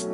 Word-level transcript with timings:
All 0.00 0.04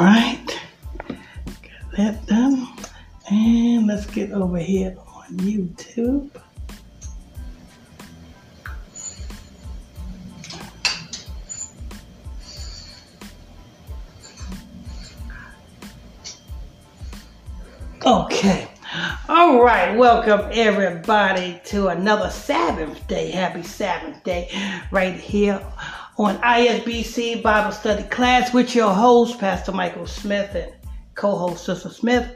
right, 0.00 0.42
got 1.06 1.96
that 1.98 2.26
done. 2.26 2.66
And 3.30 3.86
let's 3.88 4.06
get 4.06 4.32
over 4.32 4.56
here 4.56 4.96
on 5.06 5.36
YouTube. 5.36 6.30
Welcome 20.00 20.48
everybody 20.54 21.60
to 21.66 21.88
another 21.88 22.30
Sabbath 22.30 23.06
day. 23.06 23.30
Happy 23.30 23.62
Sabbath 23.62 24.24
day 24.24 24.50
right 24.90 25.14
here 25.14 25.62
on 26.16 26.38
ISBC 26.38 27.42
Bible 27.42 27.70
Study 27.70 28.04
class 28.04 28.54
with 28.54 28.74
your 28.74 28.94
host, 28.94 29.38
Pastor 29.38 29.72
Michael 29.72 30.06
Smith 30.06 30.54
and 30.54 30.72
co-host 31.16 31.66
Sister 31.66 31.90
Smith. 31.90 32.34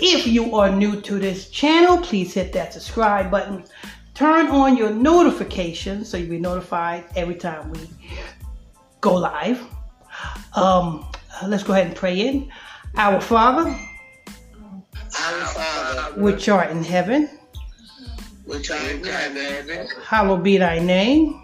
If 0.00 0.26
you 0.26 0.56
are 0.56 0.74
new 0.74 1.00
to 1.02 1.20
this 1.20 1.50
channel, 1.50 1.98
please 1.98 2.34
hit 2.34 2.52
that 2.54 2.72
subscribe 2.72 3.30
button. 3.30 3.62
Turn 4.14 4.48
on 4.48 4.76
your 4.76 4.90
notifications 4.90 6.08
so 6.08 6.16
you'll 6.16 6.30
be 6.30 6.40
notified 6.40 7.04
every 7.14 7.36
time 7.36 7.70
we 7.70 7.78
go 9.00 9.14
live. 9.14 9.64
Um, 10.56 11.06
let's 11.46 11.62
go 11.62 11.74
ahead 11.74 11.86
and 11.86 11.94
pray 11.94 12.26
in. 12.26 12.50
Our 12.96 13.20
Father, 13.20 13.78
Our 15.20 15.46
Father, 15.46 16.20
which 16.20 16.48
art 16.48 16.70
in 16.70 16.82
heaven, 16.82 17.28
which 18.44 18.70
art 18.70 18.82
in 18.82 19.04
heaven, 19.04 19.88
hallowed 20.04 20.42
be 20.42 20.58
thy 20.58 20.78
name. 20.78 21.40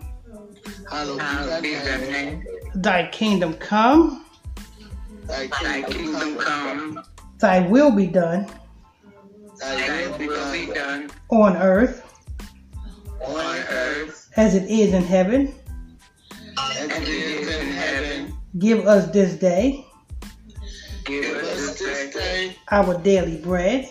hallowed 0.91 1.21
Hallowed 1.21 1.63
be 1.63 1.69
be 1.71 1.75
thy 1.77 1.85
thy 1.85 1.97
name. 1.99 2.11
name. 2.13 2.45
Thy 2.77 3.09
kingdom 3.11 3.55
come, 3.55 4.25
Thy 5.27 5.47
Thy 5.47 5.83
kingdom 5.83 5.93
kingdom 5.93 6.37
come. 6.39 6.95
come. 6.95 7.05
thy 7.39 7.61
will 7.69 7.91
be 7.91 8.07
done 8.07 8.47
Thy 9.59 9.87
Thy 9.87 10.07
will 10.09 10.19
be 10.19 10.27
will 10.27 10.53
be 10.53 10.67
done 10.67 11.07
done 11.07 11.11
on 11.31 11.57
earth 11.57 12.03
on 13.25 13.57
earth 13.71 14.31
as 14.37 14.55
it 14.55 14.65
is 14.71 14.93
in 14.95 15.03
heaven. 15.05 15.55
as 16.69 16.91
it 16.91 17.09
is 17.09 17.49
in 17.49 17.67
heaven. 17.73 18.35
Give 18.59 18.87
us 18.87 19.11
this 19.13 19.35
day 19.35 19.87
Give 21.05 21.25
Give 21.25 21.37
us 21.37 21.79
this 21.79 22.15
day 22.15 22.57
our 22.71 22.97
daily 22.99 23.39
bread. 23.39 23.89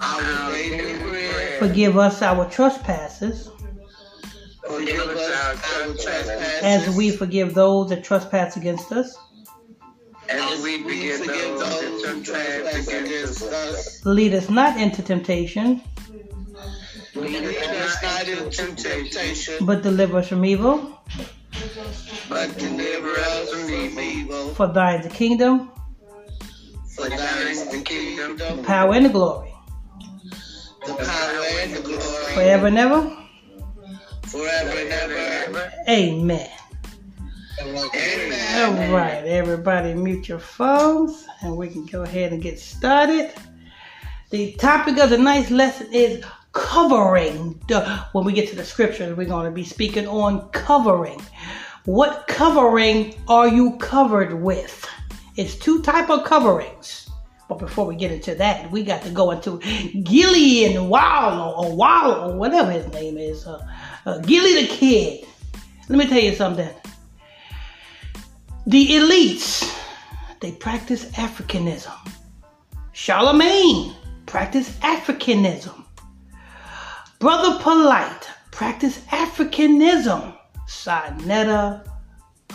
our 0.00 0.52
daily 0.52 0.98
bread. 0.98 1.58
Forgive 1.58 1.96
us 1.98 2.22
our 2.22 2.48
trespasses 2.48 3.50
Forgive 4.66 5.00
us 5.00 5.56
our 5.78 5.94
trespasses 5.94 6.62
as 6.62 6.96
we 6.96 7.10
forgive 7.10 7.54
those 7.54 7.88
that 7.90 8.04
trespass 8.04 8.56
against 8.56 8.92
us. 8.92 9.16
as 10.28 10.62
we 10.62 10.82
forgive 10.82 11.26
those 11.26 11.60
that 11.60 12.22
trespass 12.24 12.88
against 12.88 13.42
us. 13.42 14.04
Lead 14.04 14.34
us 14.34 14.48
not 14.50 14.76
into 14.78 15.02
temptation, 15.02 15.80
Lead 17.14 17.44
us 17.44 18.02
not 18.02 18.28
into 18.28 18.74
temptation, 18.76 19.66
but 19.66 19.82
deliver 19.82 20.18
us 20.18 20.28
from 20.28 20.44
evil. 20.44 21.00
but 22.28 22.56
deliver 22.58 23.10
us 23.10 23.50
from 23.50 23.98
evil. 23.98 24.48
For 24.54 24.66
thine 24.68 25.00
is 25.00 25.06
the 25.08 25.12
kingdom, 25.14 25.70
For 26.98 27.08
thine 27.08 27.46
is 27.46 27.68
the 27.68 27.80
kingdom, 27.82 28.36
the 28.38 28.60
power, 28.64 28.92
and 28.92 29.06
the 29.06 29.10
glory, 29.10 29.54
the 30.84 30.94
power, 30.94 31.44
and 31.60 31.74
the 31.74 31.80
glory, 31.82 32.34
forever 32.34 32.66
and 32.66 32.76
ever. 32.76 33.16
forever 34.26 34.70
and 34.70 34.92
ever. 34.92 35.72
Amen. 35.88 36.50
Amen. 37.62 38.88
All 38.90 38.92
right, 38.92 39.24
everybody, 39.24 39.94
mute 39.94 40.28
your 40.28 40.40
phones, 40.40 41.24
and 41.42 41.56
we 41.56 41.68
can 41.68 41.86
go 41.86 42.02
ahead 42.02 42.32
and 42.32 42.42
get 42.42 42.58
started. 42.58 43.32
The 44.30 44.54
topic 44.54 44.98
of 44.98 45.10
tonight's 45.10 45.52
lesson 45.52 45.86
is 45.92 46.24
covering. 46.52 47.60
When 48.12 48.24
we 48.24 48.32
get 48.32 48.48
to 48.50 48.56
the 48.56 48.64
scriptures, 48.64 49.16
we're 49.16 49.26
going 49.28 49.44
to 49.44 49.52
be 49.52 49.64
speaking 49.64 50.08
on 50.08 50.48
covering. 50.48 51.22
What 51.84 52.26
covering 52.26 53.14
are 53.28 53.46
you 53.48 53.76
covered 53.78 54.34
with? 54.34 54.84
It's 55.38 55.54
two 55.54 55.82
type 55.82 56.10
of 56.10 56.24
coverings. 56.24 57.08
But 57.48 57.60
before 57.60 57.86
we 57.86 57.94
get 57.94 58.10
into 58.10 58.34
that, 58.34 58.68
we 58.72 58.82
got 58.82 59.02
to 59.02 59.10
go 59.10 59.30
into 59.30 59.60
Gillie 60.02 60.64
and 60.64 60.90
Wallo 60.90 61.54
or 61.54 61.76
Wallo 61.76 62.28
or 62.28 62.36
whatever 62.36 62.72
his 62.72 62.88
name 62.88 63.16
is. 63.16 63.46
Uh, 63.46 63.64
uh, 64.04 64.18
Gillie 64.18 64.62
the 64.62 64.66
Kid. 64.66 65.24
Let 65.88 65.96
me 65.96 66.08
tell 66.08 66.18
you 66.18 66.34
something. 66.34 66.68
The 68.66 68.88
elites, 68.88 69.72
they 70.40 70.50
practice 70.50 71.04
Africanism. 71.12 71.96
Charlemagne 72.90 73.94
practice 74.26 74.70
Africanism. 74.80 75.84
Brother 77.20 77.62
Polite 77.62 78.28
practice 78.50 78.98
Africanism. 79.12 80.36
Sinetta, 80.66 81.88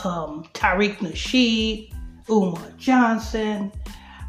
um, 0.03 0.43
Tariq 0.53 0.97
Nasheed, 0.97 1.92
Umar 2.29 2.71
Johnson. 2.77 3.71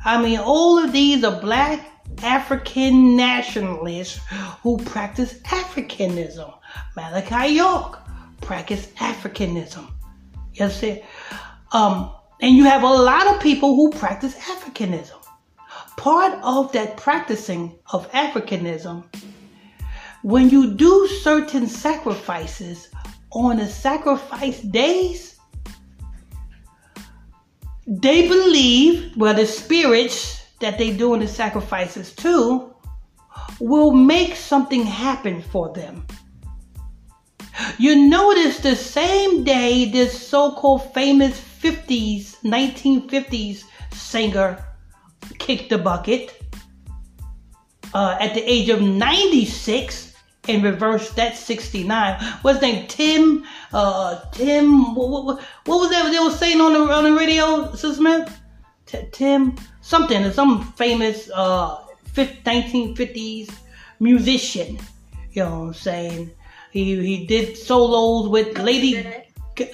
I 0.05 0.23
mean, 0.23 0.39
all 0.39 0.79
of 0.79 0.93
these 0.93 1.25
are 1.25 1.41
black 1.41 1.89
African 2.23 3.17
nationalists 3.17 4.21
who 4.63 4.79
practice 4.79 5.35
Africanism. 5.45 6.53
Malachi 6.97 7.55
York 7.55 7.99
practice 8.41 8.87
Africanism. 8.99 9.91
You 10.55 10.71
see? 10.71 11.03
Um, 11.73 12.13
and 12.41 12.57
you 12.57 12.65
have 12.65 12.83
a 12.83 12.87
lot 12.87 13.27
of 13.27 13.41
people 13.41 13.75
who 13.75 13.91
practice 13.91 14.37
Africanism. 14.37 15.25
Part 15.97 16.39
of 16.43 16.73
that 16.73 16.97
practicing 16.97 17.79
of 17.93 18.11
Africanism, 18.13 19.05
when 20.23 20.51
you 20.51 20.75
do 20.75 21.09
certain 21.23 21.67
sacrifices 21.67 22.89
on 23.33 23.57
the 23.57 23.67
sacrifice 23.67 24.61
days, 24.61 25.34
they 27.87 28.29
believe, 28.29 29.17
well, 29.17 29.35
the 29.35 29.47
spirits 29.47 30.47
that 30.61 30.79
they 30.79 30.97
doing 30.97 31.21
the 31.21 31.29
sacrifices 31.29 32.15
to 32.17 32.75
will 33.61 33.93
make 33.93 34.35
something 34.37 34.85
happen 34.85 35.43
for 35.43 35.73
them. 35.73 36.07
You 37.79 38.09
notice 38.09 38.59
the 38.59 38.75
same 38.75 39.45
day 39.45 39.91
this 39.91 40.27
so-called 40.27 40.93
famous 40.93 41.39
50s, 41.41 42.37
1950s 42.43 43.65
singer 43.93 44.65
kicked 45.39 45.71
the 45.71 45.79
bucket 45.79 46.43
uh, 47.93 48.17
at 48.21 48.35
the 48.35 48.43
age 48.43 48.69
of 48.69 48.83
96 48.83 50.15
and 50.49 50.63
reversed 50.63 51.17
that 51.17 51.37
69. 51.37 52.23
What's 52.43 52.61
his 52.61 52.63
name? 52.63 52.87
Tim, 52.87 53.45
uh, 53.75 54.21
Tim, 54.31 54.95
what, 54.95 55.25
what, 55.25 55.43
what 55.67 55.81
was 55.81 55.91
that 55.91 56.11
they 56.11 56.19
were 56.21 56.31
saying 56.31 56.61
on 56.61 56.73
the, 56.73 56.93
on 56.93 57.05
the 57.05 57.13
radio, 57.13 57.71
Sister 57.73 57.95
Smith? 57.95 58.41
T- 58.87 59.09
Tim, 59.11 59.57
something, 59.81 60.31
some 60.33 60.73
famous 60.75 61.29
uh, 61.35 61.79
1950s 62.15 63.53
musician. 63.99 64.79
You 65.33 65.43
know 65.43 65.59
what 65.59 65.67
I'm 65.67 65.75
saying? 65.75 66.31
He, 66.71 67.05
he 67.05 67.27
did 67.27 67.57
solos 67.57 68.29
with 68.29 68.57
Lady 68.59 69.05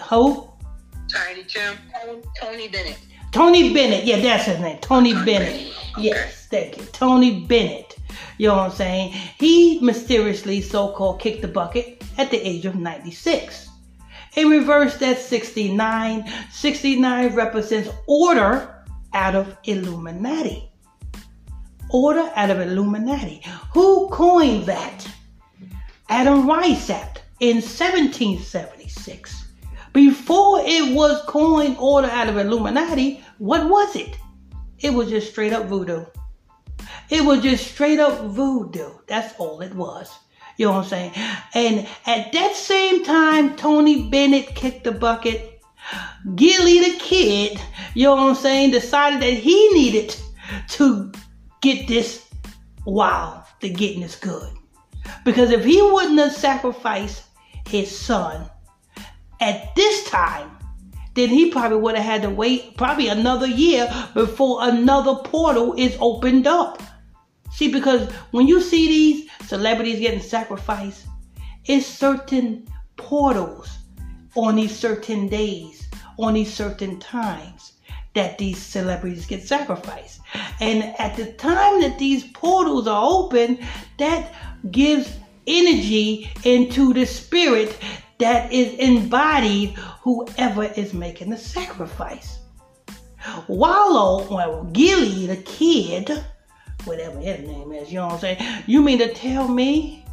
Ho. 0.00 0.56
Tiny 1.12 1.44
Tim. 1.44 1.76
Tony 2.40 2.68
Bennett. 2.68 2.98
Tony 3.32 3.74
Bennett. 3.74 4.04
Yeah, 4.04 4.20
that's 4.20 4.44
his 4.44 4.60
name. 4.60 4.78
Tony 4.80 5.12
Tony 5.12 5.24
Bennett. 5.26 5.52
Bennett, 5.52 5.72
okay. 5.92 6.02
Yes, 6.02 6.46
thank 6.50 6.78
you. 6.78 6.84
Tony 6.92 7.44
Bennett. 7.44 7.96
You 8.38 8.48
know 8.48 8.56
what 8.56 8.70
I'm 8.70 8.76
saying? 8.76 9.12
He 9.38 9.78
mysteriously 9.80 10.62
so 10.62 10.92
called 10.92 11.20
kicked 11.20 11.42
the 11.42 11.48
bucket 11.48 12.02
at 12.16 12.30
the 12.30 12.38
age 12.38 12.64
of 12.64 12.76
96. 12.76 13.69
In 14.36 14.48
reverse, 14.48 14.96
that's 14.96 15.24
69. 15.26 16.30
69 16.50 17.34
represents 17.34 17.88
order 18.06 18.84
out 19.12 19.34
of 19.34 19.56
Illuminati. 19.64 20.70
Order 21.90 22.30
out 22.36 22.50
of 22.50 22.60
Illuminati. 22.60 23.42
Who 23.74 24.08
coined 24.10 24.66
that? 24.66 25.08
Adam 26.08 26.46
Weishaupt 26.46 27.18
in 27.40 27.56
1776. 27.56 29.46
Before 29.92 30.60
it 30.62 30.94
was 30.94 31.22
coined 31.26 31.76
order 31.80 32.08
out 32.08 32.28
of 32.28 32.36
Illuminati, 32.36 33.24
what 33.38 33.68
was 33.68 33.96
it? 33.96 34.16
It 34.78 34.94
was 34.94 35.08
just 35.10 35.30
straight 35.30 35.52
up 35.52 35.66
voodoo. 35.66 36.04
It 37.08 37.24
was 37.24 37.42
just 37.42 37.72
straight 37.72 37.98
up 37.98 38.24
voodoo. 38.26 38.90
That's 39.08 39.34
all 39.38 39.60
it 39.60 39.74
was. 39.74 40.16
You 40.56 40.66
know 40.66 40.72
what 40.72 40.84
I'm 40.84 40.88
saying? 40.88 41.12
And 41.54 41.88
at 42.06 42.32
that 42.32 42.54
same 42.54 43.04
time, 43.04 43.56
Tony 43.56 44.08
Bennett 44.08 44.54
kicked 44.54 44.84
the 44.84 44.92
bucket. 44.92 45.62
Gillie 46.34 46.80
the 46.80 46.98
kid, 46.98 47.60
you 47.94 48.04
know 48.04 48.16
what 48.16 48.28
I'm 48.28 48.34
saying, 48.34 48.70
decided 48.70 49.20
that 49.22 49.32
he 49.32 49.68
needed 49.72 50.14
to 50.68 51.10
get 51.62 51.88
this 51.88 52.26
wow, 52.84 53.44
the 53.60 53.70
getting 53.70 54.02
is 54.02 54.16
good. 54.16 54.48
Because 55.24 55.50
if 55.50 55.64
he 55.64 55.80
wouldn't 55.80 56.18
have 56.18 56.32
sacrificed 56.32 57.24
his 57.66 57.96
son 57.96 58.48
at 59.40 59.74
this 59.74 60.08
time, 60.08 60.50
then 61.14 61.28
he 61.28 61.50
probably 61.50 61.78
would 61.78 61.96
have 61.96 62.04
had 62.04 62.22
to 62.22 62.30
wait 62.30 62.76
probably 62.76 63.08
another 63.08 63.46
year 63.46 63.88
before 64.14 64.58
another 64.62 65.16
portal 65.24 65.74
is 65.76 65.96
opened 66.00 66.46
up. 66.46 66.82
See, 67.52 67.72
because 67.72 68.10
when 68.30 68.46
you 68.46 68.60
see 68.60 68.86
these 68.86 69.29
celebrities 69.44 70.00
getting 70.00 70.20
sacrificed, 70.20 71.06
it's 71.64 71.86
certain 71.86 72.66
portals 72.96 73.78
on 74.36 74.56
these 74.56 74.74
certain 74.74 75.28
days, 75.28 75.88
on 76.18 76.34
these 76.34 76.52
certain 76.52 76.98
times 77.00 77.72
that 78.14 78.38
these 78.38 78.58
celebrities 78.58 79.26
get 79.26 79.42
sacrificed. 79.42 80.20
And 80.60 80.82
at 80.98 81.16
the 81.16 81.32
time 81.32 81.80
that 81.80 81.98
these 81.98 82.24
portals 82.32 82.86
are 82.86 83.04
open, 83.04 83.58
that 83.98 84.32
gives 84.70 85.16
energy 85.46 86.30
into 86.44 86.92
the 86.92 87.06
spirit 87.06 87.76
that 88.18 88.52
is 88.52 88.74
embodied 88.74 89.70
whoever 90.02 90.64
is 90.64 90.92
making 90.92 91.30
the 91.30 91.36
sacrifice. 91.36 92.38
Wallo, 93.48 94.26
well, 94.30 94.64
Gillie, 94.72 95.26
the 95.26 95.36
kid, 95.36 96.24
whatever 96.86 97.18
his 97.18 97.46
name 97.46 97.72
is, 97.72 97.90
you 97.90 97.98
know 97.98 98.06
what 98.06 98.14
I'm 98.14 98.20
saying? 98.20 98.64
You 98.66 98.82
mean 98.82 98.98
to 98.98 99.12
tell 99.12 99.48
me 99.48 100.04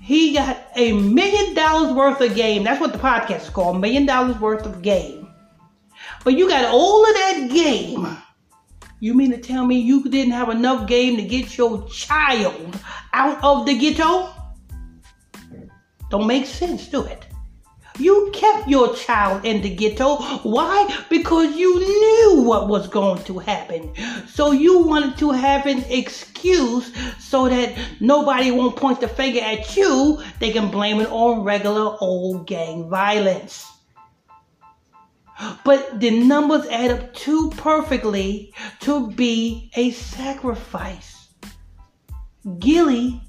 he 0.00 0.32
got 0.34 0.58
a 0.76 0.92
million 0.92 1.54
dollars 1.54 1.92
worth 1.92 2.20
of 2.20 2.34
game? 2.34 2.64
That's 2.64 2.80
what 2.80 2.92
the 2.92 2.98
podcast 2.98 3.42
is 3.42 3.50
called, 3.50 3.80
million 3.80 4.06
dollars 4.06 4.38
worth 4.38 4.66
of 4.66 4.82
game. 4.82 5.28
But 6.24 6.34
you 6.34 6.48
got 6.48 6.64
all 6.64 7.08
of 7.08 7.14
that 7.14 7.48
game. 7.50 8.06
You 9.00 9.14
mean 9.14 9.30
to 9.30 9.38
tell 9.38 9.64
me 9.64 9.78
you 9.78 10.02
didn't 10.04 10.32
have 10.32 10.48
enough 10.48 10.88
game 10.88 11.16
to 11.16 11.22
get 11.22 11.56
your 11.56 11.88
child 11.88 12.76
out 13.12 13.38
of 13.44 13.64
the 13.64 13.78
ghetto? 13.78 14.30
Don't 16.10 16.26
make 16.26 16.46
sense, 16.46 16.88
do 16.88 17.04
it? 17.04 17.27
You 17.98 18.30
kept 18.32 18.68
your 18.68 18.94
child 18.94 19.44
in 19.44 19.60
the 19.60 19.74
ghetto. 19.74 20.16
Why? 20.42 20.88
Because 21.08 21.56
you 21.56 21.78
knew 21.78 22.42
what 22.42 22.68
was 22.68 22.86
going 22.88 23.24
to 23.24 23.38
happen. 23.38 23.92
So 24.28 24.52
you 24.52 24.78
wanted 24.78 25.18
to 25.18 25.30
have 25.30 25.66
an 25.66 25.84
excuse 25.88 26.92
so 27.18 27.48
that 27.48 27.76
nobody 28.00 28.50
won't 28.50 28.76
point 28.76 29.00
the 29.00 29.08
finger 29.08 29.40
at 29.40 29.76
you. 29.76 30.22
They 30.38 30.52
can 30.52 30.70
blame 30.70 31.00
it 31.00 31.10
on 31.10 31.42
regular 31.42 31.96
old 32.00 32.46
gang 32.46 32.88
violence. 32.88 33.66
But 35.64 36.00
the 36.00 36.10
numbers 36.10 36.66
add 36.66 36.90
up 36.90 37.14
too 37.14 37.50
perfectly 37.56 38.52
to 38.80 39.10
be 39.10 39.70
a 39.74 39.90
sacrifice. 39.92 41.28
Gillie 42.58 43.20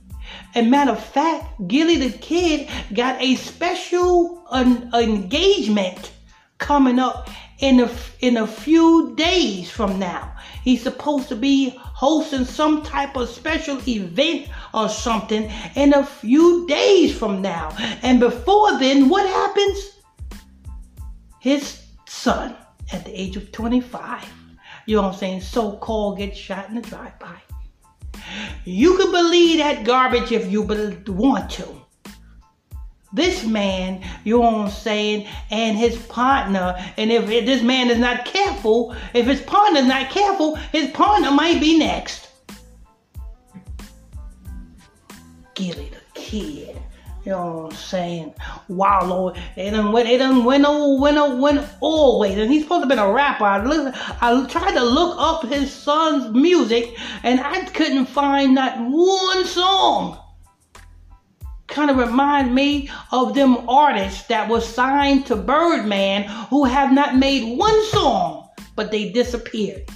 and 0.56 0.72
matter 0.72 0.92
of 0.92 1.04
fact, 1.04 1.68
Gillie 1.68 1.98
the 1.98 2.18
Kid 2.18 2.70
got 2.94 3.22
a 3.22 3.36
special 3.36 4.46
an, 4.52 4.90
engagement 4.94 6.12
coming 6.58 7.00
up 7.00 7.30
in 7.60 7.81
a, 7.81 7.92
in 8.22 8.38
a 8.38 8.48
few 8.48 9.14
days 9.16 9.70
from 9.70 10.00
now. 10.00 10.36
He's 10.64 10.81
supposed 10.81 11.30
to 11.30 11.36
be 11.36 11.76
hosting 11.78 12.46
some 12.46 12.84
type 12.84 13.16
of 13.16 13.30
special 13.30 13.80
event 13.88 14.48
or 14.74 14.90
something 14.90 15.52
in 15.76 15.94
a 15.94 16.06
few 16.06 16.68
days 16.68 17.18
from 17.18 17.42
now. 17.42 17.76
And 18.02 18.20
before 18.20 18.78
then, 18.80 19.10
what 19.10 19.28
happens? 19.28 19.98
His 21.40 21.81
son, 22.08 22.56
at 22.92 23.06
the 23.06 23.20
age 23.20 23.38
of 23.38 23.52
25, 23.52 24.26
you 24.86 24.96
know 24.96 25.04
what 25.04 25.14
I'm 25.14 25.18
saying, 25.18 25.42
so 25.42 25.74
called 25.78 26.18
gets 26.18 26.38
shot 26.38 26.70
in 26.70 26.76
the 26.76 26.81
drive-by. 26.81 27.49
You 28.66 28.98
can 28.98 29.12
believe 29.12 29.57
that 29.60 29.83
garbage 29.86 30.31
if 30.31 30.51
you 30.51 30.62
want 30.62 31.50
to. 31.51 31.80
This 33.12 33.44
man, 33.44 34.04
you 34.24 34.38
know 34.38 34.42
what 34.42 34.54
I'm 34.54 34.69
saying, 34.69 35.27
and 35.50 35.75
his 35.75 35.98
partner, 36.07 36.75
and 36.95 37.12
if 37.12 37.25
this 37.27 37.63
man 37.63 37.89
is 37.89 37.98
not 37.98 38.25
careful, 38.25 38.95
if 39.16 39.25
his 39.25 39.42
partner 39.42 39.80
is 39.80 39.88
not 39.88 40.12
careful, 40.12 40.56
his 40.56 40.92
partner 40.92 41.31
might 41.31 41.60
be 41.60 41.80
next. 41.80 42.30
Gillie 45.56 45.89
the 45.89 46.19
kid. 46.19 46.79
You 47.30 47.36
know 47.36 47.58
what 47.58 47.74
I'm 47.74 47.78
saying? 47.78 48.34
Wow, 48.70 49.06
Lord. 49.06 49.38
It 49.56 49.70
done 49.70 49.92
went, 49.92 50.10
it 50.10 50.18
done 50.18 50.46
went, 50.46 50.66
oh, 50.66 51.00
went, 51.00 51.16
oh, 51.20 51.40
went 51.40 51.64
always. 51.80 52.36
And 52.40 52.52
he's 52.52 52.64
supposed 52.64 52.81
to 52.81 52.90
been 52.90 52.98
a 52.98 53.12
rapper. 53.12 53.46
I, 53.46 53.60
I 54.20 54.48
tried 54.48 54.74
to 54.74 54.84
look 54.84 55.16
up 55.20 55.46
his 55.46 55.72
son's 55.72 56.34
music 56.34 56.98
and 57.22 57.40
I 57.40 57.66
couldn't 57.66 58.08
find 58.08 58.56
not 58.56 58.80
one 58.80 59.46
song. 59.46 60.18
Kind 61.68 61.92
of 61.92 61.98
remind 61.98 62.56
me 62.56 62.90
of 63.12 63.36
them 63.36 63.70
artists 63.70 64.24
that 64.24 64.50
were 64.50 64.60
signed 64.60 65.28
to 65.28 65.36
Birdman 65.36 66.24
who 66.50 66.64
have 66.64 66.92
not 66.92 67.16
made 67.16 67.60
one 67.60 67.86
song, 67.90 68.50
but 68.76 68.90
they 68.90 69.12
disappeared. 69.12 69.88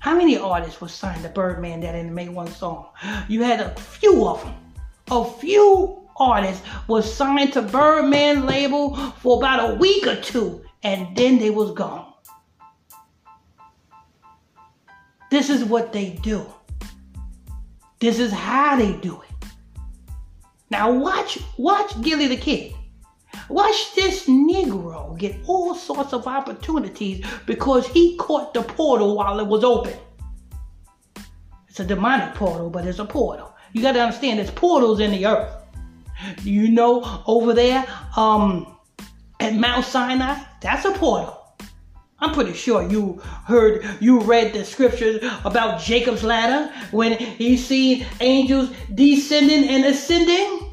How 0.00 0.14
many 0.14 0.36
artists 0.36 0.78
were 0.78 0.88
signed 0.88 1.22
to 1.22 1.30
Birdman 1.30 1.80
that 1.80 1.92
didn't 1.92 2.14
make 2.14 2.30
one 2.30 2.48
song? 2.48 2.88
You 3.28 3.44
had 3.44 3.60
a 3.60 3.74
few 3.76 4.28
of 4.28 4.44
them 4.44 4.65
a 5.10 5.24
few 5.24 6.08
artists 6.18 6.66
was 6.88 7.12
signed 7.12 7.52
to 7.52 7.62
Birdman 7.62 8.46
label 8.46 8.96
for 9.20 9.38
about 9.38 9.70
a 9.70 9.74
week 9.74 10.06
or 10.06 10.16
two, 10.16 10.64
and 10.82 11.16
then 11.16 11.38
they 11.38 11.50
was 11.50 11.72
gone. 11.72 12.12
This 15.30 15.50
is 15.50 15.64
what 15.64 15.92
they 15.92 16.10
do. 16.22 16.46
This 17.98 18.18
is 18.18 18.32
how 18.32 18.76
they 18.76 18.92
do 18.94 19.20
it. 19.22 19.48
Now 20.70 20.90
watch, 20.92 21.38
watch 21.58 22.00
Gillie 22.00 22.28
the 22.28 22.36
Kid. 22.36 22.72
Watch 23.48 23.94
this 23.94 24.26
Negro 24.26 25.16
get 25.18 25.36
all 25.46 25.74
sorts 25.74 26.12
of 26.12 26.26
opportunities 26.26 27.24
because 27.46 27.86
he 27.86 28.16
caught 28.16 28.54
the 28.54 28.62
portal 28.62 29.16
while 29.16 29.38
it 29.38 29.46
was 29.46 29.62
open. 29.62 29.94
It's 31.68 31.78
a 31.78 31.84
demonic 31.84 32.34
portal, 32.34 32.70
but 32.70 32.86
it's 32.86 32.98
a 32.98 33.04
portal. 33.04 33.55
You 33.72 33.82
got 33.82 33.92
to 33.92 34.00
understand 34.00 34.38
there's 34.38 34.50
portals 34.50 35.00
in 35.00 35.10
the 35.10 35.26
earth. 35.26 35.52
You 36.42 36.68
know, 36.68 37.22
over 37.26 37.52
there 37.52 37.86
um, 38.16 38.76
at 39.40 39.54
Mount 39.54 39.84
Sinai, 39.84 40.42
that's 40.60 40.84
a 40.84 40.92
portal. 40.92 41.36
I'm 42.18 42.32
pretty 42.32 42.54
sure 42.54 42.88
you 42.88 43.20
heard, 43.44 43.84
you 44.00 44.20
read 44.20 44.54
the 44.54 44.64
scriptures 44.64 45.22
about 45.44 45.80
Jacob's 45.80 46.22
ladder 46.22 46.72
when 46.90 47.12
he 47.18 47.58
see 47.58 48.06
angels 48.20 48.70
descending 48.94 49.68
and 49.68 49.84
ascending. 49.84 50.72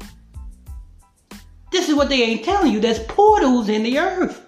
This 1.70 1.88
is 1.88 1.94
what 1.94 2.08
they 2.08 2.22
ain't 2.22 2.44
telling 2.44 2.72
you. 2.72 2.80
There's 2.80 3.00
portals 3.00 3.68
in 3.68 3.82
the 3.82 3.98
earth. 3.98 4.40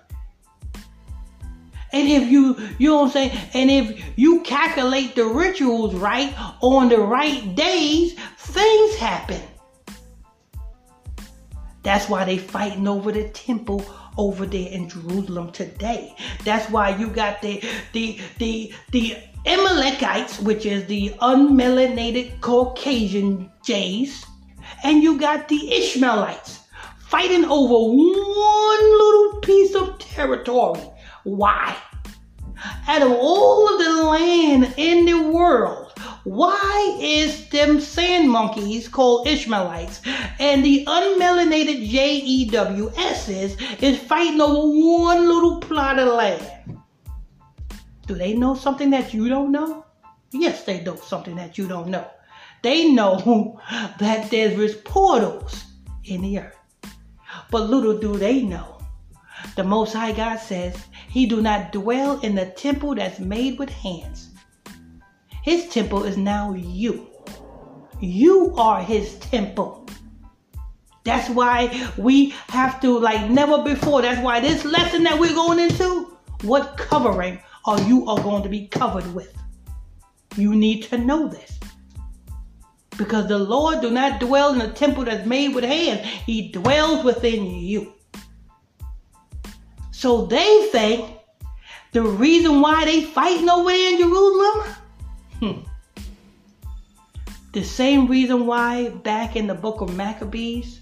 And 1.93 2.09
if 2.09 2.29
you, 2.29 2.57
you 2.79 2.91
know 2.91 2.97
what 2.97 3.07
I'm 3.07 3.11
saying? 3.11 3.39
And 3.55 3.71
if 3.71 4.19
you 4.19 4.43
calculate 4.43 5.15
the 5.15 5.25
rituals 5.25 5.95
right 5.95 6.35
on 6.61 6.89
the 6.89 6.99
right 6.99 7.55
days, 7.55 8.17
things 8.47 8.97
happen. 8.97 9.41
That's 11.83 12.09
why 12.09 12.25
they 12.25 12.39
fighting 12.39 12.89
over 12.89 13.13
the 13.13 13.29
temple 13.29 13.85
over 14.19 14.47
there 14.47 14.69
in 14.71 14.89
Jerusalem 14.89 15.53
today. 15.53 16.17
That's 16.45 16.69
why 16.71 16.97
you 16.97 17.09
got 17.09 17.43
the 17.43 17.63
the 17.93 18.19
the 18.39 18.73
the 18.91 19.17
Amalekites, 19.47 20.41
which 20.41 20.67
is 20.67 20.87
the 20.87 21.11
unmelanated 21.21 22.41
Caucasian 22.41 23.51
Jays, 23.65 24.25
and 24.83 25.03
you 25.03 25.19
got 25.19 25.49
the 25.49 25.73
Ishmaelites 25.73 26.61
fighting 26.99 27.45
over 27.45 27.93
one 27.95 28.85
little 28.99 29.41
piece 29.41 29.75
of 29.77 29.99
territory. 29.99 30.81
Why? 31.23 31.77
out 32.89 33.03
of 33.03 33.13
all 33.13 33.73
of 33.73 33.85
the 33.85 34.03
land 34.05 34.75
in 34.77 35.05
the 35.05 35.31
world, 35.31 35.86
why 36.27 36.99
is 37.01 37.49
them 37.51 37.81
sand 37.81 38.29
monkeys 38.29 38.89
called 38.89 39.29
Ishmaelites 39.29 40.01
and 40.41 40.65
the 40.65 40.85
unmelanated 40.85 41.89
JEWSs 41.89 43.81
is 43.81 43.99
fighting 44.01 44.41
over 44.41 44.67
one 44.67 45.29
little 45.29 45.61
plot 45.61 46.01
of 46.01 46.09
land? 46.15 46.81
Do 48.09 48.15
they 48.17 48.35
know 48.35 48.57
something 48.57 48.91
that 48.91 49.15
you 49.15 49.29
don't 49.29 49.53
know? 49.53 49.87
Yes, 50.33 50.65
they 50.65 50.83
know 50.83 50.97
something 50.97 51.37
that 51.37 51.59
you 51.59 51.69
don't 51.69 51.87
know. 51.87 52.11
They 52.65 52.91
know 52.91 53.61
that 54.01 54.29
there's 54.29 54.75
portals 54.79 55.63
in 56.03 56.23
the 56.23 56.41
earth. 56.41 56.57
But 57.53 57.71
little 57.71 57.99
do 57.99 58.17
they 58.17 58.43
know, 58.43 58.81
the 59.55 59.63
Most 59.63 59.93
High 59.93 60.11
God 60.11 60.41
says 60.41 60.77
he 61.09 61.27
do 61.27 61.41
not 61.41 61.71
dwell 61.71 62.19
in 62.19 62.35
the 62.35 62.47
temple 62.47 62.97
that's 62.97 63.21
made 63.21 63.61
with 63.61 63.71
hands. 63.71 64.26
His 65.47 65.69
temple 65.69 66.03
is 66.03 66.17
now 66.17 66.55
you. 66.55 67.07
You 68.01 68.53
are 68.57 68.83
his 68.83 69.15
temple. 69.21 69.87
That's 71.05 71.31
why 71.31 71.89
we 71.97 72.31
have 72.49 72.81
to, 72.81 72.99
like 72.99 73.31
never 73.31 73.63
before. 73.63 74.03
That's 74.03 74.21
why 74.21 74.41
this 74.41 74.65
lesson 74.65 75.05
that 75.05 75.21
we're 75.21 75.37
going 75.37 75.61
into, 75.61 76.19
what 76.43 76.77
covering 76.77 77.39
are 77.65 77.81
you 77.83 78.09
are 78.09 78.21
going 78.21 78.43
to 78.43 78.49
be 78.49 78.67
covered 78.67 79.15
with? 79.15 79.33
You 80.37 80.57
need 80.57 80.83
to 80.91 80.99
know 80.99 81.29
this. 81.29 81.61
Because 82.99 83.29
the 83.29 83.39
Lord 83.39 83.83
do 83.83 83.93
not 83.93 84.19
dwell 84.19 84.53
in 84.53 84.61
a 84.61 84.73
temple 84.73 85.05
that's 85.05 85.27
made 85.27 85.55
with 85.55 85.63
hands. 85.63 86.01
He 86.27 86.51
dwells 86.51 87.05
within 87.05 87.47
you. 87.47 87.95
So 89.93 90.27
they 90.27 90.69
think 90.73 91.09
the 91.93 92.03
reason 92.03 92.61
why 92.61 92.85
they 92.85 93.05
fighting 93.05 93.49
over 93.49 93.71
there 93.71 93.93
in 93.93 93.99
Jerusalem? 93.99 94.75
Hmm. 95.41 95.61
The 97.53 97.63
same 97.63 98.07
reason 98.07 98.47
why 98.47 98.91
back 98.91 99.37
in 99.37 99.47
the 99.47 99.55
book 99.55 99.81
of 99.81 99.95
Maccabees, 99.97 100.81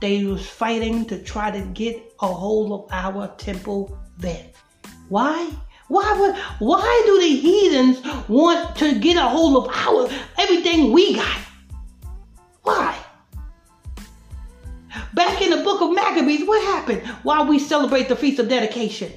they 0.00 0.24
was 0.24 0.46
fighting 0.46 1.04
to 1.06 1.22
try 1.22 1.50
to 1.50 1.60
get 1.60 2.14
a 2.20 2.26
hold 2.26 2.72
of 2.72 2.88
our 2.90 3.28
temple 3.36 3.98
then. 4.18 4.46
Why? 5.08 5.50
Why 5.88 6.16
would 6.18 6.36
why 6.60 7.02
do 7.04 7.20
the 7.20 7.36
heathens 7.36 8.28
want 8.28 8.76
to 8.76 8.98
get 8.98 9.16
a 9.16 9.28
hold 9.28 9.66
of 9.66 9.74
our 9.74 10.08
everything 10.38 10.92
we 10.92 11.16
got? 11.16 11.38
Why? 12.62 12.96
Back 15.14 15.42
in 15.42 15.50
the 15.50 15.64
book 15.64 15.80
of 15.82 15.92
Maccabees, 15.92 16.46
what 16.46 16.62
happened 16.62 17.06
while 17.24 17.46
we 17.46 17.58
celebrate 17.58 18.08
the 18.08 18.16
Feast 18.16 18.38
of 18.38 18.48
Dedication? 18.48 19.12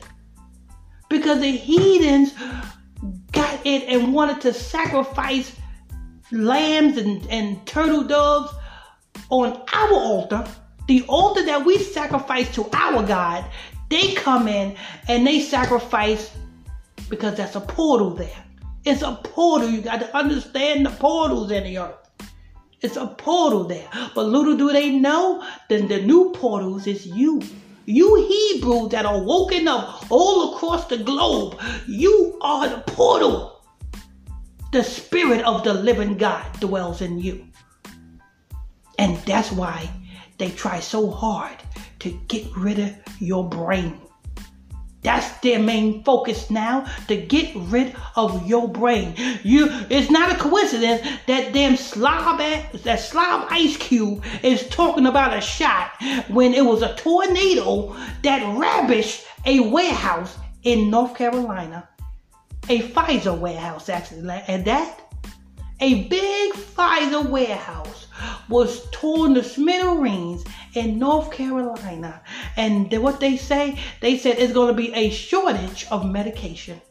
Because 1.10 1.41
the 1.41 1.51
heathens 1.51 2.34
it 3.65 3.84
and 3.84 4.13
wanted 4.13 4.41
to 4.41 4.53
sacrifice 4.53 5.55
lambs 6.32 6.98
and, 6.98 7.25
and 7.29 7.65
turtle 7.65 8.03
doves 8.03 8.53
on 9.29 9.62
our 9.74 9.93
altar, 9.93 10.46
the 10.88 11.03
altar 11.08 11.43
that 11.46 11.65
we 11.65 11.77
sacrifice 11.77 12.53
to 12.55 12.70
our 12.74 13.03
God, 13.03 13.46
they 13.89 14.13
come 14.13 14.48
in 14.48 14.75
and 15.08 15.25
they 15.25 15.39
sacrifice 15.39 16.32
because 17.10 17.38
that's 17.38 17.55
a 17.55 17.62
portal 17.62 18.12
there. 18.12 18.43
It's 18.86 19.01
a 19.01 19.13
portal. 19.24 19.70
You 19.70 19.82
got 19.82 20.01
to 20.01 20.15
understand 20.15 20.86
the 20.86 20.89
portals 20.89 21.51
in 21.51 21.63
the 21.63 21.77
earth. 21.77 22.03
It's 22.82 22.98
a 22.98 23.08
portal 23.08 23.63
there. 23.63 23.88
But 24.13 24.25
little 24.25 24.58
do 24.58 24.72
they 24.74 24.91
know, 24.91 25.48
then 25.70 25.88
the 25.88 26.01
new 26.01 26.32
portals 26.32 26.86
is 26.86 27.05
you. 27.05 27.41
You 27.85 28.15
Hebrews 28.15 28.91
that 28.91 29.05
are 29.05 29.21
woken 29.21 29.67
up 29.67 30.09
all 30.09 30.55
across 30.55 30.87
the 30.87 30.97
globe, 30.97 31.59
you 31.87 32.37
are 32.41 32.69
the 32.69 32.79
portal. 32.87 33.61
The 34.71 34.83
spirit 34.83 35.43
of 35.43 35.63
the 35.63 35.73
living 35.73 36.17
God 36.17 36.45
dwells 36.59 37.01
in 37.01 37.19
you. 37.19 37.45
And 38.97 39.17
that's 39.25 39.51
why 39.51 39.89
they 40.37 40.49
try 40.51 40.79
so 40.79 41.11
hard 41.11 41.57
to 41.99 42.11
get 42.27 42.45
rid 42.55 42.79
of 42.79 42.95
your 43.19 43.49
brain. 43.49 43.99
That's 45.03 45.39
their 45.41 45.60
main 45.60 46.03
focus 46.03 46.50
now 46.50 46.86
to 47.07 47.17
get 47.17 47.51
rid 47.55 47.95
of 48.15 48.48
your 48.48 48.67
brain. 48.67 49.15
You, 49.43 49.67
it's 49.89 50.10
not 50.10 50.31
a 50.31 50.36
coincidence 50.39 51.07
that 51.27 51.53
damn 51.53 51.75
slob, 51.75 52.39
that 52.39 53.00
slob 53.00 53.48
Ice 53.50 53.77
Cube 53.77 54.24
is 54.41 54.67
talking 54.69 55.05
about 55.05 55.38
a 55.38 55.41
shot 55.41 55.91
when 56.29 56.53
it 56.53 56.65
was 56.65 56.81
a 56.81 56.95
tornado 56.95 57.95
that 58.24 58.57
ravished 58.57 59.25
a 59.45 59.60
warehouse 59.60 60.38
in 60.63 60.89
North 60.89 61.15
Carolina, 61.15 61.88
a 62.69 62.81
Pfizer 62.81 63.38
warehouse 63.38 63.89
actually, 63.89 64.41
and 64.48 64.63
that 64.65 65.01
a 65.79 66.07
big 66.07 66.53
Pfizer 66.53 67.29
warehouse 67.29 68.07
was 68.48 68.88
torn 68.91 69.33
to 69.33 69.43
smithereens 69.43 70.45
in 70.74 71.00
North 71.00 71.32
Carolina. 71.32 72.22
And 72.58 72.92
what 73.01 73.20
they 73.20 73.38
say, 73.38 73.77
they 74.01 74.18
said 74.18 74.38
it's 74.39 74.53
going 74.53 74.68
to 74.68 74.74
be 74.74 74.94
a 74.94 75.10
shortage 75.10 75.88
of 75.92 76.10
medication. 76.10 76.82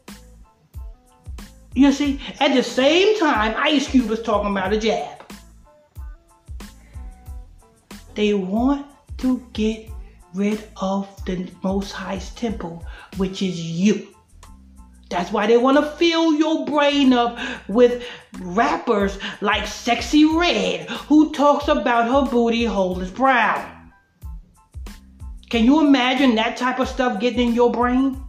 You 1.75 1.91
see, 1.91 2.19
at 2.39 2.53
the 2.53 2.63
same 2.63 3.17
time, 3.19 3.55
Ice 3.57 3.87
Cube 3.87 4.09
was 4.09 4.21
talking 4.21 4.51
about 4.51 4.73
a 4.73 4.77
jab. 4.77 5.19
They 8.13 8.35
want 8.35 8.85
to 9.17 9.43
get 9.53 9.89
rid 10.35 10.63
of 10.77 11.07
the 11.25 11.49
Most 11.63 11.91
High's 11.91 12.29
temple, 12.35 12.85
which 13.17 13.41
is 13.41 13.59
you. 13.59 14.07
That's 15.09 15.31
why 15.31 15.47
they 15.47 15.57
want 15.57 15.77
to 15.77 15.91
fill 15.97 16.33
your 16.33 16.65
brain 16.65 17.13
up 17.13 17.39
with 17.67 18.03
rappers 18.39 19.17
like 19.41 19.63
Sexyy 19.63 20.39
Red, 20.39 20.89
who 20.89 21.31
talks 21.33 21.67
about 21.67 22.07
her 22.09 22.29
booty 22.31 22.65
hole 22.65 22.99
is 22.99 23.11
brown. 23.11 23.72
Can 25.53 25.65
you 25.65 25.85
imagine 25.85 26.33
that 26.33 26.57
type 26.57 26.79
of 26.79 26.87
stuff 26.87 27.19
getting 27.19 27.49
in 27.49 27.53
your 27.53 27.71
brain? 27.71 28.19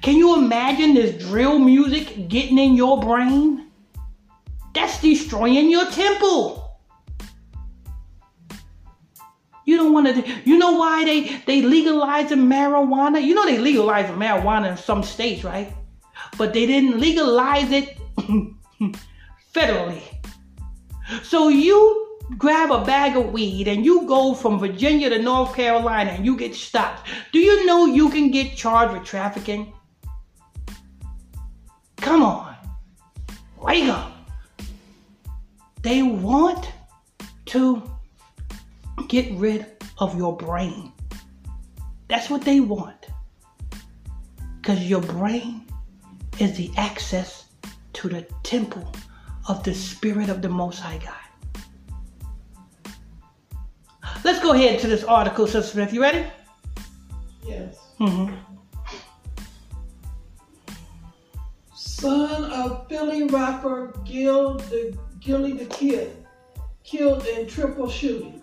Can 0.00 0.16
you 0.16 0.36
imagine 0.36 0.94
this 0.94 1.24
drill 1.24 1.60
music 1.60 2.28
getting 2.28 2.58
in 2.58 2.74
your 2.74 3.00
brain? 3.00 3.68
That's 4.74 5.00
destroying 5.00 5.70
your 5.70 5.88
temple. 5.88 6.80
You 9.66 9.76
don't 9.76 9.92
want 9.92 10.08
to. 10.08 10.28
You 10.44 10.58
know 10.58 10.72
why 10.72 11.04
they 11.04 11.36
they 11.46 11.62
legalizing 11.62 12.38
marijuana? 12.38 13.22
You 13.22 13.36
know 13.36 13.46
they 13.46 13.58
legalizing 13.58 14.16
marijuana 14.16 14.72
in 14.72 14.76
some 14.76 15.04
states, 15.04 15.44
right? 15.44 15.72
But 16.36 16.52
they 16.52 16.66
didn't 16.66 16.98
legalize 16.98 17.70
it 17.70 17.98
federally. 19.54 20.02
So 21.22 21.50
you 21.50 22.01
grab 22.38 22.70
a 22.70 22.84
bag 22.84 23.16
of 23.16 23.32
weed 23.32 23.68
and 23.68 23.84
you 23.84 24.06
go 24.06 24.34
from 24.34 24.58
Virginia 24.58 25.10
to 25.10 25.20
North 25.20 25.54
Carolina 25.54 26.10
and 26.10 26.24
you 26.24 26.36
get 26.36 26.54
stopped. 26.54 27.08
Do 27.32 27.38
you 27.38 27.66
know 27.66 27.86
you 27.86 28.10
can 28.10 28.30
get 28.30 28.56
charged 28.56 28.92
with 28.94 29.04
trafficking? 29.04 29.72
Come 31.96 32.22
on, 32.22 32.56
wake 33.60 33.88
up. 33.88 34.12
They 35.82 36.02
want 36.02 36.70
to 37.46 37.82
get 39.08 39.32
rid 39.32 39.66
of 39.98 40.16
your 40.16 40.36
brain. 40.36 40.92
That's 42.08 42.28
what 42.30 42.42
they 42.42 42.60
want. 42.60 43.06
Because 44.60 44.88
your 44.88 45.00
brain 45.00 45.66
is 46.38 46.56
the 46.56 46.70
access 46.76 47.46
to 47.94 48.08
the 48.08 48.22
temple 48.42 48.92
of 49.48 49.62
the 49.64 49.74
Spirit 49.74 50.28
of 50.28 50.40
the 50.40 50.48
Most 50.48 50.78
High 50.78 50.98
God. 50.98 51.21
Let's 54.24 54.40
go 54.40 54.52
ahead 54.52 54.78
to 54.80 54.86
this 54.86 55.02
article, 55.02 55.46
Sister 55.46 55.72
Smith. 55.72 55.92
You 55.92 56.00
ready? 56.00 56.24
Yes. 57.44 57.76
Mm-hmm. 57.98 58.34
Son 61.74 62.44
of 62.52 62.88
Philly 62.88 63.24
rapper 63.24 63.92
Gil 64.04 64.54
the 64.54 64.96
Gillie 65.18 65.52
the 65.52 65.66
Kid 65.66 66.16
killed 66.84 67.26
in 67.26 67.48
triple 67.48 67.88
shooting. 67.88 68.42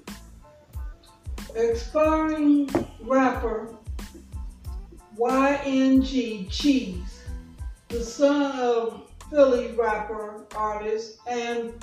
Expiring 1.55 2.69
rapper 3.01 3.75
YNG 5.17 6.50
Cheese, 6.50 7.24
the 7.89 8.03
son 8.03 8.51
of 8.59 9.09
Philly 9.29 9.71
rapper, 9.71 10.45
artist, 10.55 11.19
and 11.27 11.74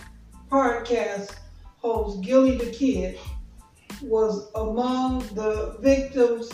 podcast 0.50 1.34
host 1.78 2.22
Gillie 2.22 2.56
the 2.56 2.70
Kid, 2.70 3.18
was 4.02 4.50
among 4.54 5.20
the 5.34 5.76
victims 5.80 6.50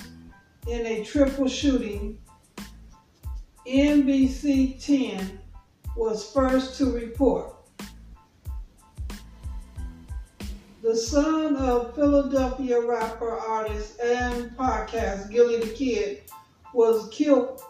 in 0.68 0.87
a 0.87 1.04
triple 1.04 1.49
shooting. 1.49 2.18
NBC 3.66 4.84
10 4.84 5.40
was 5.96 6.30
first 6.32 6.78
to 6.78 6.92
report. 6.92 7.52
the 10.82 10.96
son 10.96 11.54
of 11.56 11.94
Philadelphia 11.94 12.80
rapper, 12.80 13.30
artist, 13.30 14.00
and 14.00 14.50
podcast 14.56 15.30
Gillie 15.30 15.61
the 15.61 15.72
Kid, 15.72 16.22
was 16.75 17.08
killed 17.12 17.62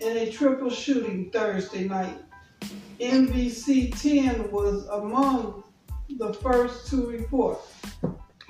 in 0.00 0.16
a 0.18 0.30
triple 0.30 0.68
shooting 0.68 1.30
Thursday 1.30 1.88
night. 1.88 2.18
NBC 3.00 3.98
10 3.98 4.50
was 4.50 4.86
among 4.88 5.64
the 6.18 6.34
first 6.34 6.86
to 6.88 7.06
report. 7.06 7.58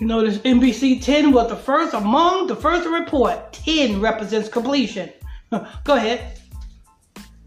You 0.01 0.07
know, 0.07 0.25
this 0.25 0.39
NBC 0.39 1.05
10 1.05 1.31
was 1.31 1.51
the 1.51 1.57
first 1.57 1.93
among 1.93 2.47
the 2.47 2.57
first 2.57 2.85
to 2.85 2.89
report. 2.89 3.53
10 3.53 4.01
represents 4.01 4.49
completion. 4.49 5.13
Go 5.85 5.95
ahead. 5.95 6.41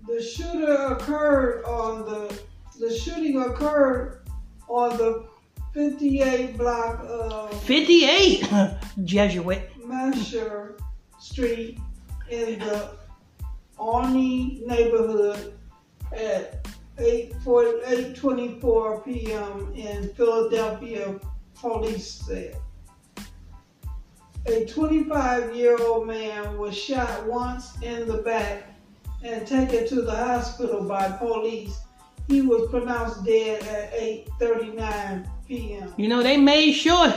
The 0.07 0.22
shooter 0.22 0.93
occurred 0.93 1.65
on 1.65 2.05
the 2.05 2.39
the 2.79 2.95
shooting 2.95 3.41
occurred 3.41 4.27
on 4.67 4.98
the 4.98 5.25
58 5.74 6.57
block 6.57 7.03
of 7.05 7.63
58 7.63 8.48
Jesuit. 9.03 9.69
Mascher 9.79 10.79
Street 11.19 11.79
in 12.29 12.60
the 12.60 12.91
Olney 13.79 14.62
neighborhood 14.67 15.53
at 16.12 16.67
8, 17.00 17.33
8.24 17.43 19.05
p.m. 19.05 19.74
in 19.74 20.13
Philadelphia, 20.13 21.19
police 21.63 22.05
said. 22.27 22.58
A 24.46 24.65
25 24.65 25.55
year 25.55 25.77
old 25.82 26.05
man 26.05 26.58
was 26.58 26.77
shot 26.77 27.25
once 27.25 27.82
in 27.82 28.05
the 28.05 28.17
back 28.17 28.67
and 29.24 29.48
taken 29.48 29.88
to 29.88 30.01
the 30.01 30.13
hospital 30.13 30.84
by 30.84 31.10
police. 31.12 31.79
He 32.27 32.41
was 32.41 32.70
pronounced 32.70 33.24
dead 33.24 33.63
at 33.63 33.93
8:39 33.93 35.29
p.m. 35.48 35.93
You 35.96 36.10
know, 36.10 36.22
they 36.22 36.36
made 36.36 36.74
sure 36.74 37.08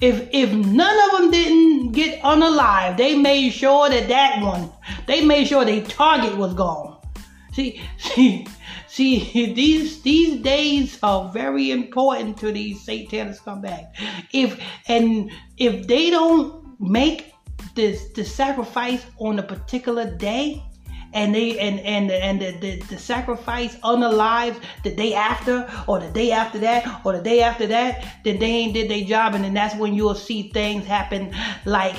if 0.00 0.28
if 0.32 0.50
none 0.52 0.96
of 1.04 1.20
them 1.20 1.30
didn't 1.30 1.92
get 1.92 2.22
unalive, 2.22 2.96
they 2.96 3.14
made 3.18 3.50
sure 3.50 3.90
that 3.90 4.08
that 4.08 4.42
one, 4.42 4.70
they 5.06 5.22
made 5.22 5.46
sure 5.48 5.66
their 5.66 5.82
target 5.82 6.34
was 6.38 6.54
gone. 6.54 6.96
See, 7.52 7.82
see, 7.98 8.46
see, 8.94 9.52
these 9.54 10.02
these 10.02 10.40
days 10.40 10.98
are 11.02 11.28
very 11.30 11.70
important 11.70 12.36
to 12.38 12.52
these 12.52 12.80
satanic 12.82 13.36
scumbags. 13.36 13.88
If 14.32 14.60
and 14.88 15.30
if 15.56 15.86
they 15.86 16.10
don't 16.10 16.80
make 16.80 17.34
this 17.74 18.08
the 18.14 18.24
sacrifice 18.24 19.04
on 19.18 19.38
a 19.38 19.42
particular 19.42 20.10
day, 20.16 20.62
and 21.12 21.34
they 21.34 21.58
and 21.58 21.80
and 21.80 22.10
and 22.10 22.40
the, 22.40 22.52
the, 22.60 22.80
the 22.86 22.98
sacrifice 22.98 23.76
unalive 23.76 24.56
the 24.84 24.94
day 24.94 25.14
after 25.14 25.68
or 25.88 25.98
the 25.98 26.10
day 26.10 26.30
after 26.30 26.58
that 26.58 27.00
or 27.04 27.12
the 27.12 27.22
day 27.22 27.42
after 27.42 27.66
that, 27.66 28.20
then 28.24 28.38
they 28.38 28.46
ain't 28.46 28.74
did 28.74 28.90
their 28.90 29.04
job, 29.04 29.34
and 29.34 29.44
then 29.44 29.54
that's 29.54 29.74
when 29.76 29.94
you'll 29.94 30.14
see 30.14 30.50
things 30.50 30.86
happen 30.86 31.34
like 31.64 31.96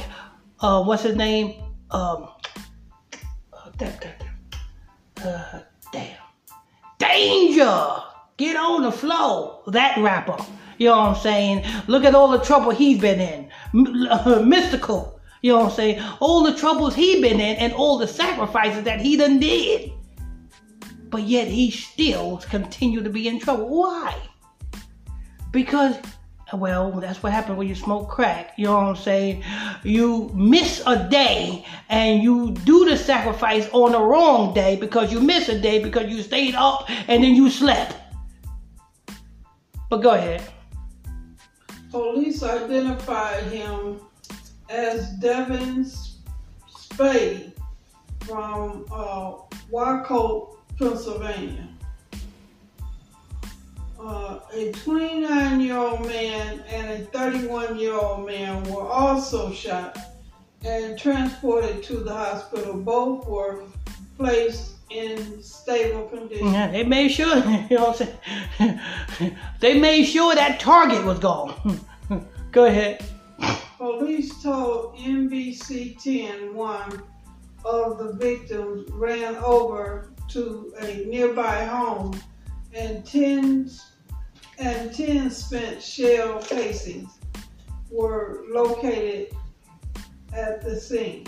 uh 0.61 0.81
what's 0.83 1.03
his 1.03 1.15
name? 1.15 1.61
Um 1.91 2.29
uh, 3.53 3.69
that, 3.77 4.01
that, 4.01 4.23
that, 5.15 5.25
uh, 5.25 5.59
damn 5.91 6.24
danger 6.97 8.03
get 8.37 8.55
on 8.55 8.83
the 8.83 8.91
flow 8.91 9.61
that 9.67 9.97
rapper 9.97 10.37
you 10.77 10.87
know 10.87 10.97
what 10.97 11.09
I'm 11.09 11.15
saying 11.15 11.65
look 11.87 12.03
at 12.03 12.15
all 12.15 12.29
the 12.29 12.39
trouble 12.39 12.71
he's 12.71 12.99
been 12.99 13.19
in 13.19 13.49
Mystikal 13.73 15.15
you 15.45 15.51
know 15.51 15.59
what 15.59 15.65
I'm 15.65 15.75
saying? 15.75 16.03
All 16.21 16.43
the 16.43 16.55
troubles 16.55 16.95
he 16.95 17.21
been 17.21 17.39
in 17.39 17.57
and 17.57 17.71
all 17.73 17.99
the 17.99 18.07
sacrifices 18.07 18.83
that 18.85 18.99
he 18.99 19.15
done 19.15 19.39
did. 19.39 19.91
But 21.11 21.21
yet 21.21 21.47
he 21.47 21.69
still 21.69 22.37
continue 22.49 23.03
to 23.03 23.11
be 23.11 23.27
in 23.27 23.39
trouble. 23.39 23.69
Why? 23.69 24.19
Because, 25.51 25.97
well, 26.53 26.91
that's 26.91 27.23
what 27.23 27.31
happened 27.31 27.57
when 27.57 27.67
you 27.67 27.75
smoke 27.75 28.09
crack. 28.09 28.53
You 28.57 28.65
know 28.65 28.75
what 28.75 28.83
I'm 28.83 28.95
saying? 28.95 29.43
You 29.83 30.29
miss 30.33 30.81
a 30.85 31.07
day 31.09 31.65
and 31.89 32.21
you 32.21 32.51
do 32.65 32.85
the 32.85 32.97
sacrifice 32.97 33.67
on 33.71 33.93
the 33.93 34.01
wrong 34.01 34.53
day 34.53 34.75
because 34.75 35.11
you 35.11 35.19
miss 35.19 35.49
a 35.49 35.59
day 35.59 35.81
because 35.81 36.09
you 36.09 36.21
stayed 36.21 36.55
up 36.55 36.89
and 37.07 37.23
then 37.23 37.33
you 37.35 37.49
slept. 37.49 37.95
But 39.89 39.97
go 39.97 40.11
ahead. 40.11 40.43
Police 41.91 42.43
identified 42.43 43.43
him 43.45 43.99
as 44.69 45.11
Devin 45.13 45.89
Spady 46.69 47.53
from 48.21 48.85
uh, 48.91 49.33
Waukegan, 49.71 50.57
Pennsylvania. 50.77 51.74
Uh, 54.07 54.39
a 54.53 54.71
29 54.71 55.59
year 55.59 55.75
old 55.75 56.05
man 56.05 56.63
and 56.69 56.91
a 56.91 57.05
31 57.07 57.75
year 57.79 57.95
old 57.95 58.27
man 58.27 58.63
were 58.65 58.87
also 58.87 59.51
shot 59.51 59.97
and 60.63 60.95
transported 60.95 61.81
to 61.81 61.97
the 61.97 62.13
hospital. 62.13 62.75
Both 62.75 63.25
were 63.25 63.63
placed 64.15 64.75
in 64.91 65.41
stable 65.41 66.07
condition. 66.07 66.53
Yeah, 66.53 66.69
they 66.69 66.83
made 66.83 67.09
sure, 67.09 67.35
you 67.69 67.77
know 67.77 67.93
what 67.93 68.01
I'm 68.59 68.79
saying? 69.17 69.37
they 69.59 69.79
made 69.79 70.03
sure 70.03 70.35
that 70.35 70.59
target 70.59 71.03
was 71.03 71.17
gone. 71.17 71.79
Go 72.51 72.65
ahead. 72.65 73.03
Police 73.79 74.43
told 74.43 74.97
NBC 74.97 75.99
10 75.99 76.53
one 76.53 77.01
of 77.63 77.97
the 77.97 78.13
victims 78.13 78.87
ran 78.91 79.35
over 79.37 80.11
to 80.29 80.75
a 80.79 81.05
nearby 81.05 81.65
home 81.65 82.15
and 82.75 83.05
10, 83.05 83.71
and 84.57 84.93
10 84.93 85.29
spent 85.29 85.81
shell 85.81 86.41
casings 86.41 87.11
were 87.89 88.43
located 88.49 89.35
at 90.33 90.63
the 90.63 90.79
scene. 90.79 91.25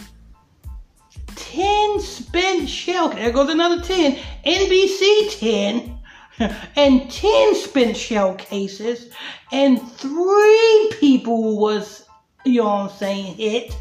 10 1.35 1.99
spent 1.99 2.67
shell. 2.67 3.09
There 3.09 3.31
goes 3.31 3.49
another 3.49 3.81
10. 3.81 4.17
NBC 4.45 5.39
10. 5.39 5.93
And 6.75 7.09
10 7.09 7.55
spent 7.55 7.97
shell 7.97 8.35
cases. 8.35 9.09
And 9.51 9.81
three 9.93 10.91
people 10.99 11.57
was, 11.57 12.05
you 12.45 12.61
know 12.61 12.65
what 12.65 12.91
I'm 12.91 12.97
saying, 12.97 13.35
hit. 13.37 13.75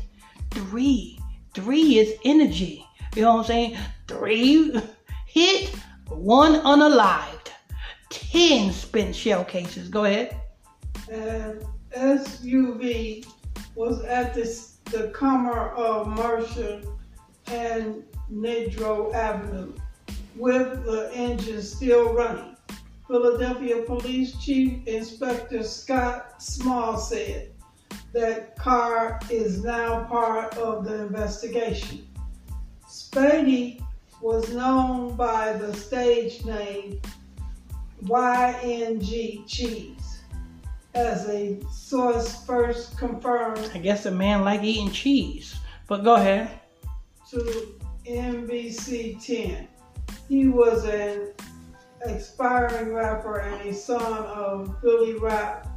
Three. 0.52 1.18
Three 1.52 1.98
is 1.98 2.14
energy. 2.24 2.86
You 3.14 3.22
know 3.22 3.34
what 3.34 3.40
I'm 3.40 3.46
saying? 3.46 3.76
Three 4.08 4.72
hit, 5.26 5.68
one 6.08 6.54
unalived. 6.62 7.35
10 8.10 8.72
spent 8.72 9.14
shell 9.14 9.44
cases. 9.44 9.88
Go 9.88 10.04
ahead. 10.04 10.40
And 11.10 11.64
SUV 11.96 13.26
was 13.74 14.02
at 14.04 14.34
this, 14.34 14.78
the 14.86 15.08
corner 15.08 15.70
of 15.70 16.08
Mercer 16.08 16.82
and 17.46 18.02
Nedro 18.32 19.14
Avenue 19.14 19.72
with 20.36 20.84
the 20.84 21.10
engine 21.14 21.62
still 21.62 22.12
running. 22.12 22.56
Philadelphia 23.06 23.82
Police 23.82 24.36
Chief 24.42 24.86
Inspector 24.86 25.62
Scott 25.62 26.42
Small 26.42 26.98
said 26.98 27.52
that 28.12 28.56
car 28.56 29.20
is 29.30 29.62
now 29.62 30.04
part 30.04 30.56
of 30.56 30.84
the 30.84 31.02
investigation. 31.02 32.06
Spady 32.88 33.80
was 34.20 34.52
known 34.52 35.14
by 35.14 35.52
the 35.52 35.74
stage 35.74 36.44
name 36.44 37.00
YNG 38.04 39.46
Cheese, 39.46 40.22
as 40.94 41.28
a 41.28 41.58
source 41.70 42.44
first 42.44 42.96
confirmed 42.96 43.70
I 43.74 43.78
guess 43.78 44.06
a 44.06 44.10
man 44.10 44.44
like 44.44 44.62
eating 44.62 44.90
cheese. 44.90 45.56
But 45.88 46.04
go 46.04 46.14
ahead. 46.14 46.60
to 47.30 47.74
NBC 48.06 49.24
10. 49.24 49.68
He 50.28 50.48
was 50.48 50.84
an 50.84 51.32
aspiring 52.04 52.92
rapper 52.92 53.40
and 53.40 53.68
a 53.68 53.74
son 53.74 54.12
of 54.24 54.80
Philly 54.80 55.14
rap 55.14 55.68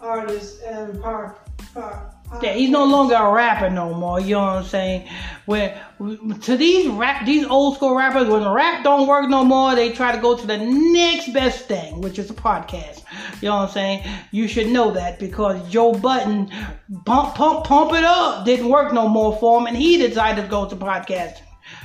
artist 0.00 0.62
and 0.62 1.00
park. 1.00 1.38
park 1.72 2.13
Yeah, 2.42 2.52
he's 2.54 2.70
no 2.70 2.84
longer 2.84 3.14
a 3.14 3.30
rapper 3.30 3.70
no 3.70 3.94
more. 3.94 4.20
You 4.20 4.34
know 4.34 4.40
what 4.40 4.48
I'm 4.56 4.64
saying? 4.64 5.08
When 5.46 5.72
to 6.40 6.56
these 6.56 6.88
rap, 6.88 7.24
these 7.24 7.46
old 7.46 7.76
school 7.76 7.94
rappers, 7.94 8.28
when 8.28 8.46
rap 8.48 8.82
don't 8.84 9.06
work 9.06 9.28
no 9.28 9.44
more, 9.44 9.74
they 9.74 9.92
try 9.92 10.14
to 10.14 10.20
go 10.20 10.36
to 10.36 10.46
the 10.46 10.58
next 10.58 11.32
best 11.32 11.66
thing, 11.66 12.00
which 12.00 12.18
is 12.18 12.30
a 12.30 12.34
podcast. 12.34 13.02
You 13.40 13.48
know 13.48 13.56
what 13.56 13.68
I'm 13.68 13.70
saying? 13.70 14.08
You 14.30 14.48
should 14.48 14.68
know 14.68 14.90
that 14.92 15.18
because 15.18 15.68
Joe 15.70 15.92
Budden, 15.92 16.50
pump, 17.04 17.34
pump, 17.34 17.64
pump 17.64 17.92
it 17.92 18.04
up, 18.04 18.44
didn't 18.44 18.68
work 18.68 18.92
no 18.92 19.08
more 19.08 19.36
for 19.38 19.60
him, 19.60 19.66
and 19.66 19.76
he 19.76 19.98
decided 19.98 20.42
to 20.42 20.48
go 20.48 20.68
to 20.68 20.76
podcasting. 20.76 21.42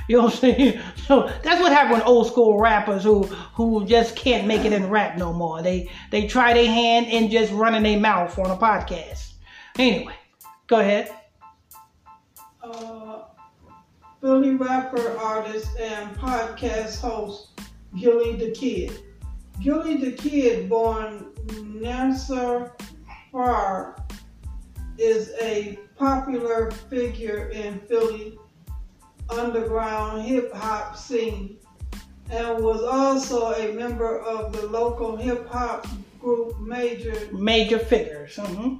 You 0.08 0.16
know 0.16 0.24
what 0.24 0.34
I'm 0.34 0.40
saying? 0.40 0.80
So 1.06 1.28
that's 1.42 1.60
what 1.60 1.72
happened 1.72 1.98
with 1.98 2.06
old 2.06 2.28
school 2.28 2.60
rappers 2.60 3.02
who 3.02 3.24
who 3.54 3.84
just 3.84 4.14
can't 4.14 4.46
make 4.46 4.64
it 4.64 4.72
in 4.72 4.88
rap 4.88 5.16
no 5.18 5.32
more. 5.32 5.60
They 5.62 5.90
they 6.10 6.26
try 6.28 6.52
their 6.52 6.66
hand 6.66 7.06
in 7.06 7.30
just 7.30 7.52
running 7.52 7.82
their 7.82 7.98
mouth 7.98 8.38
on 8.38 8.50
a 8.50 8.56
podcast. 8.56 9.32
Anyway, 9.78 10.14
go 10.70 10.78
ahead. 10.78 11.10
uh, 12.62 13.22
Philly 14.20 14.54
rapper, 14.54 15.18
artist, 15.18 15.68
and 15.80 16.16
podcast 16.16 17.00
host 17.00 17.60
Gillie 17.98 18.36
the 18.36 18.52
Kid. 18.52 19.02
Gillie 19.60 19.96
the 19.96 20.12
Kid, 20.12 20.68
born 20.68 21.26
Nasser 21.74 22.72
Farr, 23.32 23.96
is 24.96 25.32
a 25.42 25.76
popular 25.96 26.70
figure 26.70 27.48
in 27.48 27.80
Philly 27.80 28.38
underground 29.28 30.22
hip 30.22 30.52
hop 30.54 30.96
scene 30.96 31.56
and 32.30 32.62
was 32.62 32.82
also 32.82 33.52
a 33.54 33.72
member 33.72 34.20
of 34.20 34.52
the 34.52 34.66
local 34.68 35.16
hip 35.16 35.48
hop 35.48 35.86
group 36.20 36.60
Major 36.60 37.28
Major 37.32 37.78
Figgas. 37.78 38.36
hmm 38.36 38.76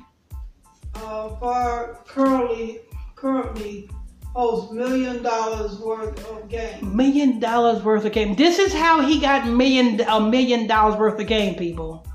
uh, 0.95 1.29
Farr 1.37 2.01
currently 2.07 2.81
currently 3.17 3.89
holds 4.35 4.73
million 4.73 5.23
dollars 5.23 5.79
worth 5.79 6.25
of 6.31 6.49
game. 6.49 6.97
Million 6.97 7.41
dollars 7.41 7.83
worth 7.83 8.05
of 8.05 8.13
game. 8.13 8.35
This 8.35 8.59
is 8.59 8.73
how 8.73 9.01
he 9.01 9.21
got 9.21 9.49
million 9.49 10.01
a 10.01 10.21
million 10.21 10.67
dollars 10.67 10.97
worth 10.97 11.21
of 11.21 11.27
game, 11.27 11.55
people. 11.55 12.07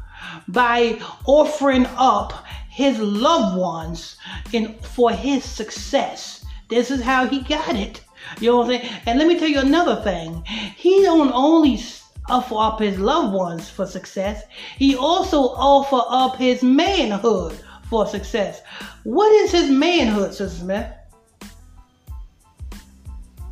By 0.48 1.00
offering 1.26 1.86
up 1.98 2.46
his 2.70 3.00
loved 3.00 3.58
ones 3.58 4.18
in 4.54 4.74
for 4.76 5.12
his 5.12 5.44
success. 5.44 6.44
This 6.70 6.92
is 6.92 7.02
how 7.02 7.28
he 7.28 7.42
got 7.42 7.76
it. 7.76 8.02
You 8.40 8.52
know 8.52 8.58
what 8.58 8.64
I'm 8.72 8.82
saying? 8.82 8.94
And 9.06 9.20
let 9.20 9.28
me 9.28 9.38
tell 9.38 9.48
you 9.48 9.60
another 9.60 10.02
thing. 10.04 10.44
He 10.76 11.02
don't 11.04 11.32
only 11.32 11.80
offer 12.28 12.56
up 12.58 12.80
his 12.80 12.98
loved 13.00 13.34
ones 13.34 13.70
for 13.70 13.86
success. 13.86 14.44
He 14.78 14.96
also 14.96 15.40
offer 15.40 16.02
up 16.10 16.38
his 16.38 16.64
manhood 16.64 17.60
for 17.89 18.08
success. 18.08 18.62
What 19.04 19.32
is 19.32 19.52
his 19.52 19.69
manhood, 19.69 20.34
Sister 20.34 20.58
Smith? 20.60 20.91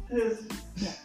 His, 0.10 0.48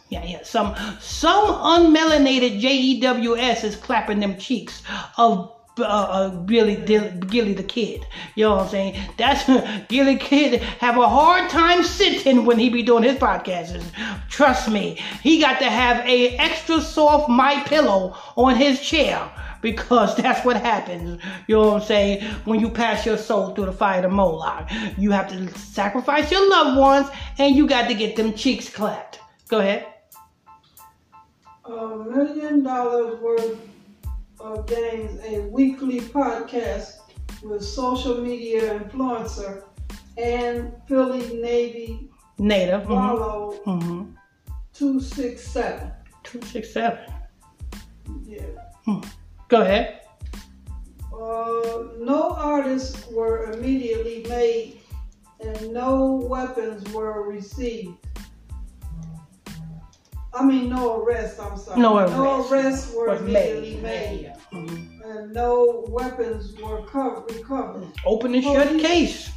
Yeah, 0.09 0.23
yeah. 0.25 0.43
Some 0.43 0.75
some 0.99 1.45
unmelanated 1.45 2.59
JEWS 2.59 3.63
is 3.63 3.75
clapping 3.75 4.19
them 4.19 4.37
cheeks 4.37 4.81
of 5.17 5.53
uh, 5.79 5.83
uh, 5.83 6.29
Billy 6.29 6.75
Gillie 6.75 7.53
the 7.53 7.63
Kid. 7.63 8.05
You 8.35 8.45
know 8.45 8.55
what 8.55 8.63
I'm 8.63 8.69
saying? 8.69 8.99
That's 9.17 9.87
Gillie 9.87 10.17
Kid 10.17 10.61
have 10.61 10.97
a 10.97 11.07
hard 11.07 11.49
time 11.49 11.83
sitting 11.83 12.45
when 12.45 12.59
he 12.59 12.69
be 12.69 12.83
doing 12.83 13.03
his 13.03 13.17
podcasts. 13.17 13.83
Trust 14.29 14.69
me, 14.69 14.99
he 15.21 15.39
got 15.39 15.59
to 15.59 15.69
have 15.69 16.05
a 16.05 16.35
extra 16.37 16.81
soft 16.81 17.29
my 17.29 17.63
pillow 17.63 18.15
on 18.35 18.55
his 18.55 18.81
chair 18.81 19.29
because 19.61 20.15
that's 20.15 20.45
what 20.45 20.57
happens. 20.57 21.21
You 21.47 21.55
know 21.55 21.67
what 21.67 21.81
I'm 21.81 21.87
saying? 21.87 22.23
When 22.45 22.59
you 22.59 22.69
pass 22.69 23.05
your 23.05 23.17
soul 23.17 23.53
through 23.53 23.65
the 23.65 23.71
fire 23.73 24.05
of 24.05 24.11
Moloch, 24.11 24.69
you 24.97 25.11
have 25.11 25.27
to 25.29 25.47
sacrifice 25.57 26.31
your 26.31 26.49
loved 26.49 26.77
ones, 26.77 27.07
and 27.37 27.55
you 27.55 27.67
got 27.67 27.87
to 27.87 27.93
get 27.93 28.15
them 28.15 28.33
cheeks 28.33 28.69
clapped. 28.69 29.19
Go 29.47 29.59
ahead. 29.59 29.87
a 31.65 31.97
million 31.97 32.63
dollars 32.63 33.19
worth 33.19 33.59
of 34.39 34.65
gains, 34.67 35.19
a 35.25 35.41
weekly 35.41 36.01
podcast 36.01 36.97
with 37.43 37.63
social 37.63 38.21
media 38.21 38.79
influencer 38.79 39.63
and 40.17 40.71
Philly 40.87 41.39
Navy 41.41 42.09
Native. 42.37 42.81
Mm-hmm. 42.83 43.69
Mm-hmm. 43.69 44.11
267. 44.73 45.91
Two 46.23 46.41
six 46.43 46.71
seven. 46.73 46.99
Yeah. 48.23 49.01
Go 49.49 49.61
ahead. 49.61 50.01
Uh, 51.11 51.83
no 51.99 52.35
artists 52.37 53.05
were 53.11 53.51
immediately 53.51 54.25
made 54.29 54.79
and 55.43 55.73
no 55.73 56.15
weapons 56.29 56.87
were 56.93 57.27
received. 57.27 57.95
I 60.33 60.45
mean, 60.45 60.69
no 60.69 61.01
arrests, 61.03 61.39
I'm 61.39 61.57
sorry. 61.57 61.81
No 61.81 61.97
arrests. 61.97 62.15
No 62.15 62.47
arrests 62.49 62.93
were 62.93 63.07
Was 63.09 63.21
immediately 63.21 63.75
made. 63.81 64.31
made. 64.53 64.69
Mhm. 64.69 65.05
And 65.05 65.33
no 65.33 65.85
weapons 65.89 66.55
were 66.61 66.83
co- 66.83 67.25
recovered. 67.27 67.87
Open 68.05 68.35
and 68.35 68.43
shut 68.43 68.79
case. 68.79 69.31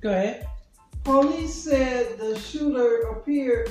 Go 0.00 0.10
ahead. 0.10 0.46
Police 1.02 1.52
said 1.52 2.18
the 2.18 2.38
shooter 2.38 3.08
appeared 3.08 3.70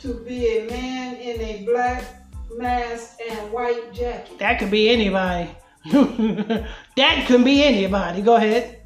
to 0.00 0.14
be 0.14 0.58
a 0.58 0.68
man 0.70 1.14
in 1.16 1.40
a 1.40 1.64
black 1.64 2.25
mask 2.56 3.18
and 3.28 3.52
white 3.52 3.92
jacket. 3.92 4.38
That 4.38 4.58
could 4.58 4.70
be 4.70 4.88
anybody. 4.88 5.50
that 6.96 7.26
could 7.26 7.44
be 7.44 7.62
anybody. 7.62 8.22
Go 8.22 8.36
ahead. 8.36 8.80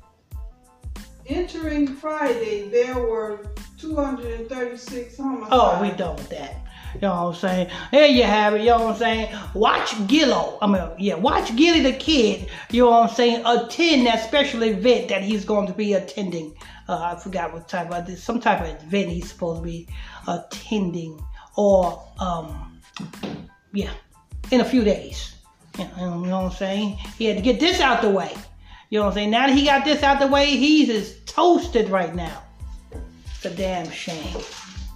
Entering 1.27 1.87
Friday, 1.87 2.69
there 2.69 2.99
were 2.99 3.47
236 3.79 5.17
homicides. 5.17 5.49
Oh, 5.53 5.81
we 5.81 5.91
done 5.93 6.17
with 6.17 6.29
that. 6.31 6.57
You 6.95 7.03
know 7.03 7.27
what 7.27 7.29
I'm 7.29 7.35
saying? 7.35 7.71
There 7.93 8.07
you 8.07 8.25
have 8.25 8.55
it. 8.55 8.63
You 8.63 8.69
know 8.69 8.87
what 8.87 8.95
I'm 8.95 8.99
saying? 8.99 9.39
Watch 9.55 9.95
Gillo. 10.09 10.59
I 10.61 10.67
mean, 10.67 10.83
yeah, 10.99 11.15
watch 11.15 11.55
Gillie 11.55 11.81
the 11.81 11.93
Kid. 11.93 12.49
You 12.71 12.85
know 12.85 12.91
what 12.91 13.11
I'm 13.11 13.15
saying? 13.15 13.43
Attend 13.47 14.07
that 14.07 14.25
special 14.25 14.65
event 14.65 15.09
that 15.09 15.23
he's 15.23 15.45
going 15.45 15.69
to 15.69 15.73
be 15.73 15.95
attending. 15.95 16.55
Uh, 16.89 17.15
I 17.17 17.21
forgot 17.21 17.53
what 17.53 17.69
type 17.69 17.93
of 17.93 18.07
this. 18.07 18.23
Some 18.23 18.41
type 18.41 18.61
of 18.61 18.83
event 18.83 19.11
he's 19.11 19.31
supposed 19.31 19.63
to 19.63 19.65
be 19.65 19.87
attending, 20.27 21.25
or 21.57 22.05
um, 22.19 22.81
yeah, 23.73 23.93
in 24.51 24.61
a 24.61 24.65
few 24.65 24.85
days. 24.85 25.37
You 25.79 25.85
know, 25.97 26.21
you 26.23 26.27
know 26.27 26.43
what 26.43 26.53
I'm 26.53 26.59
saying? 26.59 26.99
He 27.17 27.27
had 27.27 27.37
to 27.37 27.43
get 27.43 27.61
this 27.61 27.81
out 27.81 28.03
the 28.03 28.11
way. 28.11 28.35
You 28.91 28.99
know 28.99 29.05
what 29.05 29.11
I'm 29.11 29.15
saying? 29.15 29.31
Now 29.31 29.47
that 29.47 29.57
he 29.57 29.65
got 29.65 29.85
this 29.85 30.03
out 30.03 30.19
the 30.19 30.27
way, 30.27 30.47
he's 30.47 30.89
just 30.89 31.27
toasted 31.27 31.89
right 31.89 32.15
now. 32.15 32.43
It's 33.27 33.45
a 33.45 33.51
damn 33.55 33.91
shame. 33.91 34.37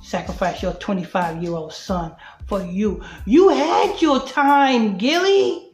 Sacrifice 0.03 0.63
your 0.63 0.75
25 0.75 1.43
year 1.43 1.53
old 1.53 1.73
son 1.73 2.15
for 2.47 2.63
you. 2.63 3.03
You 3.25 3.51
had 3.51 4.03
your 4.03 4.27
time, 4.27 4.99
Gillie. 4.99 5.73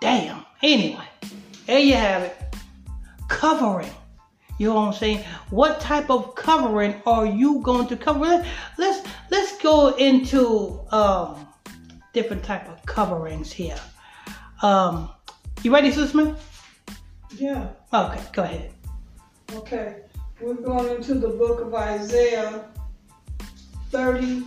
Damn. 0.00 0.44
Anyway, 0.62 1.04
there 1.66 1.78
you 1.78 1.94
have 1.94 2.22
it. 2.22 2.36
Covering. 3.28 3.90
You 4.62 4.68
know 4.68 4.74
what 4.74 4.86
I'm 4.86 4.92
saying? 4.92 5.24
What 5.50 5.80
type 5.80 6.08
of 6.08 6.36
covering 6.36 7.02
are 7.04 7.26
you 7.26 7.58
going 7.62 7.88
to 7.88 7.96
cover? 7.96 8.46
Let's 8.78 9.04
let's 9.28 9.60
go 9.60 9.96
into 9.96 10.78
um, 10.92 11.48
different 12.12 12.44
type 12.44 12.68
of 12.68 12.80
coverings 12.86 13.50
here. 13.50 13.80
Um, 14.62 15.10
you 15.64 15.74
ready, 15.74 15.90
Smith? 15.90 16.38
Yeah. 17.36 17.70
Okay, 17.92 18.20
go 18.32 18.44
ahead. 18.44 18.70
Okay. 19.52 19.96
We're 20.40 20.54
going 20.54 20.94
into 20.94 21.14
the 21.14 21.30
book 21.30 21.60
of 21.60 21.74
Isaiah 21.74 22.64
30, 23.90 24.44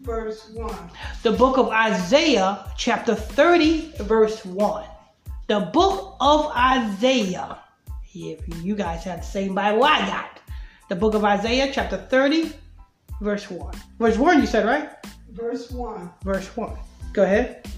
verse 0.00 0.50
1. 0.50 0.90
the 1.22 1.30
book 1.30 1.56
of 1.56 1.68
Isaiah, 1.68 2.68
chapter 2.76 3.14
30, 3.14 3.92
verse 4.00 4.44
1. 4.44 4.84
The 5.46 5.60
book 5.72 6.16
of 6.18 6.46
Isaiah. 6.56 7.60
If 8.12 8.40
you 8.64 8.74
guys 8.74 9.04
have 9.04 9.20
the 9.20 9.26
same 9.26 9.54
Bible 9.54 9.84
I 9.84 10.04
got. 10.04 10.40
The 10.88 10.96
book 10.96 11.14
of 11.14 11.24
Isaiah, 11.24 11.70
chapter 11.72 11.96
30, 11.96 12.52
verse 13.20 13.48
1. 13.48 13.72
Verse 14.00 14.18
1, 14.18 14.40
you 14.40 14.46
said, 14.48 14.66
right? 14.66 14.90
Verse 15.30 15.70
1. 15.70 16.10
Verse 16.24 16.56
1. 16.56 16.76
Go 17.12 17.22
ahead. 17.22 17.68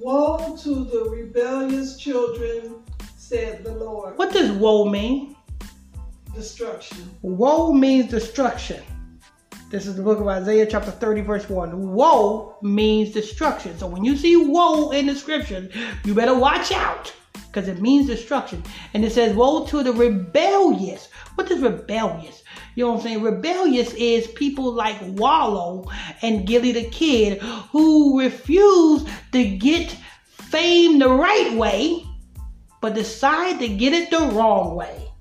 Woe 0.00 0.56
to 0.60 0.84
the 0.84 1.08
rebellious 1.08 1.96
children, 1.96 2.82
said 3.16 3.62
the 3.62 3.70
Lord. 3.70 4.18
What 4.18 4.32
does 4.32 4.50
woe 4.50 4.86
mean? 4.86 5.36
Destruction. 6.34 7.08
Woe 7.22 7.72
means 7.72 8.10
destruction. 8.10 8.82
This 9.70 9.86
is 9.86 9.94
the 9.94 10.02
book 10.02 10.18
of 10.18 10.26
Isaiah, 10.26 10.66
chapter 10.66 10.90
30, 10.90 11.20
verse 11.20 11.48
1. 11.48 11.92
Woe 11.92 12.56
means 12.60 13.12
destruction. 13.12 13.78
So 13.78 13.86
when 13.86 14.04
you 14.04 14.16
see 14.16 14.34
woe 14.34 14.90
in 14.90 15.06
the 15.06 15.14
scriptures, 15.14 15.72
you 16.04 16.12
better 16.12 16.36
watch 16.36 16.72
out 16.72 17.12
because 17.54 17.68
it 17.68 17.80
means 17.80 18.08
destruction. 18.08 18.62
And 18.94 19.04
it 19.04 19.12
says, 19.12 19.36
Woe 19.36 19.64
to 19.66 19.84
the 19.84 19.92
rebellious. 19.92 21.08
What 21.36 21.50
is 21.50 21.62
rebellious? 21.62 22.42
You 22.74 22.84
know 22.84 22.90
what 22.90 22.96
I'm 22.98 23.02
saying? 23.02 23.22
Rebellious 23.22 23.94
is 23.94 24.26
people 24.28 24.72
like 24.72 24.96
Wallo 25.00 25.88
and 26.22 26.46
Gillie 26.46 26.72
the 26.72 26.90
Kid 26.90 27.40
who 27.40 28.20
refuse 28.20 29.04
to 29.30 29.56
get 29.56 29.96
fame 30.30 30.98
the 30.98 31.08
right 31.08 31.54
way, 31.56 32.04
but 32.80 32.94
decide 32.94 33.60
to 33.60 33.68
get 33.68 33.92
it 33.92 34.10
the 34.10 34.26
wrong 34.34 34.74
way. 34.74 35.12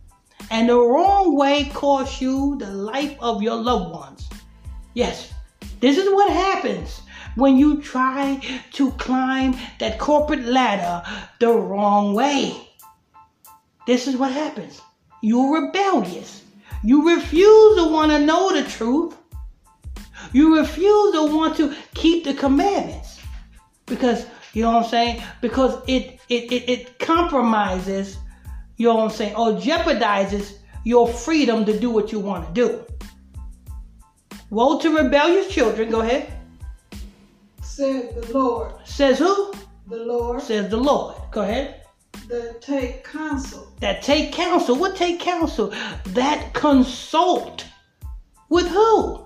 And 0.49 0.69
the 0.69 0.80
wrong 0.80 1.36
way 1.36 1.65
costs 1.73 2.19
you 2.19 2.58
the 2.58 2.71
life 2.71 3.15
of 3.19 3.43
your 3.43 3.56
loved 3.56 3.91
ones. 3.91 4.28
Yes, 4.95 5.32
this 5.80 5.97
is 5.97 6.12
what 6.12 6.32
happens 6.32 7.03
when 7.36 7.58
you 7.58 7.82
try 7.82 8.39
to 8.74 8.91
climb 8.91 9.56
that 9.80 10.00
corporate 10.00 10.46
ladder 10.46 11.04
the 11.39 11.50
wrong 11.50 12.13
way. 12.13 12.56
This 13.88 14.08
is 14.08 14.15
what 14.17 14.32
happens. 14.32 14.82
You're 15.22 15.65
rebellious. 15.65 16.43
You 16.84 17.15
refuse 17.15 17.78
to 17.78 17.89
want 17.89 18.12
to 18.12 18.19
know 18.19 18.54
the 18.54 18.67
truth. 18.69 19.15
You 20.32 20.58
refuse 20.58 21.13
to 21.13 21.36
want 21.36 21.58
to 21.58 21.74
keep 21.93 22.24
the 22.24 22.34
commandments. 22.34 23.19
Because, 23.86 24.26
you 24.54 24.63
know 24.63 24.72
what 24.72 24.86
I'm 24.86 24.89
saying? 24.89 25.24
Because 25.41 25.82
it 25.88 26.19
it, 26.30 26.52
it, 26.52 26.69
it 26.69 27.00
compromises, 27.00 28.17
you 28.78 28.88
know 28.88 28.96
what 28.96 29.04
I'm 29.04 29.10
saying, 29.12 29.36
or 29.36 29.54
jeopardizes 29.54 30.58
your 30.84 31.08
freedom 31.08 31.65
to 31.65 31.80
do 31.80 31.89
what 31.89 32.12
you 32.12 32.19
want 32.19 32.48
to 32.48 32.54
do. 32.54 32.86
Woe 34.50 34.80
to 34.80 34.96
rebellious 34.96 35.48
children, 35.54 35.89
go 35.89 36.02
ahead. 36.02 36.32
Said 37.76 38.14
the 38.14 38.38
Lord. 38.38 38.72
Says 38.86 39.18
who? 39.18 39.52
The 39.88 39.98
Lord 39.98 40.44
Says 40.44 40.70
the 40.70 40.78
Lord. 40.78 41.16
Go 41.32 41.42
ahead. 41.42 41.82
that 42.28 42.62
take 42.62 43.04
counsel. 43.04 43.68
That 43.80 44.04
take 44.04 44.32
counsel. 44.32 44.76
What 44.76 44.96
take 44.96 45.20
counsel? 45.20 45.74
That 46.10 46.54
consult. 46.54 47.66
With 48.50 48.68
who? 48.68 49.26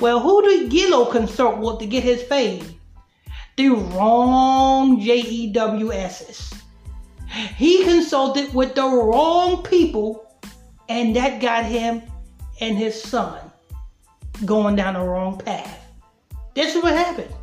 Well, 0.00 0.20
who 0.20 0.42
did 0.42 0.70
Gillo 0.70 1.04
consult 1.04 1.58
with 1.58 1.80
to 1.80 1.86
get 1.86 2.02
his 2.02 2.22
fame? 2.22 2.64
The 3.58 3.68
wrong 3.68 4.98
J-E-W-S's. 4.98 6.54
He 7.56 7.84
consulted 7.84 8.54
with 8.54 8.74
the 8.74 8.88
wrong 8.88 9.62
people, 9.62 10.26
and 10.88 11.14
that 11.14 11.42
got 11.42 11.66
him 11.66 12.00
and 12.62 12.78
his 12.78 13.02
son 13.02 13.38
going 14.46 14.76
down 14.76 14.94
the 14.94 15.00
wrong 15.00 15.36
path. 15.36 15.78
This 16.54 16.74
is 16.74 16.82
what 16.82 16.94
happened. 16.94 17.34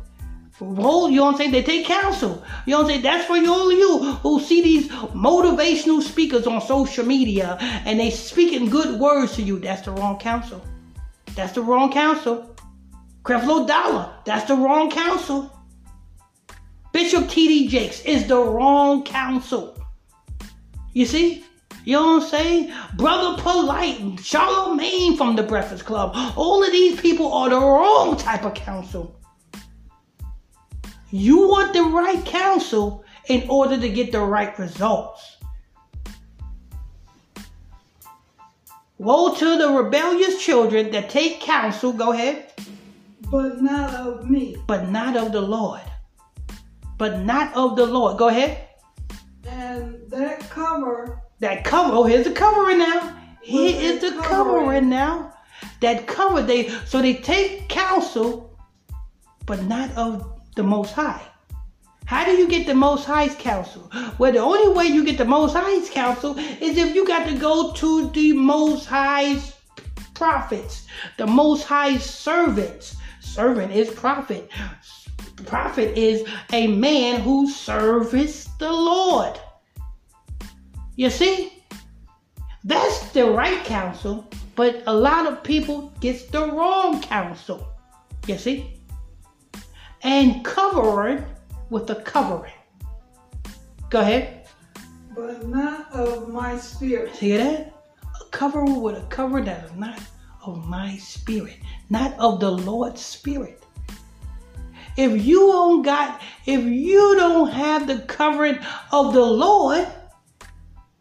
Roll, 0.60 1.10
you 1.10 1.16
know 1.16 1.24
what 1.24 1.32
I'm 1.32 1.38
saying? 1.38 1.50
They 1.50 1.62
take 1.62 1.86
counsel. 1.86 2.42
You 2.64 2.72
know 2.72 2.78
what 2.78 2.84
I'm 2.84 2.90
saying? 2.90 3.02
That's 3.02 3.26
for 3.26 3.36
all 3.36 3.70
of 3.70 3.76
you 3.76 4.12
who 4.22 4.40
see 4.40 4.62
these 4.62 4.88
motivational 4.88 6.00
speakers 6.00 6.46
on 6.46 6.60
social 6.60 7.04
media 7.04 7.56
and 7.60 7.98
they 7.98 8.10
speaking 8.10 8.70
good 8.70 9.00
words 9.00 9.34
to 9.36 9.42
you. 9.42 9.58
That's 9.58 9.82
the 9.82 9.90
wrong 9.90 10.18
counsel. 10.18 10.64
That's 11.34 11.52
the 11.52 11.62
wrong 11.62 11.90
counsel. 11.92 12.54
Creflo 13.24 13.66
Dollar, 13.66 14.12
that's 14.24 14.46
the 14.46 14.54
wrong 14.54 14.90
counsel. 14.90 15.50
Bishop 16.92 17.28
T.D. 17.28 17.68
Jakes 17.68 18.02
is 18.02 18.28
the 18.28 18.38
wrong 18.38 19.02
counsel. 19.02 19.76
You 20.92 21.06
see? 21.06 21.44
You 21.84 21.94
know 21.94 22.06
what 22.06 22.22
I'm 22.22 22.28
saying? 22.28 22.72
Brother 22.96 23.42
Polite, 23.42 24.20
Charlemagne 24.20 25.16
from 25.16 25.34
the 25.34 25.42
Breakfast 25.42 25.84
Club. 25.84 26.12
All 26.36 26.62
of 26.62 26.70
these 26.70 27.00
people 27.00 27.32
are 27.32 27.50
the 27.50 27.58
wrong 27.58 28.16
type 28.16 28.44
of 28.44 28.54
counsel. 28.54 29.18
You 31.14 31.46
want 31.46 31.72
the 31.72 31.84
right 31.84 32.24
counsel 32.24 33.04
in 33.28 33.48
order 33.48 33.78
to 33.78 33.88
get 33.88 34.10
the 34.10 34.20
right 34.20 34.58
results. 34.58 35.36
Woe 38.98 39.32
to 39.36 39.56
the 39.56 39.68
rebellious 39.70 40.44
children 40.44 40.90
that 40.90 41.10
take 41.10 41.40
counsel, 41.40 41.92
go 41.92 42.10
ahead, 42.10 42.52
but 43.30 43.62
not 43.62 43.94
of 43.94 44.28
me. 44.28 44.56
but 44.66 44.90
not 44.90 45.16
of 45.16 45.30
the 45.30 45.40
Lord. 45.40 45.82
But 46.98 47.20
not 47.20 47.54
of 47.54 47.76
the 47.76 47.86
Lord. 47.86 48.18
Go 48.18 48.26
ahead. 48.26 48.66
And 49.46 50.10
that 50.10 50.40
cover 50.50 51.22
That 51.38 51.62
cover, 51.62 51.94
oh, 51.94 52.02
here's 52.02 52.24
the 52.24 52.32
covering 52.32 52.78
now. 52.78 53.16
Here 53.40 53.80
is 53.80 54.00
the 54.00 54.10
Covering. 54.20 54.64
covering 54.64 54.88
now. 54.88 55.32
That 55.80 56.08
cover, 56.08 56.42
they 56.42 56.70
so 56.86 57.00
they 57.00 57.14
take 57.14 57.68
counsel, 57.68 58.58
but 59.46 59.62
not 59.66 59.92
of 59.92 60.33
the 60.54 60.62
Most 60.62 60.92
High. 60.92 61.22
How 62.06 62.24
do 62.24 62.32
you 62.32 62.48
get 62.48 62.66
the 62.66 62.74
Most 62.74 63.06
High's 63.06 63.34
counsel? 63.34 63.90
Well, 64.18 64.32
the 64.32 64.38
only 64.38 64.74
way 64.74 64.86
you 64.86 65.04
get 65.04 65.16
the 65.16 65.24
Most 65.24 65.54
High's 65.54 65.88
counsel 65.88 66.38
is 66.38 66.76
if 66.76 66.94
you 66.94 67.06
got 67.06 67.26
to 67.26 67.34
go 67.34 67.72
to 67.72 68.10
the 68.10 68.32
Most 68.34 68.86
High's 68.86 69.56
prophets, 70.14 70.86
the 71.16 71.26
Most 71.26 71.64
High's 71.64 72.04
servants. 72.04 72.96
Servant 73.20 73.72
is 73.72 73.90
prophet. 73.90 74.50
Prophet 75.46 75.96
is 75.98 76.28
a 76.52 76.66
man 76.66 77.20
who 77.20 77.50
serves 77.50 78.48
the 78.58 78.72
Lord. 78.72 79.38
You 80.96 81.10
see? 81.10 81.64
That's 82.62 83.10
the 83.12 83.30
right 83.30 83.64
counsel, 83.64 84.28
but 84.54 84.82
a 84.86 84.94
lot 84.94 85.26
of 85.26 85.42
people 85.42 85.92
gets 86.00 86.26
the 86.26 86.50
wrong 86.52 87.02
counsel. 87.02 87.66
You 88.26 88.38
see? 88.38 88.73
And 90.04 90.44
cover 90.44 91.08
it 91.08 91.24
with 91.70 91.90
a 91.90 91.96
covering. 91.96 92.52
Go 93.90 94.00
ahead. 94.00 94.46
but 95.16 95.46
not 95.48 95.90
of 95.92 96.28
my 96.28 96.58
spirit. 96.58 97.14
See 97.16 97.36
that? 97.36 97.72
A 98.20 98.24
cover 98.30 98.64
with 98.64 98.96
a 98.96 99.06
cover 99.06 99.40
that 99.42 99.64
is 99.64 99.72
not 99.76 100.00
of 100.44 100.66
my 100.66 100.96
spirit, 100.96 101.56
not 101.90 102.14
of 102.18 102.40
the 102.40 102.50
Lord's 102.50 103.00
spirit. 103.00 103.62
If 104.96 105.24
you 105.24 105.38
don't 105.50 105.82
got, 105.82 106.20
if 106.46 106.62
you 106.64 107.16
don't 107.16 107.50
have 107.50 107.86
the 107.86 108.00
covering 108.00 108.58
of 108.92 109.12
the 109.14 109.24
Lord, 109.24 109.88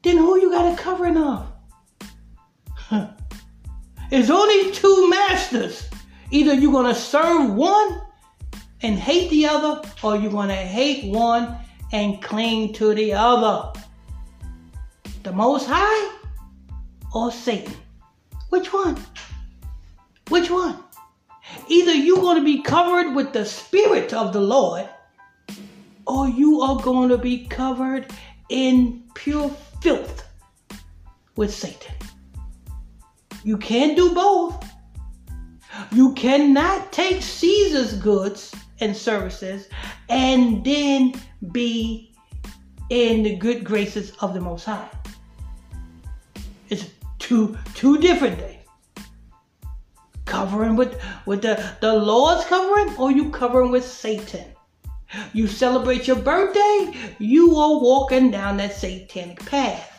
then 0.03 0.17
who 0.17 0.39
you 0.39 0.49
got 0.49 0.73
a 0.73 0.77
covering 0.81 1.17
of? 1.17 1.51
Huh. 2.75 3.09
It's 4.11 4.29
only 4.29 4.71
two 4.71 5.09
masters. 5.09 5.89
Either 6.29 6.53
you're 6.53 6.71
gonna 6.71 6.93
serve 6.93 7.55
one 7.55 8.01
and 8.83 8.99
hate 8.99 9.29
the 9.29 9.47
other, 9.47 9.81
or 10.03 10.15
you're 10.17 10.31
gonna 10.31 10.55
hate 10.55 11.11
one 11.11 11.57
and 11.91 12.21
cling 12.21 12.73
to 12.73 12.93
the 12.93 13.13
other 13.13 13.71
the 15.23 15.31
Most 15.31 15.67
High 15.67 16.13
or 17.13 17.31
Satan? 17.31 17.73
Which 18.49 18.73
one? 18.73 18.97
Which 20.29 20.49
one? 20.51 20.77
Either 21.67 21.93
you're 21.93 22.21
going 22.21 22.37
to 22.37 22.43
be 22.43 22.61
covered 22.61 23.15
with 23.15 23.33
the 23.33 23.45
Spirit 23.45 24.13
of 24.13 24.33
the 24.33 24.41
Lord 24.41 24.87
or 26.05 26.27
you 26.27 26.61
are 26.61 26.79
going 26.81 27.09
to 27.09 27.17
be 27.17 27.45
covered 27.45 28.07
in 28.49 29.03
pure 29.13 29.49
filth 29.81 30.25
with 31.35 31.53
Satan. 31.53 31.95
You 33.43 33.57
can't 33.57 33.95
do 33.95 34.13
both. 34.13 34.65
You 35.91 36.13
cannot 36.13 36.91
take 36.91 37.21
Caesar's 37.21 37.93
goods 37.93 38.53
and 38.83 38.95
services 38.95 39.69
and 40.09 40.63
then 40.63 41.13
be 41.51 42.13
in 42.89 43.23
the 43.23 43.35
good 43.37 43.63
graces 43.63 44.11
of 44.19 44.33
the 44.33 44.41
Most 44.41 44.65
High. 44.65 44.89
It's 46.69 46.89
two 47.19 47.57
two 47.73 47.97
different 47.97 48.39
things. 48.39 48.63
Covering 50.25 50.75
with 50.75 51.01
with 51.25 51.41
the, 51.41 51.63
the 51.81 51.93
Lord's 51.93 52.45
covering, 52.45 52.95
or 52.97 53.11
you 53.11 53.29
covering 53.29 53.71
with 53.71 53.85
Satan. 53.85 54.45
You 55.31 55.47
celebrate 55.47 56.07
your 56.07 56.17
birthday, 56.17 57.13
you 57.19 57.55
are 57.55 57.79
walking 57.79 58.31
down 58.31 58.57
that 58.57 58.73
satanic 58.73 59.45
path. 59.45 59.89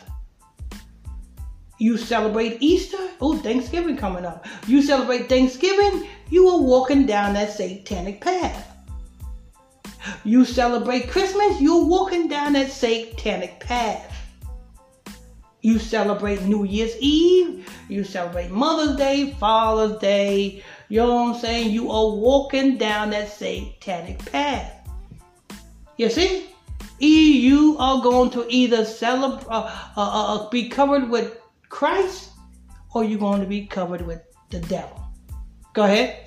You 1.78 1.96
celebrate 1.96 2.58
Easter, 2.60 2.98
oh 3.20 3.38
Thanksgiving 3.38 3.96
coming 3.96 4.24
up. 4.24 4.44
You 4.66 4.82
celebrate 4.82 5.28
Thanksgiving, 5.28 6.08
you 6.30 6.48
are 6.48 6.60
walking 6.60 7.06
down 7.06 7.34
that 7.34 7.52
satanic 7.52 8.20
path. 8.20 8.73
You 10.24 10.44
celebrate 10.44 11.08
Christmas, 11.08 11.60
you're 11.60 11.86
walking 11.86 12.28
down 12.28 12.54
that 12.54 12.70
satanic 12.70 13.60
path. 13.60 14.10
You 15.62 15.78
celebrate 15.78 16.42
New 16.42 16.64
Year's 16.64 16.94
Eve, 16.98 17.66
you 17.88 18.04
celebrate 18.04 18.50
Mother's 18.50 18.96
Day, 18.96 19.34
Father's 19.40 19.98
Day. 19.98 20.62
You 20.88 21.00
know 21.00 21.14
what 21.14 21.34
I'm 21.36 21.40
saying? 21.40 21.70
You 21.70 21.90
are 21.90 22.10
walking 22.10 22.76
down 22.76 23.10
that 23.10 23.30
satanic 23.30 24.18
path. 24.30 24.88
You 25.96 26.10
see? 26.10 26.50
You 26.98 27.76
are 27.78 28.02
going 28.02 28.30
to 28.30 28.46
either 28.48 28.84
celebrate, 28.84 29.46
uh, 29.48 29.70
uh, 29.96 30.00
uh, 30.46 30.48
be 30.50 30.68
covered 30.68 31.08
with 31.08 31.38
Christ, 31.68 32.30
or 32.94 33.04
you're 33.04 33.18
going 33.18 33.40
to 33.40 33.46
be 33.46 33.66
covered 33.66 34.02
with 34.02 34.22
the 34.50 34.60
devil. 34.60 35.00
Go 35.72 35.84
ahead. 35.84 36.23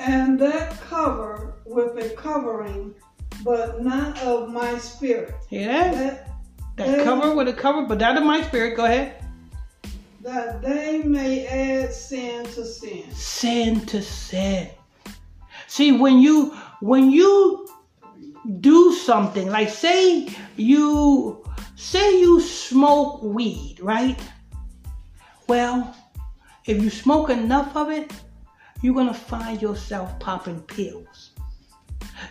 And 0.00 0.38
that 0.40 0.80
cover 0.80 1.56
with 1.66 2.02
a 2.02 2.08
covering, 2.16 2.94
but 3.44 3.82
not 3.82 4.18
of 4.22 4.48
my 4.48 4.78
spirit. 4.78 5.34
Hear 5.50 5.68
that? 5.68 5.92
That, 5.94 6.26
That 6.76 7.04
cover 7.04 7.34
with 7.34 7.48
a 7.48 7.52
cover, 7.52 7.82
but 7.86 7.98
not 7.98 8.16
of 8.16 8.24
my 8.24 8.40
spirit. 8.42 8.76
Go 8.76 8.86
ahead. 8.86 9.22
that 10.22 10.62
they 10.62 11.02
may 11.02 11.46
add 11.46 11.92
sin 11.92 12.44
to 12.44 12.64
sin. 12.64 13.10
sin 13.12 13.80
to 13.86 14.00
sin. 14.02 14.68
See, 15.66 15.92
when 15.92 16.18
you 16.18 16.56
when 16.80 17.10
you 17.10 17.68
do 18.60 18.92
something, 18.92 19.48
like 19.50 19.68
say 19.68 20.28
you 20.56 21.44
say 21.76 22.20
you 22.20 22.40
smoke 22.40 23.22
weed, 23.22 23.76
right? 23.80 24.18
Well, 25.46 25.94
if 26.64 26.82
you 26.82 26.90
smoke 26.90 27.28
enough 27.30 27.76
of 27.76 27.90
it, 27.90 28.10
you're 28.82 28.94
gonna 28.94 29.14
find 29.14 29.60
yourself 29.60 30.18
popping 30.18 30.60
pills. 30.62 31.30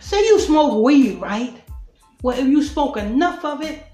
Say 0.00 0.18
you 0.26 0.38
smoke 0.40 0.84
weed, 0.84 1.20
right? 1.20 1.62
Well, 2.22 2.38
if 2.38 2.46
you 2.46 2.62
smoke 2.62 2.96
enough 2.96 3.44
of 3.44 3.62
it, 3.62 3.84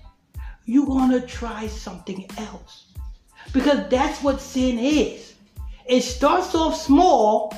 you're 0.65 0.87
gonna 0.87 1.21
try 1.21 1.67
something 1.67 2.29
else. 2.39 2.87
Because 3.53 3.89
that's 3.89 4.23
what 4.23 4.41
sin 4.41 4.79
is. 4.79 5.35
It 5.87 6.03
starts 6.03 6.55
off 6.55 6.77
small 6.77 7.55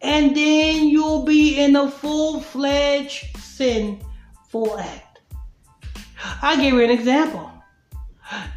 and 0.00 0.36
then 0.36 0.88
you'll 0.88 1.24
be 1.24 1.58
in 1.58 1.76
a 1.76 1.90
full 1.90 2.40
fledged 2.40 3.36
sinful 3.36 4.78
act. 4.78 5.20
I'll 6.42 6.56
give 6.56 6.74
you 6.74 6.82
an 6.82 6.90
example. 6.90 7.50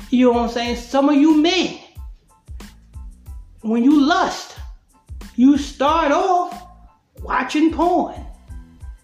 You 0.09 0.25
know 0.25 0.31
what 0.33 0.43
I'm 0.43 0.49
saying? 0.49 0.75
Some 0.75 1.09
of 1.09 1.15
you 1.15 1.41
men, 1.41 1.79
when 3.61 3.83
you 3.83 4.01
lust, 4.01 4.57
you 5.41 5.57
start 5.57 6.11
off 6.11 6.67
watching 7.23 7.73
porn. 7.73 8.23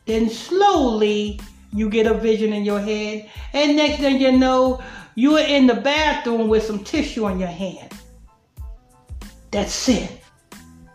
Then 0.05 0.29
slowly 0.29 1.39
you 1.73 1.89
get 1.89 2.05
a 2.05 2.13
vision 2.13 2.53
in 2.53 2.63
your 2.63 2.79
head, 2.79 3.27
and 3.53 3.75
next 3.75 3.97
thing 3.97 4.21
you 4.21 4.31
know, 4.31 4.79
you're 5.15 5.39
in 5.39 5.65
the 5.65 5.73
bathroom 5.73 6.47
with 6.47 6.61
some 6.61 6.83
tissue 6.83 7.25
on 7.25 7.39
your 7.39 7.49
hand. 7.49 7.91
That's 9.49 9.73
sin. 9.73 10.07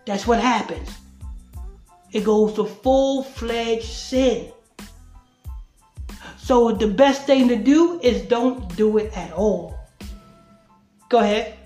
That's 0.07 0.29
what 0.29 0.39
happens. 0.39 0.89
It 2.13 2.23
goes 2.23 2.55
to 2.55 2.65
full 2.65 3.25
fledged 3.25 3.91
sin. 3.91 4.53
So 6.39 6.71
the 6.71 6.87
best 6.87 7.27
thing 7.27 7.49
to 7.49 7.57
do 7.57 7.99
is 8.01 8.23
don't 8.23 8.77
do 8.77 8.97
it 8.99 9.17
at 9.17 9.33
all. 9.33 9.77
Go 11.09 11.19
ahead. 11.19 11.59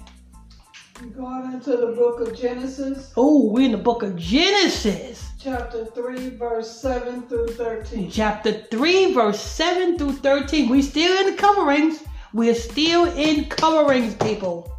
We're 1.00 1.08
going 1.08 1.52
into 1.52 1.76
the 1.76 1.88
book 1.88 2.20
of 2.20 2.38
Genesis, 2.38 3.12
Oh, 3.16 3.50
we're 3.50 3.66
in 3.66 3.72
the 3.72 3.78
book 3.78 4.02
of 4.02 4.16
Genesis, 4.16 5.30
chapter 5.38 5.84
3, 5.84 6.30
verse 6.30 6.70
7 6.80 7.22
through 7.28 7.48
13. 7.48 8.10
chapter 8.10 8.52
3, 8.70 9.12
verse 9.12 9.40
7 9.40 9.98
through 9.98 10.12
13. 10.12 10.68
We're 10.70 10.80
still 10.82 11.20
in 11.20 11.34
the 11.34 11.36
coverings. 11.40 12.02
We're 12.32 12.54
still 12.54 13.04
in 13.16 13.44
coverings, 13.46 14.14
people. 14.14 14.72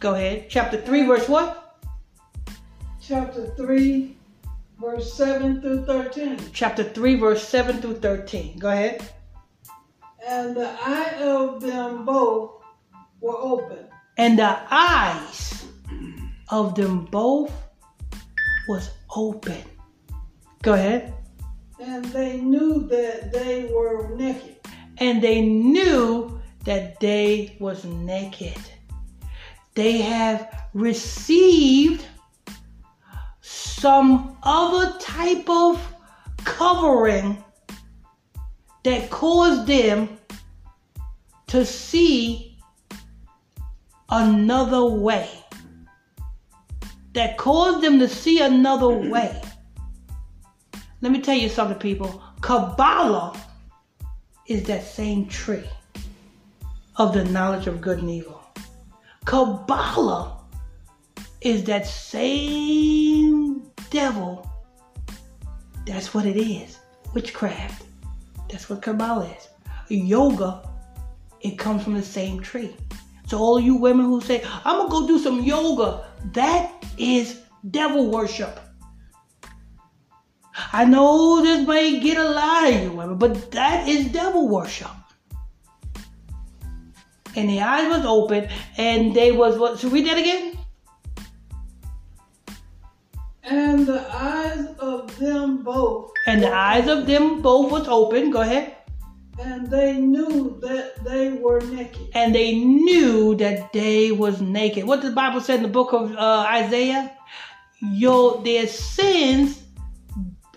Go 0.00 0.14
ahead. 0.14 0.46
Chapter 0.48 0.80
3, 0.80 1.06
verse 1.06 1.28
what? 1.28 1.58
chapter 3.00 3.52
3, 3.56 4.16
verse 4.80 5.12
7 5.12 5.60
through 5.60 5.84
13. 5.84 6.38
Chapter 6.52 6.84
3, 6.84 7.16
verse 7.16 7.46
7 7.46 7.82
through 7.82 7.98
13. 7.98 8.58
Go 8.58 8.70
ahead. 8.70 9.06
And 10.26 10.56
the 10.56 10.70
eye 10.80 11.16
of 11.20 11.60
them 11.60 12.04
both 12.06 12.52
were 13.20 13.36
open, 13.36 13.86
And 14.22 14.38
the 14.38 14.56
eyes 14.70 15.64
of 16.48 16.76
them 16.76 17.06
both 17.06 17.50
was 18.68 18.88
open. 19.16 19.64
Go 20.62 20.74
ahead. 20.74 21.12
and 21.80 22.04
they 22.04 22.40
knew 22.40 22.86
that 22.86 23.32
they 23.32 23.64
were 23.74 24.14
naked. 24.14 24.58
And 24.98 25.20
they 25.20 25.40
knew 25.42 26.40
that 26.64 27.00
they 27.00 27.56
was 27.58 27.84
naked. 27.84 28.60
They 29.74 29.98
have 30.02 30.68
received 30.72 32.06
some 33.40 34.38
other 34.44 34.96
type 35.00 35.50
of 35.50 35.82
covering 36.44 37.42
that 38.84 39.10
caused 39.10 39.66
them 39.66 40.16
to 41.48 41.66
see 41.66 42.51
another 44.12 44.84
way. 44.84 45.28
That 47.14 47.36
caused 47.36 47.82
them 47.82 47.98
to 47.98 48.08
see 48.08 48.40
another 48.40 48.88
way. 48.88 49.42
Let 51.00 51.12
me 51.12 51.20
tell 51.20 51.36
you 51.36 51.48
something, 51.48 51.78
people. 51.78 52.22
Kabbalah 52.40 53.38
is 54.46 54.64
that 54.64 54.84
same 54.84 55.26
tree 55.26 55.68
of 56.96 57.12
the 57.12 57.24
knowledge 57.24 57.66
of 57.66 57.80
good 57.80 57.98
and 57.98 58.10
evil. 58.10 58.40
Kabbalah 59.24 60.38
is 61.40 61.64
that 61.64 61.86
same 61.86 63.62
devil. 63.90 64.48
That's 65.86 66.14
what 66.14 66.26
it 66.26 66.36
is. 66.36 66.78
Witchcraft. 67.14 67.84
That's 68.48 68.70
what 68.70 68.82
Kabbalah 68.82 69.26
is. 69.26 69.48
Yoga, 69.88 70.68
it 71.40 71.58
comes 71.58 71.82
from 71.82 71.94
the 71.94 72.02
same 72.02 72.40
tree. 72.40 72.74
So 73.32 73.38
all 73.38 73.58
you 73.58 73.76
women 73.76 74.04
who 74.04 74.20
say, 74.20 74.44
I'm 74.62 74.76
gonna 74.76 74.90
go 74.90 75.06
do 75.06 75.18
some 75.18 75.42
yoga, 75.42 76.04
that 76.34 76.70
is 76.98 77.40
devil 77.70 78.10
worship. 78.10 78.60
I 80.70 80.84
know 80.84 81.40
this 81.40 81.66
may 81.66 81.98
get 81.98 82.18
a 82.18 82.28
lot 82.28 82.68
of 82.68 82.82
you 82.82 82.92
women, 82.92 83.16
but 83.16 83.50
that 83.52 83.88
is 83.88 84.12
devil 84.12 84.48
worship. 84.48 84.90
And 87.34 87.48
the 87.48 87.62
eyes 87.62 87.88
was 87.88 88.04
open, 88.04 88.50
and 88.76 89.14
they 89.14 89.32
was 89.32 89.56
what? 89.56 89.80
So 89.80 89.88
read 89.88 90.06
that 90.08 90.18
again. 90.18 90.58
And 93.44 93.86
the 93.86 94.04
eyes 94.14 94.66
of 94.78 95.18
them 95.18 95.62
both, 95.62 96.10
And 96.26 96.42
the 96.42 96.52
eyes 96.52 96.86
of 96.86 97.06
them 97.06 97.40
both 97.40 97.72
was 97.72 97.88
open. 97.88 98.30
Go 98.30 98.42
ahead. 98.42 98.76
And 99.38 99.68
they 99.70 99.98
knew 99.98 100.58
that 100.60 101.04
they 101.04 101.32
were 101.32 101.60
naked. 101.60 102.08
And 102.14 102.34
they 102.34 102.54
knew 102.54 103.34
that 103.36 103.72
they 103.72 104.12
was 104.12 104.40
naked. 104.40 104.84
What 104.84 105.02
the 105.02 105.10
Bible 105.10 105.40
said 105.40 105.56
in 105.56 105.62
the 105.62 105.68
book 105.68 105.92
of 105.92 106.14
uh, 106.16 106.46
Isaiah? 106.48 107.12
Your 107.80 108.42
their 108.42 108.66
sins, 108.66 109.62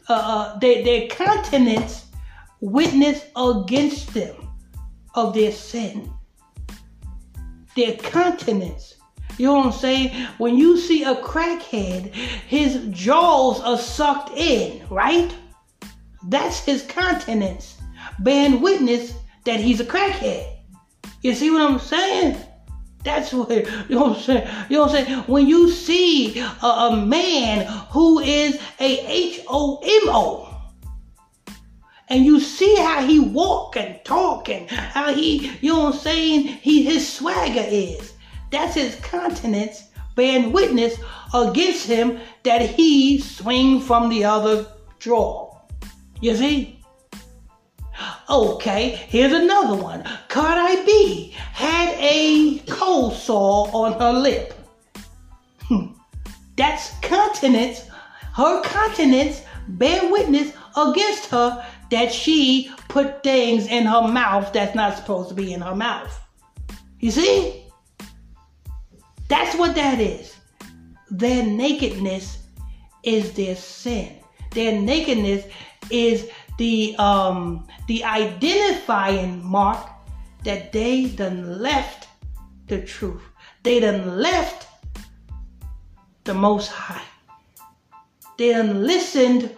uh, 0.10 0.14
uh, 0.14 0.60
their 0.60 0.84
their 0.84 1.08
continents 1.08 2.06
witness 2.62 3.26
against 3.36 4.14
them 4.14 4.36
of 5.16 5.34
their 5.34 5.52
sin. 5.52 6.12
Their 7.76 7.96
continents. 7.98 8.96
You 9.38 9.48
know 9.48 9.56
what 9.56 9.66
I'm 9.68 9.72
saying? 9.74 10.28
When 10.38 10.58
you 10.58 10.78
see 10.78 11.04
a 11.04 11.16
crackhead, 11.16 12.14
his 12.14 12.88
jaws 12.92 13.60
are 13.62 13.78
sucked 13.78 14.32
in, 14.38 14.88
right? 14.90 15.34
That's 16.28 16.60
his 16.60 16.84
continents, 16.84 17.75
bearing 18.20 18.62
witness 18.62 19.14
that 19.46 19.60
he's 19.60 19.80
a 19.80 19.86
crackhead. 19.86 20.52
You 21.22 21.34
see 21.34 21.52
what 21.52 21.62
I'm 21.62 21.80
saying? 21.80 22.38
That's 23.04 23.32
what 23.34 23.50
you 23.90 23.96
know 23.96 24.08
what 24.08 24.18
I'm 24.18 24.24
saying. 24.24 24.48
You 24.70 24.78
know 24.78 24.84
what 24.84 24.96
I'm 24.96 25.06
saying. 25.06 25.20
When 25.22 25.48
you 25.48 25.70
see 25.70 26.40
a, 26.40 26.66
a 26.66 27.06
man 27.06 27.66
who 27.92 28.20
is 28.20 28.60
a 28.80 29.06
H 29.08 29.42
O 29.48 29.80
M 29.84 30.10
O, 30.10 30.56
and 32.10 32.26
you 32.26 32.40
see 32.40 32.76
how 32.76 33.06
he 33.06 33.20
walk 33.20 33.78
and 33.78 34.04
talk 34.04 34.50
and 34.50 34.70
how 34.70 35.14
he, 35.14 35.52
you 35.62 35.74
know 35.74 35.86
what 35.86 35.96
I'm 35.96 36.00
saying, 36.00 36.44
he 36.44 36.84
his 36.84 37.12
swagger 37.12 37.66
is. 37.66 38.14
That's 38.52 38.76
his 38.76 38.96
countenance 38.96 39.90
bearing 40.16 40.52
witness 40.52 40.98
against 41.34 41.88
him 41.88 42.20
that 42.44 42.62
he 42.62 43.20
swing 43.20 43.82
from 43.82 44.10
the 44.10 44.24
other 44.24 44.68
draw. 45.00 45.60
You 46.22 46.36
see? 46.36 46.75
Okay, 48.30 48.90
here's 49.08 49.34
another 49.34 49.76
one. 49.76 50.04
Cardi 50.28 50.86
B 50.86 51.32
had 51.54 51.96
a 51.98 52.60
cold 52.68 53.14
sore 53.14 53.70
on 53.74 53.94
her 54.00 54.14
lip. 54.14 54.54
Hmm. 55.62 55.94
That's 56.58 56.98
continence. 57.00 57.88
Her 58.34 58.62
continence 58.64 59.42
bear 59.68 60.12
witness 60.12 60.52
against 60.76 61.28
her 61.28 61.66
that 61.92 62.12
she 62.12 62.72
put 62.90 63.24
things 63.24 63.68
in 63.68 63.86
her 63.86 64.08
mouth 64.08 64.52
that's 64.52 64.76
not 64.76 64.98
supposed 64.98 65.30
to 65.30 65.36
be 65.36 65.54
in 65.54 65.62
her 65.62 65.76
mouth. 65.76 66.20
You 67.00 67.12
see? 67.12 67.64
That's 69.28 69.56
what 69.58 69.76
that 69.76 70.00
is. 70.00 70.36
Their 71.10 71.46
nakedness 71.46 72.40
is 73.04 73.34
their 73.34 73.56
sin. 73.56 74.18
Their 74.52 74.80
nakedness 74.80 75.46
is 75.90 76.30
the 76.58 76.96
um 76.98 77.68
the 77.88 78.04
identifying 78.04 79.44
mark 79.44 79.88
that 80.44 80.72
they 80.72 81.08
done 81.08 81.62
left 81.62 82.08
the 82.68 82.82
truth. 82.82 83.22
They 83.64 83.80
done 83.80 84.20
left 84.20 84.68
the 86.24 86.34
most 86.34 86.70
high. 86.70 87.04
They 88.38 88.54
done 88.54 88.86
listened 88.86 89.56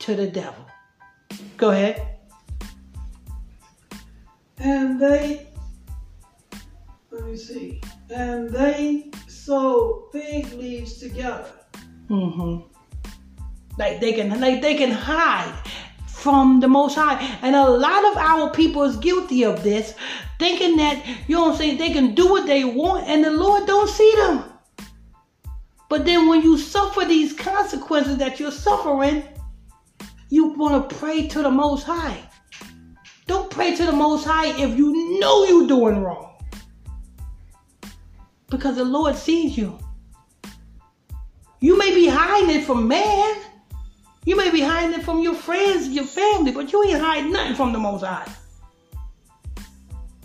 to 0.00 0.14
the 0.14 0.26
devil. 0.26 0.64
Go 1.56 1.70
ahead. 1.70 2.18
And 4.58 5.00
they, 5.00 5.46
let 7.10 7.24
me 7.24 7.36
see, 7.36 7.80
and 8.10 8.50
they 8.50 9.10
sewed 9.28 10.10
fig 10.12 10.52
leaves 10.54 10.98
together. 10.98 11.52
Mm-hmm. 12.10 12.66
Like 13.78 14.00
they 14.00 14.12
can 14.12 14.40
like 14.40 14.60
they 14.60 14.74
can 14.74 14.90
hide 14.90 15.54
from 16.18 16.60
the 16.60 16.68
most 16.68 16.94
high. 16.94 17.22
And 17.42 17.54
a 17.54 17.68
lot 17.68 18.04
of 18.04 18.16
our 18.16 18.50
people 18.50 18.82
is 18.82 18.96
guilty 18.96 19.44
of 19.44 19.62
this, 19.62 19.94
thinking 20.38 20.76
that, 20.76 21.04
you 21.28 21.42
I'm 21.42 21.56
saying, 21.56 21.78
they 21.78 21.92
can 21.92 22.14
do 22.14 22.28
what 22.28 22.46
they 22.46 22.64
want 22.64 23.06
and 23.06 23.24
the 23.24 23.30
Lord 23.30 23.66
don't 23.66 23.88
see 23.88 24.12
them. 24.16 24.44
But 25.88 26.04
then 26.04 26.28
when 26.28 26.42
you 26.42 26.58
suffer 26.58 27.04
these 27.04 27.32
consequences 27.32 28.18
that 28.18 28.38
you're 28.38 28.50
suffering, 28.50 29.22
you 30.28 30.48
want 30.48 30.88
to 30.88 30.96
pray 30.96 31.26
to 31.28 31.42
the 31.42 31.50
most 31.50 31.84
high. 31.84 32.18
Don't 33.26 33.50
pray 33.50 33.74
to 33.76 33.86
the 33.86 33.92
most 33.92 34.24
high 34.24 34.48
if 34.48 34.76
you 34.76 35.18
know 35.20 35.44
you're 35.44 35.66
doing 35.66 36.02
wrong. 36.02 36.34
Because 38.50 38.76
the 38.76 38.84
Lord 38.84 39.16
sees 39.16 39.56
you. 39.56 39.78
You 41.60 41.76
may 41.76 41.94
be 41.94 42.06
hiding 42.06 42.50
it 42.50 42.64
from 42.64 42.86
man. 42.88 43.36
You 44.24 44.36
may 44.36 44.50
be 44.50 44.60
hiding 44.60 44.98
it 44.98 45.04
from 45.04 45.20
your 45.20 45.34
friends, 45.34 45.88
your 45.88 46.04
family, 46.04 46.52
but 46.52 46.72
you 46.72 46.84
ain't 46.84 47.00
hiding 47.00 47.32
nothing 47.32 47.54
from 47.54 47.72
the 47.72 47.78
Most 47.78 48.04
High. 48.04 48.30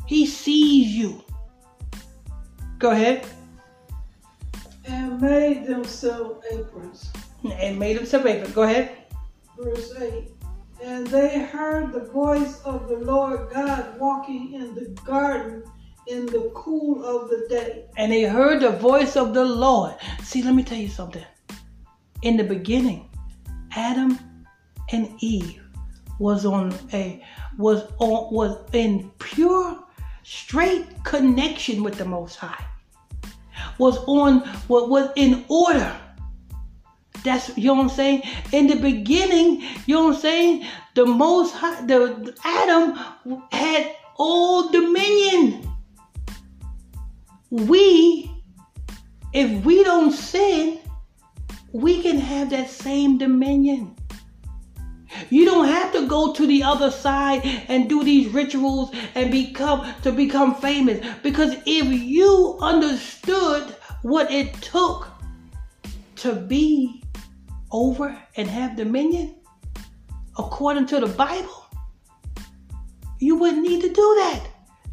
He 0.05 0.25
sees 0.25 0.87
you. 0.87 1.23
Go 2.79 2.91
ahead. 2.91 3.25
and 4.85 5.21
made 5.21 5.65
themselves 5.65 6.45
aprons. 6.51 7.11
And 7.43 7.79
made 7.79 7.95
himself 7.95 8.25
aprons. 8.25 8.53
Go 8.53 8.63
ahead. 8.63 8.97
Verse 9.57 9.93
8. 9.97 10.29
And 10.83 11.07
they 11.07 11.39
heard 11.39 11.93
the 11.93 12.05
voice 12.11 12.61
of 12.63 12.89
the 12.89 12.97
Lord 12.97 13.49
God 13.53 13.97
walking 13.97 14.53
in 14.53 14.75
the 14.75 14.89
garden 15.05 15.63
in 16.07 16.25
the 16.25 16.51
cool 16.53 17.05
of 17.05 17.29
the 17.29 17.47
day. 17.49 17.85
And 17.95 18.11
they 18.11 18.23
heard 18.23 18.61
the 18.61 18.71
voice 18.71 19.15
of 19.15 19.33
the 19.33 19.45
Lord. 19.45 19.95
See, 20.21 20.43
let 20.43 20.53
me 20.53 20.63
tell 20.63 20.77
you 20.77 20.89
something. 20.89 21.23
In 22.21 22.35
the 22.35 22.43
beginning, 22.43 23.09
Adam 23.75 24.19
and 24.91 25.15
Eve 25.19 25.61
was 26.19 26.45
on 26.45 26.73
a 26.93 27.23
was 27.57 27.83
on 27.99 28.33
was 28.33 28.57
in 28.73 29.11
pure 29.19 29.83
straight 30.23 30.85
connection 31.03 31.83
with 31.83 31.97
the 31.97 32.05
most 32.05 32.35
high. 32.35 32.65
Was 33.77 33.97
on 34.05 34.39
what 34.67 34.89
was 34.89 35.09
in 35.15 35.45
order. 35.49 35.95
That's 37.23 37.57
you 37.57 37.67
know 37.67 37.75
what 37.75 37.83
I'm 37.83 37.89
saying? 37.89 38.23
In 38.51 38.67
the 38.67 38.75
beginning, 38.75 39.61
you 39.85 39.95
know 39.95 40.07
what 40.07 40.15
I'm 40.15 40.21
saying? 40.21 40.65
The 40.95 41.05
most 41.05 41.53
high 41.55 41.85
the 41.85 42.35
Adam 42.43 42.95
had 43.51 43.95
all 44.17 44.69
dominion. 44.69 45.69
We 47.49 48.29
if 49.33 49.65
we 49.65 49.83
don't 49.83 50.11
sin, 50.11 50.79
we 51.73 52.01
can 52.03 52.19
have 52.19 52.51
that 52.51 52.69
same 52.69 53.17
dominion. 53.17 53.95
You 55.29 55.45
don't 55.45 55.67
have 55.67 55.91
to 55.93 56.07
go 56.07 56.33
to 56.33 56.47
the 56.47 56.63
other 56.63 56.89
side 56.89 57.41
and 57.67 57.89
do 57.89 58.03
these 58.03 58.27
rituals 58.29 58.91
and 59.15 59.31
become 59.31 59.93
to 60.03 60.11
become 60.11 60.55
famous 60.55 61.05
because 61.21 61.55
if 61.65 61.85
you 61.85 62.57
understood 62.61 63.75
what 64.03 64.31
it 64.31 64.53
took 64.61 65.07
to 66.17 66.33
be 66.33 67.03
over 67.71 68.17
and 68.37 68.47
have 68.47 68.75
dominion 68.75 69.35
according 70.37 70.87
to 70.87 70.99
the 70.99 71.07
Bible, 71.07 71.65
you 73.19 73.35
wouldn't 73.35 73.63
need 73.63 73.81
to 73.81 73.89
do 73.89 74.15
that. 74.19 74.47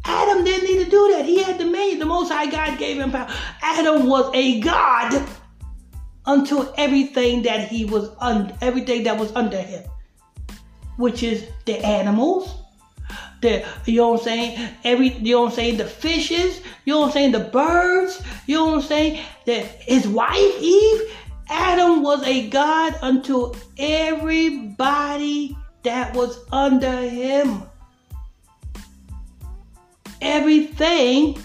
Adam 0.05 0.43
didn't 0.43 0.67
need 0.67 0.83
to 0.83 0.89
do 0.89 1.13
that. 1.13 1.25
He 1.25 1.43
had 1.43 1.59
dominion. 1.59 1.99
The 1.99 2.05
Most 2.05 2.31
High 2.31 2.49
God 2.49 2.79
gave 2.79 2.97
him 2.97 3.11
power. 3.11 3.29
Adam 3.61 4.07
was 4.07 4.31
a 4.33 4.59
God 4.61 5.27
unto 6.25 6.65
everything 6.77 7.43
that 7.43 7.67
he 7.67 7.85
was 7.85 8.09
under, 8.19 8.55
everything 8.61 9.03
that 9.03 9.17
was 9.17 9.31
under 9.35 9.61
him, 9.61 9.83
which 10.97 11.23
is 11.23 11.45
the 11.65 11.77
animals, 11.85 12.55
the 13.41 13.65
you 13.85 13.97
know 13.97 14.09
what 14.09 14.19
I'm 14.21 14.25
saying, 14.25 14.69
every 14.83 15.09
you 15.09 15.33
know 15.33 15.41
what 15.41 15.49
I'm 15.49 15.55
saying, 15.55 15.77
the 15.77 15.85
fishes, 15.85 16.61
you 16.85 16.93
know 16.93 17.01
what 17.01 17.07
I'm 17.07 17.11
saying, 17.13 17.31
the 17.31 17.39
birds, 17.39 18.21
you 18.45 18.55
know 18.55 18.65
what 18.67 18.75
I'm 18.75 18.81
saying, 18.81 19.23
that 19.45 19.65
his 19.81 20.07
wife 20.07 20.61
Eve, 20.61 21.01
Adam 21.49 22.03
was 22.03 22.23
a 22.23 22.47
God 22.49 22.95
unto 23.01 23.53
everybody 23.77 25.57
that 25.83 26.15
was 26.15 26.39
under 26.51 27.01
him. 27.01 27.63
Everything 30.21 31.41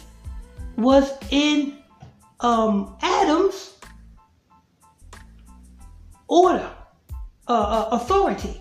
was 0.77 1.11
in 1.31 1.79
um, 2.41 2.95
Adam's 3.01 3.76
order, 6.29 6.71
uh, 7.49 7.53
uh, 7.53 7.89
authority. 7.93 8.61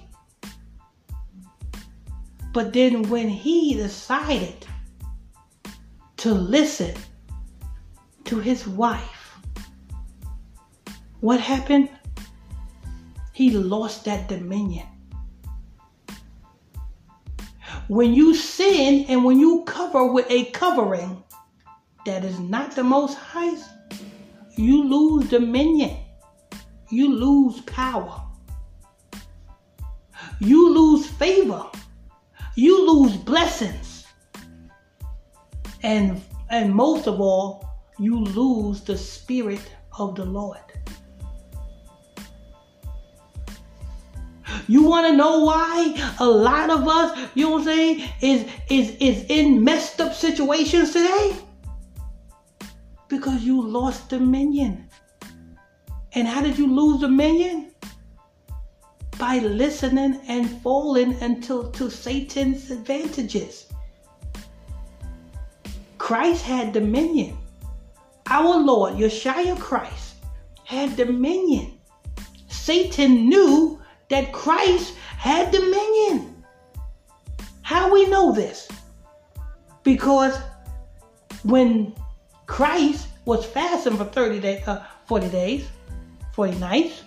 But 2.54 2.72
then 2.74 3.04
when 3.10 3.28
he 3.28 3.74
decided 3.74 4.66
to 6.18 6.34
listen 6.34 6.96
to 8.26 8.40
his 8.40 8.68
wife, 8.68 9.38
what 11.20 11.40
happened? 11.40 11.90
He 13.34 13.50
lost 13.52 14.06
that 14.06 14.30
dominion. 14.30 14.88
When 17.88 18.14
you 18.14 18.34
sin 18.34 19.06
and 19.10 19.26
when 19.26 19.40
you 19.40 19.64
cover 19.68 20.06
with 20.06 20.26
a 20.30 20.46
covering 20.52 21.24
that 22.06 22.24
is 22.24 22.40
not 22.40 22.72
the 22.76 22.84
most 22.84 23.16
high, 23.16 23.58
you 24.56 24.84
lose 24.84 25.30
dominion 25.30 26.05
you 26.90 27.14
lose 27.14 27.62
power. 27.62 28.22
You 30.40 30.74
lose 30.74 31.08
favor. 31.08 31.64
You 32.56 32.92
lose 32.92 33.18
blessings. 33.18 34.06
And 35.84 36.22
and 36.50 36.74
most 36.74 37.08
of 37.08 37.20
all, 37.20 37.68
you 37.98 38.20
lose 38.20 38.82
the 38.82 38.98
spirit 38.98 39.72
of 39.98 40.16
the 40.16 40.26
Lord. 40.26 40.60
You 44.68 44.84
want 44.84 45.08
to 45.08 45.16
know 45.16 45.44
why 45.44 46.16
a 46.20 46.26
lot 46.26 46.70
of 46.70 46.88
us, 46.88 47.30
you 47.36 47.46
know 47.46 47.52
what 47.52 47.60
I'm 47.60 47.66
saying, 47.66 48.10
is 48.22 48.46
is 48.70 48.96
is 49.00 49.26
in 49.30 49.64
messed 49.64 50.02
up 50.02 50.14
situations 50.14 50.94
today? 50.94 51.36
Because 53.08 53.44
you 53.44 53.62
lost 53.62 54.10
dominion. 54.10 54.85
And 56.16 56.28
how 56.28 56.42
did 56.42 56.58
you 56.58 56.74
lose 56.74 57.02
dominion? 57.02 57.72
By 59.20 59.40
listening 59.40 60.22
and 60.28 60.50
falling 60.62 61.22
until 61.22 61.70
to 61.72 61.90
Satan's 61.90 62.72
advantages. 62.72 63.68
Christ 65.98 66.44
had 66.44 66.72
dominion. 66.72 67.38
Our 68.28 68.58
Lord, 68.58 68.94
Yeshua 68.94 69.60
Christ, 69.60 70.16
had 70.64 70.96
dominion. 70.96 71.78
Satan 72.48 73.28
knew 73.30 73.80
that 74.10 74.32
Christ 74.32 74.96
had 75.18 75.52
dominion. 75.52 76.44
How 77.62 77.92
we 77.92 78.08
know 78.08 78.32
this? 78.32 78.70
Because 79.84 80.38
when 81.44 81.94
Christ 82.46 83.08
was 83.26 83.46
fasting 83.46 83.98
for 83.98 84.06
30 84.06 84.40
days, 84.40 84.68
uh, 84.68 84.84
40 85.08 85.30
days, 85.30 85.68
40 86.36 86.60
nights. 86.60 87.02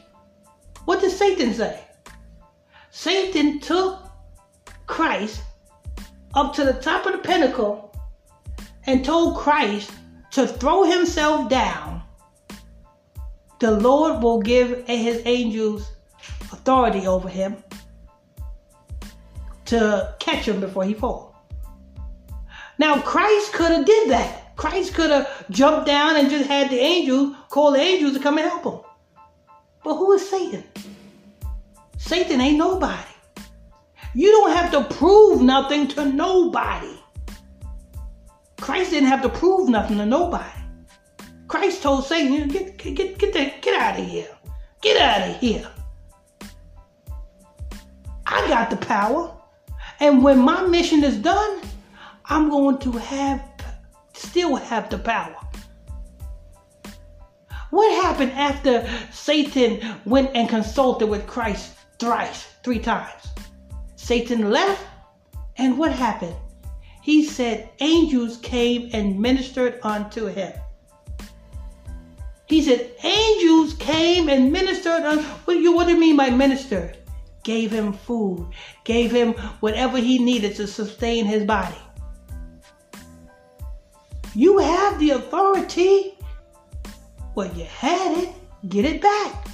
What 0.86 1.02
did 1.02 1.10
Satan 1.10 1.52
say? 1.52 1.78
Satan 2.90 3.60
took 3.60 4.00
Christ 4.86 5.42
up 6.34 6.54
to 6.54 6.64
the 6.64 6.72
top 6.72 7.04
of 7.04 7.12
the 7.12 7.18
pinnacle 7.18 7.94
and 8.86 9.04
told 9.04 9.36
Christ 9.36 9.90
to 10.30 10.46
throw 10.46 10.84
himself 10.84 11.50
down. 11.50 12.02
The 13.60 13.72
Lord 13.72 14.22
will 14.22 14.40
give 14.40 14.86
his 14.86 15.20
angels 15.26 15.92
authority 16.50 17.06
over 17.06 17.28
him 17.28 17.62
to 19.66 20.14
catch 20.20 20.48
him 20.48 20.60
before 20.60 20.84
he 20.84 20.94
falls. 20.94 21.34
Now 22.78 22.98
Christ 23.02 23.52
could 23.52 23.72
have 23.72 23.84
did 23.84 24.10
that. 24.10 24.56
Christ 24.56 24.94
could 24.94 25.10
have 25.10 25.50
jumped 25.50 25.86
down 25.86 26.16
and 26.16 26.30
just 26.30 26.48
had 26.48 26.70
the 26.70 26.78
angels 26.78 27.36
call 27.50 27.72
the 27.72 27.80
angels 27.80 28.14
to 28.14 28.20
come 28.20 28.38
and 28.38 28.48
help 28.48 28.64
him. 28.64 28.87
But 29.88 29.96
who 29.96 30.12
is 30.12 30.28
Satan? 30.28 30.64
Satan 31.96 32.42
ain't 32.42 32.58
nobody. 32.58 33.10
You 34.14 34.30
don't 34.30 34.50
have 34.50 34.70
to 34.72 34.84
prove 34.96 35.40
nothing 35.40 35.88
to 35.88 36.04
nobody. 36.04 36.94
Christ 38.60 38.90
didn't 38.90 39.08
have 39.08 39.22
to 39.22 39.30
prove 39.30 39.70
nothing 39.70 39.96
to 39.96 40.04
nobody. 40.04 40.60
Christ 41.46 41.82
told 41.82 42.04
Satan, 42.04 42.48
get, 42.48 42.76
get, 42.76 42.96
get, 43.18 43.32
the, 43.32 43.50
get 43.62 43.80
out 43.80 43.98
of 43.98 44.06
here. 44.06 44.28
Get 44.82 45.00
out 45.00 45.26
of 45.26 45.36
here. 45.38 45.66
I 48.26 48.46
got 48.46 48.68
the 48.68 48.76
power. 48.76 49.34
And 50.00 50.22
when 50.22 50.38
my 50.38 50.66
mission 50.66 51.02
is 51.02 51.16
done, 51.16 51.62
I'm 52.26 52.50
going 52.50 52.76
to 52.80 52.92
have 52.92 53.42
still 54.12 54.56
have 54.56 54.90
the 54.90 54.98
power. 54.98 55.47
What 57.70 58.02
happened 58.02 58.32
after 58.32 58.88
Satan 59.12 59.96
went 60.04 60.30
and 60.34 60.48
consulted 60.48 61.06
with 61.06 61.26
Christ 61.26 61.74
thrice, 61.98 62.46
three 62.62 62.78
times? 62.78 63.22
Satan 63.96 64.50
left, 64.50 64.84
and 65.58 65.76
what 65.76 65.92
happened? 65.92 66.36
He 67.02 67.24
said 67.24 67.68
angels 67.80 68.38
came 68.38 68.90
and 68.92 69.18
ministered 69.18 69.80
unto 69.82 70.26
him. 70.26 70.52
He 72.46 72.62
said 72.62 72.90
angels 73.02 73.74
came 73.74 74.28
and 74.28 74.50
ministered 74.50 75.02
unto 75.02 75.24
what 75.44 75.58
you 75.58 75.72
what 75.72 75.86
do 75.86 75.92
you 75.92 76.00
mean 76.00 76.16
by 76.16 76.30
ministered? 76.30 76.96
Gave 77.44 77.70
him 77.70 77.92
food, 77.92 78.50
gave 78.84 79.10
him 79.10 79.34
whatever 79.60 79.98
he 79.98 80.18
needed 80.18 80.56
to 80.56 80.66
sustain 80.66 81.26
his 81.26 81.44
body. 81.44 81.78
You 84.34 84.58
have 84.58 84.98
the 84.98 85.10
authority 85.10 86.17
well, 87.38 87.54
you 87.54 87.66
had 87.66 88.18
it. 88.18 88.30
Get 88.68 88.84
it 88.84 89.00
back. 89.00 89.46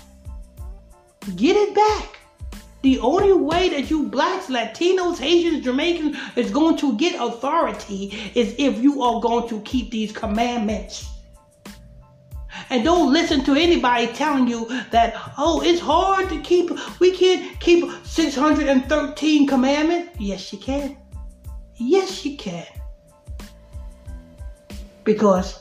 Get 1.37 1.55
it 1.55 1.75
back. 1.75 2.19
The 2.81 2.99
only 3.01 3.35
way 3.35 3.69
that 3.69 3.91
you 3.91 4.05
blacks, 4.09 4.47
Latinos, 4.47 5.19
Haitians, 5.19 5.63
Jamaicans 5.63 6.17
is 6.35 6.51
going 6.51 6.79
to 6.79 6.97
get 6.97 7.15
authority 7.21 8.33
is 8.35 8.55
if 8.57 8.83
you 8.83 9.03
are 9.03 9.21
going 9.21 9.47
to 9.51 9.61
keep 9.61 9.91
these 9.91 10.13
commandments. 10.13 11.07
And 12.71 12.85
don't 12.85 13.13
listen 13.13 13.45
to 13.45 13.53
anybody 13.53 14.07
telling 14.15 14.49
you 14.49 14.67
that, 14.91 15.13
oh, 15.37 15.61
it's 15.63 15.81
hard 15.81 16.31
to 16.31 16.41
keep, 16.41 16.71
we 17.01 17.11
can't 17.11 17.61
keep 17.61 17.85
613 18.03 19.47
commandments. 19.47 20.17
Yes, 20.19 20.51
you 20.55 20.59
can. 20.59 20.97
Yes, 21.77 22.25
you 22.25 22.39
can. 22.39 22.67
Because 25.05 25.61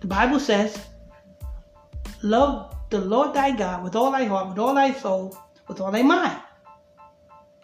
the 0.00 0.06
Bible 0.06 0.40
says 0.40 0.88
Love 2.22 2.74
the 2.90 3.00
Lord 3.00 3.34
thy 3.34 3.56
God 3.56 3.84
with 3.84 3.94
all 3.94 4.10
thy 4.10 4.24
heart, 4.24 4.48
with 4.48 4.58
all 4.58 4.74
thy 4.74 4.92
soul, 4.92 5.36
with 5.68 5.80
all 5.80 5.92
thy 5.92 6.02
mind. 6.02 6.40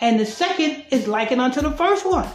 And 0.01 0.19
the 0.21 0.27
second 0.27 0.85
is 0.91 1.09
likened 1.09 1.41
unto 1.41 1.61
the 1.61 1.73
first 1.73 2.05
one. 2.07 2.29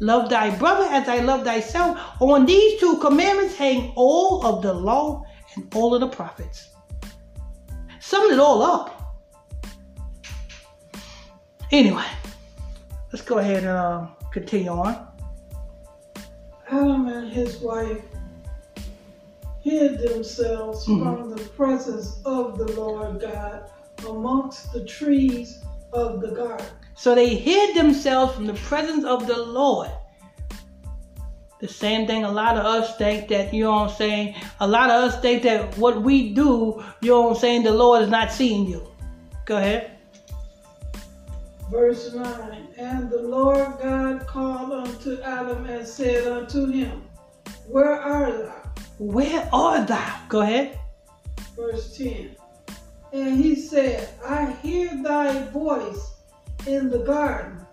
Love 0.00 0.30
thy 0.30 0.56
brother 0.56 0.84
as 0.90 1.08
I 1.08 1.18
love 1.18 1.44
thyself. 1.44 1.98
On 2.20 2.46
these 2.46 2.80
two 2.80 2.98
commandments 2.98 3.56
hang 3.56 3.92
all 3.96 4.46
of 4.46 4.62
the 4.62 4.72
law 4.72 5.24
and 5.54 5.74
all 5.74 5.94
of 5.94 6.00
the 6.00 6.08
prophets. 6.08 6.70
Sum 8.00 8.30
it 8.32 8.38
all 8.38 8.62
up. 8.62 8.96
Anyway, 11.70 12.06
let's 13.12 13.24
go 13.24 13.38
ahead 13.38 13.58
and 13.58 13.68
uh, 13.68 14.06
continue 14.32 14.70
on. 14.70 15.06
Adam 16.68 17.08
and 17.08 17.32
his 17.32 17.58
wife 17.58 18.02
hid 19.60 19.98
themselves 20.00 20.86
Mhm. 20.86 21.02
from 21.02 21.30
the 21.30 21.42
presence 21.56 22.18
of 22.24 22.58
the 22.58 22.72
Lord 22.72 23.20
God 23.20 23.70
amongst 24.08 24.72
the 24.72 24.84
trees 24.84 25.58
of 25.92 26.20
the 26.20 26.30
garden. 26.30 26.66
So 26.94 27.14
they 27.14 27.34
hid 27.34 27.76
themselves 27.76 28.34
from 28.34 28.46
the 28.46 28.54
presence 28.54 29.04
of 29.04 29.26
the 29.26 29.36
Lord. 29.38 29.90
The 31.60 31.68
same 31.68 32.06
thing 32.06 32.24
a 32.24 32.32
lot 32.32 32.56
of 32.56 32.64
us 32.64 32.96
think 32.96 33.28
that, 33.28 33.52
you 33.52 33.64
know 33.64 33.72
what 33.72 33.90
I'm 33.90 33.96
saying? 33.96 34.34
A 34.60 34.66
lot 34.66 34.88
of 34.88 35.04
us 35.04 35.20
think 35.20 35.42
that 35.42 35.76
what 35.76 36.00
we 36.02 36.32
do, 36.32 36.82
you 37.02 37.10
know 37.10 37.20
what 37.22 37.30
I'm 37.30 37.36
saying, 37.36 37.62
the 37.64 37.72
Lord 37.72 38.02
is 38.02 38.08
not 38.08 38.32
seeing 38.32 38.66
you. 38.66 38.82
Go 39.44 39.58
ahead. 39.58 39.90
Verse 41.70 42.14
9 42.14 42.68
And 42.78 43.10
the 43.10 43.22
Lord 43.22 43.74
God 43.82 44.26
called 44.26 44.72
unto 44.72 45.20
Adam 45.20 45.66
and 45.66 45.86
said 45.86 46.26
unto 46.26 46.66
him, 46.66 47.02
Where 47.68 48.00
art 48.00 48.46
thou? 48.46 48.59
Where 49.00 49.48
art 49.50 49.88
thou? 49.88 50.20
Go 50.28 50.42
ahead. 50.42 50.78
Verse 51.56 51.96
10 51.96 52.36
And 53.14 53.42
he 53.42 53.54
said, 53.56 54.10
I 54.22 54.52
hear 54.62 54.90
thy 55.02 55.44
voice 55.44 56.16
in 56.66 56.90
the 56.90 56.98
garden, 56.98 57.64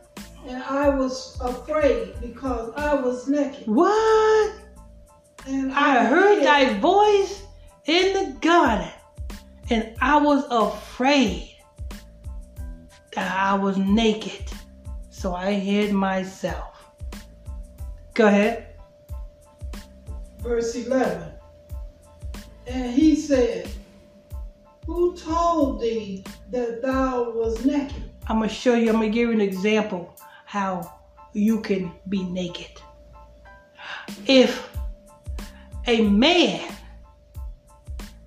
and 0.48 0.64
I 0.64 0.88
was 0.88 1.38
afraid 1.42 2.14
because 2.22 2.72
I 2.78 2.94
was 2.94 3.28
naked. 3.28 3.68
What? 3.68 4.54
And 5.46 5.74
I 5.74 6.06
heard 6.06 6.38
hid- 6.38 6.46
thy 6.46 6.80
voice 6.80 7.44
in 7.88 8.14
the 8.14 8.40
garden, 8.40 8.94
and 9.70 9.98
I 10.00 10.18
was 10.20 10.46
afraid 10.50 11.58
that 13.16 13.38
I 13.38 13.54
was 13.54 13.78
naked. 13.78 14.50
So 15.10 15.36
I 15.36 15.52
hid 15.52 15.92
myself. 15.92 16.90
Go 18.14 18.28
ahead. 18.28 18.67
Verse 20.48 20.76
11 20.76 21.30
And 22.68 22.94
he 22.94 23.18
said, 23.18 23.70
Who 24.86 25.14
told 25.18 25.82
thee 25.82 26.24
that 26.52 26.82
thou 26.82 27.32
was 27.32 27.66
naked? 27.66 28.10
I'm 28.28 28.38
gonna 28.40 28.48
show 28.48 28.74
you, 28.74 28.88
I'm 28.88 28.96
gonna 28.96 29.10
give 29.10 29.28
you 29.28 29.32
an 29.34 29.42
example 29.42 30.16
how 30.46 31.00
you 31.34 31.60
can 31.60 31.92
be 32.08 32.24
naked. 32.24 32.72
If 34.26 34.74
a 35.86 36.08
man 36.08 36.74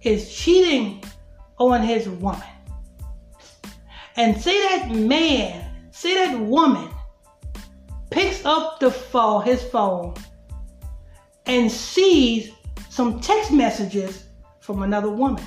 is 0.03 0.31
cheating 0.31 1.03
on 1.59 1.83
his 1.83 2.07
woman, 2.07 2.43
and 4.17 4.39
say 4.39 4.61
that 4.69 4.91
man, 4.95 5.89
say 5.91 6.13
that 6.15 6.39
woman 6.39 6.91
picks 8.11 8.45
up 8.45 8.79
the 8.79 8.91
phone, 8.91 9.43
his 9.43 9.63
phone, 9.63 10.15
and 11.47 11.71
sees 11.71 12.51
some 12.89 13.21
text 13.21 13.53
messages 13.53 14.25
from 14.61 14.83
another 14.83 15.11
woman, 15.11 15.45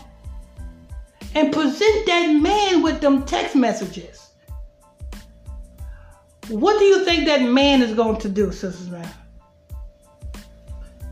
and 1.35 1.51
present 1.51 2.05
that 2.05 2.27
man 2.41 2.81
with 2.81 3.01
them 3.01 3.23
text 3.25 3.55
messages. 3.55 4.29
What 6.49 6.77
do 6.77 6.85
you 6.85 7.05
think 7.05 7.25
that 7.25 7.41
man 7.41 7.81
is 7.81 7.93
going 7.93 8.19
to 8.19 8.29
do, 8.29 8.51
sisters 8.51 8.89
man? 8.89 9.09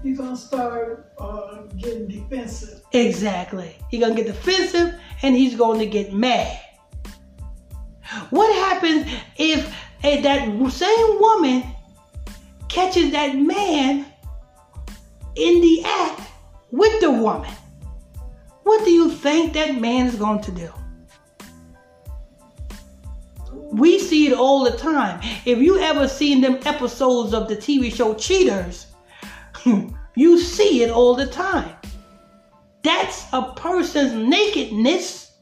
He's 0.04 0.18
going 0.18 0.32
to 0.32 0.38
start 0.38 1.14
uh, 1.18 1.62
getting 1.78 2.08
defensive. 2.08 2.82
Exactly. 2.92 3.76
He's 3.90 4.02
gonna 4.02 4.16
get 4.16 4.26
defensive 4.26 5.00
and 5.22 5.36
he's 5.36 5.56
going 5.56 5.80
to 5.80 5.86
get 5.86 6.12
mad. 6.12 6.60
What 8.30 8.54
happens 8.56 9.10
if 9.38 9.74
eh, 10.04 10.22
that 10.22 10.72
same 10.72 11.20
woman 11.20 11.64
catches 12.68 13.12
that 13.12 13.38
man 13.38 14.11
in 15.36 15.62
the 15.62 15.84
act 15.86 16.22
with 16.72 17.02
the 17.02 17.12
woman? 17.12 17.52
What 18.64 18.86
do 18.86 18.92
you 18.92 19.12
think 19.12 19.54
that 19.54 19.80
man 19.80 20.08
is 20.08 20.16
going 20.16 20.42
to 20.42 20.52
do? 20.52 20.70
We 23.52 24.00
see 24.00 24.28
it 24.28 24.34
all 24.34 24.64
the 24.64 24.78
time. 24.78 25.20
If 25.46 25.60
you 25.60 25.80
ever 25.80 26.08
seen 26.08 26.42
them 26.42 26.60
episodes 26.66 27.34
of 27.34 27.48
the 27.48 27.56
TV 27.56 27.94
show 27.94 28.14
Cheaters, 28.14 28.88
you 30.16 30.40
see 30.40 30.84
it 30.84 30.90
all 30.90 31.16
the 31.16 31.28
time. 31.28 31.76
That's 32.84 33.26
a 33.34 33.54
person's 33.54 34.14
nakedness 34.14 35.34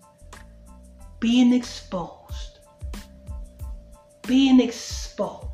being 1.19 1.53
exposed. 1.53 2.59
Being 4.27 4.59
exposed. 4.59 5.47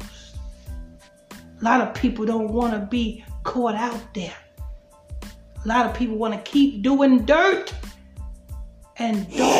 A 1.31 1.63
lot 1.63 1.81
of 1.81 1.93
people 1.93 2.25
don't 2.25 2.51
want 2.51 2.73
to 2.73 2.79
be 2.79 3.24
caught 3.45 3.75
out 3.75 4.13
there. 4.13 4.35
A 5.63 5.67
lot 5.67 5.85
of 5.85 5.93
people 5.95 6.17
want 6.17 6.33
to 6.33 6.51
keep 6.51 6.81
doing 6.81 7.25
dirt 7.25 7.73
and 8.97 9.31
don't 9.31 9.53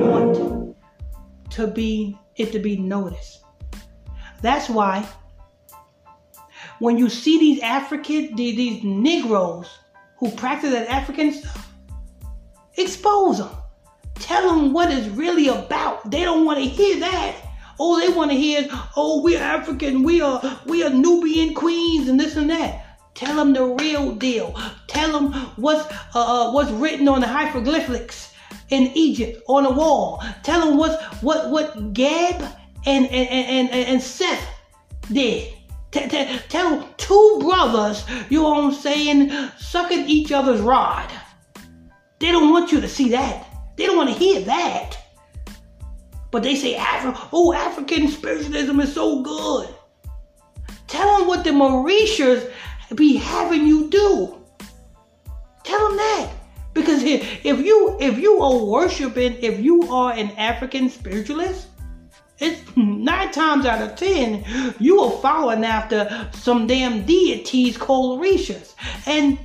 want 0.00 0.76
to 1.50 1.66
be 1.68 2.18
it 2.36 2.50
to 2.52 2.58
be 2.58 2.76
noticed. 2.76 3.44
That's 4.40 4.68
why 4.68 5.06
when 6.80 6.98
you 6.98 7.08
see 7.08 7.38
these 7.38 7.60
African, 7.60 8.34
these, 8.34 8.82
Negroes 8.82 9.70
who 10.18 10.30
practice 10.32 10.72
that 10.72 10.88
African 10.88 11.32
stuff, 11.32 11.68
expose 12.76 13.38
them. 13.38 13.50
Tell 14.16 14.48
them 14.48 14.72
what 14.72 14.90
it's 14.90 15.06
really 15.08 15.48
about. 15.48 16.10
They 16.10 16.24
don't 16.24 16.44
want 16.44 16.58
to 16.58 16.64
hear 16.64 16.98
that. 17.00 17.36
All 17.78 17.96
they 17.96 18.08
want 18.08 18.30
to 18.30 18.36
hear 18.36 18.62
is, 18.62 18.68
oh, 18.96 19.22
we're 19.22 19.40
African, 19.40 20.02
we 20.02 20.20
are 20.20 20.60
we 20.66 20.82
are 20.84 20.90
Nubian 20.90 21.54
queens 21.54 22.08
and 22.08 22.18
this 22.18 22.36
and 22.36 22.50
that. 22.50 22.92
Tell 23.14 23.36
them 23.36 23.52
the 23.52 23.64
real 23.64 24.14
deal. 24.14 24.58
Tell 24.86 25.12
them 25.12 25.32
what's 25.56 25.84
uh, 26.14 26.48
uh, 26.48 26.52
what's 26.52 26.70
written 26.70 27.08
on 27.08 27.20
the 27.20 27.26
hieroglyphics 27.26 28.32
in 28.70 28.90
Egypt 28.94 29.42
on 29.48 29.64
the 29.64 29.70
wall. 29.70 30.22
Tell 30.42 30.66
them 30.66 30.78
what's 30.78 31.02
what 31.22 31.50
what 31.50 31.92
Gab 31.92 32.40
and 32.86 33.06
and 33.06 33.28
and, 33.28 33.70
and, 33.70 33.88
and 33.88 34.02
Seth 34.02 34.46
did. 35.10 35.52
T- 35.90 36.08
t- 36.08 36.38
tell 36.48 36.88
two 36.96 37.38
brothers, 37.42 38.04
you 38.30 38.40
know 38.40 38.48
what 38.48 38.64
I'm 38.64 38.72
saying, 38.72 39.30
sucking 39.58 40.08
each 40.08 40.32
other's 40.32 40.62
rod. 40.62 41.12
They 42.18 42.32
don't 42.32 42.50
want 42.50 42.72
you 42.72 42.80
to 42.80 42.88
see 42.88 43.10
that. 43.10 43.46
They 43.76 43.84
don't 43.84 43.98
want 43.98 44.08
to 44.08 44.14
hear 44.14 44.40
that. 44.40 44.96
But 46.32 46.42
they 46.42 46.56
say, 46.56 46.74
Afri- 46.74 47.28
oh, 47.32 47.52
African 47.52 48.08
spiritualism 48.08 48.80
is 48.80 48.92
so 48.92 49.22
good. 49.22 49.68
Tell 50.88 51.18
them 51.18 51.28
what 51.28 51.44
the 51.44 51.50
Orishas 51.50 52.50
be 52.96 53.16
having 53.16 53.66
you 53.66 53.88
do. 53.88 54.38
Tell 55.62 55.88
them 55.88 55.96
that. 55.98 56.30
Because 56.74 57.02
if 57.04 57.44
you 57.44 57.98
if 58.00 58.18
you 58.18 58.40
are 58.40 58.64
worshiping, 58.64 59.34
if 59.40 59.60
you 59.60 59.82
are 59.92 60.12
an 60.12 60.30
African 60.32 60.88
spiritualist, 60.88 61.68
it's 62.38 62.60
nine 62.76 63.30
times 63.30 63.66
out 63.66 63.82
of 63.82 63.94
ten 63.96 64.44
you 64.80 65.00
are 65.00 65.10
following 65.20 65.64
after 65.64 66.30
some 66.32 66.66
damn 66.66 67.04
deities 67.04 67.76
called 67.76 68.20
Orishas. 68.20 68.74
And 69.06 69.38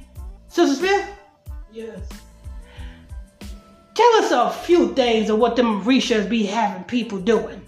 Sister 0.47 0.75
Smith, 0.75 1.09
Yes. 1.71 2.26
Tell 3.97 4.15
us 4.17 4.31
a 4.31 4.51
few 4.51 4.93
things 4.93 5.29
of 5.29 5.39
what 5.39 5.55
them 5.55 5.83
Orishas 5.83 6.29
be 6.29 6.45
having 6.45 6.83
people 6.83 7.17
doing. 7.17 7.61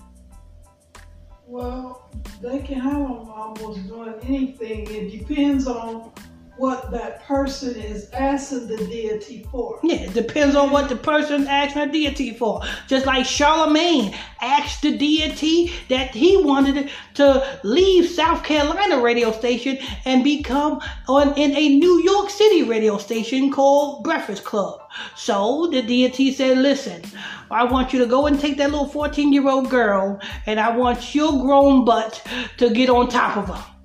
Well, 1.48 2.12
they 2.40 2.60
can 2.60 2.80
have 2.80 2.94
them 2.94 3.30
almost 3.30 3.88
doing 3.88 4.14
anything. 4.22 4.88
It 4.92 5.28
depends 5.28 5.68
on 5.68 6.12
what 6.60 6.92
that 6.92 7.24
person 7.24 7.74
is 7.76 8.10
asking 8.12 8.68
the 8.68 8.78
deity 8.78 9.48
for. 9.50 9.80
Yeah, 9.82 10.02
it 10.02 10.14
depends 10.14 10.58
on 10.58 10.72
what 10.72 10.90
the 10.90 10.96
person 10.98 11.48
asking 11.48 11.88
the 11.88 11.92
deity 11.92 12.34
for. 12.34 12.62
Just 12.88 13.06
like 13.06 13.26
Charlemagne 13.26 14.14
asked 14.42 14.82
the 14.82 14.98
deity 14.98 15.72
that 15.88 16.12
he 16.12 16.36
wanted 16.36 16.90
to 17.14 17.60
leave 17.64 18.10
South 18.10 18.44
Carolina 18.44 19.00
radio 19.00 19.32
station 19.32 19.78
and 20.04 20.22
become 20.22 20.82
on 21.08 21.34
in 21.38 21.56
a 21.56 21.80
New 21.80 22.04
York 22.04 22.30
City 22.30 22.64
radio 22.64 22.98
station 22.98 23.52
called 23.52 24.04
Breakfast 24.04 24.44
Club. 24.44 24.82
So 25.16 25.70
the 25.72 25.82
deity 25.82 26.34
said, 26.34 26.58
"Listen, 26.58 27.02
I 27.50 27.64
want 27.64 27.94
you 27.94 28.00
to 28.00 28.06
go 28.06 28.26
and 28.26 28.38
take 28.38 28.58
that 28.58 28.72
little 28.72 28.90
14-year-old 28.90 29.70
girl, 29.70 30.20
and 30.46 30.60
I 30.60 30.76
want 30.76 31.16
your 31.16 31.32
grown 31.42 31.86
butt 31.86 32.22
to 32.58 32.70
get 32.70 32.90
on 32.90 33.08
top 33.08 33.38
of 33.38 33.48
her." 33.48 33.79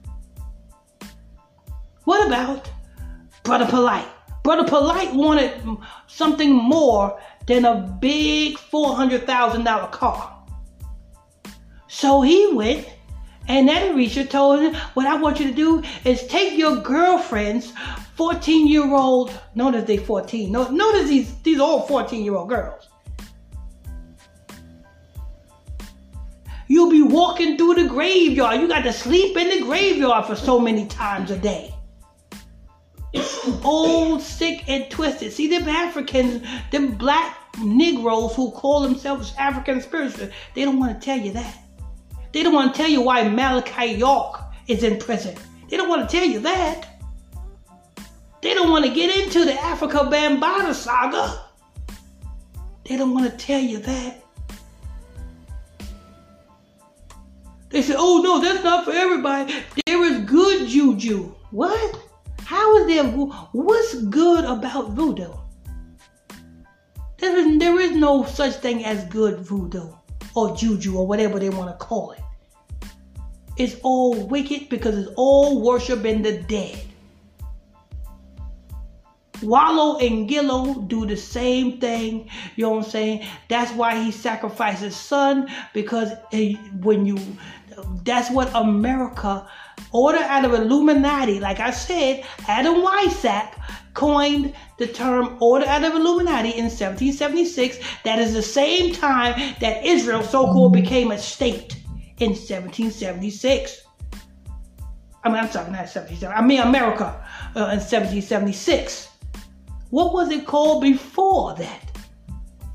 What 2.05 2.27
about 2.27 2.71
Brother 3.43 3.67
Polite? 3.67 4.09
Brother 4.43 4.69
Polite 4.69 5.15
wanted 5.15 5.53
something 6.07 6.53
more 6.53 7.19
than 7.47 7.65
a 7.65 7.97
big 8.01 8.57
$400,000 8.57 9.91
car. 9.91 10.31
So 11.89 12.21
he 12.21 12.53
went, 12.53 12.87
and 13.49 13.69
that 13.69 13.91
Orisha 13.91 14.29
told 14.29 14.61
him, 14.61 14.75
What 14.95 15.07
I 15.07 15.17
want 15.17 15.41
you 15.41 15.49
to 15.49 15.55
do 15.55 15.83
is 16.05 16.27
take 16.27 16.59
your 16.59 16.77
girlfriend's 16.77 17.73
14 18.17 18.67
year 18.67 18.95
old, 18.95 19.39
notice 19.55 19.85
they 19.85 19.97
14, 19.97 20.53
no, 20.53 20.69
notice 20.71 21.09
these, 21.09 21.35
these 21.43 21.59
all 21.59 21.87
14 21.87 22.23
year 22.23 22.35
old 22.35 22.49
girls. 22.49 22.89
You'll 26.69 26.91
be 26.91 27.03
walking 27.03 27.57
through 27.57 27.75
the 27.75 27.89
graveyard. 27.89 28.61
You 28.61 28.69
got 28.69 28.83
to 28.83 28.93
sleep 28.93 29.37
in 29.37 29.49
the 29.51 29.65
graveyard 29.65 30.27
for 30.27 30.35
so 30.35 30.59
many 30.59 30.87
times 30.87 31.31
a 31.31 31.39
day. 31.39 31.74
old, 33.65 34.21
sick, 34.21 34.69
and 34.69 34.91
twisted. 34.91 35.33
See, 35.33 35.49
them 35.49 35.69
Africans, 35.69 36.47
them 36.71 36.95
black 36.97 37.39
Negroes 37.63 38.35
who 38.35 38.51
call 38.51 38.81
themselves 38.81 39.35
African 39.39 39.81
spiritual, 39.81 40.29
they 40.55 40.65
don't 40.65 40.79
want 40.79 41.01
to 41.01 41.05
tell 41.05 41.19
you 41.19 41.33
that. 41.33 41.59
They 42.33 42.43
don't 42.43 42.55
want 42.55 42.75
to 42.75 42.83
tell 42.83 42.91
you 42.91 43.01
why 43.01 43.29
Malachi 43.29 43.93
York 43.93 44.41
is 44.67 44.83
in 44.83 44.99
prison. 44.99 45.37
They 45.69 45.77
don't 45.77 45.89
want 45.89 46.09
to 46.09 46.17
tell 46.17 46.27
you 46.27 46.41
that. 46.41 46.89
They 48.43 48.55
don't 48.55 48.71
want 48.71 48.85
to 48.85 48.93
get 48.93 49.25
into 49.25 49.45
the 49.45 49.53
Afrika 49.53 50.11
Bambaataa 50.11 50.75
saga. 50.75 51.41
They 52.85 52.97
don't 52.97 53.15
want 53.15 53.31
to 53.31 53.37
tell 53.37 53.61
you 53.61 53.79
that. 53.79 54.23
They 57.71 57.83
say, 57.83 57.95
oh 57.97 58.21
no, 58.23 58.41
that's 58.41 58.63
not 58.63 58.85
for 58.85 58.93
everybody. 58.93 59.55
There 59.87 60.05
is 60.05 60.25
good 60.29 60.69
juju. 60.69 61.35
What? 61.51 62.01
How 62.45 62.77
is 62.79 62.87
there? 62.87 63.05
What's 63.05 63.95
good 64.05 64.45
about 64.45 64.91
voodoo? 64.91 65.33
There 67.19 67.37
is, 67.39 67.59
there 67.59 67.81
is 67.81 67.93
no 67.93 68.25
such 68.25 68.55
thing 68.57 68.85
as 68.85 69.05
good 69.05 69.41
voodoo 69.41 69.93
or 70.35 70.55
juju 70.55 70.99
or 70.99 71.07
whatever 71.07 71.39
they 71.39 71.49
want 71.49 71.71
to 71.71 71.85
call 71.85 72.13
it. 72.13 72.21
It's 73.57 73.77
all 73.83 74.27
wicked 74.27 74.69
because 74.69 74.99
it's 74.99 75.11
all 75.17 75.63
worshiping 75.63 76.23
the 76.23 76.43
dead. 76.43 76.79
Wallo 79.43 79.99
and 79.99 80.29
Gillie 80.29 80.75
do 80.87 81.07
the 81.07 81.17
same 81.17 81.79
thing. 81.79 82.29
You 82.57 82.65
know 82.65 82.71
what 82.71 82.85
I'm 82.85 82.91
saying? 82.91 83.27
That's 83.49 83.73
why 83.73 84.03
he 84.03 84.11
sacrificed 84.11 84.83
his 84.83 84.97
son 84.97 85.49
because 85.73 86.11
when 86.81 87.07
you, 87.07 87.19
that's 88.05 88.31
what 88.31 88.51
America, 88.55 89.47
order 89.93 90.19
out 90.19 90.45
of 90.45 90.53
Illuminati, 90.55 91.41
like 91.41 91.61
I 91.61 91.71
said, 91.71 92.25
Adam 92.49 92.75
Weishaupt 92.77 93.55
coined 93.95 94.55
the 94.79 94.87
term 94.89 95.37
order 95.41 95.67
out 95.67 95.85
of 95.85 95.95
Illuminati 95.95 96.51
in 96.51 96.65
1776. 96.65 97.79
That 98.05 98.19
is 98.19 98.35
the 98.35 98.43
same 98.43 98.93
time 98.93 99.55
that 99.61 99.85
Israel 99.85 100.23
so-called 100.23 100.73
became 100.73 101.13
a 101.13 101.19
state 101.19 101.77
in 102.19 102.31
1776. 102.31 103.83
I 105.23 105.29
mean, 105.29 105.39
I'm 105.39 105.51
sorry, 105.51 105.71
not 105.71 105.89
1777. 105.89 106.37
I 106.37 106.43
mean, 106.43 106.61
America 106.61 107.25
uh, 107.57 107.71
in 107.73 107.81
1776. 107.81 109.09
What 109.91 110.13
was 110.13 110.31
it 110.31 110.47
called 110.47 110.83
before 110.83 111.55
that? 111.55 111.99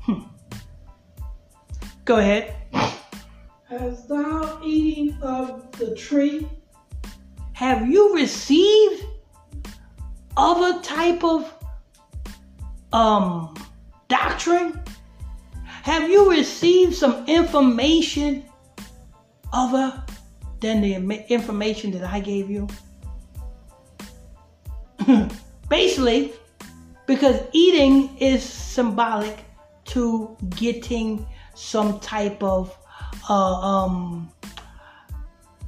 Hmm. 0.02 0.22
Go 2.04 2.16
ahead. 2.16 2.56
Has 3.68 4.08
thou 4.08 4.58
eaten 4.64 5.16
of 5.22 5.70
the 5.78 5.94
tree? 5.94 6.48
Have 7.60 7.86
you 7.90 8.14
received 8.14 9.04
other 10.34 10.80
type 10.80 11.22
of 11.22 11.52
um 12.90 13.52
doctrine? 14.08 14.80
Have 15.82 16.08
you 16.08 16.30
received 16.30 16.94
some 16.94 17.26
information 17.26 18.46
other 19.52 20.02
than 20.60 20.80
the 20.80 20.94
information 21.28 21.90
that 21.90 22.04
I 22.04 22.20
gave 22.20 22.48
you? 22.48 22.66
Basically, 25.68 26.32
because 27.06 27.42
eating 27.52 28.16
is 28.16 28.42
symbolic 28.42 29.44
to 29.92 30.34
getting 30.56 31.26
some 31.54 32.00
type 32.00 32.42
of 32.42 32.74
uh, 33.28 33.60
um, 33.60 34.32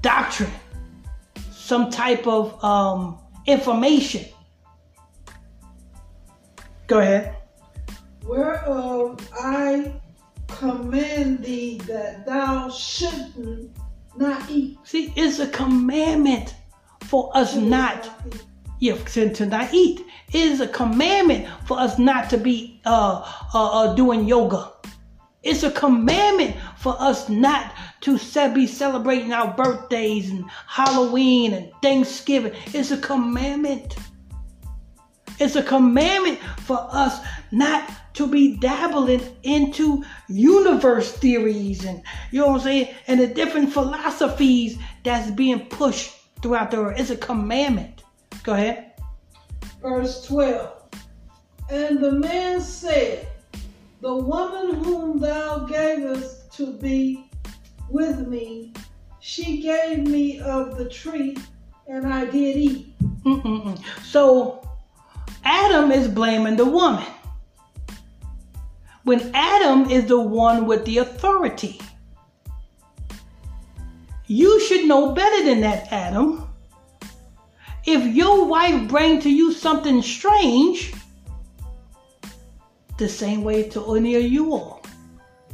doctrine, 0.00 0.52
some 1.72 1.88
type 1.88 2.26
of 2.26 2.62
um, 2.62 3.18
information. 3.46 4.26
Go 6.86 6.98
ahead. 6.98 7.34
Whereof 8.26 9.26
I 9.40 9.94
command 10.48 11.42
thee 11.42 11.78
that 11.86 12.26
thou 12.26 12.68
shouldn't 12.68 13.74
not 14.18 14.50
eat. 14.50 14.80
See, 14.84 15.14
it's 15.16 15.38
a 15.38 15.46
commandment 15.46 16.54
for 17.04 17.34
us 17.34 17.56
not, 17.56 18.06
yeah, 18.78 18.96
to 18.96 19.46
not 19.46 19.72
eat. 19.72 20.04
It 20.28 20.34
is 20.52 20.60
a 20.60 20.68
commandment 20.68 21.48
for 21.64 21.80
us 21.80 21.98
not 21.98 22.28
to 22.28 22.36
be 22.36 22.82
uh, 22.84 23.22
uh, 23.54 23.70
uh, 23.78 23.94
doing 23.94 24.28
yoga. 24.28 24.72
It's 25.42 25.62
a 25.62 25.70
commandment 25.70 26.54
for 26.76 26.94
us 26.98 27.30
not 27.30 27.72
to 28.02 28.18
be 28.52 28.66
celebrating 28.66 29.32
our 29.32 29.54
birthdays 29.54 30.28
and 30.30 30.44
Halloween 30.66 31.52
and 31.54 31.72
Thanksgiving. 31.82 32.52
It's 32.66 32.90
a 32.90 32.98
commandment. 32.98 33.96
It's 35.38 35.56
a 35.56 35.62
commandment 35.62 36.38
for 36.58 36.86
us 36.90 37.24
not 37.52 37.90
to 38.14 38.26
be 38.26 38.56
dabbling 38.58 39.22
into 39.42 40.04
universe 40.28 41.12
theories 41.12 41.84
and 41.84 42.02
you 42.30 42.40
know 42.40 42.48
what 42.48 42.56
I'm 42.56 42.60
saying 42.60 42.94
and 43.06 43.18
the 43.18 43.26
different 43.26 43.72
philosophies 43.72 44.78
that's 45.02 45.30
being 45.30 45.66
pushed 45.66 46.14
throughout 46.42 46.70
the 46.70 46.78
world. 46.78 47.00
It's 47.00 47.10
a 47.10 47.16
commandment. 47.16 48.02
Go 48.42 48.52
ahead. 48.52 48.92
Verse 49.80 50.26
12. 50.26 50.70
And 51.70 52.00
the 52.00 52.12
man 52.12 52.60
said, 52.60 53.26
The 54.00 54.14
woman 54.14 54.84
whom 54.84 55.20
thou 55.20 55.60
gavest 55.60 56.52
to 56.56 56.72
be 56.74 57.30
with 57.92 58.26
me, 58.26 58.72
she 59.20 59.60
gave 59.60 60.06
me 60.06 60.40
of 60.40 60.76
the 60.76 60.88
tree, 60.88 61.36
and 61.86 62.12
I 62.12 62.24
did 62.24 62.56
eat. 62.56 62.94
Mm-mm-mm. 63.22 63.78
So 64.02 64.68
Adam 65.44 65.92
is 65.92 66.08
blaming 66.08 66.56
the 66.56 66.64
woman 66.64 67.06
when 69.04 69.30
Adam 69.34 69.90
is 69.90 70.06
the 70.06 70.20
one 70.20 70.66
with 70.66 70.84
the 70.84 70.98
authority. 70.98 71.80
You 74.26 74.60
should 74.60 74.86
know 74.86 75.12
better 75.12 75.44
than 75.44 75.60
that, 75.60 75.92
Adam. 75.92 76.48
If 77.84 78.14
your 78.14 78.46
wife 78.46 78.88
brings 78.88 79.24
to 79.24 79.30
you 79.30 79.52
something 79.52 80.02
strange, 80.02 80.94
the 82.96 83.08
same 83.08 83.42
way 83.42 83.68
to 83.70 83.96
any 83.96 84.14
of 84.14 84.22
you 84.22 84.52
all. 84.52 84.81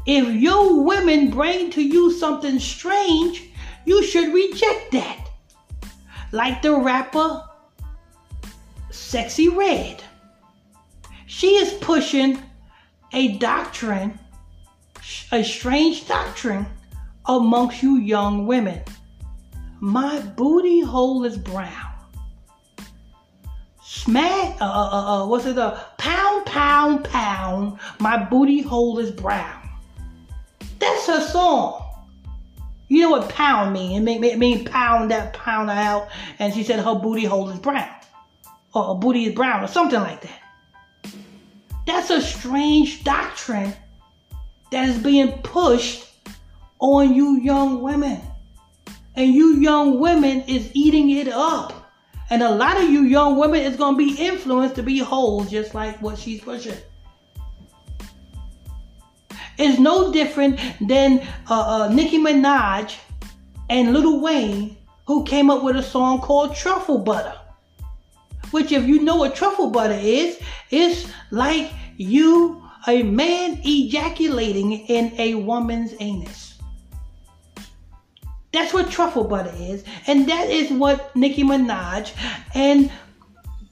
If 0.08 0.26
your 0.40 0.84
women 0.84 1.28
bring 1.28 1.68
to 1.72 1.82
you 1.82 2.10
something 2.10 2.58
strange, 2.58 3.42
you 3.84 4.02
should 4.02 4.32
reject 4.32 4.92
that. 4.92 5.28
Like 6.32 6.62
the 6.62 6.74
rapper 6.74 7.44
Sexyy 8.90 9.54
Red. 9.54 10.02
She 11.26 11.56
is 11.56 11.74
pushing 11.74 12.42
a 13.12 13.36
doctrine, 13.36 14.18
a 15.30 15.44
strange 15.44 16.08
doctrine 16.08 16.64
amongst 17.26 17.82
you 17.82 17.98
young 17.98 18.46
women. 18.46 18.82
My 19.78 20.20
booty 20.20 20.80
hole 20.80 21.26
is 21.26 21.36
brown. 21.36 21.92
Smack, 23.84 24.56
uh, 24.58 24.64
uh, 24.64 24.88
uh, 24.90 25.24
uh 25.24 25.26
what's 25.26 25.44
it, 25.44 25.58
uh, 25.58 25.78
pound, 25.98 26.46
pound, 26.46 27.04
pound, 27.04 27.78
my 27.98 28.16
booty 28.16 28.62
hole 28.62 28.98
is 28.98 29.10
brown. 29.10 29.57
That's 30.78 31.06
her 31.06 31.20
song. 31.20 31.84
You 32.88 33.02
know 33.02 33.10
what 33.10 33.28
pound 33.28 33.74
mean? 33.74 33.96
It 33.96 34.00
mean, 34.00 34.24
it 34.24 34.38
mean 34.38 34.64
pound 34.64 35.10
that 35.10 35.34
pound 35.34 35.70
out, 35.70 36.08
and 36.38 36.54
she 36.54 36.62
said 36.62 36.80
her 36.80 36.94
booty 36.94 37.24
hole 37.24 37.50
is 37.50 37.58
brown. 37.58 37.88
Or 38.74 38.94
her 38.94 38.94
booty 38.94 39.26
is 39.26 39.34
brown, 39.34 39.62
or 39.62 39.66
something 39.66 40.00
like 40.00 40.22
that. 40.22 41.12
That's 41.86 42.10
a 42.10 42.20
strange 42.20 43.04
doctrine 43.04 43.74
that 44.70 44.88
is 44.88 44.98
being 44.98 45.32
pushed 45.42 46.06
on 46.78 47.14
you 47.14 47.40
young 47.40 47.82
women. 47.82 48.20
And 49.16 49.34
you 49.34 49.56
young 49.56 49.98
women 49.98 50.42
is 50.42 50.70
eating 50.74 51.10
it 51.10 51.28
up. 51.28 51.74
And 52.30 52.42
a 52.42 52.50
lot 52.50 52.76
of 52.76 52.88
you 52.90 53.02
young 53.02 53.38
women 53.38 53.62
is 53.62 53.76
going 53.76 53.94
to 53.94 53.98
be 53.98 54.22
influenced 54.22 54.76
to 54.76 54.82
be 54.82 54.98
whole, 54.98 55.44
just 55.44 55.74
like 55.74 56.00
what 56.00 56.18
she's 56.18 56.40
pushing. 56.40 56.76
It's 59.58 59.78
no 59.78 60.12
different 60.12 60.60
than 60.80 61.26
uh, 61.50 61.88
uh, 61.88 61.88
Nicki 61.92 62.18
Minaj 62.18 62.96
and 63.68 63.92
Lil 63.92 64.20
Wayne, 64.20 64.76
who 65.06 65.24
came 65.24 65.50
up 65.50 65.62
with 65.64 65.76
a 65.76 65.82
song 65.82 66.20
called 66.20 66.54
Truffle 66.54 66.98
Butter. 66.98 67.34
Which, 68.50 68.72
if 68.72 68.86
you 68.86 69.02
know 69.02 69.16
what 69.16 69.34
truffle 69.34 69.70
butter 69.70 69.98
is, 70.00 70.40
it's 70.70 71.10
like 71.30 71.70
you, 71.98 72.62
a 72.86 73.02
man 73.02 73.60
ejaculating 73.62 74.72
in 74.72 75.12
a 75.18 75.34
woman's 75.34 75.92
anus. 76.00 76.58
That's 78.52 78.72
what 78.72 78.90
truffle 78.90 79.24
butter 79.24 79.52
is, 79.58 79.84
and 80.06 80.26
that 80.28 80.48
is 80.48 80.70
what 80.70 81.14
Nicki 81.14 81.42
Minaj 81.42 82.12
and 82.54 82.90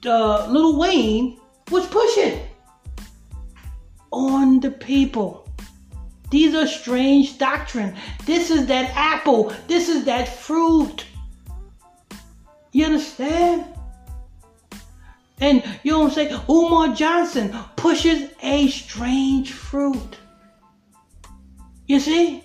uh, 0.04 0.46
Lil 0.50 0.78
Wayne 0.78 1.38
was 1.70 1.86
pushing 1.86 2.42
on 4.12 4.60
the 4.60 4.70
people. 4.70 5.45
These 6.30 6.54
are 6.54 6.66
strange 6.66 7.38
doctrine. 7.38 7.96
This 8.24 8.50
is 8.50 8.66
that 8.66 8.90
apple. 8.94 9.52
This 9.68 9.88
is 9.88 10.04
that 10.04 10.28
fruit. 10.28 11.04
You 12.72 12.86
understand? 12.86 13.64
And 15.40 15.62
you 15.82 16.00
I'm 16.00 16.10
saying? 16.10 16.38
Umar 16.48 16.94
Johnson 16.94 17.56
pushes 17.76 18.30
a 18.42 18.68
strange 18.68 19.52
fruit. 19.52 20.16
You 21.86 22.00
see? 22.00 22.42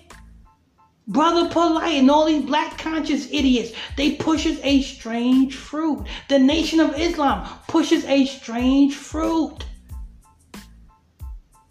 Brother 1.08 1.48
Polite 1.48 1.94
and 1.94 2.10
all 2.10 2.26
these 2.26 2.44
black 2.44 2.78
conscious 2.78 3.26
idiots, 3.32 3.72
they 3.96 4.12
pushes 4.12 4.60
a 4.62 4.82
strange 4.82 5.56
fruit. 5.56 6.06
The 6.28 6.38
Nation 6.38 6.78
of 6.78 6.98
Islam 6.98 7.48
pushes 7.66 8.04
a 8.04 8.24
strange 8.26 8.94
fruit. 8.94 9.64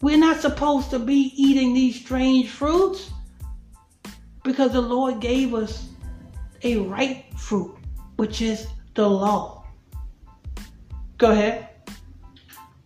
We're 0.02 0.18
not 0.18 0.41
supposed 0.41 0.89
to 0.89 0.99
be 0.99 1.32
eating 1.36 1.74
these 1.74 1.99
strange 1.99 2.49
fruits 2.49 3.12
because 4.43 4.72
the 4.72 4.82
Lord 4.82 5.20
gave 5.20 5.54
us 5.54 5.89
a 6.64 6.78
right 6.78 7.26
fruit, 7.38 7.76
which 8.16 8.41
is 8.41 8.68
the 8.95 9.08
law. 9.08 9.66
Go 11.20 11.32
ahead. 11.32 11.70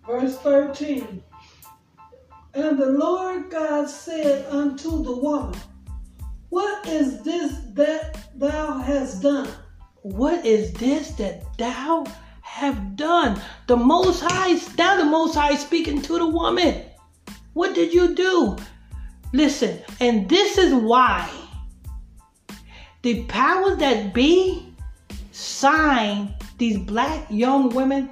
Verse 0.05 0.37
13. 0.39 1.23
And 2.53 2.77
the 2.77 2.89
Lord 2.89 3.49
God 3.49 3.89
said 3.89 4.45
unto 4.49 5.03
the 5.03 5.15
woman, 5.15 5.57
What 6.49 6.85
is 6.85 7.21
this 7.23 7.53
that 7.73 8.27
thou 8.35 8.79
hast 8.79 9.21
done? 9.21 9.49
What 10.01 10.45
is 10.45 10.73
this 10.73 11.11
that 11.11 11.57
thou 11.57 12.05
have 12.41 12.97
done? 12.97 13.41
The 13.67 13.77
Most 13.77 14.21
High, 14.21 14.59
now 14.77 14.97
the 14.97 15.05
Most 15.05 15.35
High 15.35 15.55
speaking 15.55 16.01
to 16.01 16.17
the 16.17 16.27
woman. 16.27 16.83
What 17.55 17.73
did 17.73 17.93
you 17.93 18.13
do? 18.13 18.57
Listen, 19.31 19.79
and 20.01 20.27
this 20.27 20.57
is 20.57 20.73
why 20.73 21.29
the 23.01 23.23
powers 23.23 23.77
that 23.77 24.13
be 24.13 24.75
sign 25.31 26.35
these 26.57 26.77
black 26.77 27.25
young 27.29 27.69
women 27.69 28.11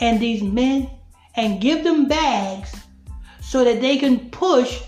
and 0.00 0.18
these 0.18 0.42
men 0.42 0.90
and 1.36 1.60
give 1.60 1.84
them 1.84 2.08
bags 2.08 2.74
so 3.40 3.62
that 3.62 3.80
they 3.80 3.98
can 3.98 4.30
push 4.30 4.82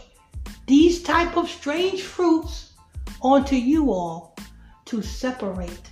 these 0.67 1.01
type 1.05 1.37
of 1.37 1.49
strange 1.49 2.03
fruits 2.03 2.73
onto 3.23 3.55
you 3.55 3.93
all 3.93 4.35
to 4.87 5.03
separate 5.03 5.89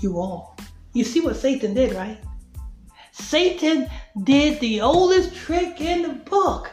you 0.00 0.18
all. 0.18 0.56
You 0.92 1.04
see 1.04 1.20
what 1.20 1.36
Satan 1.36 1.72
did, 1.74 1.94
right? 1.94 2.18
Satan 3.12 3.88
did 4.24 4.58
the 4.58 4.80
oldest 4.80 5.36
trick 5.36 5.80
in 5.80 6.02
the 6.02 6.14
book. 6.14 6.72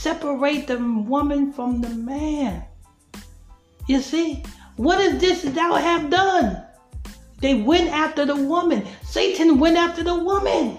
Separate 0.00 0.66
the 0.66 0.78
woman 0.78 1.52
from 1.52 1.82
the 1.82 1.90
man. 1.90 2.64
You 3.86 4.00
see? 4.00 4.42
What 4.76 4.98
is 4.98 5.20
this 5.20 5.42
thou 5.42 5.74
have 5.74 6.08
done? 6.08 6.64
They 7.42 7.60
went 7.60 7.90
after 7.90 8.24
the 8.24 8.34
woman. 8.36 8.86
Satan 9.04 9.58
went 9.60 9.76
after 9.76 10.02
the 10.02 10.14
woman. 10.16 10.78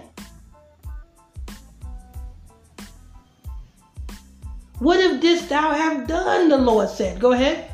What 4.79 4.99
if 4.99 5.21
this 5.21 5.45
thou 5.45 5.69
have 5.69 6.07
done? 6.07 6.49
The 6.49 6.57
Lord 6.57 6.89
said. 6.89 7.19
Go 7.19 7.33
ahead. 7.33 7.71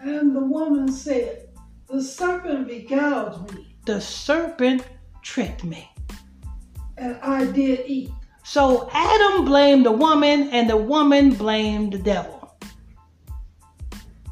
And 0.00 0.34
the 0.34 0.44
woman 0.46 0.92
said, 0.92 1.48
The 1.88 2.00
serpent 2.00 2.68
beguiled 2.68 3.52
me, 3.52 3.74
The 3.84 4.00
serpent 4.00 4.86
tricked 5.22 5.64
me. 5.64 5.90
and 6.96 7.16
I 7.20 7.46
did 7.46 7.82
eat. 7.88 8.12
So 8.50 8.88
Adam 8.94 9.44
blamed 9.44 9.84
the 9.84 9.92
woman 9.92 10.48
and 10.52 10.70
the 10.70 10.76
woman 10.78 11.34
blamed 11.34 11.92
the 11.92 11.98
devil. 11.98 12.56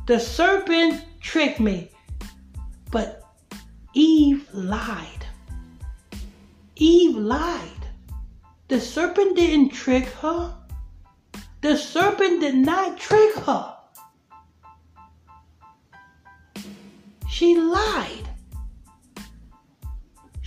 The 0.06 0.18
serpent 0.18 1.04
tricked 1.20 1.60
me, 1.60 1.90
but 2.90 3.22
Eve 3.92 4.48
lied. 4.54 5.26
Eve 6.76 7.14
lied. 7.14 7.86
The 8.68 8.80
serpent 8.80 9.36
didn't 9.36 9.74
trick 9.74 10.06
her. 10.22 10.54
The 11.60 11.76
serpent 11.76 12.40
did 12.40 12.54
not 12.54 12.96
trick 12.96 13.34
her. 13.34 13.76
She 17.28 17.54
lied. 17.54 18.30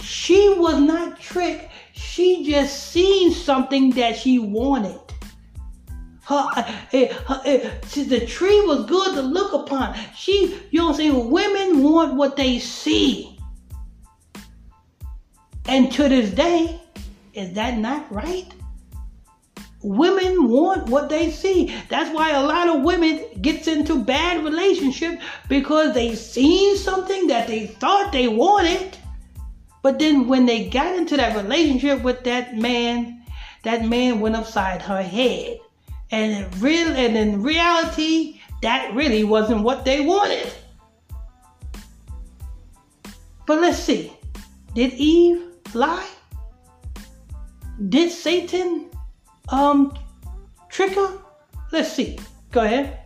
She 0.02 0.50
was 0.58 0.80
not 0.80 1.20
tricked. 1.20 1.70
She 2.00 2.46
just 2.46 2.92
seen 2.92 3.32
something 3.32 3.92
that 3.92 4.16
she 4.16 4.40
wanted. 4.40 5.00
Her, 6.24 6.48
uh, 6.56 6.76
eh, 6.94 7.14
her, 7.28 7.42
eh, 7.46 7.70
the 7.94 8.26
tree 8.26 8.62
was 8.62 8.86
good 8.86 9.16
to 9.16 9.22
look 9.22 9.52
upon. 9.54 9.98
She, 10.16 10.60
you 10.72 10.80
know 10.80 10.86
what 10.86 10.92
I'm 10.92 10.98
saying? 10.98 11.30
Women 11.30 11.84
want 11.84 12.16
what 12.16 12.38
they 12.38 12.60
see. 12.60 13.38
And 15.66 15.92
to 15.92 16.08
this 16.08 16.32
day, 16.32 16.80
is 17.34 17.54
that 17.54 17.78
not 17.78 18.12
right? 18.12 18.48
Women 19.82 20.50
want 20.50 20.88
what 20.88 21.10
they 21.10 21.32
see. 21.32 21.76
That's 21.90 22.14
why 22.16 22.32
a 22.32 22.44
lot 22.44 22.70
of 22.70 22.84
women 22.84 23.26
gets 23.42 23.68
into 23.68 24.04
bad 24.04 24.44
relationships 24.44 25.24
because 25.48 25.94
they 25.94 26.16
seen 26.16 26.78
something 26.78 27.28
that 27.28 27.48
they 27.48 27.68
thought 27.68 28.12
they 28.12 28.28
wanted. 28.28 28.98
But 29.82 30.00
then 30.00 30.28
when 30.28 30.46
they 30.46 30.70
got 30.70 30.96
into 30.96 31.16
that 31.18 31.36
relationship 31.36 32.02
with 32.04 32.24
that 32.24 32.58
man, 32.58 33.24
that 33.64 33.86
man 33.86 34.20
went 34.20 34.36
upside 34.36 34.82
her 34.82 35.02
head. 35.02 35.60
And 36.12 36.32
in 36.32 36.60
real 36.60 36.90
and 36.90 37.16
in 37.18 37.44
reality, 37.44 38.42
that 38.62 38.94
really 38.94 39.24
wasn't 39.24 39.64
what 39.64 39.86
they 39.86 40.06
wanted. 40.06 40.52
But 43.46 43.62
let's 43.62 43.80
see. 43.80 44.14
Did 44.76 44.94
Eve 44.94 45.46
lie? 45.74 46.08
Did 47.90 48.12
Satan 48.12 48.90
um 49.50 49.98
trick 50.70 50.94
her? 50.96 51.18
Let's 51.72 51.94
see. 51.94 52.20
Go 52.52 52.64
ahead. 52.64 53.00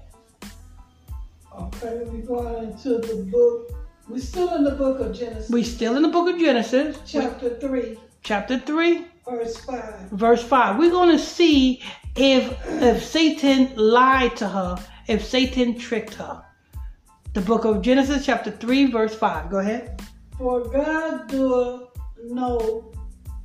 Okay, 1.55 2.03
we 2.05 2.19
going 2.19 2.71
into 2.71 2.97
the 2.97 3.27
book. 3.31 3.82
We're 4.09 4.19
still 4.19 4.53
in 4.55 4.63
the 4.65 4.71
book 4.71 4.99
of 4.99 5.17
Genesis, 5.17 5.49
We're 5.49 5.63
still 5.63 5.95
in 5.95 6.01
the 6.01 6.09
book 6.09 6.27
of 6.33 6.37
Genesis, 6.39 6.97
chapter 7.05 7.57
3, 7.57 7.97
chapter 8.21 8.59
3, 8.59 9.05
verse 9.25 9.57
5. 9.57 10.09
verse 10.11 10.43
5. 10.43 10.77
We're 10.77 10.91
going 10.91 11.17
to 11.17 11.23
see 11.23 11.81
if 12.15 12.53
if 12.81 13.03
Satan 13.03 13.71
lied 13.77 14.35
to 14.37 14.47
her, 14.49 14.75
if 15.07 15.25
Satan 15.25 15.77
tricked 15.77 16.15
her. 16.15 16.43
The 17.33 17.41
book 17.41 17.63
of 17.63 17.81
Genesis, 17.81 18.25
chapter 18.25 18.51
3, 18.51 18.91
verse 18.91 19.15
5. 19.15 19.49
Go 19.49 19.59
ahead. 19.59 20.01
For 20.37 20.65
God 20.65 21.29
doeth 21.29 21.89
know 22.25 22.91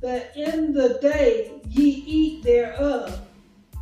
that 0.01 0.35
in 0.35 0.73
the 0.73 0.99
day 1.01 1.61
ye 1.69 2.03
eat 2.05 2.43
thereof, 2.43 3.19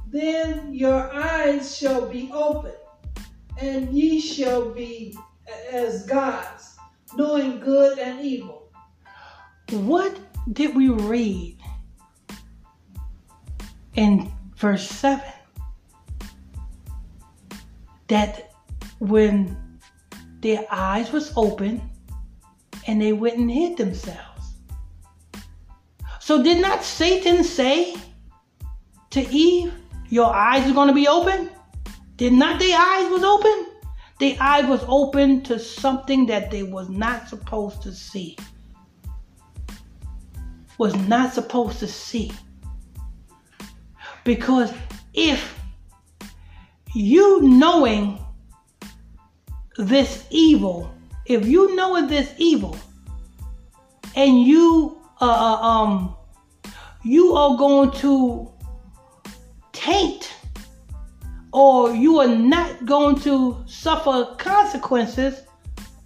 then 0.08 0.74
your 0.74 1.12
eyes 1.12 1.76
shall 1.76 2.08
be 2.08 2.30
opened, 2.32 2.76
and 3.60 3.92
ye 3.92 4.20
shall 4.20 4.70
be 4.70 5.18
as 5.72 6.06
gods, 6.06 6.67
knowing 7.18 7.60
good 7.60 7.98
and 7.98 8.22
evil. 8.22 8.72
What 9.72 10.18
did 10.54 10.76
we 10.76 10.90
read 10.90 11.58
in 13.96 14.32
verse 14.56 14.88
7? 14.88 15.26
That 18.08 18.54
when 19.00 19.58
their 20.42 20.66
eyes 20.72 21.12
was 21.12 21.34
open 21.36 21.82
and 22.86 23.02
they 23.02 23.14
went 23.14 23.38
and 23.38 23.52
hid 23.52 23.78
themselves. 23.78 24.54
So 26.22 26.44
did 26.44 26.62
not 26.62 26.84
Satan 26.84 27.44
say 27.44 27.96
to 29.10 29.22
Eve, 29.30 29.74
your 30.10 30.34
eyes 30.34 30.70
are 30.70 30.74
going 30.74 30.88
to 30.88 30.94
be 30.94 31.08
open? 31.08 31.50
Did 32.16 32.34
not 32.34 32.60
their 32.60 32.78
eyes 32.78 33.10
was 33.10 33.24
open? 33.24 33.77
Their 34.20 34.36
eye 34.40 34.62
was 34.62 34.84
open 34.88 35.44
to 35.44 35.60
something 35.60 36.26
that 36.26 36.50
they 36.50 36.64
was 36.64 36.90
not 36.90 37.30
supposed 37.30 37.82
to 37.84 37.94
see 37.94 38.38
was 40.78 40.96
not 41.08 41.34
supposed 41.34 41.80
to 41.80 41.88
see. 41.88 42.32
Because 44.24 44.74
if 45.14 45.60
you 46.94 47.42
knowing 47.42 48.20
this 49.78 50.26
evil, 50.30 50.92
if 51.26 51.46
you 51.46 51.76
knowing 51.76 52.08
this 52.08 52.34
evil, 52.38 52.78
and 54.16 54.42
you 54.44 55.02
uh, 55.22 55.26
uh, 55.26 55.62
um 55.62 56.16
you 57.04 57.34
are 57.34 57.58
going 57.58 57.92
to 57.92 58.52
taint 59.72 60.34
or 61.58 61.92
you 61.92 62.20
are 62.20 62.28
not 62.28 62.86
going 62.86 63.16
to 63.16 63.58
suffer 63.66 64.36
consequences 64.38 65.42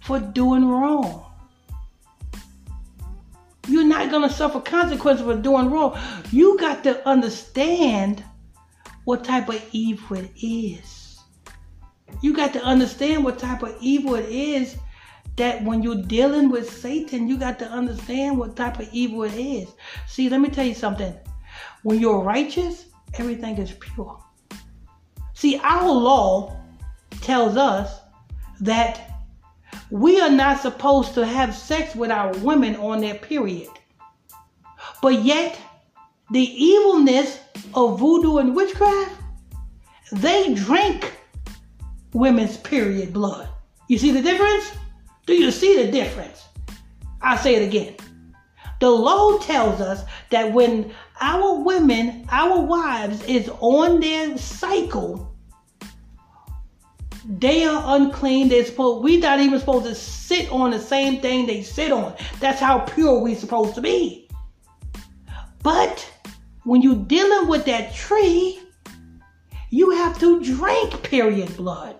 for 0.00 0.18
doing 0.18 0.66
wrong. 0.66 1.26
You're 3.68 3.84
not 3.84 4.10
going 4.10 4.26
to 4.26 4.34
suffer 4.34 4.60
consequences 4.60 5.26
for 5.26 5.36
doing 5.36 5.70
wrong. 5.70 6.00
You 6.30 6.58
got 6.58 6.82
to 6.84 7.06
understand 7.06 8.24
what 9.04 9.24
type 9.24 9.50
of 9.50 9.62
evil 9.72 10.16
it 10.16 10.30
is. 10.42 11.20
You 12.22 12.32
got 12.32 12.54
to 12.54 12.64
understand 12.64 13.22
what 13.22 13.38
type 13.38 13.62
of 13.62 13.76
evil 13.78 14.14
it 14.14 14.30
is 14.30 14.78
that 15.36 15.62
when 15.64 15.82
you're 15.82 16.02
dealing 16.02 16.48
with 16.48 16.70
Satan, 16.80 17.28
you 17.28 17.36
got 17.36 17.58
to 17.58 17.66
understand 17.66 18.38
what 18.38 18.56
type 18.56 18.80
of 18.80 18.88
evil 18.90 19.24
it 19.24 19.34
is. 19.34 19.68
See, 20.08 20.30
let 20.30 20.40
me 20.40 20.48
tell 20.48 20.64
you 20.64 20.74
something. 20.74 21.14
When 21.82 22.00
you're 22.00 22.20
righteous, 22.20 22.86
everything 23.18 23.58
is 23.58 23.72
pure. 23.72 24.18
See, 25.42 25.58
our 25.58 25.90
law 25.90 26.56
tells 27.20 27.56
us 27.56 27.98
that 28.60 29.18
we 29.90 30.20
are 30.20 30.30
not 30.30 30.60
supposed 30.60 31.14
to 31.14 31.26
have 31.26 31.52
sex 31.52 31.96
with 31.96 32.12
our 32.12 32.32
women 32.34 32.76
on 32.76 33.00
their 33.00 33.16
period. 33.16 33.68
But 35.02 35.24
yet, 35.24 35.60
the 36.30 36.44
evilness 36.44 37.40
of 37.74 37.98
voodoo 37.98 38.36
and 38.36 38.54
witchcraft, 38.54 39.16
they 40.12 40.54
drink 40.54 41.12
women's 42.12 42.56
period 42.58 43.12
blood. 43.12 43.48
You 43.88 43.98
see 43.98 44.12
the 44.12 44.22
difference? 44.22 44.70
Do 45.26 45.34
you 45.34 45.50
see 45.50 45.84
the 45.84 45.90
difference? 45.90 46.44
I'll 47.20 47.36
say 47.36 47.56
it 47.56 47.66
again. 47.66 47.96
The 48.78 48.90
law 48.90 49.38
tells 49.38 49.80
us 49.80 50.04
that 50.30 50.52
when 50.52 50.94
our 51.20 51.64
women, 51.64 52.28
our 52.30 52.60
wives, 52.60 53.24
is 53.24 53.50
on 53.58 53.98
their 53.98 54.38
cycle, 54.38 55.31
they 57.24 57.64
are 57.64 57.96
unclean. 57.96 58.48
They're 58.48 58.64
supposed 58.64 59.04
we're 59.04 59.20
not 59.20 59.40
even 59.40 59.58
supposed 59.60 59.86
to 59.86 59.94
sit 59.94 60.50
on 60.50 60.70
the 60.70 60.78
same 60.78 61.20
thing 61.20 61.46
they 61.46 61.62
sit 61.62 61.92
on. 61.92 62.14
That's 62.40 62.60
how 62.60 62.80
pure 62.80 63.20
we're 63.20 63.36
supposed 63.36 63.74
to 63.76 63.80
be. 63.80 64.28
But 65.62 66.10
when 66.64 66.82
you're 66.82 66.96
dealing 66.96 67.48
with 67.48 67.64
that 67.66 67.94
tree, 67.94 68.60
you 69.70 69.90
have 69.90 70.18
to 70.20 70.42
drink 70.42 71.02
period 71.02 71.56
blood. 71.56 71.96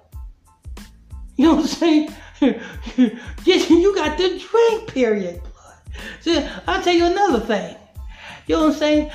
You 1.37 1.47
know 1.47 1.55
what 1.55 1.63
I'm 1.63 1.69
saying? 1.69 2.15
you 2.41 3.95
got 3.95 4.19
to 4.19 4.39
drink 4.39 4.93
period 4.93 5.41
blood. 5.43 6.03
See, 6.21 6.47
I'll 6.67 6.83
tell 6.83 6.95
you 6.95 7.07
another 7.07 7.41
thing. 7.41 7.77
You 8.47 8.57
know 8.57 8.63
what 8.63 8.73
I'm 8.73 8.79
saying? 8.79 9.11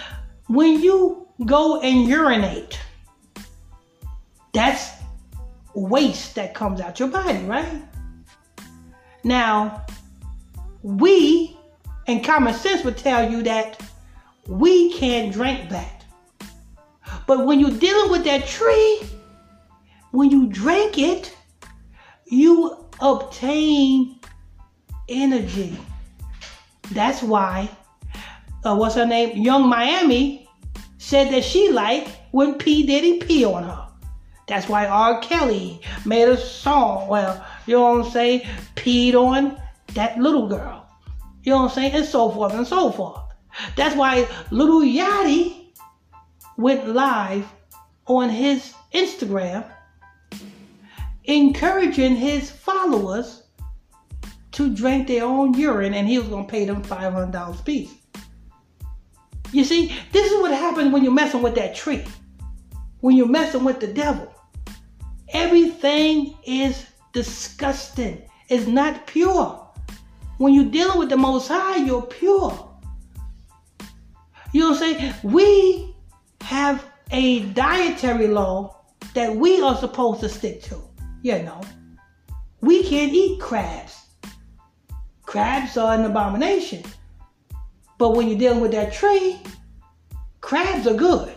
When 0.47 0.82
you 0.82 1.28
go 1.45 1.82
and 1.82 2.08
urinate, 2.08 2.80
that's 4.53 4.96
waste 5.78 6.36
that 6.36 6.53
comes 6.53 6.82
out 6.82 6.99
your 6.99 7.09
body, 7.09 7.43
right? 7.43 7.84
Now, 9.23 9.86
we 10.82 11.57
and 12.07 12.23
common 12.23 12.53
sense 12.53 12.84
would 12.84 12.97
tell 12.97 13.30
you 13.30 13.43
that 13.43 13.82
we 14.47 14.93
can't 14.93 15.32
drink 15.32 15.69
that. 15.69 16.05
But 17.28 17.45
when 17.45 17.59
you're 17.59 17.78
dealing 17.78 18.09
with 18.09 18.23
that 18.23 18.47
tree, 18.47 19.01
when 20.11 20.32
you 20.32 20.47
drink 20.47 20.97
it, 20.97 21.36
you 22.25 22.86
obtain 23.01 24.19
energy. 25.09 25.78
That's 26.91 27.21
why, 27.21 27.69
uh, 28.63 28.75
what's 28.75 28.95
her 28.95 29.05
name? 29.05 29.38
Yung 29.41 29.67
Miami 29.67 30.49
said 30.97 31.32
that 31.34 31.43
she 31.43 31.71
liked 31.71 32.09
when 32.32 32.55
P. 32.55 32.86
Diddy 32.86 33.19
pee 33.19 33.45
on 33.45 33.63
her. 33.63 33.86
That's 34.47 34.69
why 34.69 34.85
R. 34.85 35.19
Kelly 35.21 35.81
made 36.05 36.29
a 36.29 36.37
song, 36.37 37.09
well, 37.09 37.45
you 37.65 37.75
know 37.75 37.95
what 37.95 38.05
I'm 38.05 38.11
saying, 38.11 38.41
peed 38.75 39.13
on 39.13 39.61
that 39.93 40.17
little 40.17 40.47
girl. 40.47 40.87
You 41.43 41.51
know 41.51 41.63
what 41.63 41.69
I'm 41.69 41.75
saying? 41.75 41.93
And 41.93 42.05
so 42.05 42.31
forth 42.31 42.53
and 42.53 42.65
so 42.65 42.91
forth. 42.91 43.21
That's 43.75 43.95
why 43.95 44.27
Lil 44.51 44.81
Yachty 44.81 45.73
went 46.57 46.87
live 46.87 47.45
on 48.05 48.29
his 48.29 48.73
Instagram 48.93 49.65
encouraging 51.25 52.15
his 52.15 52.49
followers 52.49 53.43
to 54.53 54.73
drink 54.73 55.07
their 55.07 55.23
own 55.23 55.53
urine 55.53 55.93
and 55.93 56.07
he 56.07 56.17
was 56.17 56.27
going 56.29 56.45
to 56.45 56.51
pay 56.51 56.65
them 56.65 56.81
$500 56.83 57.59
a 57.59 57.63
piece. 57.63 57.93
You 59.51 59.63
see, 59.63 59.93
this 60.11 60.31
is 60.31 60.41
what 60.41 60.51
happens 60.51 60.91
when 60.91 61.03
you're 61.03 61.13
messing 61.13 61.41
with 61.41 61.55
that 61.55 61.75
tree, 61.75 62.03
when 63.01 63.15
you're 63.15 63.27
messing 63.27 63.63
with 63.63 63.79
the 63.79 63.87
devil. 63.87 64.33
Everything 65.30 66.36
is 66.45 66.86
disgusting, 67.13 68.21
it's 68.49 68.67
not 68.67 69.07
pure. 69.07 69.63
When 70.38 70.53
you're 70.53 70.71
dealing 70.71 70.99
with 70.99 71.09
the 71.09 71.17
Most 71.17 71.47
High, 71.47 71.78
you're 71.78 72.03
pure. 72.03 72.69
You 74.53 74.61
know 74.61 74.69
what 74.71 74.84
I'm 74.84 74.97
saying? 74.97 75.13
We 75.23 75.95
have 76.41 76.86
a 77.11 77.41
dietary 77.51 78.28
law 78.28 78.78
that 79.13 79.36
we 79.36 79.61
are 79.61 79.75
supposed 79.75 80.21
to 80.21 80.30
stick 80.30 80.61
to. 80.63 80.82
You 81.23 81.43
know, 81.43 81.61
we 82.61 82.84
can't 82.84 83.11
eat 83.13 83.41
crabs. 83.41 84.05
Crabs 85.23 85.75
are 85.75 85.93
an 85.93 86.05
abomination. 86.05 86.84
But 87.97 88.15
when 88.15 88.30
you're 88.30 88.39
dealing 88.39 88.61
with 88.61 88.71
that 88.71 88.93
tree, 88.93 89.41
crabs 90.39 90.88
are 90.88 90.93
good. 90.93 91.34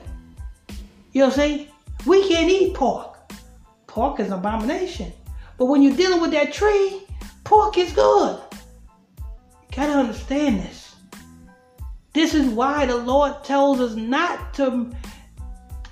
You 1.13 1.23
know 1.23 1.27
what 1.27 1.33
I'm 1.33 1.37
saying? 1.41 1.69
We 2.07 2.29
can't 2.29 2.51
eat 2.51 2.75
pork. 2.75 3.10
Pork 3.91 4.21
is 4.21 4.29
an 4.29 4.35
abomination. 4.35 5.13
But 5.59 5.65
when 5.65 5.83
you're 5.83 5.97
dealing 5.97 6.21
with 6.21 6.31
that 6.31 6.53
tree, 6.53 7.03
pork 7.43 7.77
is 7.77 7.93
good. 7.93 8.41
You 9.19 9.25
gotta 9.75 9.95
understand 9.95 10.61
this. 10.61 10.95
This 12.13 12.33
is 12.33 12.47
why 12.47 12.87
the 12.87 12.97
Lord 12.97 13.43
tells 13.43 13.81
us 13.81 13.97
not 13.97 14.55
to 14.55 14.93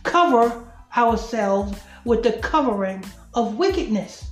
cover 0.04 0.64
ourselves 0.96 1.76
with 2.04 2.22
the 2.22 2.34
covering 2.34 3.04
of 3.34 3.56
wickedness, 3.56 4.30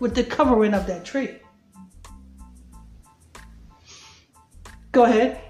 with 0.00 0.14
the 0.14 0.24
covering 0.24 0.74
of 0.74 0.86
that 0.86 1.06
tree. 1.06 1.38
Go 4.92 5.04
ahead. 5.04 5.40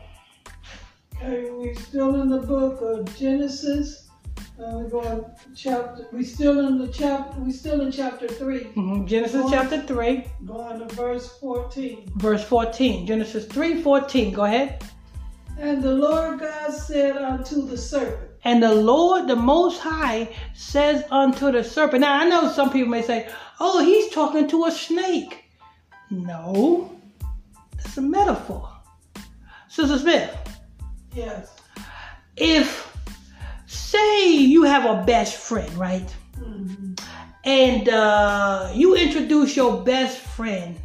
Okay, 1.17 1.51
we're 1.51 1.75
still 1.75 2.23
in 2.23 2.29
the 2.29 2.39
book 2.39 2.81
of 2.83 3.19
Genesis. 3.19 4.08
Uh, 4.59 4.71
we're 4.79 4.89
going 4.89 5.25
chapter. 5.55 6.09
We 6.13 6.25
still 6.25 6.67
in 6.67 6.79
the 6.79 6.89
chapter. 6.89 7.41
We 7.41 7.53
still 7.53 7.81
in 7.81 7.93
chapter 7.93 8.27
3 8.27 8.65
Mhm. 8.75 9.07
Genesis 9.07 9.47
chapter 9.51 9.81
3, 9.83 10.25
Going 10.45 10.81
to 10.81 10.95
verse 10.97 11.29
fourteen. 11.39 12.11
verse 12.17 12.43
14. 12.43 13.07
Genesis 13.07 13.45
three 13.47 13.81
fourteen. 13.83 14.33
Go 14.33 14.45
ahead. 14.45 14.83
And 15.61 15.81
the 15.83 15.93
Lord 15.95 16.41
God 16.41 16.73
said 16.73 17.17
unto 17.17 17.67
the 17.69 17.77
serpent, 17.79 18.31
And 18.45 18.63
the 18.63 18.75
Lord, 18.75 19.27
the 19.29 19.37
Most 19.37 19.81
High, 19.81 20.29
says 20.55 21.05
unto 21.11 21.51
the 21.53 21.63
serpent. 21.63 22.01
Now, 22.03 22.21
I 22.21 22.29
know 22.29 22.49
some 22.51 22.71
people 22.71 22.89
may 22.89 23.03
say, 23.03 23.29
oh, 23.61 23.85
he's 23.85 24.09
talking 24.13 24.47
to 24.49 24.65
a 24.67 24.71
snake. 24.71 25.45
No, 26.11 26.91
that's 27.77 27.97
a 27.99 28.01
metaphor. 28.01 28.69
Sister 29.69 29.99
Smith, 29.99 30.31
"Yes, 31.15 31.57
if, 32.37 32.88
say, 33.79 34.37
you 34.37 34.65
have 34.65 34.85
a 34.85 35.05
best 35.05 35.37
friend, 35.37 35.73
right? 35.75 36.15
Mhm. 36.37 37.01
And 37.45 37.89
uh, 37.89 38.71
you 38.75 38.95
introduce 38.97 39.57
your 39.57 39.83
best 39.83 40.19
friend 40.19 40.77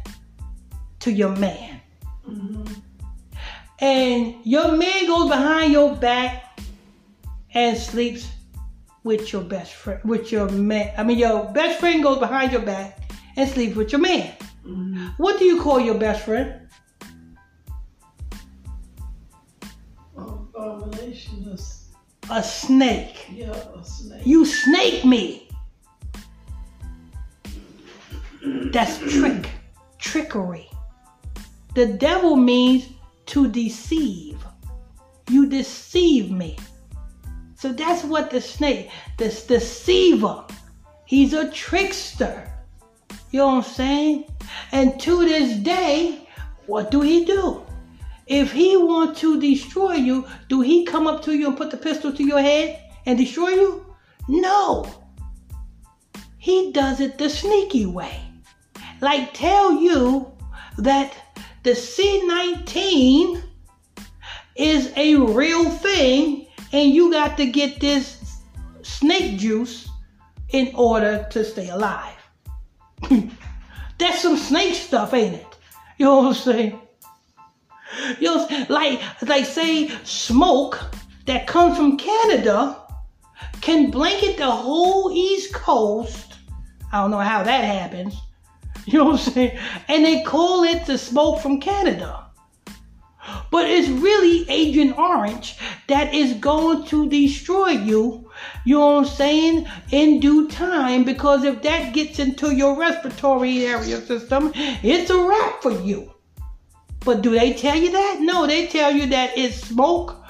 to 1.00 1.10
your 1.10 1.30
man. 1.36 1.80
Mhm. 2.26 2.68
And 3.80 4.34
your 4.44 4.76
man 4.76 5.06
goes 5.06 5.28
behind 5.28 5.72
your 5.72 5.94
back 5.96 6.58
and 7.52 7.76
sleeps 7.76 8.28
with 9.02 9.32
your 9.32 9.42
best 9.42 9.74
friend, 9.74 10.00
with 10.04 10.32
your 10.32 10.48
man. 10.48 10.94
I 10.96 11.02
mean, 11.02 11.18
your 11.18 11.52
best 11.52 11.80
friend 11.80 12.02
goes 12.02 12.18
behind 12.18 12.52
your 12.52 12.62
back 12.62 12.98
and 13.36 13.50
sleeps 13.50 13.76
with 13.76 13.92
your 13.92 14.00
man. 14.00 14.32
Mhm. 14.64 15.18
What 15.18 15.38
do 15.38 15.44
you 15.44 15.60
call 15.60 15.80
your 15.80 15.98
best 15.98 16.24
friend? 16.24 16.64
is 21.54 21.83
A 22.30 22.42
snake. 22.42 23.26
yeah 23.30 23.52
a 23.52 23.84
snake." 23.84 24.26
You 24.26 24.44
snake 24.44 25.04
me. 25.04 25.48
That's 28.72 28.98
trick, 29.12 29.48
trickery. 29.98 30.68
The 31.74 31.86
devil 31.86 32.36
means 32.36 32.88
to 33.26 33.48
deceive. 33.48 34.44
You 35.28 35.46
deceive 35.46 36.30
me. 36.30 36.56
So 37.56 37.72
that's 37.72 38.04
what 38.04 38.30
the 38.30 38.40
snake, 38.40 38.90
this 39.16 39.46
deceiver, 39.46 40.44
he's 41.06 41.32
a 41.32 41.50
trickster. 41.50 42.52
You 43.30 43.38
know 43.38 43.46
what 43.46 43.54
I'm 43.54 43.62
saying? 43.62 44.24
And 44.72 45.00
to 45.00 45.24
this 45.24 45.56
day, 45.56 46.28
what 46.66 46.90
do 46.90 47.00
he 47.00 47.24
do? 47.24 47.62
If 48.26 48.52
he 48.52 48.76
want 48.76 49.16
to 49.18 49.40
destroy 49.40 49.94
you, 49.94 50.26
do 50.48 50.62
he 50.62 50.84
come 50.84 51.06
up 51.06 51.22
to 51.24 51.34
you 51.34 51.48
and 51.48 51.56
put 51.56 51.70
the 51.70 51.76
pistol 51.76 52.12
to 52.12 52.24
your 52.24 52.40
head 52.40 52.82
and 53.06 53.18
destroy 53.18 53.50
you? 53.50 53.94
No. 54.28 54.86
He 56.38 56.72
does 56.72 57.00
it 57.00 57.18
the 57.18 57.28
sneaky 57.28 57.86
way. 57.86 58.20
Like 59.00 59.34
tell 59.34 59.72
you 59.72 60.32
that 60.78 61.14
the 61.62 61.72
C19 61.72 63.42
is 64.56 64.92
a 64.96 65.16
real 65.16 65.68
thing 65.70 66.46
and 66.72 66.90
you 66.90 67.10
got 67.10 67.36
to 67.36 67.46
get 67.46 67.80
this 67.80 68.40
snake 68.82 69.38
juice 69.38 69.88
in 70.50 70.72
order 70.74 71.26
to 71.30 71.44
stay 71.44 71.68
alive. 71.68 72.16
That's 73.98 74.20
some 74.20 74.36
snake 74.36 74.74
stuff, 74.74 75.12
ain't 75.14 75.34
it? 75.34 75.58
You 75.98 76.06
know 76.06 76.16
what 76.18 76.26
I'm 76.28 76.34
saying? 76.34 76.80
You 78.20 78.34
know, 78.34 78.66
like 78.68 79.00
like 79.22 79.44
say 79.44 79.88
smoke 80.04 80.80
that 81.26 81.46
comes 81.46 81.76
from 81.76 81.96
Canada 81.96 82.76
can 83.60 83.90
blanket 83.90 84.36
the 84.36 84.50
whole 84.50 85.10
East 85.12 85.54
Coast. 85.54 86.34
I 86.92 87.00
don't 87.00 87.10
know 87.10 87.18
how 87.18 87.42
that 87.42 87.64
happens. 87.64 88.14
You 88.86 88.98
know 88.98 89.04
what 89.06 89.26
I'm 89.26 89.32
saying? 89.32 89.58
And 89.88 90.04
they 90.04 90.22
call 90.24 90.62
it 90.64 90.84
the 90.84 90.98
smoke 90.98 91.40
from 91.40 91.58
Canada. 91.58 92.26
But 93.50 93.70
it's 93.70 93.88
really 93.88 94.44
Agent 94.50 94.98
Orange 94.98 95.56
that 95.88 96.12
is 96.12 96.34
going 96.34 96.84
to 96.88 97.08
destroy 97.08 97.70
you, 97.70 98.30
you 98.66 98.78
know 98.78 98.96
what 98.96 98.98
I'm 98.98 99.04
saying, 99.06 99.66
in 99.90 100.20
due 100.20 100.48
time. 100.48 101.04
Because 101.04 101.44
if 101.44 101.62
that 101.62 101.94
gets 101.94 102.18
into 102.18 102.54
your 102.54 102.76
respiratory 102.76 103.64
area 103.64 104.02
system, 104.02 104.52
it's 104.54 105.08
a 105.08 105.18
wrap 105.18 105.62
for 105.62 105.72
you. 105.80 106.13
But 107.04 107.22
do 107.22 107.30
they 107.30 107.52
tell 107.52 107.76
you 107.76 107.90
that? 107.92 108.20
No, 108.20 108.46
they 108.46 108.66
tell 108.66 108.92
you 108.92 109.06
that 109.06 109.36
it's 109.36 109.56
smoke 109.56 110.24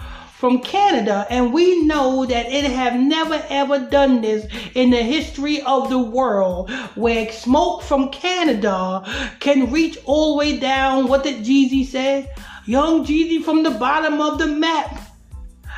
from 0.44 0.60
Canada, 0.60 1.26
and 1.30 1.54
we 1.54 1.86
know 1.86 2.26
that 2.26 2.52
it 2.52 2.64
have 2.64 3.00
never 3.00 3.42
ever 3.48 3.78
done 3.78 4.20
this 4.20 4.46
in 4.74 4.90
the 4.90 5.02
history 5.02 5.62
of 5.62 5.88
the 5.88 5.98
world, 5.98 6.70
where 6.96 7.32
smoke 7.32 7.82
from 7.82 8.10
Canada 8.10 9.02
can 9.40 9.72
reach 9.72 9.96
all 10.04 10.32
the 10.32 10.38
way 10.38 10.58
down. 10.58 11.08
What 11.08 11.22
did 11.22 11.44
Jeezy 11.44 11.86
say? 11.86 12.30
Young 12.66 13.06
Jeezy 13.06 13.42
from 13.42 13.62
the 13.62 13.70
bottom 13.70 14.20
of 14.20 14.38
the 14.38 14.48
map. 14.48 15.00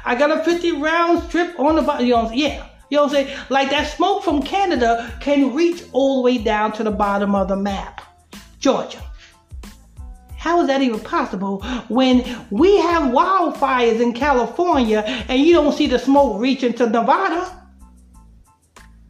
I 0.04 0.14
got 0.14 0.36
a 0.36 0.42
50 0.42 0.72
round 0.72 1.22
strip 1.28 1.58
on 1.60 1.76
the 1.76 1.82
bottom. 1.82 2.06
You 2.06 2.14
know, 2.14 2.30
yeah. 2.32 2.66
You 2.90 2.98
know 2.98 3.04
what 3.04 3.16
I'm 3.16 3.26
saying? 3.26 3.38
Like 3.50 3.70
that 3.70 3.94
smoke 3.96 4.24
from 4.24 4.42
Canada 4.42 5.12
can 5.20 5.54
reach 5.54 5.82
all 5.92 6.16
the 6.16 6.22
way 6.22 6.38
down 6.38 6.72
to 6.72 6.84
the 6.84 6.90
bottom 6.90 7.34
of 7.34 7.48
the 7.48 7.56
map. 7.56 8.00
Georgia. 8.58 9.05
How 10.46 10.60
is 10.60 10.68
that 10.68 10.80
even 10.80 11.00
possible 11.00 11.60
when 11.88 12.18
we 12.50 12.76
have 12.76 13.10
wildfires 13.10 14.00
in 14.00 14.12
California 14.12 15.00
and 15.00 15.42
you 15.42 15.52
don't 15.52 15.72
see 15.72 15.88
the 15.88 15.98
smoke 15.98 16.40
reaching 16.40 16.72
to 16.74 16.88
Nevada? 16.88 17.66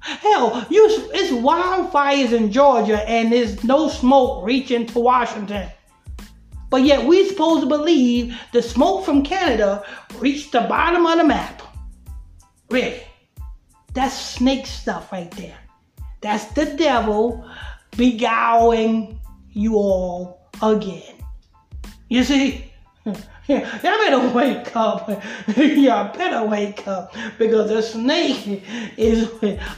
Hell, 0.00 0.66
you, 0.70 0.86
it's 1.12 1.32
wildfires 1.32 2.32
in 2.32 2.50
Georgia 2.50 3.06
and 3.06 3.30
there's 3.30 3.62
no 3.64 3.90
smoke 3.90 4.46
reaching 4.46 4.86
to 4.86 4.98
Washington. 4.98 5.68
But 6.70 6.84
yet 6.84 7.04
we 7.04 7.28
supposed 7.28 7.64
to 7.64 7.68
believe 7.68 8.34
the 8.54 8.62
smoke 8.62 9.04
from 9.04 9.22
Canada 9.22 9.84
reached 10.18 10.52
the 10.52 10.62
bottom 10.62 11.04
of 11.04 11.18
the 11.18 11.24
map. 11.24 11.60
Really? 12.70 13.02
That's 13.92 14.18
snake 14.18 14.64
stuff 14.64 15.12
right 15.12 15.30
there. 15.32 15.58
That's 16.22 16.46
the 16.54 16.64
devil 16.64 17.46
beguiling 17.94 19.20
you 19.50 19.74
all 19.74 20.48
again. 20.62 21.15
You 22.08 22.24
see? 22.24 22.72
Yeah, 23.46 23.60
y'all 23.82 23.98
better 23.98 24.28
wake 24.34 24.74
up. 24.74 25.08
y'all 25.56 26.12
better 26.16 26.44
wake 26.46 26.86
up 26.88 27.14
because 27.38 27.68
the 27.68 27.80
snake 27.82 28.62
is 28.96 29.30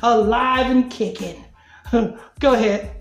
alive 0.03 0.71
and 0.71 0.91
kicking. 0.91 1.45
Go 2.41 2.55
ahead. 2.55 2.95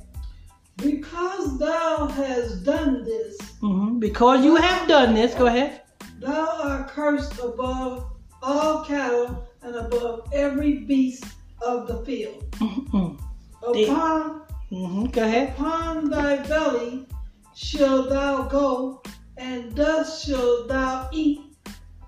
Because 0.78 1.57
thou 1.57 2.07
hast 2.07 2.63
done 2.63 3.03
this, 3.03 3.38
hmm 3.61 3.97
Because 3.99 4.43
you 4.45 4.55
have 4.57 4.88
done 4.88 5.15
this, 5.15 5.34
go 5.34 5.47
ahead. 5.47 5.82
thou 6.19 6.49
art 6.63 6.88
cursed 6.89 7.39
above 7.39 8.11
all 8.43 8.86
cattle 8.86 9.47
and 9.63 9.75
above 9.75 10.30
every 10.34 10.80
beast 10.86 11.25
of 11.63 11.88
the 11.88 12.05
field. 12.05 12.43
hmm 12.59 13.15
Upon, 13.63 14.41
hmm 14.69 15.05
Go 15.07 15.23
ahead. 15.23 15.49
upon 15.57 16.09
thy 16.11 16.38
belly 16.47 17.07
shalt 17.55 18.09
thou 18.09 18.43
go, 18.43 19.01
and 19.38 19.75
thus 19.75 20.25
shalt 20.25 20.67
thou 20.67 21.09
eat 21.11 21.41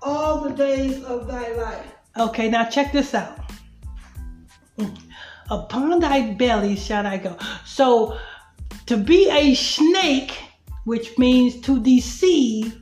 all 0.02 0.42
the 0.42 0.52
days 0.52 1.04
of 1.04 1.28
thy 1.28 1.52
life. 1.54 1.86
Okay, 2.18 2.50
now 2.50 2.66
check 2.66 2.92
this 2.92 3.14
out. 3.14 3.40
Upon 5.50 6.00
thy 6.00 6.34
belly 6.34 6.76
shall 6.76 7.06
I 7.06 7.18
go. 7.18 7.38
So, 7.66 8.18
to 8.86 8.98
be 8.98 9.30
a 9.30 9.56
snake, 9.56 10.38
which 10.86 11.18
means 11.18 11.62
to 11.62 11.80
deceive, 11.80 12.82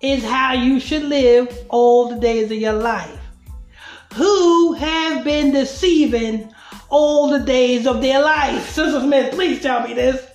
is 0.00 0.24
how 0.24 0.52
you 0.52 0.78
should 0.80 1.04
live 1.04 1.66
all 1.68 2.08
the 2.08 2.20
days 2.20 2.50
of 2.50 2.58
your 2.58 2.74
life. 2.74 3.18
Who 4.14 4.72
have 4.74 5.24
been 5.24 5.52
deceiving 5.52 6.52
all 6.88 7.30
the 7.30 7.40
days 7.40 7.86
of 7.86 8.00
their 8.00 8.22
life? 8.22 8.70
Sister 8.70 9.00
Smith, 9.00 9.34
please 9.34 9.62
tell 9.62 9.86
me 9.86 9.94
this. 9.94 10.26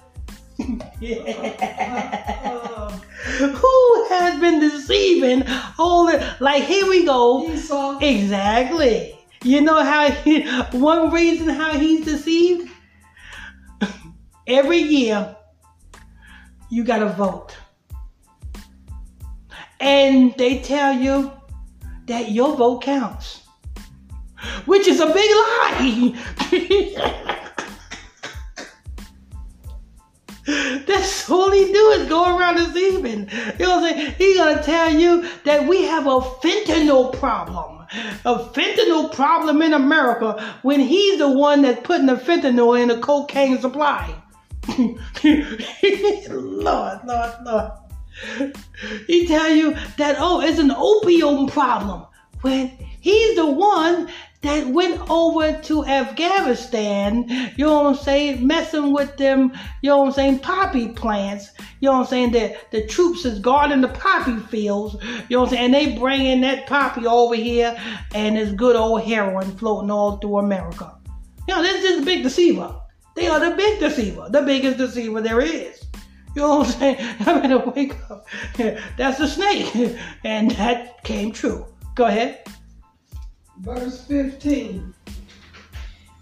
Uh, 1.01 2.91
Who 3.39 4.05
has 4.09 4.39
been 4.39 4.59
deceiving 4.59 5.43
all 5.79 6.05
the 6.05 6.35
like 6.39 6.63
here 6.63 6.87
we 6.87 7.05
go. 7.05 7.49
Esau, 7.49 7.97
Exactly. 7.99 9.17
You 9.43 9.61
know 9.61 9.83
how 9.83 10.11
he, 10.11 10.43
one 10.77 11.11
reason 11.11 11.49
how 11.49 11.73
he's 11.73 12.05
deceived? 12.05 12.69
Every 14.45 14.77
year, 14.77 15.35
you 16.69 16.83
got 16.83 16.99
to 16.99 17.09
vote. 17.09 17.57
And 19.79 20.35
they 20.37 20.59
tell 20.59 20.93
you 20.93 21.31
that 22.05 22.29
your 22.29 22.55
vote 22.55 22.83
counts, 22.83 23.41
which 24.65 24.87
is 24.87 24.99
a 24.99 25.07
big 25.07 25.15
lie. 25.15 26.13
That's 30.85 31.29
all 31.29 31.51
he 31.51 31.71
do 31.71 31.89
is 31.91 32.09
go 32.09 32.37
around 32.37 32.55
deceiving. 32.55 33.29
You 33.59 33.65
know 33.65 33.81
what 33.81 33.95
I'm 33.95 33.99
saying? 33.99 34.15
He 34.17 34.35
gonna 34.35 34.63
tell 34.63 34.93
you 34.93 35.27
that 35.45 35.67
we 35.67 35.83
have 35.83 36.07
a 36.07 36.19
fentanyl 36.19 37.17
problem. 37.17 37.85
A 38.25 38.35
fentanyl 38.37 39.13
problem 39.13 39.61
in 39.61 39.73
America 39.73 40.57
when 40.61 40.79
he's 40.79 41.19
the 41.19 41.29
one 41.29 41.61
that's 41.61 41.85
putting 41.85 42.07
the 42.07 42.15
fentanyl 42.15 42.81
in 42.81 42.87
the 42.89 42.99
cocaine 42.99 43.59
supply. 43.59 44.15
Lord, 46.29 46.99
Lord, 47.05 47.33
Lord. 47.43 47.71
He 49.07 49.27
tell 49.27 49.49
you 49.49 49.75
that 49.97 50.17
oh, 50.19 50.41
it's 50.41 50.59
an 50.59 50.71
opium 50.71 51.47
problem 51.47 52.05
when 52.41 52.71
he's 52.99 53.35
the 53.35 53.45
one 53.45 54.09
that 54.41 54.67
went 54.67 54.99
over 55.09 55.59
to 55.61 55.85
Afghanistan, 55.85 57.29
you 57.55 57.65
know 57.65 57.83
what 57.83 57.85
I'm 57.85 58.03
saying, 58.03 58.45
messing 58.45 58.91
with 58.91 59.15
them, 59.17 59.51
you 59.81 59.89
know 59.89 59.99
what 59.99 60.07
I'm 60.07 60.13
saying, 60.13 60.39
poppy 60.39 60.89
plants, 60.89 61.51
you 61.79 61.87
know 61.87 61.93
what 61.93 61.99
I'm 62.01 62.07
saying, 62.07 62.31
that 62.31 62.71
the 62.71 62.85
troops 62.87 63.23
is 63.23 63.39
guarding 63.39 63.81
the 63.81 63.89
poppy 63.89 64.37
fields, 64.37 64.95
you 65.29 65.37
know 65.37 65.41
what 65.41 65.49
I'm 65.49 65.55
saying, 65.55 65.65
and 65.65 65.73
they 65.73 65.97
bringing 65.97 66.41
that 66.41 66.65
poppy 66.65 67.05
over 67.05 67.35
here 67.35 67.79
and 68.15 68.37
it's 68.37 68.51
good 68.51 68.75
old 68.75 69.03
heroin 69.03 69.55
floating 69.57 69.91
all 69.91 70.17
through 70.17 70.39
America. 70.39 70.97
You 71.47 71.55
know, 71.55 71.61
this 71.61 71.83
is 71.83 72.01
a 72.01 72.05
big 72.05 72.23
deceiver. 72.23 72.75
They 73.15 73.27
are 73.27 73.39
the 73.39 73.55
big 73.55 73.79
deceiver, 73.79 74.27
the 74.29 74.41
biggest 74.41 74.77
deceiver 74.77 75.21
there 75.21 75.41
is. 75.41 75.85
You 76.35 76.41
know 76.41 76.59
what 76.59 76.67
I'm 76.67 76.73
saying? 76.73 76.97
I 77.19 77.39
better 77.39 77.59
wake 77.59 77.95
up. 78.09 78.25
That's 78.97 79.17
the 79.19 79.27
snake. 79.27 79.97
And 80.23 80.51
that 80.51 81.03
came 81.03 81.31
true. 81.31 81.65
Go 81.95 82.05
ahead. 82.05 82.43
Verse 83.61 84.03
15. 84.05 84.93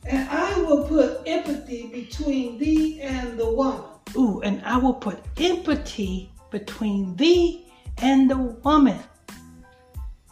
And 0.06 0.30
I 0.30 0.58
will 0.62 0.86
put 0.88 1.22
empathy 1.28 1.88
between 1.88 2.58
thee 2.58 3.02
and 3.02 3.40
the 3.40 3.52
woman, 3.52 3.84
Ooh, 4.18 4.42
and 4.42 4.62
I 4.66 4.78
will 4.78 4.94
put 4.94 5.20
empathy 5.38 6.32
between 6.52 7.16
thee 7.16 7.68
and 8.00 8.30
the 8.30 8.38
woman. 8.38 9.00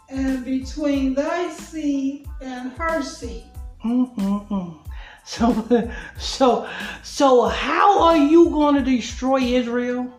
and 0.08 0.44
between 0.44 1.14
thy 1.14 1.50
seed 1.52 2.26
and 2.40 2.72
her 2.72 3.02
seed. 3.02 3.44
Mm-mm-mm. 3.84 4.78
So, 5.24 5.92
so, 6.18 6.68
so, 7.02 7.48
how 7.48 8.02
are 8.02 8.16
you 8.16 8.50
going 8.50 8.74
to 8.76 8.82
destroy 8.82 9.40
Israel? 9.40 10.12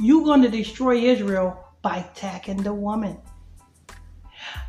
You're 0.00 0.24
going 0.24 0.42
to 0.42 0.48
destroy 0.48 0.96
Israel 0.98 1.58
by 1.82 1.98
attacking 1.98 2.62
the 2.62 2.72
woman. 2.74 3.18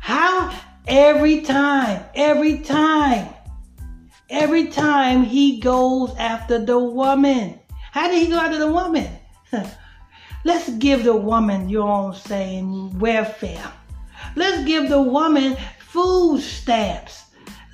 How? 0.00 0.52
Every 0.88 1.40
time, 1.40 2.04
every 2.14 2.58
time, 2.58 3.28
every 4.30 4.68
time 4.68 5.24
he 5.24 5.58
goes 5.58 6.14
after 6.16 6.64
the 6.64 6.78
woman. 6.78 7.58
How 7.90 8.08
did 8.08 8.22
he 8.22 8.28
go 8.28 8.38
after 8.38 8.58
the 8.58 8.70
woman? 8.70 9.08
Let's 10.44 10.70
give 10.70 11.02
the 11.02 11.16
woman, 11.16 11.68
you 11.68 11.80
know 11.80 11.86
what 11.86 12.14
I'm 12.14 12.14
saying, 12.14 12.98
welfare. 13.00 13.72
Let's 14.36 14.64
give 14.64 14.88
the 14.88 15.02
woman 15.02 15.56
food 15.78 16.40
stamps. 16.40 17.24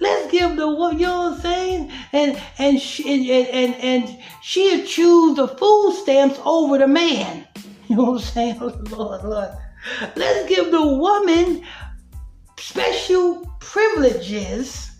Let's 0.00 0.32
give 0.32 0.56
the 0.56 0.68
wo- 0.68 0.92
you 0.92 1.06
know 1.06 1.30
what 1.30 1.34
I'm 1.34 1.40
saying, 1.40 1.92
and 2.12 2.42
and 2.58 2.80
she, 2.80 3.30
and 3.30 3.46
and, 3.48 3.74
and 3.74 4.18
she'll 4.40 4.86
choose 4.86 5.36
the 5.36 5.48
food 5.48 5.98
stamps 6.02 6.40
over 6.44 6.78
the 6.78 6.88
man. 6.88 7.46
You 7.88 7.96
know 7.96 8.04
what 8.04 8.22
I'm 8.22 8.26
saying, 8.26 8.58
Lord, 8.90 9.22
Lord. 9.22 9.50
Let's 10.16 10.48
give 10.48 10.70
the 10.70 10.86
woman 10.86 11.62
special 12.62 13.44
privileges 13.58 14.92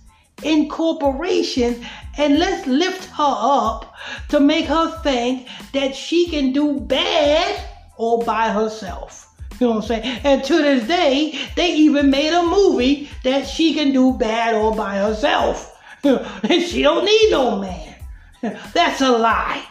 in 0.43 0.69
corporation, 0.69 1.85
and 2.19 2.39
let's 2.39 2.67
lift 2.67 3.05
her 3.11 3.35
up 3.39 3.95
to 4.29 4.41
make 4.41 4.67
her 4.67 4.91
think 5.03 5.47
that 5.73 5.95
she 5.95 6.29
can 6.29 6.53
do 6.53 6.81
bad 6.81 7.65
all 7.97 8.25
by 8.25 8.51
herself. 8.51 9.29
You 9.61 9.69
know 9.69 9.75
what 9.75 9.83
I'm 9.83 9.89
saying? 9.89 10.21
And 10.25 10.43
to 10.45 10.57
this 10.57 10.89
day, 10.89 11.39
they 11.55 11.73
even 11.75 12.11
made 12.11 12.35
a 12.35 12.43
movie 12.43 13.09
that 13.23 13.47
she 13.47 13.75
can 13.75 13.93
do 13.93 14.15
bad 14.15 14.55
all 14.55 14.75
by 14.75 14.97
herself. 14.97 15.81
and 16.03 16.63
she 16.63 16.83
don't 16.83 17.05
need 17.05 17.29
no 17.31 17.61
man. 17.61 17.95
That's 18.75 19.01
a 19.01 19.11
lie. 19.11 19.65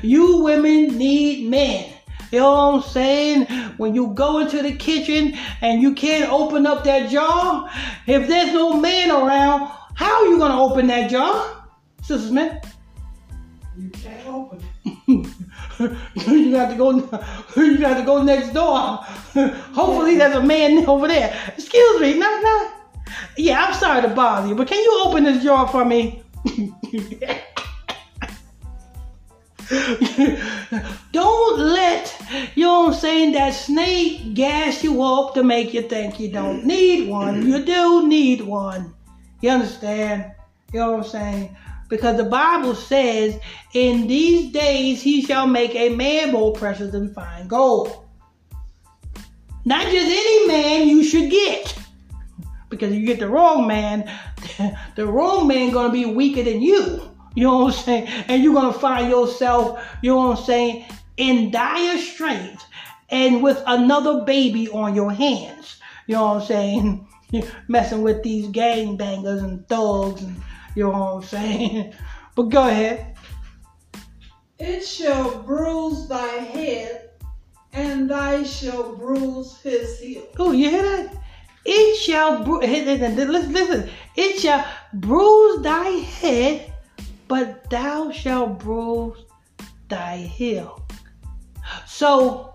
You 0.00 0.44
women 0.44 0.96
need 0.96 1.50
men. 1.50 1.95
You 2.30 2.40
know 2.40 2.50
what 2.50 2.74
I'm 2.74 2.82
saying? 2.82 3.46
When 3.76 3.94
you 3.94 4.08
go 4.08 4.38
into 4.40 4.62
the 4.62 4.72
kitchen 4.72 5.38
and 5.60 5.80
you 5.80 5.94
can't 5.94 6.30
open 6.30 6.66
up 6.66 6.84
that 6.84 7.10
jar, 7.10 7.70
if 8.06 8.26
there's 8.28 8.52
no 8.52 8.80
man 8.80 9.10
around, 9.10 9.70
how 9.94 10.22
are 10.22 10.26
you 10.26 10.38
gonna 10.38 10.62
open 10.62 10.86
that 10.88 11.10
jar, 11.10 11.66
Sister 12.02 12.28
Smith? 12.28 12.76
You 13.78 13.90
can't 13.90 14.26
open 14.26 14.60
it. 14.60 14.66
you 16.26 16.52
got 16.52 16.70
to 16.70 16.76
go. 16.76 17.22
You 17.56 17.78
got 17.78 17.98
to 17.98 18.04
go 18.04 18.22
next 18.22 18.52
door. 18.52 18.78
Hopefully, 19.74 20.16
there's 20.16 20.34
a 20.34 20.42
man 20.42 20.86
over 20.86 21.08
there. 21.08 21.34
Excuse 21.56 22.00
me, 22.00 22.18
no, 22.18 22.40
no. 22.40 22.70
Yeah, 23.36 23.64
I'm 23.64 23.74
sorry 23.74 24.02
to 24.02 24.08
bother 24.08 24.48
you, 24.48 24.54
but 24.54 24.68
can 24.68 24.78
you 24.78 25.02
open 25.04 25.24
this 25.24 25.42
jar 25.42 25.68
for 25.68 25.84
me? 25.84 26.22
don't 31.12 31.58
let 31.58 32.22
you 32.54 32.64
know 32.64 32.82
what 32.82 32.94
I'm 32.94 33.00
saying 33.00 33.32
that 33.32 33.50
snake 33.50 34.34
gas 34.34 34.84
you 34.84 35.02
up 35.02 35.34
to 35.34 35.42
make 35.42 35.74
you 35.74 35.82
think 35.82 36.20
you 36.20 36.30
don't 36.30 36.64
need 36.64 37.08
one. 37.08 37.44
You 37.46 37.64
do 37.64 38.06
need 38.06 38.42
one. 38.42 38.94
You 39.40 39.50
understand? 39.50 40.32
You 40.72 40.80
know 40.80 40.92
what 40.92 41.04
I'm 41.04 41.10
saying? 41.10 41.56
Because 41.88 42.16
the 42.16 42.24
Bible 42.24 42.74
says, 42.74 43.38
in 43.72 44.06
these 44.06 44.52
days 44.52 45.02
he 45.02 45.22
shall 45.22 45.46
make 45.46 45.74
a 45.74 45.88
man 45.90 46.32
more 46.32 46.52
precious 46.52 46.92
than 46.92 47.12
fine 47.12 47.48
gold. 47.48 48.04
Not 49.64 49.84
just 49.86 50.06
any 50.06 50.46
man 50.46 50.88
you 50.88 51.02
should 51.02 51.30
get. 51.30 51.76
Because 52.68 52.92
if 52.92 52.98
you 52.98 53.06
get 53.06 53.18
the 53.18 53.28
wrong 53.28 53.66
man, 53.66 54.10
the 54.96 55.06
wrong 55.06 55.48
man 55.48 55.70
gonna 55.72 55.92
be 55.92 56.04
weaker 56.06 56.42
than 56.42 56.62
you. 56.62 57.15
You 57.36 57.44
know 57.44 57.58
what 57.58 57.74
I'm 57.74 57.84
saying? 57.84 58.06
And 58.28 58.42
you're 58.42 58.54
gonna 58.54 58.72
find 58.72 59.10
yourself, 59.10 59.86
you 60.02 60.10
know 60.10 60.28
what 60.30 60.38
I'm 60.38 60.44
saying, 60.44 60.86
in 61.18 61.50
dire 61.50 61.98
straits 61.98 62.64
and 63.10 63.42
with 63.42 63.62
another 63.66 64.24
baby 64.24 64.68
on 64.70 64.94
your 64.94 65.12
hands. 65.12 65.78
You 66.06 66.14
know 66.14 66.24
what 66.24 66.42
I'm 66.42 66.46
saying? 66.46 67.08
You're 67.30 67.46
Messing 67.68 68.02
with 68.02 68.22
these 68.22 68.48
gang 68.48 68.96
bangers 68.96 69.42
and 69.42 69.68
thugs 69.68 70.22
and 70.22 70.40
you 70.74 70.84
know 70.84 70.90
what 70.90 71.16
I'm 71.16 71.22
saying? 71.22 71.94
But 72.34 72.50
go 72.50 72.68
ahead. 72.68 73.16
It 74.58 74.82
shall 74.82 75.42
bruise 75.42 76.06
thy 76.06 76.26
head, 76.26 77.12
and 77.72 78.10
thy 78.10 78.42
shall 78.42 78.94
bruise 78.94 79.58
his 79.62 79.98
heel. 79.98 80.26
Oh, 80.38 80.52
you 80.52 80.68
hear 80.68 80.82
that? 80.82 81.16
It 81.64 81.96
shall 81.96 82.44
bru- 82.44 82.60
listen, 82.60 83.16
listen. 83.16 83.90
It 84.16 84.38
shall 84.38 84.66
bruise 84.92 85.62
thy 85.62 85.88
head, 85.88 86.74
but 87.28 87.68
thou 87.70 88.10
shalt 88.10 88.58
bruise 88.58 89.24
thy 89.88 90.16
heel. 90.16 90.86
So 91.86 92.54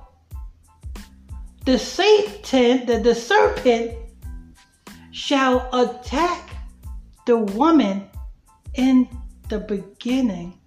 the 1.65 1.78
Satan, 1.78 2.86
the, 2.86 2.99
the 2.99 3.15
serpent, 3.15 3.97
shall 5.11 5.69
attack 5.74 6.49
the 7.26 7.38
woman 7.38 8.09
in 8.76 9.07
the 9.49 9.59
beginning, 9.59 10.57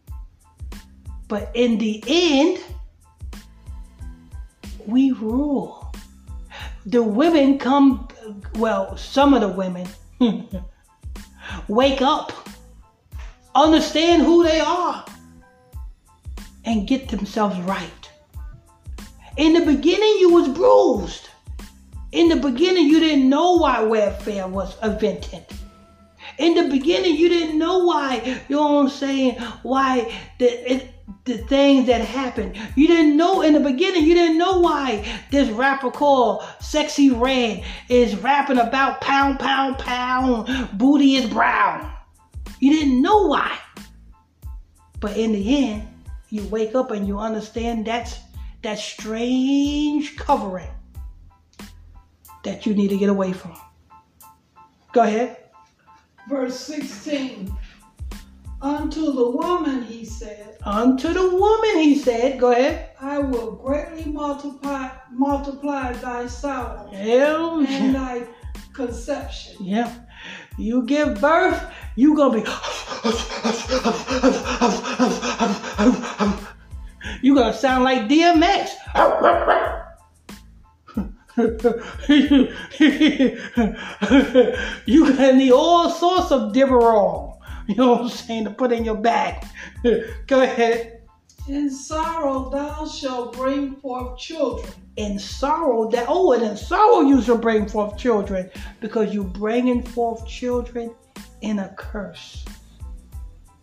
but 1.29 1.51
in 1.55 1.79
the 1.79 2.03
end, 2.07 2.63
we 4.87 5.13
rule. 5.13 5.93
The 6.87 7.03
women 7.03 7.59
come, 7.59 8.09
well, 8.57 8.97
some 8.97 9.33
of 9.33 9.41
the 9.41 9.49
women 9.49 9.89
wake 11.69 12.03
up, 12.03 12.44
understand 13.55 14.23
who 14.23 14.45
they 14.45 14.61
are, 14.61 15.05
and 16.65 16.89
get 16.89 17.09
themselves 17.09 17.59
right. 17.61 18.11
In 19.37 19.53
the 19.53 19.65
beginning, 19.65 20.17
you 20.21 20.33
was 20.33 20.49
bruised. 20.49 21.29
In 22.13 22.29
the 22.29 22.37
beginning, 22.37 22.87
you 22.87 23.01
didn't 23.01 23.29
know 23.29 23.57
why 23.57 23.83
welfare 23.83 24.47
was 24.47 24.77
invented. 24.83 25.45
In 26.39 26.55
the 26.55 26.69
beginning, 26.69 27.17
you 27.17 27.29
didn't 27.29 27.59
know 27.59 27.79
why, 27.79 28.41
you 28.49 28.57
know 28.57 28.81
I'm 28.81 28.89
saying, 28.89 29.39
why 29.63 30.13
the, 30.39 30.73
it, 30.73 30.91
the 31.25 31.39
things 31.39 31.87
that 31.87 32.01
happened. 32.01 32.57
You 32.77 32.87
didn't 32.87 33.17
know 33.17 33.43
in 33.43 33.55
the 33.55 33.61
beginning, 33.61 34.05
you 34.05 34.15
didn't 34.15 34.39
know 34.39 34.61
why 34.61 35.05
this 35.31 35.49
rapper 35.51 35.91
called 35.91 36.43
Sexyy 36.61 37.19
Red 37.19 37.65
is 37.89 38.17
rapping 38.17 38.59
about 38.59 39.01
pound, 39.01 39.39
pound, 39.39 39.79
pound, 39.79 40.79
booty 40.79 41.17
is 41.17 41.29
brown. 41.29 41.94
You 42.65 42.71
didn't 42.71 43.03
know 43.03 43.27
why. 43.27 43.59
But 44.99 45.19
in 45.19 45.33
the 45.33 45.67
end, 45.67 45.87
you 46.31 46.47
wake 46.49 46.75
up 46.75 46.93
and 46.93 47.07
you 47.07 47.19
understand 47.19 47.85
that's 47.85 48.19
that 48.63 48.79
strange 48.79 50.17
covering 50.17 50.71
that 52.43 52.65
you 52.65 52.75
need 52.75 52.89
to 52.89 52.97
get 52.97 53.11
away 53.11 53.35
from. 53.35 53.55
Go 54.95 55.03
ahead. 55.03 55.37
Verse 56.27 56.59
16. 56.59 57.55
Unto 58.63 59.13
the 59.13 59.29
woman 59.29 59.83
he 59.83 60.07
said, 60.07 60.57
Unto 60.65 61.13
the 61.13 61.37
woman, 61.37 61.77
he 61.81 61.99
said, 61.99 62.41
go 62.41 62.53
ahead. 62.53 62.93
I 62.99 63.19
will 63.19 63.57
greatly 63.57 64.11
multiply 64.11 64.89
multiply 65.13 65.93
thy 65.93 66.29
sorrow 66.29 66.89
and 66.95 67.95
thy 67.95 68.27
conception. 68.73 69.57
yeah. 69.61 69.93
You 70.57 70.85
give 70.85 71.21
birth, 71.21 71.63
you 71.97 72.17
gonna 72.17 72.35
be. 72.35 72.41
you 77.23 77.35
gonna 77.35 77.53
sound 77.53 77.85
like 77.85 78.09
DMX. 78.09 78.71
you 84.87 85.13
gonna 85.13 85.33
need 85.33 85.53
all 85.53 85.91
sorts 85.91 86.31
of 86.31 86.53
Demerol. 86.53 87.39
You 87.67 87.75
know 87.77 87.93
what 87.93 88.03
I'm 88.03 88.09
saying 88.09 88.45
to 88.45 88.51
put 88.51 88.73
in 88.73 88.85
your 88.85 88.97
bag. 88.97 89.45
Go 89.83 90.43
ahead. 90.43 90.94
In 91.47 91.71
sorrow 91.71 92.49
thou 92.49 92.87
shalt 92.87 93.37
bring 93.37 93.77
forth 93.77 94.19
children. 94.19 94.73
in 94.97 95.19
sorrow 95.19 95.91
that 95.91 96.07
oh 96.09 96.33
and 96.33 96.43
in 96.43 96.57
sorrow 96.57 97.01
you 97.01 97.21
shall 97.21 97.37
bring 97.37 97.69
forth 97.69 97.99
children 97.99 98.51
because 98.81 99.13
you 99.13 99.25
bringing 99.25 99.83
forth 99.83 100.27
children 100.27 100.95
in 101.43 101.59
a 101.59 101.69
curse. 101.77 102.45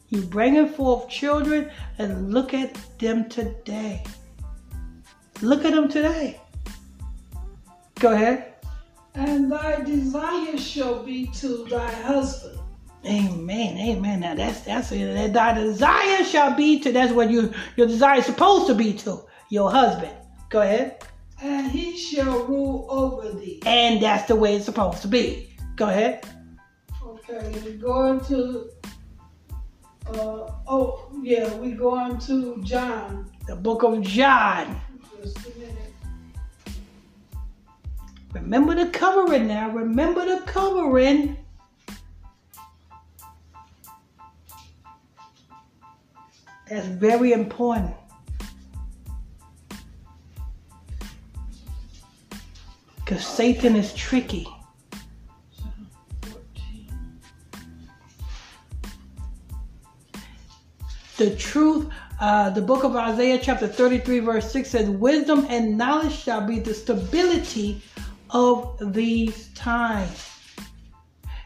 You 0.10 0.22
bringing 0.22 0.68
forth 0.68 1.10
children 1.10 1.72
and 1.98 2.34
look 2.34 2.54
at 2.54 2.78
them 3.00 3.30
today. 3.30 4.04
Look 5.42 5.66
at 5.66 5.72
them 5.74 5.88
today. 5.90 6.40
Go 7.96 8.12
ahead. 8.14 8.54
And 9.16 9.52
thy 9.52 9.82
desire 9.82 10.58
shall 10.58 11.04
be 11.04 11.28
to 11.36 11.66
thy 11.66 11.92
husband, 11.92 12.60
amen 13.06 13.78
amen 13.78 14.20
now 14.20 14.36
that's 14.36 14.62
that's 14.62 14.92
it 14.92 15.14
that 15.14 15.34
thy 15.34 15.54
desire 15.54 16.24
shall 16.24 16.56
be 16.56 16.80
to 16.80 16.92
that's 16.92 17.12
what 17.12 17.30
you 17.32 17.52
your 17.76 17.88
desire 17.88 18.20
is 18.20 18.26
supposed 18.26 18.68
to 18.68 18.76
be 18.76 18.94
to 18.94 19.20
your 19.50 19.72
husband 19.72 20.14
go 20.50 20.62
ahead 20.62 21.04
and 21.42 21.72
he 21.72 21.98
shall 21.98 22.46
rule 22.46 22.86
over 22.90 23.32
thee. 23.40 23.62
and 23.66 24.02
that's 24.02 24.28
the 24.28 24.36
way 24.36 24.56
it's 24.56 24.66
supposed 24.66 25.02
to 25.02 25.08
be 25.08 25.56
go 25.76 25.90
ahead 25.90 26.26
Okay, 27.34 27.62
we're 27.64 27.78
going 27.78 28.20
to, 28.26 28.70
uh, 30.08 30.52
oh, 30.68 31.12
yeah, 31.22 31.54
we're 31.56 31.78
going 31.78 32.18
to 32.20 32.62
John. 32.64 33.32
the 33.48 33.56
book 33.56 33.84
of 33.84 34.02
john 34.02 34.80
Just 35.22 35.38
a 35.38 35.60
minute. 35.60 35.78
Remember 38.34 38.76
the 38.76 38.88
covering 38.92 39.48
now. 39.48 39.70
Remember 39.70 40.26
the 40.26 40.42
covering. 40.46 41.38
That's 46.72 46.88
very 46.88 47.34
important. 47.34 47.94
Because 52.96 53.28
Satan 53.28 53.76
is 53.76 53.94
tricky. 53.94 54.48
The 61.18 61.36
truth, 61.36 61.90
uh, 62.22 62.52
the 62.52 62.62
book 62.62 62.86
of 62.86 62.96
Isaiah, 62.96 63.38
chapter 63.38 63.68
33, 63.68 64.20
verse 64.20 64.50
6 64.50 64.70
says, 64.70 64.90
Wisdom 64.90 65.46
and 65.50 65.78
knowledge 65.78 66.14
shall 66.14 66.48
be 66.48 66.60
the 66.60 66.74
stability 66.74 67.82
of 68.30 68.78
these 68.94 69.50
times. 69.56 70.30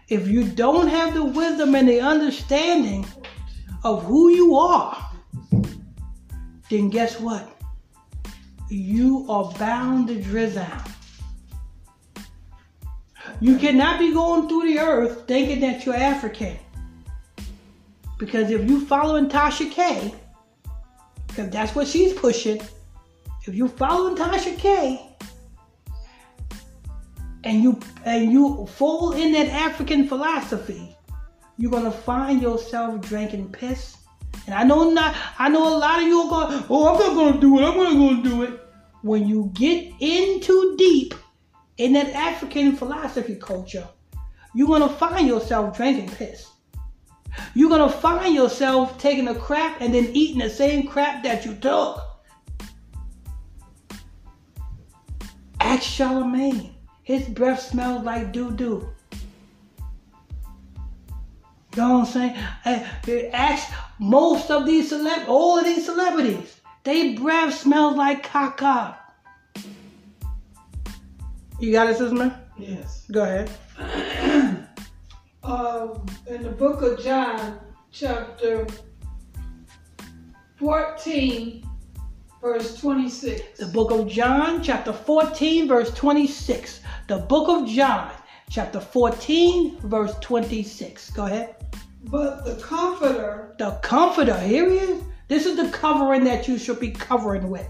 If 0.07 0.27
you 0.27 0.43
don't 0.43 0.87
have 0.87 1.15
the 1.15 1.25
wisdom 1.25 1.73
and 1.73 1.89
the 1.89 1.99
understanding 1.99 3.07
of 3.83 4.03
who 4.03 4.29
you 4.29 4.55
are, 4.55 5.13
then 6.69 6.89
guess 6.89 7.19
what? 7.19 7.51
You 8.69 9.25
are 9.29 9.51
bound 9.53 10.07
to 10.07 10.21
drizzle 10.21 10.63
out. 10.63 10.87
You 13.39 13.57
cannot 13.57 13.99
be 13.99 14.13
going 14.13 14.47
through 14.47 14.73
the 14.73 14.79
earth 14.79 15.27
thinking 15.27 15.59
that 15.59 15.85
you're 15.85 15.95
African. 15.95 16.57
Because 18.17 18.49
if 18.49 18.69
you 18.69 18.85
following 18.85 19.29
Tasha 19.29 19.69
K, 19.69 20.13
because 21.27 21.49
that's 21.49 21.75
what 21.75 21.87
she's 21.87 22.13
pushing, 22.13 22.61
if 23.45 23.53
you 23.53 23.67
following 23.67 24.15
Tasha 24.15 24.57
K 24.57 25.15
and 27.43 27.61
you 27.61 27.79
and 28.05 28.31
you 28.31 28.65
fall 28.65 29.11
in 29.11 29.33
that 29.33 29.47
African 29.47 30.07
philosophy, 30.07 30.95
you're 31.57 31.71
gonna 31.71 31.91
find 31.91 32.41
yourself 32.41 33.01
drinking 33.01 33.51
piss. 33.51 33.97
And 34.45 34.53
I 34.53 34.63
know 34.63 34.89
not 34.91 35.15
I 35.39 35.49
know 35.49 35.67
a 35.67 35.77
lot 35.77 36.01
of 36.01 36.07
you 36.07 36.21
are 36.21 36.29
going, 36.29 36.65
oh 36.69 36.93
I'm 36.93 36.99
not 36.99 37.15
gonna 37.15 37.41
do 37.41 37.59
it, 37.59 37.63
I'm 37.63 37.77
not 37.77 37.93
gonna 37.93 38.23
do 38.23 38.43
it. 38.43 38.59
When 39.01 39.27
you 39.27 39.51
get 39.53 39.93
in 39.99 40.39
too 40.39 40.75
deep 40.77 41.13
in 41.77 41.93
that 41.93 42.09
African 42.09 42.75
philosophy 42.75 43.35
culture, 43.35 43.87
you're 44.53 44.67
gonna 44.67 44.89
find 44.89 45.27
yourself 45.27 45.75
drinking 45.75 46.09
piss. 46.09 46.47
You're 47.53 47.69
gonna 47.69 47.89
find 47.89 48.33
yourself 48.33 48.97
taking 48.97 49.27
a 49.27 49.35
crap 49.35 49.81
and 49.81 49.93
then 49.93 50.05
eating 50.13 50.39
the 50.39 50.49
same 50.49 50.87
crap 50.87 51.23
that 51.23 51.45
you 51.45 51.55
took. 51.55 52.01
Ask 55.59 55.83
Charlamagne. 55.83 56.71
His 57.03 57.27
breath 57.27 57.59
smells 57.59 58.03
like 58.03 58.31
doo 58.31 58.51
doo. 58.51 58.94
You 61.75 61.81
know 61.81 61.99
what 61.99 62.15
I'm 62.17 62.35
saying? 63.03 63.31
Ask 63.33 63.73
most 63.99 64.49
of 64.49 64.65
these 64.65 64.93
celeb, 64.93 65.27
all 65.27 65.59
of 65.59 65.65
these 65.65 65.83
celebrities. 65.83 66.61
They 66.83 67.15
breath 67.15 67.53
smells 67.53 67.97
like 67.97 68.25
caca. 68.25 68.95
You 71.59 71.73
got 71.73 71.89
it, 71.89 71.97
Sister 71.97 72.15
Man? 72.15 72.33
Yes. 72.57 73.05
Go 73.11 73.23
ahead. 73.23 73.49
um, 75.43 76.05
in 76.27 76.43
the 76.43 76.51
book 76.51 76.81
of 76.81 77.03
John, 77.03 77.59
chapter 77.91 78.65
14, 80.55 81.67
verse 82.41 82.79
26. 82.79 83.59
The 83.59 83.65
book 83.65 83.91
of 83.91 84.07
John, 84.07 84.63
chapter 84.63 84.93
14, 84.93 85.67
verse 85.67 85.93
26. 85.93 86.79
The 87.09 87.17
book 87.17 87.49
of 87.49 87.67
John, 87.67 88.11
chapter 88.49 88.79
14, 88.79 89.79
verse 89.81 90.15
26. 90.21 91.09
Go 91.09 91.25
ahead. 91.25 91.64
But 92.09 92.45
the 92.45 92.55
Comforter, 92.55 93.55
The 93.57 93.79
comforter, 93.81 94.37
here 94.39 94.69
he 94.69 94.77
is. 94.77 95.03
This 95.27 95.45
is 95.45 95.55
the 95.57 95.69
covering 95.69 96.23
that 96.25 96.47
you 96.47 96.57
should 96.57 96.79
be 96.79 96.91
covering 96.91 97.49
with. 97.49 97.67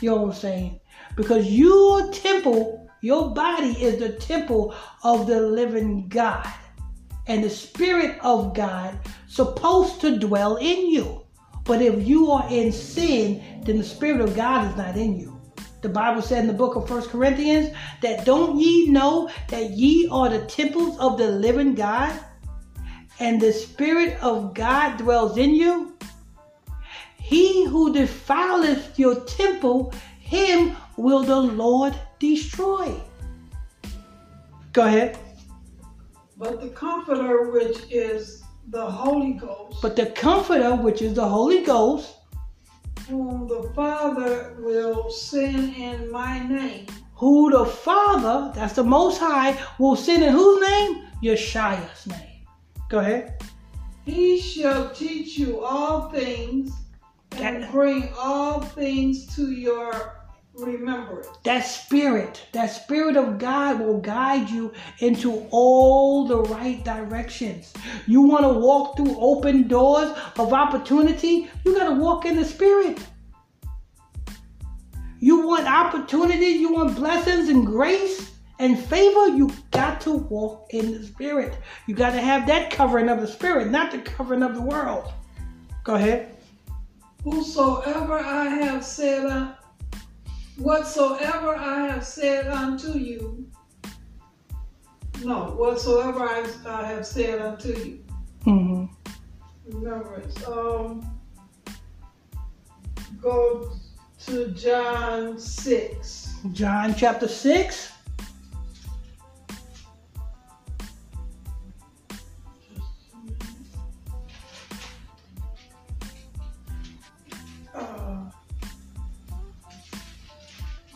You 0.00 0.10
know 0.10 0.16
what 0.16 0.28
I'm 0.28 0.34
saying? 0.34 0.80
Because 1.16 1.50
your 1.50 2.12
temple, 2.12 2.90
your 3.00 3.30
body 3.34 3.70
is 3.70 3.98
the 3.98 4.12
temple 4.12 4.74
of 5.04 5.26
the 5.26 5.40
living 5.40 6.08
God. 6.08 6.46
And 7.26 7.42
the 7.42 7.50
Spirit 7.50 8.18
of 8.20 8.54
God 8.54 8.98
supposed 9.26 10.00
to 10.02 10.18
dwell 10.18 10.56
in 10.56 10.90
you. 10.90 11.24
But 11.64 11.80
if 11.80 12.06
you 12.06 12.30
are 12.30 12.46
in 12.50 12.72
sin, 12.72 13.62
then 13.64 13.78
the 13.78 13.84
Spirit 13.84 14.20
of 14.20 14.36
God 14.36 14.70
is 14.70 14.76
not 14.76 14.96
in 14.96 15.18
you. 15.18 15.40
The 15.80 15.88
Bible 15.88 16.20
said 16.20 16.40
in 16.40 16.46
the 16.46 16.52
book 16.52 16.76
of 16.76 16.88
First 16.88 17.10
Corinthians 17.10 17.74
that 18.02 18.24
don't 18.24 18.58
ye 18.58 18.88
know 18.88 19.30
that 19.48 19.70
ye 19.70 20.08
are 20.10 20.28
the 20.28 20.44
temples 20.46 20.98
of 20.98 21.16
the 21.16 21.30
living 21.30 21.74
God? 21.74 22.18
And 23.18 23.40
the 23.40 23.52
Spirit 23.52 24.18
of 24.22 24.54
God 24.54 24.96
dwells 24.98 25.38
in 25.38 25.54
you, 25.54 25.96
he 27.18 27.64
who 27.66 27.92
defileth 27.92 28.98
your 28.98 29.20
temple, 29.24 29.92
him 30.18 30.76
will 30.96 31.22
the 31.22 31.40
Lord 31.40 31.94
destroy. 32.18 32.94
Go 34.72 34.86
ahead. 34.86 35.18
but 36.36 36.60
the 36.60 36.68
Comforter, 36.70 37.50
which 37.50 37.78
is 37.90 38.42
the 38.68 38.84
Holy 38.84 39.34
Ghost, 39.34 39.80
But 39.82 39.96
the 39.96 40.06
Comforter, 40.06 40.74
which 40.76 41.02
is 41.02 41.14
the 41.14 41.28
Holy 41.28 41.62
Ghost, 41.64 42.14
whom 43.08 43.46
the 43.48 43.70
Father 43.74 44.56
will 44.58 45.10
send 45.10 45.76
in 45.76 46.10
my 46.10 46.46
name, 46.46 46.86
who 47.14 47.50
the 47.50 47.66
Father, 47.66 48.52
that's 48.54 48.74
the 48.74 48.84
Most 48.84 49.18
High, 49.18 49.56
will 49.78 49.96
send 49.96 50.22
in 50.22 50.32
whose 50.32 50.60
name? 50.60 51.06
Yeshua's 51.22 52.06
name. 52.06 52.31
Go 52.92 52.98
ahead. 52.98 53.42
he 54.04 54.38
shall 54.38 54.90
teach 54.90 55.38
you 55.38 55.64
all 55.64 56.10
things 56.10 56.72
and 57.38 57.62
That- 57.62 57.72
bring 57.72 58.10
all 58.20 58.60
things 58.60 59.34
to 59.34 59.50
your 59.50 60.18
remembrance. 60.52 61.26
That 61.44 61.60
spirit, 61.60 62.42
that 62.52 62.66
spirit 62.66 63.16
of 63.16 63.38
God 63.38 63.80
will 63.80 63.98
guide 63.98 64.50
you 64.50 64.72
into 64.98 65.46
all 65.50 66.26
the 66.26 66.42
right 66.42 66.84
directions. 66.84 67.72
You 68.06 68.20
want 68.20 68.42
to 68.42 68.50
walk 68.58 68.98
through 68.98 69.16
open 69.18 69.68
doors 69.68 70.10
of 70.38 70.52
opportunity, 70.52 71.48
you 71.64 71.74
got 71.74 71.88
to 71.88 71.94
walk 71.94 72.26
in 72.26 72.36
the 72.36 72.44
spirit. 72.44 72.98
You 75.18 75.46
want 75.46 75.66
opportunity, 75.66 76.48
you 76.48 76.74
want 76.74 76.94
blessings 76.94 77.48
and 77.48 77.64
grace 77.64 78.31
and 78.62 78.78
favor, 78.78 79.26
you 79.26 79.50
got 79.72 80.00
to 80.02 80.12
walk 80.12 80.68
in 80.70 80.92
the 80.92 81.04
spirit. 81.04 81.58
You 81.88 81.96
got 81.96 82.12
to 82.12 82.20
have 82.20 82.46
that 82.46 82.70
covering 82.70 83.08
of 83.08 83.20
the 83.20 83.26
spirit, 83.26 83.72
not 83.72 83.90
the 83.90 83.98
covering 83.98 84.44
of 84.44 84.54
the 84.54 84.62
world. 84.62 85.12
Go 85.82 85.96
ahead. 85.96 86.36
Whosoever 87.24 88.20
I 88.20 88.44
have 88.44 88.84
said, 88.84 89.26
un- 89.26 89.56
whatsoever 90.58 91.56
I 91.56 91.88
have 91.88 92.06
said 92.06 92.46
unto 92.46 92.96
you, 92.96 93.50
no, 95.24 95.56
whatsoever 95.56 96.22
I, 96.22 96.48
I 96.64 96.86
have 96.86 97.04
said 97.04 97.40
unto 97.40 97.70
you. 97.70 98.04
hmm 98.44 98.84
Remembrance. 99.66 100.46
Um, 100.46 101.20
go 103.20 103.72
to 104.26 104.52
John 104.52 105.36
6. 105.36 106.34
John 106.52 106.94
chapter 106.94 107.26
6. 107.26 107.91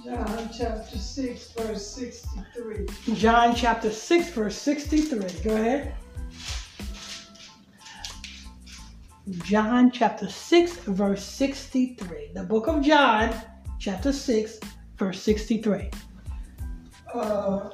John 0.07 0.51
chapter 0.57 0.99
6, 0.99 1.51
verse 1.51 1.85
63. 1.85 2.87
John 3.16 3.57
chapter 3.57 3.91
6, 3.91 4.31
verse 4.31 4.57
63. 4.57 5.19
Go 5.43 5.57
ahead. 5.57 5.95
John 9.43 9.91
chapter 9.91 10.28
6, 10.28 10.77
verse 10.77 11.24
63. 11.24 12.31
The 12.35 12.45
book 12.45 12.69
of 12.69 12.85
John, 12.85 13.35
chapter 13.81 14.12
6, 14.12 14.61
verse 14.97 15.20
63. 15.20 15.91
Uh, 17.12 17.70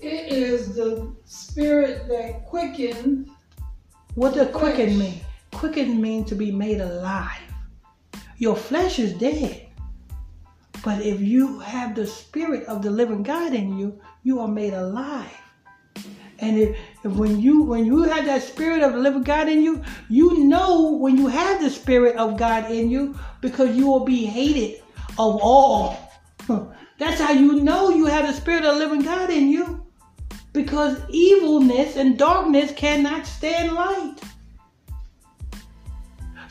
it 0.00 0.32
is 0.32 0.74
the 0.74 1.14
spirit 1.26 2.08
that 2.08 2.46
quickens 2.46 3.28
What 4.14 4.32
does 4.32 4.50
quicken 4.54 4.98
mean? 4.98 5.20
Quicken 5.52 6.00
means 6.00 6.30
to 6.30 6.34
be 6.34 6.50
made 6.50 6.80
alive. 6.80 7.51
Your 8.42 8.56
flesh 8.56 8.98
is 8.98 9.12
dead. 9.12 9.68
But 10.82 11.00
if 11.00 11.20
you 11.20 11.60
have 11.60 11.94
the 11.94 12.04
spirit 12.04 12.64
of 12.64 12.82
the 12.82 12.90
living 12.90 13.22
God 13.22 13.54
in 13.54 13.78
you, 13.78 14.00
you 14.24 14.40
are 14.40 14.48
made 14.48 14.74
alive. 14.74 15.30
And 16.40 16.58
if, 16.58 16.76
if 17.04 17.12
when 17.12 17.40
you 17.40 17.62
when 17.62 17.86
you 17.86 18.02
have 18.02 18.26
that 18.26 18.42
spirit 18.42 18.82
of 18.82 18.94
the 18.94 18.98
living 18.98 19.22
God 19.22 19.48
in 19.48 19.62
you, 19.62 19.80
you 20.08 20.42
know 20.42 20.94
when 20.94 21.16
you 21.16 21.28
have 21.28 21.62
the 21.62 21.70
spirit 21.70 22.16
of 22.16 22.36
God 22.36 22.68
in 22.68 22.90
you 22.90 23.16
because 23.40 23.76
you 23.76 23.86
will 23.86 24.04
be 24.04 24.24
hated 24.24 24.82
of 25.20 25.38
all. 25.40 25.96
That's 26.98 27.20
how 27.20 27.30
you 27.30 27.62
know 27.62 27.90
you 27.90 28.06
have 28.06 28.26
the 28.26 28.32
spirit 28.32 28.64
of 28.64 28.74
the 28.74 28.80
living 28.80 29.02
God 29.02 29.30
in 29.30 29.50
you. 29.50 29.86
Because 30.52 31.00
evilness 31.10 31.94
and 31.94 32.18
darkness 32.18 32.72
cannot 32.72 33.24
stand 33.24 33.72
light. 33.72 34.16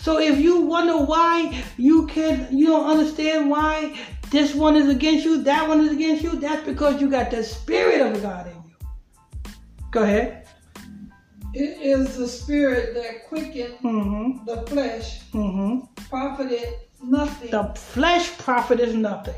So 0.01 0.19
if 0.19 0.39
you 0.39 0.61
wonder 0.61 0.97
why 0.97 1.63
you 1.77 2.07
can 2.07 2.47
you 2.55 2.67
don't 2.67 2.89
understand 2.89 3.49
why 3.49 3.95
this 4.31 4.55
one 4.55 4.75
is 4.75 4.89
against 4.89 5.25
you, 5.25 5.43
that 5.43 5.67
one 5.67 5.81
is 5.81 5.91
against 5.91 6.23
you, 6.23 6.31
that's 6.39 6.65
because 6.65 6.99
you 6.99 7.09
got 7.09 7.29
the 7.29 7.43
spirit 7.43 8.01
of 8.01 8.19
God 8.21 8.47
in 8.47 8.53
you. 8.53 9.51
Go 9.91 10.01
ahead. 10.03 10.47
It 11.53 11.81
is 11.81 12.17
the 12.17 12.27
spirit 12.27 12.93
that 12.95 13.27
quickened 13.27 13.75
Mm-hmm. 13.83 14.45
the 14.45 14.61
flesh, 14.67 15.29
Mm-hmm. 15.33 15.85
profited 16.09 16.73
nothing. 17.03 17.51
The 17.51 17.65
flesh 17.75 18.37
profit 18.37 18.79
is 18.79 18.95
nothing. 18.95 19.35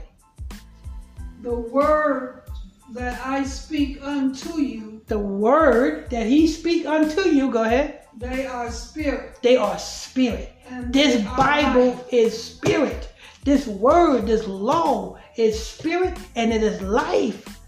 The 1.42 1.54
word 1.56 2.44
that 2.92 3.20
I 3.26 3.44
speak 3.44 4.00
unto 4.02 4.62
you, 4.62 5.02
The 5.08 5.20
word 5.20 6.10
that 6.12 6.28
he 6.28 6.48
speak 6.48 6.86
unto 6.86 7.22
you, 7.28 7.52
go 7.52 7.64
ahead. 7.64 8.06
They 8.16 8.46
are 8.46 8.70
spirit. 8.72 9.40
They 9.42 9.58
are 9.58 9.78
spirit. 9.80 10.53
This 10.88 11.24
Bible 11.36 12.06
is 12.12 12.42
spirit. 12.42 13.10
This 13.44 13.68
word, 13.68 14.28
this 14.28 14.48
law 14.48 15.18
is 15.36 15.62
spirit 15.62 16.18
and 16.36 16.54
it 16.54 16.64
is 16.64 16.82
life. 16.82 17.60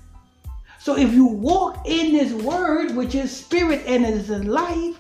So 0.80 0.97
if 0.97 1.13
you 1.13 1.26
walk 1.26 1.81
in 1.85 2.13
this 2.13 2.31
word, 2.31 2.95
which 2.95 3.15
is 3.15 3.35
spirit 3.35 3.84
and 3.85 4.05
it 4.05 4.13
is 4.13 4.30
life, 4.30 4.95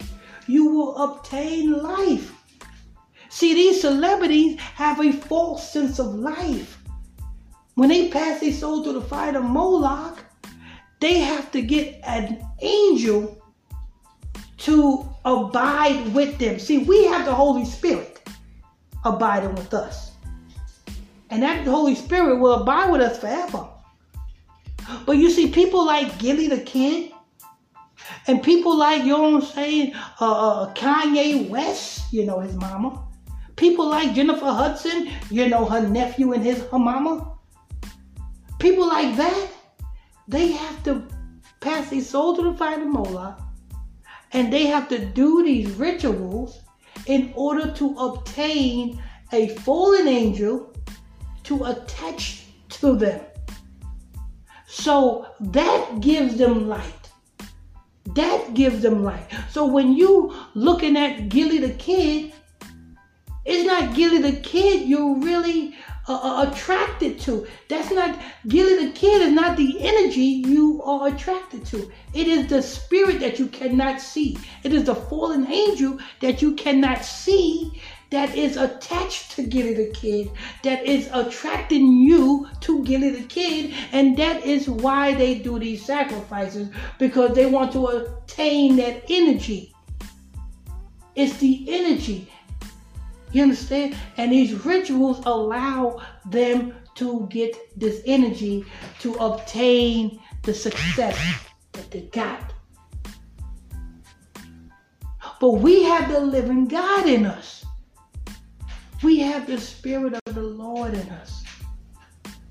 you 0.47 0.67
will 0.69 0.97
obtain 0.97 1.71
life. 1.71 2.33
See, 3.29 3.53
these 3.53 3.81
celebrities 3.81 4.59
have 4.59 4.99
a 4.99 5.11
false 5.11 5.71
sense 5.71 5.99
of 5.99 6.15
life. 6.15 6.81
When 7.75 7.89
they 7.89 8.09
pass 8.09 8.39
their 8.39 8.51
soul 8.51 8.83
through 8.83 8.93
the 8.93 9.01
fire 9.01 9.37
of 9.37 9.43
Moloch, 9.43 10.19
they 10.99 11.19
have 11.19 11.51
to 11.51 11.61
get 11.61 11.99
an 12.03 12.45
angel 12.61 13.41
to 14.59 15.14
abide 15.25 16.13
with 16.13 16.37
them. 16.37 16.59
See, 16.59 16.79
we 16.79 17.05
have 17.05 17.25
the 17.25 17.33
Holy 17.33 17.65
Spirit 17.65 18.27
abiding 19.03 19.55
with 19.55 19.73
us. 19.73 20.11
And 21.29 21.41
that 21.43 21.65
Holy 21.65 21.95
Spirit 21.95 22.39
will 22.39 22.61
abide 22.61 22.91
with 22.91 23.01
us 23.01 23.19
forever. 23.19 23.67
But 25.05 25.17
you 25.17 25.29
see, 25.31 25.49
people 25.49 25.85
like 25.85 26.19
Gillie 26.19 26.47
the 26.47 26.59
Kid, 26.59 27.11
and 28.27 28.41
people 28.41 28.77
like, 28.77 29.03
you 29.03 29.09
know 29.09 29.31
what 29.31 29.43
I'm 29.43 29.49
saying, 29.49 29.93
uh, 30.21 30.61
uh, 30.61 30.73
Kanye 30.73 31.49
West, 31.49 32.13
you 32.13 32.25
know 32.25 32.39
his 32.39 32.55
mama. 32.55 33.03
People 33.55 33.87
like 33.87 34.13
Jennifer 34.13 34.51
Hudson, 34.51 35.09
you 35.31 35.47
know 35.47 35.65
her 35.65 35.87
nephew 35.87 36.33
and 36.33 36.43
his 36.43 36.63
her 36.71 36.79
mama. 36.79 37.35
People 38.59 38.87
like 38.87 39.15
that, 39.17 39.47
they 40.27 40.51
have 40.51 40.83
to 40.83 41.07
pass 41.61 41.89
their 41.89 42.01
soul 42.01 42.35
to 42.35 42.43
the 42.43 42.57
fire 42.57 42.83
Moloch, 42.83 43.39
and 44.35 44.51
they 44.51 44.65
have 44.65 44.89
to 44.89 44.99
do 44.99 45.43
these 45.45 45.71
rituals 45.71 46.59
in 47.05 47.31
order 47.35 47.71
to 47.71 47.95
obtain 47.97 49.01
a 49.31 49.47
fallen 49.59 50.09
angel 50.09 50.73
to 51.43 51.63
attach 51.63 52.43
to 52.67 52.97
them. 52.97 53.21
So 54.67 55.25
that 55.39 56.01
gives 56.01 56.35
them 56.35 56.67
light. 56.67 57.09
That 58.13 58.53
gives 58.53 58.81
them 58.81 59.03
light. 59.03 59.25
So 59.49 59.65
when 59.65 59.93
you 59.93 60.35
looking 60.53 60.97
at 60.97 61.29
Gillie 61.29 61.59
the 61.59 61.73
Kid, 61.73 62.33
it's 63.45 63.65
not 63.65 63.95
Gillie 63.95 64.21
the 64.21 64.37
Kid 64.41 64.85
you're 64.85 65.17
really 65.17 65.75
uh, 66.07 66.49
attracted 66.49 67.19
to. 67.21 67.47
That's 67.67 67.91
not 67.91 68.19
Gillie 68.47 68.87
the 68.87 68.91
Kid 68.93 69.21
is 69.21 69.31
not 69.31 69.57
the 69.57 69.75
energy 69.79 70.43
you 70.45 70.81
are 70.83 71.07
attracted 71.07 71.65
to. 71.67 71.91
It 72.13 72.27
is 72.27 72.47
the 72.47 72.61
spirit 72.61 73.19
that 73.19 73.39
you 73.39 73.47
cannot 73.47 74.01
see. 74.01 74.37
It 74.63 74.73
is 74.73 74.85
the 74.85 74.95
fallen 74.95 75.51
angel 75.51 75.99
that 76.21 76.41
you 76.41 76.53
cannot 76.53 77.03
see 77.03 77.81
that 78.11 78.35
is 78.35 78.55
attached 78.55 79.31
to 79.31 79.43
Gillie 79.43 79.73
the 79.73 79.91
Kid, 79.91 80.31
that 80.63 80.85
is 80.85 81.09
attracting 81.11 81.97
you 81.97 82.47
to 82.61 82.83
Gillie 82.83 83.09
the 83.09 83.27
Kid, 83.27 83.73
and 83.91 84.15
that 84.17 84.45
is 84.45 84.69
why 84.69 85.13
they 85.15 85.39
do 85.39 85.59
these 85.59 85.83
sacrifices 85.83 86.69
because 86.99 87.35
they 87.35 87.45
want 87.45 87.73
to 87.73 87.87
attain 87.87 88.75
that 88.77 89.03
energy. 89.09 89.73
It's 91.15 91.37
the 91.37 91.65
energy. 91.67 92.29
You 93.35 93.43
understand? 93.43 93.97
And 94.15 94.31
these 94.31 94.53
rituals 94.65 95.21
allow 95.25 96.01
them 96.25 96.73
to 96.95 97.27
get 97.29 97.77
this 97.77 98.01
energy 98.05 98.63
to 98.99 99.13
obtain 99.15 100.21
the 100.43 100.53
success 100.53 101.19
that 101.73 101.91
they 101.91 102.03
got. 102.13 102.53
But 105.41 105.51
we 105.51 105.83
have 105.83 106.09
the 106.09 106.21
living 106.21 106.69
God 106.69 107.09
in 107.09 107.25
us. 107.25 107.65
We 109.03 109.19
have 109.19 109.47
the 109.47 109.59
Spirit 109.59 110.13
of 110.13 110.33
the 110.33 110.41
Lord 110.41 110.93
in 110.93 111.09
us, 111.09 111.43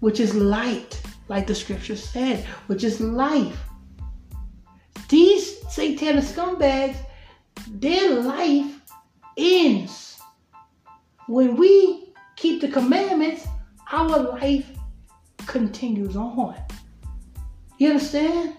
which 0.00 0.20
is 0.20 0.34
light, 0.34 1.00
like 1.28 1.46
the 1.46 1.54
scripture 1.54 1.96
said, 1.96 2.44
which 2.66 2.84
is 2.84 3.00
life. 3.00 3.58
These 5.08 5.66
satanic 5.72 6.24
scumbags, 6.24 6.98
their 7.68 8.20
life 8.20 8.82
ends. 9.38 10.13
When 11.26 11.56
we 11.56 12.12
keep 12.36 12.60
the 12.60 12.68
commandments, 12.68 13.46
our 13.90 14.18
life 14.18 14.70
continues 15.46 16.16
on. 16.16 16.56
You 17.78 17.90
understand? 17.90 18.56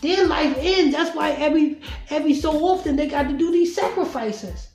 Their 0.00 0.26
life 0.26 0.56
ends. 0.58 0.94
That's 0.94 1.14
why 1.16 1.30
every 1.32 1.80
every 2.10 2.34
so 2.34 2.64
often 2.64 2.96
they 2.96 3.06
got 3.06 3.28
to 3.28 3.36
do 3.36 3.50
these 3.50 3.74
sacrifices. 3.74 4.68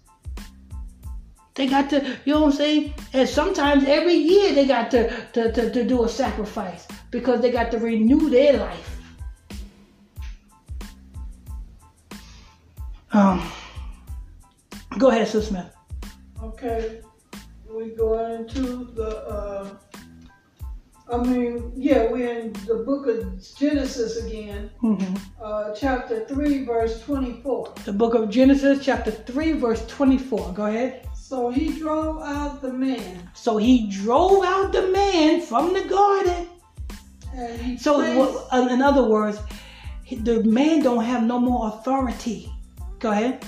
They 1.55 1.67
got 1.67 1.89
to, 1.89 2.17
you 2.23 2.33
know 2.33 2.41
what 2.41 2.53
I'm 2.53 2.57
saying? 2.57 2.93
And 3.11 3.27
sometimes 3.27 3.83
every 3.83 4.13
year 4.13 4.53
they 4.53 4.65
got 4.65 4.89
to, 4.91 5.09
to, 5.33 5.51
to, 5.51 5.69
to 5.69 5.83
do 5.83 6.05
a 6.05 6.09
sacrifice 6.09 6.87
because 7.11 7.41
they 7.41 7.51
got 7.51 7.69
to 7.71 7.79
renew 7.79 8.29
their 8.29 8.53
life. 8.53 8.97
Um, 13.11 13.51
go 14.97 15.09
ahead, 15.09 15.27
Sis 15.27 15.49
Smith. 15.49 15.69
Okay, 16.43 17.01
we 17.69 17.89
go 17.89 18.17
into 18.35 18.85
the. 18.95 19.17
Uh, 19.27 19.69
I 21.11 21.17
mean, 21.17 21.73
yeah, 21.75 22.11
we're 22.11 22.29
in 22.39 22.53
the 22.67 22.83
book 22.85 23.07
of 23.07 23.43
Genesis 23.57 24.23
again, 24.25 24.69
hmm 24.79 25.15
uh, 25.41 25.73
chapter 25.73 26.25
three, 26.25 26.63
verse 26.65 27.01
twenty-four. 27.03 27.73
The 27.83 27.93
book 27.93 28.13
of 28.13 28.29
Genesis, 28.29 28.83
chapter 28.85 29.09
3, 29.11 29.53
verse 29.53 29.85
24. 29.87 30.53
Go 30.53 30.65
ahead. 30.67 31.07
So 31.15 31.49
he 31.49 31.77
drove 31.79 32.21
out 32.21 32.61
the 32.61 32.71
man, 32.73 33.29
So 33.33 33.57
he 33.57 33.89
drove 33.89 34.43
out 34.45 34.71
the 34.71 34.87
man 34.89 35.41
from 35.41 35.73
the 35.73 35.83
garden. 35.85 36.47
and 37.33 37.59
he 37.61 37.77
So, 37.77 37.95
placed, 38.01 38.37
uh, 38.53 38.67
in 38.69 38.81
other 38.81 39.03
words, 39.07 39.39
the 40.11 40.43
man 40.43 40.83
don't 40.83 41.03
have 41.03 41.23
no 41.23 41.39
more 41.39 41.69
authority. 41.69 42.51
Go 42.99 43.11
ahead. 43.11 43.45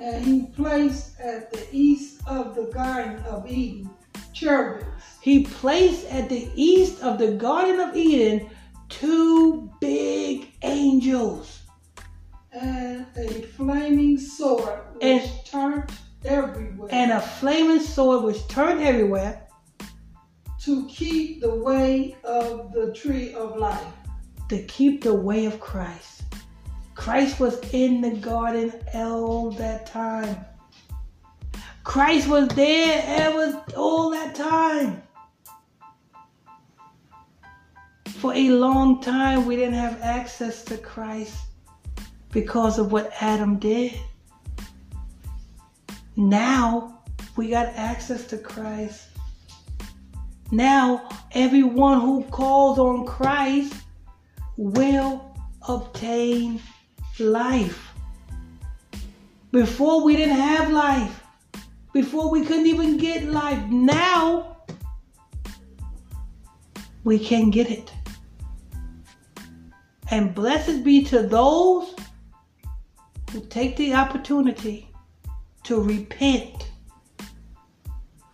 And 0.00 0.24
he 0.24 0.46
placed 0.56 1.20
at 1.20 1.52
the 1.52 1.66
east 1.72 2.20
of 2.26 2.54
the 2.54 2.64
Garden 2.72 3.22
of 3.24 3.46
Eden 3.46 3.90
cherubims 4.32 5.02
He 5.20 5.44
placed 5.44 6.06
at 6.06 6.28
the 6.28 6.50
east 6.54 7.02
of 7.02 7.18
the 7.18 7.32
Garden 7.32 7.80
of 7.80 7.94
Eden 7.96 8.48
two 8.88 9.70
big 9.80 10.52
angels. 10.62 11.58
and 12.52 13.06
a 13.16 13.42
flaming 13.56 14.18
sword 14.18 14.80
which 14.94 15.02
And- 15.02 15.30
turned 15.44 15.92
everywhere 16.24 16.88
And 16.90 17.12
a 17.12 17.20
flaming 17.20 17.80
sword 17.80 18.24
was 18.24 18.44
turned 18.46 18.80
everywhere 18.82 19.46
to 20.64 20.84
keep 20.86 21.40
the 21.40 21.54
way 21.54 22.16
of 22.24 22.72
the 22.72 22.92
tree 22.92 23.32
of 23.34 23.56
life. 23.56 23.92
to 24.48 24.58
keep 24.64 25.04
the 25.04 25.14
way 25.14 25.44
of 25.46 25.60
Christ. 25.60 26.22
Christ 27.00 27.40
was 27.40 27.58
in 27.72 28.02
the 28.02 28.10
garden 28.10 28.74
all 28.92 29.52
that 29.52 29.86
time. 29.86 30.36
Christ 31.82 32.28
was 32.28 32.46
there 32.48 33.02
and 33.06 33.34
was 33.34 33.54
all 33.74 34.10
that 34.10 34.34
time. 34.34 35.02
For 38.04 38.34
a 38.34 38.50
long 38.50 39.00
time, 39.00 39.46
we 39.46 39.56
didn't 39.56 39.80
have 39.80 40.02
access 40.02 40.62
to 40.66 40.76
Christ 40.76 41.38
because 42.32 42.78
of 42.78 42.92
what 42.92 43.10
Adam 43.18 43.58
did. 43.58 43.98
Now 46.16 47.02
we 47.34 47.48
got 47.48 47.68
access 47.76 48.26
to 48.26 48.36
Christ. 48.36 49.08
Now 50.50 51.08
everyone 51.32 52.02
who 52.02 52.24
calls 52.24 52.78
on 52.78 53.06
Christ 53.06 53.72
will 54.58 55.34
obtain 55.66 56.60
life. 57.18 57.92
Before 59.50 60.04
we 60.04 60.16
didn't 60.16 60.36
have 60.36 60.70
life. 60.70 61.22
Before 61.92 62.30
we 62.30 62.44
couldn't 62.44 62.66
even 62.66 62.96
get 62.98 63.24
life. 63.24 63.62
Now 63.68 64.58
we 67.04 67.18
can 67.18 67.50
get 67.50 67.70
it. 67.70 67.92
And 70.10 70.34
blessed 70.34 70.84
be 70.84 71.04
to 71.04 71.22
those 71.22 71.94
who 73.30 73.40
take 73.46 73.76
the 73.76 73.94
opportunity 73.94 74.88
to 75.64 75.80
repent 75.80 76.70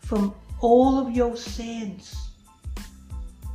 from 0.00 0.34
all 0.60 0.98
of 0.98 1.14
your 1.14 1.36
sins. 1.36 2.14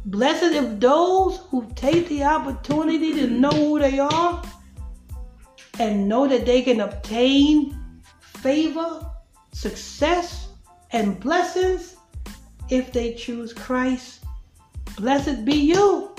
Blessed 0.06 0.54
if 0.54 0.80
those 0.80 1.38
who 1.50 1.72
take 1.76 2.08
the 2.10 2.24
opportunity 2.24 3.14
to 3.14 3.28
know 3.28 3.52
who 3.52 3.80
they 3.80 4.00
are 4.00 4.44
and 5.80 6.08
know 6.08 6.28
that 6.28 6.46
they 6.46 6.62
can 6.62 6.82
obtain 6.82 7.78
favor, 8.20 9.10
success, 9.52 10.50
and 10.92 11.20
blessings 11.20 11.96
if 12.70 12.92
they 12.92 13.14
choose 13.14 13.54
Christ. 13.54 14.24
Blessed 14.98 15.46
be 15.46 15.56
you 15.56 16.14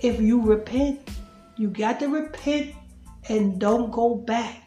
if 0.00 0.20
you 0.20 0.40
repent. 0.40 1.00
You 1.56 1.68
got 1.68 2.00
to 2.00 2.08
repent 2.08 2.74
and 3.28 3.58
don't 3.60 3.90
go 3.90 4.14
back. 4.14 4.62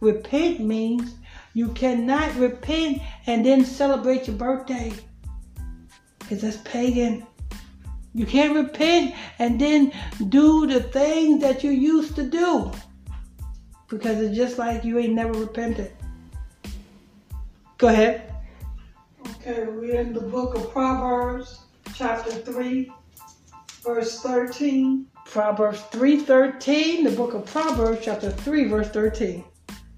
Repent 0.00 0.60
means 0.60 1.14
you 1.54 1.68
cannot 1.68 2.34
repent 2.36 3.02
and 3.26 3.44
then 3.44 3.64
celebrate 3.64 4.26
your 4.26 4.36
birthday. 4.36 4.92
Because 6.18 6.42
that's 6.42 6.58
pagan. 6.58 7.26
You 8.14 8.26
can't 8.26 8.56
repent 8.56 9.14
and 9.38 9.60
then 9.60 9.92
do 10.28 10.66
the 10.66 10.80
things 10.80 11.40
that 11.42 11.62
you 11.62 11.70
used 11.70 12.16
to 12.16 12.24
do. 12.24 12.72
Because 13.88 14.20
it's 14.20 14.36
just 14.36 14.58
like 14.58 14.84
you 14.84 14.98
ain't 14.98 15.14
never 15.14 15.32
repented. 15.32 15.92
Go 17.78 17.88
ahead. 17.88 18.32
Okay, 19.36 19.64
we're 19.64 20.00
in 20.00 20.12
the 20.12 20.20
book 20.20 20.54
of 20.54 20.70
Proverbs, 20.70 21.60
chapter 21.94 22.30
3, 22.30 22.92
verse 23.82 24.20
13. 24.20 25.06
Proverbs 25.26 25.80
3.13, 25.92 27.04
the 27.04 27.16
book 27.16 27.34
of 27.34 27.46
Proverbs, 27.46 28.00
chapter 28.04 28.30
3, 28.30 28.64
verse 28.64 28.88
13. 28.88 29.44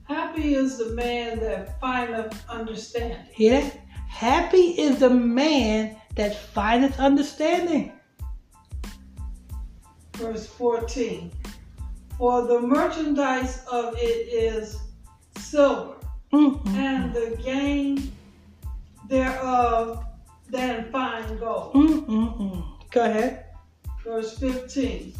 Happy 0.04 0.54
is 0.54 0.76
the 0.76 0.90
man 0.90 1.40
that 1.40 1.80
findeth 1.80 2.44
understanding. 2.48 3.26
Hear 3.32 3.62
that? 3.62 3.80
Happy 4.08 4.78
is 4.78 4.98
the 4.98 5.10
man 5.10 5.96
that 6.16 6.36
findeth 6.36 7.00
understanding. 7.00 7.92
Verse 10.14 10.46
14. 10.46 11.30
For 12.18 12.46
the 12.46 12.60
merchandise 12.60 13.64
of 13.70 13.94
it 13.96 14.28
is 14.32 14.78
silver, 15.38 15.96
Mm-mm. 16.32 16.66
and 16.76 17.12
the 17.12 17.36
gain 17.42 18.12
thereof 19.08 20.04
than 20.48 20.90
fine 20.92 21.38
gold. 21.38 21.74
Mm-mm-mm. 21.74 22.90
Go 22.90 23.04
ahead. 23.04 23.46
Verse 24.04 24.38
15. 24.38 25.14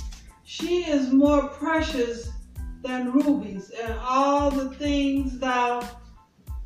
She 0.45 0.85
is 0.85 1.13
more 1.13 1.49
precious 1.49 2.31
than 2.83 3.13
rubies, 3.13 3.71
and 3.71 3.95
all 4.01 4.51
the 4.51 4.71
things 4.75 5.39
thou 5.39 5.89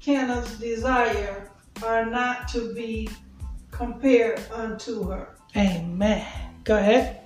canst 0.00 0.60
desire 0.60 1.50
are 1.84 2.06
not 2.06 2.48
to 2.48 2.74
be 2.74 3.08
compared 3.70 4.40
unto 4.52 5.08
her. 5.08 5.36
Amen. 5.56 6.26
Go 6.64 6.76
ahead. 6.76 7.25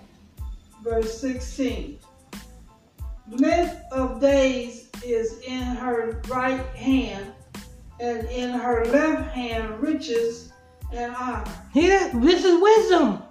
Verse 0.82 1.20
16. 1.20 1.98
Length 3.28 3.80
of 3.92 4.20
days 4.20 4.88
is 5.04 5.40
in 5.40 5.62
her 5.62 6.20
right 6.28 6.64
hand, 6.74 7.32
and 8.00 8.26
in 8.28 8.50
her 8.50 8.84
left 8.86 9.30
hand 9.30 9.80
riches 9.80 10.52
and 10.92 11.14
honor. 11.14 11.44
Hear? 11.72 12.10
This 12.14 12.44
is 12.44 12.60
wisdom. 12.60 13.22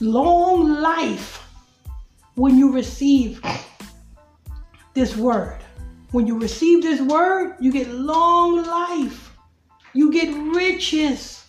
Long 0.00 0.80
life 0.80 1.46
when 2.34 2.56
you 2.56 2.72
receive 2.72 3.42
this 4.94 5.16
word. 5.16 5.58
When 6.12 6.26
you 6.26 6.38
receive 6.38 6.82
this 6.82 7.00
word, 7.00 7.56
you 7.60 7.72
get 7.72 7.88
long 7.88 8.62
life. 8.64 9.34
You 9.94 10.12
get 10.12 10.34
riches. 10.54 11.44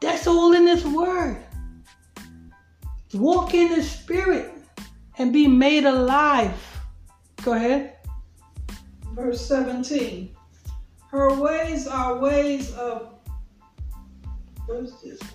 That's 0.00 0.26
all 0.26 0.52
in 0.52 0.64
this 0.64 0.84
word. 0.84 1.43
Walk 3.14 3.54
in 3.54 3.68
the 3.72 3.82
spirit 3.82 4.52
and 5.18 5.32
be 5.32 5.46
made 5.46 5.84
alive. 5.84 6.54
Go 7.42 7.52
ahead. 7.52 7.96
Verse 9.12 9.40
17. 9.46 10.34
Her 11.10 11.32
ways 11.40 11.86
are 11.86 12.18
ways 12.18 12.74
of 12.74 13.14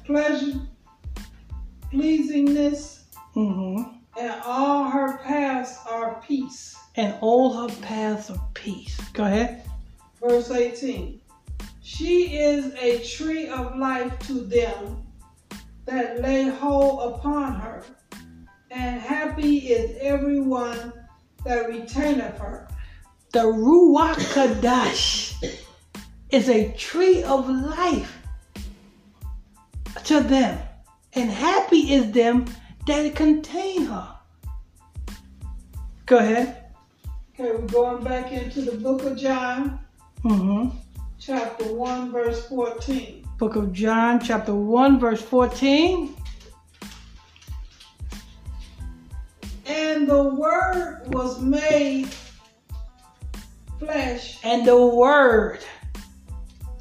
pleasure, 0.05 0.59
pleasingness, 1.91 2.97
Mm-hmm. 3.35 3.83
and 4.19 4.41
all 4.43 4.89
her 4.89 5.17
paths 5.19 5.77
are 5.89 6.21
peace. 6.27 6.75
And 6.95 7.15
all 7.21 7.53
her 7.53 7.73
paths 7.81 8.29
of 8.29 8.39
peace. 8.53 8.99
Go 9.13 9.23
ahead. 9.23 9.63
Verse 10.19 10.51
18. 10.51 11.21
She 11.81 12.35
is 12.37 12.73
a 12.73 12.99
tree 13.05 13.47
of 13.47 13.77
life 13.77 14.17
to 14.27 14.33
them 14.41 15.03
that 15.89 16.21
lay 16.21 16.47
hold 16.47 17.13
upon 17.15 17.55
her, 17.55 17.83
and 18.69 19.01
happy 19.01 19.57
is 19.57 19.97
everyone 19.99 20.93
that 21.43 21.67
retaineth 21.67 22.37
her. 22.37 22.67
The 23.33 23.39
Ruach 23.39 24.17
Kadash 24.33 25.33
is 26.29 26.47
a 26.47 26.71
tree 26.73 27.23
of 27.23 27.49
life 27.49 28.17
to 30.03 30.19
them, 30.19 30.59
and 31.13 31.29
happy 31.31 31.93
is 31.93 32.11
them 32.11 32.45
that 32.85 33.15
contain 33.15 33.85
her. 33.85 34.15
Go 36.05 36.17
ahead. 36.17 36.65
Okay, 37.33 37.51
we're 37.51 37.67
going 37.67 38.03
back 38.03 38.31
into 38.31 38.61
the 38.61 38.77
book 38.77 39.03
of 39.03 39.17
John, 39.17 39.79
Mm-hmm. 40.23 40.77
chapter 41.17 41.73
1, 41.73 42.11
verse 42.11 42.45
14. 42.47 43.18
Book 43.39 43.55
of 43.55 43.71
John, 43.71 44.19
chapter 44.19 44.53
1, 44.53 44.99
verse 44.99 45.21
14. 45.21 46.13
And 49.65 50.07
the 50.07 50.23
word 50.23 51.03
was 51.07 51.41
made 51.41 52.09
flesh 53.79 54.39
And 54.43 54.65
the 54.67 54.75
Word 54.85 55.59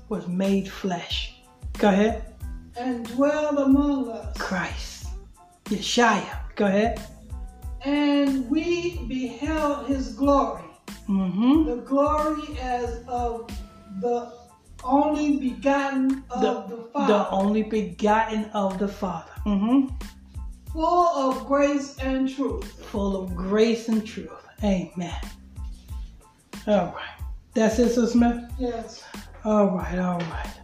was 0.09 0.26
made 0.26 0.68
flesh. 0.68 1.35
Go 1.78 1.89
ahead. 1.90 2.24
and 2.76 3.06
dwelled 3.14 3.59
among 3.59 4.10
us. 4.10 4.36
Christ. 4.36 5.06
Yeshua. 5.66 6.39
Go 6.56 6.66
ahead. 6.66 7.01
And 7.85 8.51
we 8.51 9.05
beheld 9.06 9.86
his 9.86 10.14
glory, 10.14 10.62
Mm-hmm. 11.09 11.64
the 11.66 11.76
glory 11.76 12.59
as 12.60 13.02
of 13.06 13.48
the 14.01 14.32
only 14.84 15.36
begotten 15.38 16.24
of 16.30 16.40
The, 16.40 16.76
the, 16.76 16.82
Father, 16.92 17.12
the 17.12 17.30
only 17.30 17.62
begotten 17.62 18.44
of 18.55 18.78
the 18.78 18.88
Father. 18.88 19.32
Mm-hmm. 19.46 19.94
full 20.72 21.06
of 21.06 21.46
grace 21.46 21.96
and 21.98 22.28
truth. 22.28 22.84
Full 22.86 23.22
of 23.22 23.34
grace 23.34 23.88
and 23.88 24.06
truth. 24.06 24.30
Amen. 24.62 25.20
All 26.66 26.94
right. 26.94 27.18
That's 27.55 27.78
it, 27.78 27.88
Sister 27.88 28.06
Smith? 28.06 28.42
Yes. 28.59 29.05
All 29.44 29.66
right, 29.70 29.98
all 29.98 30.18
right. 30.18 30.55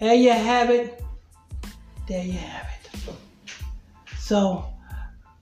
There 0.00 0.14
you 0.14 0.30
have 0.30 0.70
it. 0.70 1.02
There 2.06 2.24
you 2.24 2.32
have 2.32 2.66
it. 2.84 3.12
So, 4.18 4.64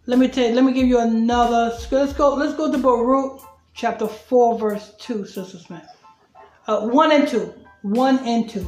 let 0.07 0.19
me 0.19 0.29
tell 0.29 0.49
you, 0.49 0.55
let 0.55 0.65
me 0.65 0.73
give 0.73 0.87
you 0.87 1.01
another. 1.01 1.77
Let's 1.91 2.13
go. 2.13 2.35
Let's 2.35 2.55
go 2.55 2.71
to 2.71 2.79
Baruch 2.79 3.41
chapter 3.75 4.07
four, 4.07 4.59
verse 4.59 4.95
two, 4.99 5.27
Sister 5.27 5.59
Smith. 5.59 5.89
Uh, 6.67 6.89
one 6.89 7.13
and 7.13 7.27
two. 7.29 7.53
One 7.85 8.19
and 8.21 8.49
two. 8.49 8.67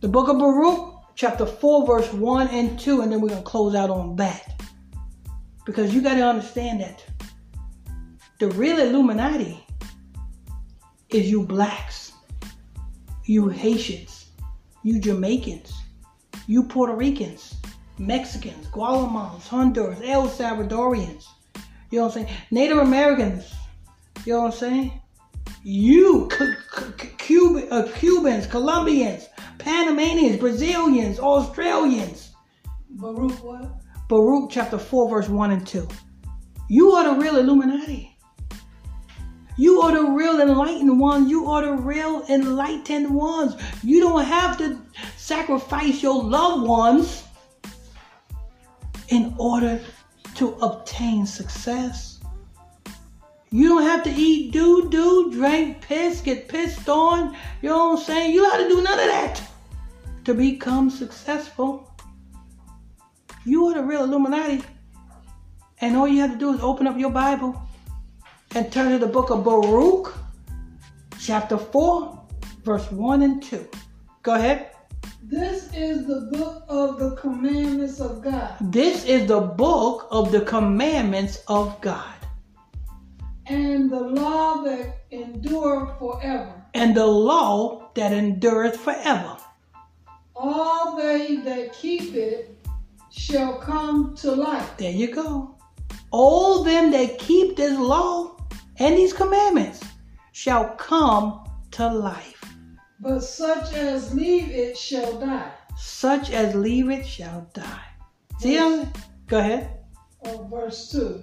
The 0.00 0.08
book 0.08 0.28
of 0.28 0.38
Baruch, 0.38 1.14
chapter 1.14 1.46
four, 1.46 1.86
verse 1.86 2.12
one 2.12 2.48
and 2.48 2.78
two, 2.78 3.00
and 3.00 3.10
then 3.10 3.20
we're 3.20 3.30
gonna 3.30 3.42
close 3.42 3.74
out 3.74 3.90
on 3.90 4.16
that. 4.16 4.62
Because 5.64 5.94
you 5.94 6.02
gotta 6.02 6.22
understand 6.22 6.80
that 6.82 7.04
the 8.38 8.48
real 8.48 8.78
Illuminati 8.78 9.66
is 11.08 11.30
you 11.30 11.42
blacks 11.42 12.06
you 13.26 13.48
Haitians, 13.48 14.26
you 14.82 15.00
Jamaicans, 15.00 15.72
you 16.46 16.62
Puerto 16.62 16.94
Ricans, 16.94 17.56
Mexicans, 17.98 18.66
Guatemalans, 18.68 19.48
Honduras, 19.48 20.00
El 20.04 20.28
Salvadorians, 20.28 21.24
you 21.90 21.98
know 21.98 22.06
what 22.06 22.16
I'm 22.16 22.26
saying? 22.26 22.36
Native 22.50 22.78
Americans, 22.78 23.52
you 24.24 24.34
know 24.34 24.42
what 24.42 24.52
I'm 24.52 24.58
saying? 24.58 25.00
You, 25.62 26.28
C- 26.30 26.52
C- 26.76 27.08
Cuban, 27.18 27.68
uh, 27.70 27.88
Cubans, 27.96 28.46
Colombians, 28.46 29.28
Panamanians, 29.58 30.38
Brazilians, 30.38 31.18
Australians. 31.18 32.32
Baruch 32.90 33.42
what? 33.42 33.80
Baruch 34.08 34.50
chapter 34.50 34.78
4, 34.78 35.08
verse 35.10 35.28
1 35.28 35.50
and 35.50 35.66
2. 35.66 35.88
You 36.68 36.92
are 36.92 37.14
the 37.14 37.20
real 37.20 37.36
Illuminati. 37.36 38.16
You 39.58 39.80
are 39.80 39.92
the 39.92 40.10
real 40.10 40.40
enlightened 40.40 41.00
ones. 41.00 41.30
You 41.30 41.50
are 41.50 41.64
the 41.64 41.72
real 41.72 42.24
enlightened 42.28 43.10
ones. 43.10 43.56
You 43.82 44.00
don't 44.00 44.24
have 44.24 44.58
to 44.58 44.80
sacrifice 45.16 46.02
your 46.02 46.22
loved 46.22 46.68
ones 46.68 47.24
in 49.08 49.34
order 49.38 49.80
to 50.34 50.52
obtain 50.56 51.24
success. 51.24 52.15
You 53.56 53.70
don't 53.70 53.84
have 53.84 54.02
to 54.02 54.10
eat 54.10 54.52
doo 54.52 54.90
doo, 54.90 55.30
drink 55.32 55.80
piss, 55.80 56.20
get 56.20 56.46
pissed 56.46 56.90
on. 56.90 57.34
You 57.62 57.70
know 57.70 57.88
what 57.88 58.00
I'm 58.00 58.04
saying? 58.04 58.34
You 58.34 58.42
don't 58.42 58.50
have 58.52 58.68
to 58.68 58.68
do 58.68 58.82
none 58.82 59.00
of 59.00 59.06
that 59.06 59.42
to 60.26 60.34
become 60.34 60.90
successful. 60.90 61.90
You 63.46 63.64
are 63.68 63.74
the 63.74 63.82
real 63.82 64.04
Illuminati. 64.04 64.62
And 65.80 65.96
all 65.96 66.06
you 66.06 66.20
have 66.20 66.32
to 66.32 66.36
do 66.36 66.52
is 66.52 66.60
open 66.60 66.86
up 66.86 66.98
your 66.98 67.08
Bible 67.10 67.58
and 68.54 68.70
turn 68.70 68.92
to 68.92 68.98
the 68.98 69.10
book 69.10 69.30
of 69.30 69.42
Baruch, 69.42 70.14
chapter 71.18 71.56
4, 71.56 72.26
verse 72.62 72.92
1 72.92 73.22
and 73.22 73.42
2. 73.42 73.66
Go 74.22 74.34
ahead. 74.34 74.72
This 75.22 75.72
is 75.74 76.06
the 76.06 76.28
book 76.30 76.64
of 76.68 76.98
the 76.98 77.16
commandments 77.16 78.00
of 78.00 78.22
God, 78.22 78.54
This 78.60 79.06
is 79.06 79.26
the 79.26 79.40
book 79.40 80.08
of 80.10 80.30
the 80.30 80.42
commandments 80.42 81.42
of 81.48 81.80
God. 81.80 82.15
And 83.48 83.90
the 83.90 84.00
law 84.00 84.62
that 84.62 85.02
endure 85.10 85.94
forever. 85.98 86.52
And 86.74 86.96
the 86.96 87.06
law 87.06 87.90
that 87.94 88.12
endureth 88.12 88.76
forever. 88.76 89.36
All 90.34 90.96
they 90.96 91.36
that 91.36 91.72
keep 91.72 92.14
it 92.14 92.58
shall 93.10 93.58
come 93.58 94.14
to 94.16 94.32
life. 94.32 94.76
There 94.76 94.90
you 94.90 95.14
go. 95.14 95.56
All 96.10 96.62
them 96.62 96.90
that 96.90 97.18
keep 97.18 97.56
this 97.56 97.78
law 97.78 98.36
and 98.78 98.96
these 98.96 99.12
commandments 99.12 99.82
shall 100.32 100.74
come 100.76 101.48
to 101.72 101.88
life. 101.88 102.42
But 103.00 103.20
such 103.20 103.72
as 103.74 104.14
leave 104.14 104.50
it 104.50 104.76
shall 104.76 105.18
die. 105.18 105.52
Such 105.76 106.30
as 106.30 106.54
leave 106.54 106.90
it 106.90 107.06
shall 107.06 107.48
die. 107.52 107.84
See 108.38 108.56
them? 108.56 108.92
Go 109.26 109.38
ahead. 109.38 109.70
Verse 110.50 110.90
2. 110.90 111.22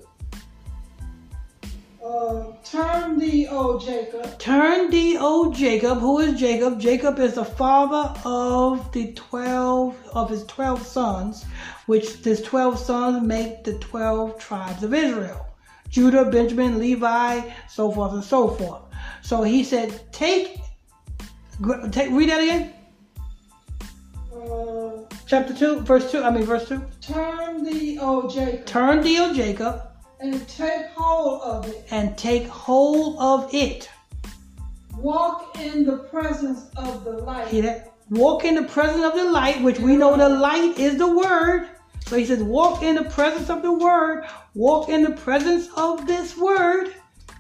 Uh, 2.04 2.52
turn 2.66 3.18
thee, 3.18 3.48
O 3.50 3.80
Jacob, 3.80 4.38
Turn 4.38 4.90
thee, 4.90 5.16
O 5.18 5.54
Jacob. 5.54 6.00
Who 6.00 6.20
is 6.20 6.38
Jacob? 6.38 6.78
Jacob 6.78 7.18
is 7.18 7.36
the 7.36 7.46
father 7.46 8.20
of 8.26 8.92
the 8.92 9.14
twelve 9.14 9.96
of 10.14 10.30
his 10.30 10.44
twelve 10.48 10.86
sons, 10.86 11.46
which 11.86 12.16
his 12.18 12.42
twelve 12.42 12.78
sons 12.78 13.26
make 13.26 13.64
the 13.64 13.78
twelve 13.80 14.38
tribes 14.38 14.84
of 14.84 14.94
Israel. 14.94 15.46
Judah, 15.90 16.30
Benjamin, 16.30 16.78
Levi, 16.78 17.50
so 17.70 17.90
forth 17.90 18.12
and 18.14 18.24
so 18.24 18.50
forth. 18.50 18.82
So 19.22 19.44
he 19.44 19.64
said, 19.64 20.02
take, 20.12 20.60
take 21.92 22.12
read 22.12 22.30
that 22.30 22.42
again. 22.42 22.74
uh, 24.36 25.04
Chapter 25.26 25.54
two, 25.54 25.80
verse 25.82 26.12
two. 26.12 26.22
I 26.22 26.32
mean 26.32 26.44
verse 26.44 26.68
two. 26.68 26.84
turn 27.00 27.64
thee, 27.64 27.98
O 28.02 28.28
Jacob, 28.28 28.66
Turn 28.66 29.02
thee, 29.02 29.20
O 29.20 29.34
Jacob, 29.34 29.82
and 30.24 30.48
take 30.48 30.88
hold 30.96 31.42
of 31.42 31.68
it. 31.68 31.86
and 31.92 32.18
take 32.18 32.48
hold 32.48 33.18
of 33.20 33.54
it. 33.54 33.90
Walk 34.98 35.58
in 35.60 35.86
the 35.86 35.98
presence 35.98 36.70
of 36.78 37.04
the 37.04 37.12
light. 37.12 37.48
Hear 37.50 37.64
that? 37.64 37.94
Walk 38.10 38.46
in 38.46 38.56
the 38.56 38.64
presence 38.64 39.04
of 39.04 39.14
the 39.16 39.30
light, 39.32 39.62
which 39.62 39.80
we 39.80 39.96
know 39.98 40.16
the 40.16 40.30
light 40.30 40.78
is 40.78 40.98
the 40.98 41.08
word. 41.16 41.68
So 42.06 42.18
he 42.18 42.26
says, 42.26 42.44
walk 42.44 42.84
in 42.84 42.96
the 42.96 43.06
presence 43.06 43.50
of 43.50 43.62
the 43.62 43.72
word. 43.72 44.26
Walk 44.54 44.90
in 44.90 45.04
the 45.04 45.12
presence 45.12 45.68
of 45.76 46.06
this 46.06 46.38
word. 46.38 46.94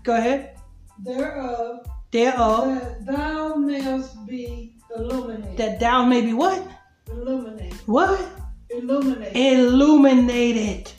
Go 0.04 0.16
ahead. 0.16 0.58
Thereof, 1.04 1.88
Thereof, 2.12 2.66
that 2.80 3.06
thou 3.06 3.56
mayest 3.56 4.26
be 4.26 4.76
illuminated. 4.96 5.58
that 5.58 5.80
thou 5.80 6.06
may 6.06 6.22
be 6.22 6.34
what? 6.34 6.66
illuminated. 7.10 7.74
What? 7.88 8.22
Illuminated. 8.70 9.36
Illuminated. 9.36 10.92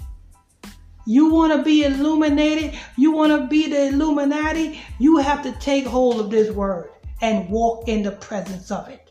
You 1.06 1.30
want 1.30 1.52
to 1.52 1.62
be 1.62 1.84
illuminated? 1.84 2.78
You 2.96 3.12
want 3.12 3.32
to 3.32 3.46
be 3.46 3.68
the 3.68 3.88
Illuminati? 3.88 4.80
You 4.98 5.18
have 5.18 5.42
to 5.42 5.52
take 5.52 5.86
hold 5.86 6.20
of 6.20 6.30
this 6.30 6.50
word 6.50 6.90
and 7.20 7.48
walk 7.48 7.88
in 7.88 8.02
the 8.02 8.12
presence 8.12 8.70
of 8.70 8.88
it. 8.88 9.10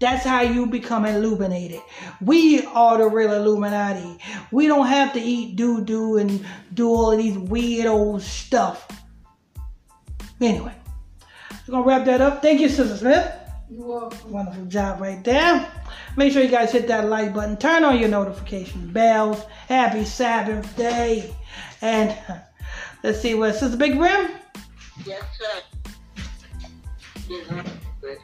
That's 0.00 0.24
how 0.24 0.40
you 0.42 0.66
become 0.66 1.04
illuminated. 1.04 1.80
We 2.20 2.64
are 2.66 2.98
the 2.98 3.08
real 3.08 3.32
Illuminati. 3.32 4.18
We 4.50 4.66
don't 4.66 4.86
have 4.86 5.12
to 5.12 5.20
eat 5.20 5.56
doo 5.56 5.84
doo 5.84 6.18
and 6.18 6.44
do 6.72 6.88
all 6.88 7.12
of 7.12 7.18
these 7.18 7.38
weird 7.38 7.86
old 7.86 8.22
stuff. 8.22 8.88
Anyway, 10.40 10.74
we're 11.66 11.72
going 11.72 11.84
to 11.84 11.88
wrap 11.88 12.04
that 12.06 12.20
up. 12.20 12.42
Thank 12.42 12.60
you, 12.60 12.68
Sister 12.68 12.96
Smith. 12.96 13.43
You're. 13.76 14.08
Wonderful 14.28 14.66
job 14.66 15.00
right 15.00 15.22
there. 15.24 15.68
Make 16.16 16.32
sure 16.32 16.42
you 16.42 16.48
guys 16.48 16.70
hit 16.70 16.86
that 16.86 17.08
like 17.08 17.34
button. 17.34 17.56
Turn 17.56 17.82
on 17.82 17.98
your 17.98 18.08
notification 18.08 18.92
bells. 18.92 19.42
Happy 19.68 20.04
Sabbath 20.04 20.76
day. 20.76 21.34
And 21.80 22.16
let's 23.02 23.20
see 23.20 23.34
what 23.34 23.56
Sister 23.56 23.76
Big 23.76 23.98
Rim. 23.98 24.30
Yes, 25.04 25.24
sir. 25.38 25.62
Yes. 27.28 27.66
Good. 28.00 28.18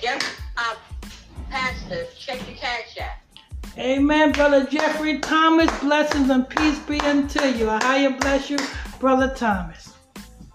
Yes, 0.00 0.24
uh, 0.56 0.76
Pastor, 1.50 2.06
check 2.16 2.38
your 2.48 2.56
app. 2.62 2.85
Amen, 3.78 4.32
Brother 4.32 4.64
Jeffrey 4.64 5.18
Thomas. 5.18 5.70
Blessings 5.80 6.30
and 6.30 6.48
peace 6.48 6.78
be 6.78 6.98
unto 7.02 7.44
you. 7.44 7.68
I 7.68 7.78
higher 7.82 8.10
bless 8.10 8.48
you, 8.48 8.56
Brother 8.98 9.34
Thomas. 9.36 9.92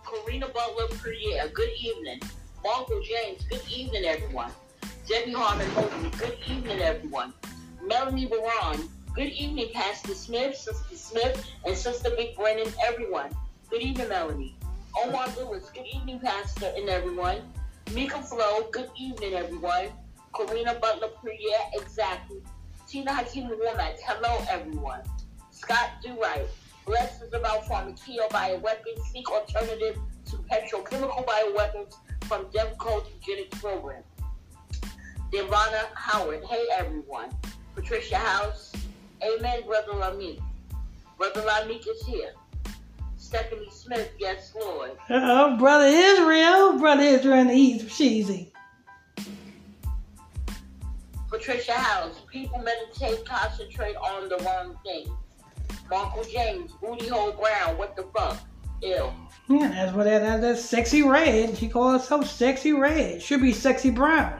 Karina 0.04 0.48
Butler 0.48 0.88
Perrier, 0.98 1.48
good 1.54 1.70
evening. 1.80 2.20
Marco 2.64 3.00
James, 3.04 3.44
good 3.44 3.62
evening, 3.72 4.06
everyone. 4.06 4.52
Debbie 5.08 5.34
Harmon 5.34 5.70
Holden, 5.70 6.10
good 6.18 6.36
evening, 6.50 6.80
everyone. 6.80 7.32
Melanie 7.86 8.26
Baron, 8.26 8.90
good 9.14 9.30
evening, 9.30 9.70
Pastor 9.72 10.16
Smith, 10.16 10.58
Sister 10.58 10.96
Smith, 10.96 11.48
and 11.64 11.78
Sister 11.78 12.10
Big 12.18 12.36
Brennan, 12.36 12.74
everyone. 12.84 13.30
Good 13.70 13.84
evening, 13.84 14.10
Melanie. 14.10 14.56
Omar 14.98 15.28
Lewis, 15.38 15.70
good 15.70 15.86
evening, 15.86 16.20
Pastor, 16.20 16.74
and 16.76 16.90
everyone. 16.90 17.38
Mika 17.94 18.20
Flo, 18.24 18.68
good 18.72 18.90
evening, 19.00 19.36
everyone. 19.36 19.90
Karina 20.36 20.74
Butler 20.74 21.10
Perrier, 21.22 21.60
exactly. 21.76 22.42
Tina 22.92 23.12
Womack, 23.14 24.00
hello, 24.06 24.44
everyone. 24.50 25.00
Scott 25.50 25.92
Durite, 26.06 26.46
Blessed 26.86 27.22
is 27.22 27.34
about 27.34 27.64
pharmakeia 27.64 28.28
bioweapons, 28.32 29.02
seek 29.14 29.32
alternative 29.32 29.98
to 30.26 30.36
petrochemical 30.52 31.26
bioweapons 31.26 31.96
from 32.26 32.48
Demco 32.48 33.02
Eugenics 33.16 33.62
Program. 33.62 34.04
Devana 35.32 35.86
Howard, 35.96 36.44
hey 36.44 36.66
everyone. 36.78 37.30
Patricia 37.76 38.18
House, 38.18 38.74
amen, 39.24 39.62
Brother 39.66 39.94
Lamick. 39.94 40.42
Brother 41.18 41.44
Lamick 41.44 41.88
is 41.88 42.06
here. 42.06 42.34
Stephanie 43.16 43.70
Smith, 43.72 44.12
yes, 44.20 44.54
Lord. 44.54 44.92
Oh, 45.10 45.56
Brother 45.56 45.86
Israel. 45.86 46.78
Brother 46.78 47.04
Israel 47.04 47.52
East 47.52 47.86
Sheezy. 47.86 48.52
Patricia 51.32 51.72
House, 51.72 52.22
people 52.30 52.60
meditate, 52.60 53.26
concentrate 53.26 53.96
on 53.96 54.28
the 54.28 54.38
wrong 54.40 54.78
thing. 54.84 55.10
Marco 55.90 56.24
James, 56.26 56.74
Booty 56.82 57.08
Hole 57.08 57.32
Brown, 57.32 57.78
what 57.78 57.96
the 57.96 58.04
fuck? 58.14 58.38
Ew. 58.82 59.10
Yeah, 59.48 59.70
that's 59.70 59.96
what 59.96 60.04
that, 60.04 60.20
that 60.20 60.42
that's 60.42 60.62
Sexyy 60.62 61.10
Red. 61.10 61.58
She 61.58 61.70
calls 61.70 62.02
herself 62.02 62.26
Sexyy 62.26 62.78
Red. 62.78 63.22
Should 63.22 63.42
be 63.42 63.54
sexy 63.54 63.92
brown. 63.92 64.40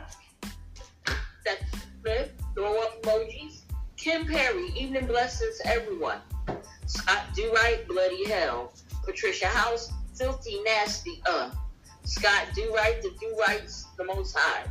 Seth 1.46 1.88
Smith, 2.02 2.34
throw 2.56 2.82
up 2.82 3.02
emojis. 3.04 3.62
Kim 3.96 4.26
Perry, 4.26 4.68
evening 4.76 5.06
blessings, 5.06 5.62
everyone. 5.64 6.20
Scott 6.88 7.24
Do-Right, 7.34 7.88
bloody 7.88 8.28
hell. 8.30 8.74
Patricia 9.06 9.48
House, 9.48 9.94
filthy 10.18 10.62
nasty, 10.64 11.22
uh. 11.26 11.52
Scott 12.04 12.48
Do-Right, 12.54 13.02
the 13.02 13.12
Do-Rights, 13.20 13.88
the 13.98 14.04
most 14.04 14.36
high. 14.38 14.66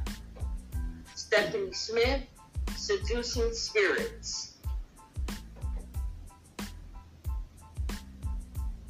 Stephanie 1.32 1.72
Smith, 1.72 2.22
seducing 2.76 3.52
spirits. 3.54 4.54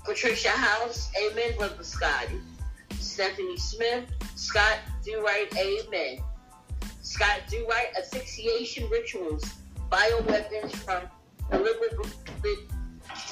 Patricia 0.06 0.48
House, 0.48 1.10
amen, 1.22 1.52
Brother 1.58 1.84
Scotty. 1.84 2.40
Stephanie 2.98 3.58
Smith, 3.58 4.04
Scott 4.36 4.78
Do-Right, 5.04 5.54
amen. 5.54 6.22
Scott 7.02 7.42
Do 7.50 7.66
Right 7.68 7.88
asphyxiation 7.98 8.88
rituals, 8.88 9.44
bioweapons 9.92 10.74
from 10.76 11.02
deliberate 11.50 11.92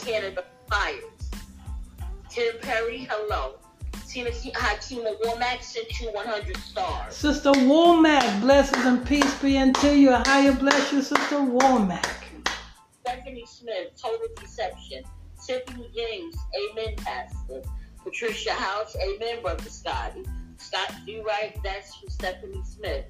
Canada 0.05 0.45
fires. 0.69 1.31
Tim 2.29 2.57
Perry, 2.61 3.09
hello. 3.11 3.55
Tina 4.09 4.31
uh, 4.31 4.33
Hakima 4.33 5.21
Womack 5.21 5.63
sent 5.63 6.01
you 6.01 6.11
100 6.13 6.57
stars. 6.57 7.15
Sister 7.15 7.53
Womack, 7.53 8.41
blessings 8.41 8.87
and 8.87 9.07
peace 9.07 9.35
be 9.43 9.59
unto 9.59 9.89
you. 9.89 10.13
Higher 10.13 10.53
bless 10.53 10.91
you, 10.93 11.03
Sister 11.03 11.37
Womack. 11.37 12.25
Stephanie 13.03 13.45
Smith, 13.47 14.01
Total 14.01 14.29
Deception. 14.41 15.03
Tiffany 15.45 15.91
James, 15.95 16.37
Amen, 16.73 16.97
Pastor. 16.97 17.63
Patricia 18.03 18.53
House, 18.53 18.97
Amen, 18.97 19.43
Brother 19.43 19.69
Scotty. 19.69 20.25
Scott 20.57 20.91
Do 21.05 21.23
Right, 21.23 21.55
that's 21.63 21.95
for 21.97 22.09
Stephanie 22.09 22.63
Smith. 22.65 23.05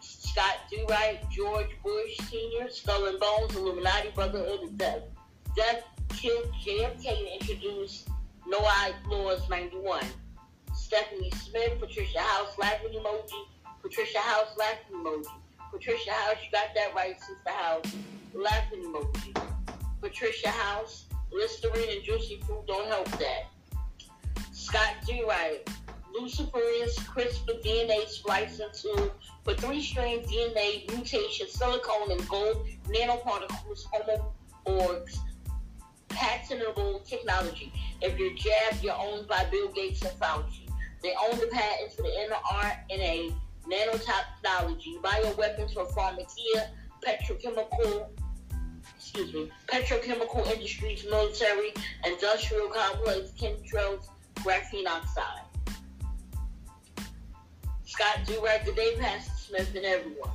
Scott 0.00 0.60
Do 0.70 0.82
Right, 0.88 1.20
George 1.30 1.70
Bush 1.84 2.16
Sr., 2.30 2.70
Skull 2.70 3.06
and 3.08 3.20
Bones, 3.20 3.54
Illuminati 3.54 4.08
Brotherhood 4.14 4.64
of 4.64 4.78
Death. 4.78 5.02
Death 5.54 5.82
killed 6.08 6.50
JFK 6.64 7.18
and 7.18 7.42
introduced 7.42 8.08
Noahide 8.50 8.94
Laws 9.08 9.48
91. 9.50 10.04
Stephanie 10.74 11.30
Smith, 11.30 11.80
Patricia 11.80 12.20
House, 12.20 12.56
laughing 12.58 12.92
emoji. 12.92 13.44
Patricia 13.82 14.18
House, 14.18 14.56
laughing 14.56 14.96
emoji. 14.96 15.26
Patricia 15.72 16.12
House, 16.12 16.36
you 16.44 16.50
got 16.52 16.68
that 16.74 16.94
right, 16.94 17.20
Sister 17.20 17.50
House. 17.50 17.96
Laughing 18.34 18.84
emoji. 18.84 19.36
Patricia 20.00 20.50
House, 20.50 21.06
Listerine 21.32 21.88
and 21.90 22.04
juicy 22.04 22.40
fruit 22.46 22.66
don't 22.68 22.86
help 22.86 23.08
that. 23.18 23.46
Scott 24.52 24.94
D. 25.06 25.24
Wright. 25.28 25.68
Luciferase 26.16 26.96
CRISPR 27.00 27.62
DNA 27.62 28.08
splicing 28.08 28.68
tool 28.72 29.10
for 29.44 29.54
three 29.54 29.82
strain 29.82 30.22
DNA 30.24 30.88
mutation, 30.94 31.46
silicone 31.48 32.12
and 32.12 32.28
gold 32.28 32.66
nanoparticles, 32.88 33.84
homoborgs, 33.92 35.18
patentable 36.16 37.00
technology. 37.06 37.70
If 38.00 38.18
you're 38.18 38.34
jabbed, 38.34 38.82
you're 38.82 38.96
owned 38.98 39.28
by 39.28 39.44
Bill 39.50 39.68
Gates 39.68 40.02
and 40.02 40.18
Fauci. 40.18 40.68
They 41.02 41.12
own 41.28 41.38
the 41.38 41.46
patents 41.52 41.94
for 41.94 42.02
the 42.02 42.08
mRNA 42.08 43.34
nanotechnology, 43.70 45.00
bioweapons 45.02 45.74
for 45.74 45.84
pharmakeia, 45.86 46.68
petrochemical, 47.04 48.08
excuse 48.96 49.32
me, 49.34 49.50
petrochemical 49.66 50.46
industries, 50.52 51.04
military, 51.04 51.74
industrial 52.06 52.68
complex, 52.68 53.30
chemtrails, 53.38 54.06
graphene 54.36 54.86
oxide. 54.86 55.42
Scott 57.84 58.20
Durag, 58.24 58.64
the 58.64 58.72
day 58.72 58.96
Pastor 58.98 59.32
Smith, 59.36 59.72
and 59.76 59.84
everyone. 59.84 60.30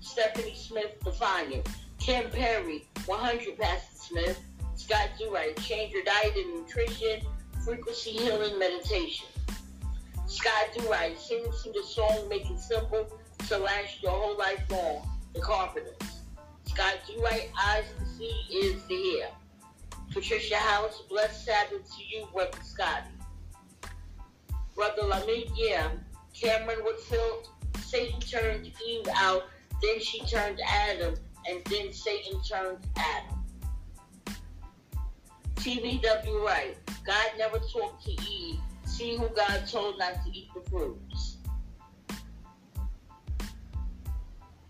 Stephanie 0.00 0.54
Smith, 0.56 0.98
Defiant. 1.04 1.66
Tim 1.98 2.28
Perry, 2.30 2.84
100 3.06 3.56
Pastor 3.56 3.91
Smith. 4.02 4.40
Scott 4.74 5.10
Durag, 5.20 5.58
change 5.62 5.92
your 5.92 6.02
diet 6.02 6.34
and 6.36 6.54
nutrition, 6.54 7.20
frequency 7.64 8.10
healing 8.10 8.58
meditation. 8.58 9.26
Scott 10.26 10.70
Durag, 10.74 11.16
sing 11.18 11.44
to 11.62 11.72
the 11.72 11.82
song, 11.86 12.28
make 12.28 12.50
it 12.50 12.58
simple 12.58 13.06
to 13.48 13.58
last 13.58 14.02
your 14.02 14.12
whole 14.12 14.36
life 14.36 14.62
long. 14.70 15.08
The 15.34 15.40
Carpenters. 15.40 15.94
Scott 16.64 16.96
Durag, 17.08 17.48
eyes 17.58 17.84
to 17.98 18.06
see 18.06 18.34
is 18.52 18.82
to 18.88 18.94
hear. 18.94 19.26
Patricia 20.12 20.56
House, 20.56 21.02
blessed 21.08 21.44
Sabbath 21.44 21.88
to 21.96 22.04
you, 22.04 22.26
Brother 22.32 22.58
Scotty. 22.62 23.08
Brother 24.74 25.02
Lamick, 25.02 25.50
yeah. 25.54 25.90
Cameron 26.38 26.78
Whitfield, 26.84 27.48
Satan 27.78 28.20
turned 28.20 28.66
Eve 28.66 29.08
out, 29.14 29.44
then 29.80 30.00
she 30.00 30.24
turned 30.26 30.60
Adam, 30.66 31.14
and 31.48 31.64
then 31.66 31.92
Satan 31.92 32.40
turned 32.42 32.78
Adam. 32.96 33.41
TBW 35.56 36.44
Right. 36.44 36.76
God 37.04 37.26
never 37.38 37.58
talked 37.58 38.04
to 38.04 38.10
Eve. 38.10 38.58
See 38.84 39.16
who 39.16 39.28
God 39.28 39.64
told 39.66 39.98
not 39.98 40.24
to 40.24 40.30
eat 40.32 40.48
the 40.54 40.60
fruits. 40.70 41.38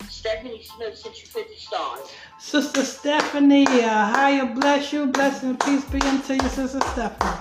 Stephanie 0.09 0.63
Smith 0.63 0.97
sent 0.97 1.21
you 1.21 1.27
50 1.27 1.57
stars. 1.57 2.13
Sister 2.39 2.85
Stephanie, 2.85 3.67
uh, 3.69 4.45
bless 4.55 4.93
you, 4.93 5.07
blessing 5.07 5.51
and 5.51 5.61
peace 5.61 5.85
be 5.87 6.01
unto 6.03 6.35
you, 6.35 6.49
Sister 6.49 6.81
Stephanie. 6.93 7.41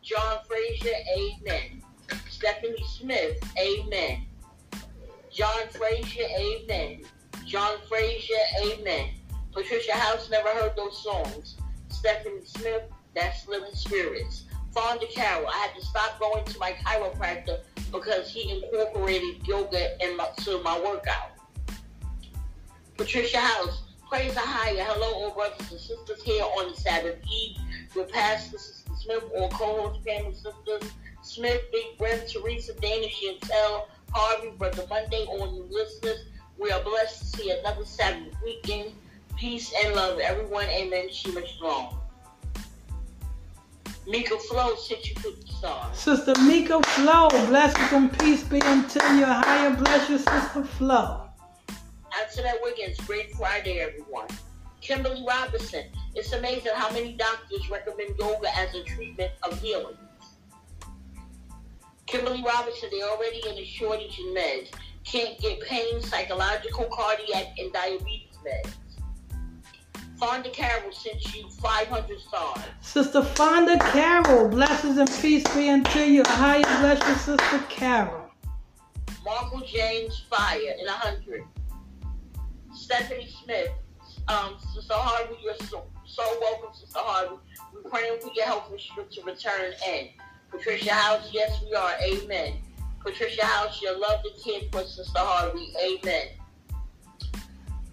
John 0.00 0.38
Frazier, 0.46 0.94
amen. 1.18 1.82
Stephanie 2.28 2.84
Smith, 2.86 3.42
amen. 3.58 4.26
John 5.32 5.68
Frazier, 5.70 6.26
amen. 6.38 7.02
John 7.44 7.78
Frazier, 7.88 8.34
amen. 8.64 9.10
Patricia 9.52 9.92
House 9.92 10.30
never 10.30 10.48
heard 10.48 10.76
those 10.76 11.02
songs. 11.02 11.56
Stephanie 12.00 12.40
Smith, 12.46 12.84
that's 13.14 13.46
Living 13.46 13.74
Spirits. 13.74 14.44
Fonda 14.72 15.04
Carroll, 15.12 15.46
I 15.46 15.58
had 15.58 15.78
to 15.78 15.84
stop 15.84 16.18
going 16.18 16.42
to 16.46 16.58
my 16.58 16.72
chiropractor 16.72 17.58
because 17.92 18.32
he 18.32 18.50
incorporated 18.50 19.46
yoga 19.46 20.02
into 20.02 20.62
my 20.62 20.80
workout. 20.80 21.32
Patricia 22.96 23.40
House, 23.40 23.82
praise 24.08 24.32
the 24.32 24.40
higher. 24.40 24.82
Hello, 24.82 25.12
all 25.12 25.34
brothers 25.34 25.70
and 25.70 25.78
sisters 25.78 26.22
here 26.22 26.42
on 26.42 26.70
the 26.70 26.80
Sabbath 26.80 27.18
Eve 27.30 27.58
with 27.94 28.10
Pastor 28.10 28.56
Sister 28.56 28.92
Smith, 28.96 29.24
or 29.34 29.50
co-host 29.50 30.02
family 30.02 30.32
sisters, 30.32 30.90
Smith, 31.20 31.60
Big 31.70 31.98
Brent, 31.98 32.30
Teresa, 32.30 32.72
Dana, 32.80 33.08
Chantel, 33.08 33.88
Harvey, 34.10 34.52
Brother 34.56 34.86
Monday, 34.88 35.26
all 35.28 35.54
you 35.54 35.66
listeners. 35.70 36.24
We 36.56 36.70
are 36.70 36.82
blessed 36.82 37.20
to 37.20 37.26
see 37.26 37.50
another 37.50 37.84
Sabbath 37.84 38.34
weekend. 38.42 38.92
Peace 39.40 39.72
and 39.82 39.94
love, 39.94 40.18
everyone. 40.18 40.66
Amen. 40.66 41.10
Shema 41.10 41.40
Shalom. 41.46 41.98
Mika 44.06 44.36
Flow, 44.36 44.74
sent 44.74 45.08
you 45.08 45.14
50 45.14 45.50
stars. 45.50 45.96
Sister 45.96 46.34
Mika 46.42 46.82
Flow, 46.82 47.30
blessings 47.46 47.90
and 47.90 48.18
peace 48.18 48.42
be 48.42 48.60
unto 48.60 49.02
you, 49.14 49.24
higher 49.24 49.74
bless 49.74 50.10
you, 50.10 50.18
Sister 50.18 50.62
Flow. 50.76 51.22
Antoinette 52.20 52.58
Wiggins, 52.62 52.98
great 53.06 53.34
Friday, 53.34 53.78
everyone. 53.78 54.28
Kimberly 54.82 55.24
Robinson, 55.26 55.84
it's 56.14 56.34
amazing 56.34 56.72
how 56.74 56.92
many 56.92 57.14
doctors 57.14 57.70
recommend 57.70 58.10
yoga 58.18 58.54
as 58.58 58.74
a 58.74 58.84
treatment 58.84 59.32
of 59.42 59.58
healing. 59.58 59.96
Kimberly 62.04 62.42
Robinson, 62.42 62.90
they're 62.92 63.08
already 63.08 63.40
in 63.48 63.56
a 63.56 63.64
shortage 63.64 64.18
in 64.18 64.34
meds. 64.34 64.68
Can't 65.04 65.38
get 65.38 65.62
pain, 65.62 66.02
psychological, 66.02 66.84
cardiac, 66.92 67.58
and 67.58 67.72
diabetes 67.72 68.36
meds. 68.44 68.74
Fonda 70.20 70.50
Carroll 70.50 70.92
sent 70.92 71.34
you 71.34 71.48
500 71.48 72.20
stars. 72.20 72.60
Sister 72.82 73.22
Fonda 73.22 73.78
Carroll, 73.78 74.48
blessings 74.48 74.98
and 74.98 75.10
peace 75.22 75.42
be 75.54 75.70
unto 75.70 76.00
you, 76.00 76.22
higher 76.26 76.60
bless 76.60 77.08
you, 77.08 77.14
Sister 77.14 77.58
Carol. 77.70 78.30
Marco 79.24 79.64
James 79.64 80.22
Fire 80.28 80.74
in 80.78 80.84
100. 80.84 81.42
Stephanie 82.74 83.30
Smith, 83.42 83.70
um, 84.28 84.58
Sister 84.74 84.92
Harvey, 84.92 85.36
you're 85.42 85.54
so, 85.68 85.86
so 86.04 86.22
welcome, 86.42 86.74
Sister 86.78 86.98
Harvey. 86.98 87.36
We're 87.72 87.88
praying 87.88 88.20
for 88.20 88.30
your 88.34 88.44
health 88.44 88.70
to 88.70 89.22
return 89.22 89.72
in. 89.88 90.08
Patricia 90.50 90.92
House, 90.92 91.30
yes, 91.32 91.62
we 91.64 91.74
are. 91.74 91.94
Amen. 92.02 92.58
Patricia 93.02 93.46
House, 93.46 93.80
your 93.80 93.98
love 93.98 94.20
the 94.22 94.38
kid 94.42 94.68
for 94.70 94.84
Sister 94.84 95.18
Harvey. 95.18 95.72
Amen. 95.82 96.26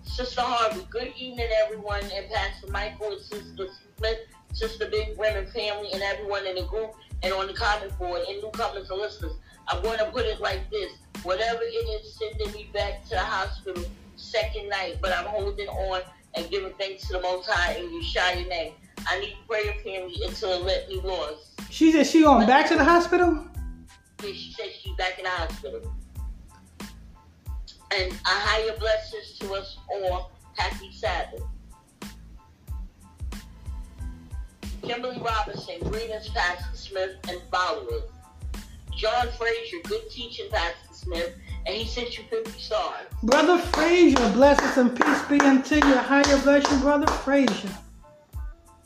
Sister 0.07 0.41
Harvey, 0.41 0.87
good 0.89 1.13
evening, 1.17 1.47
everyone, 1.63 2.01
and 2.01 2.29
Pastor 2.31 2.71
Michael 2.71 3.11
and 3.11 3.21
Sister 3.21 3.67
Smith, 3.97 4.19
Sister 4.53 4.87
Big 4.89 5.17
Women 5.17 5.45
family, 5.47 5.89
and 5.93 6.01
everyone 6.01 6.47
in 6.47 6.55
the 6.55 6.63
group 6.63 6.95
and 7.23 7.33
on 7.33 7.47
the 7.47 7.53
comment 7.53 7.97
board, 7.99 8.21
and 8.27 8.41
newcomers 8.41 8.89
and 8.89 8.99
listeners. 8.99 9.33
I'm 9.67 9.83
going 9.83 9.99
to 9.99 10.05
put 10.05 10.25
it 10.25 10.39
like 10.39 10.69
this. 10.71 10.93
Whatever 11.23 11.59
it 11.61 12.03
is 12.03 12.15
sending 12.15 12.51
me 12.53 12.69
back 12.73 13.03
to 13.05 13.09
the 13.11 13.19
hospital 13.19 13.83
second 14.15 14.69
night, 14.69 14.97
but 15.01 15.11
I'm 15.11 15.25
holding 15.25 15.67
on 15.67 16.01
and 16.33 16.49
giving 16.49 16.73
thanks 16.73 17.07
to 17.07 17.13
the 17.13 17.21
Most 17.21 17.49
High 17.49 17.73
in 17.73 17.91
your 17.91 18.49
name. 18.49 18.73
I 19.07 19.19
need 19.19 19.37
prayer 19.47 19.73
family 19.83 20.15
until 20.25 20.53
it 20.53 20.63
let 20.63 20.89
me 20.89 21.01
loose. 21.01 21.53
She 21.69 21.91
said 21.91 22.07
she 22.07 22.23
going 22.23 22.47
back 22.47 22.67
to 22.69 22.75
the 22.75 22.83
hospital? 22.83 23.45
She 24.21 24.53
said 24.57 24.67
she's 24.81 24.95
back 24.95 25.19
in 25.19 25.25
the 25.25 25.29
hospital. 25.29 25.93
And 27.95 28.11
a 28.11 28.17
higher 28.25 28.77
blessings 28.77 29.37
to 29.39 29.53
us 29.53 29.77
all. 29.89 30.31
Happy 30.55 30.91
Sabbath. 30.91 31.43
Kimberly 34.81 35.19
Robinson, 35.19 35.79
greetings, 35.89 36.29
Pastor 36.29 36.75
Smith, 36.75 37.15
and 37.29 37.41
followers. 37.51 38.03
John 38.95 39.27
Frazier, 39.37 39.77
good 39.83 40.09
teaching, 40.09 40.49
Pastor 40.49 40.93
Smith, 40.93 41.35
and 41.65 41.75
he 41.75 41.85
sent 41.85 42.17
you 42.17 42.23
50 42.29 42.59
stars. 42.59 43.05
Brother 43.23 43.59
Frazier, 43.59 44.31
blessings 44.31 44.77
and 44.77 44.95
peace 44.99 45.21
be 45.25 45.39
unto 45.41 45.75
you, 45.75 45.95
higher 45.95 46.41
bless 46.41 46.69
you, 46.71 46.79
Brother 46.79 47.07
Frazier. 47.07 47.69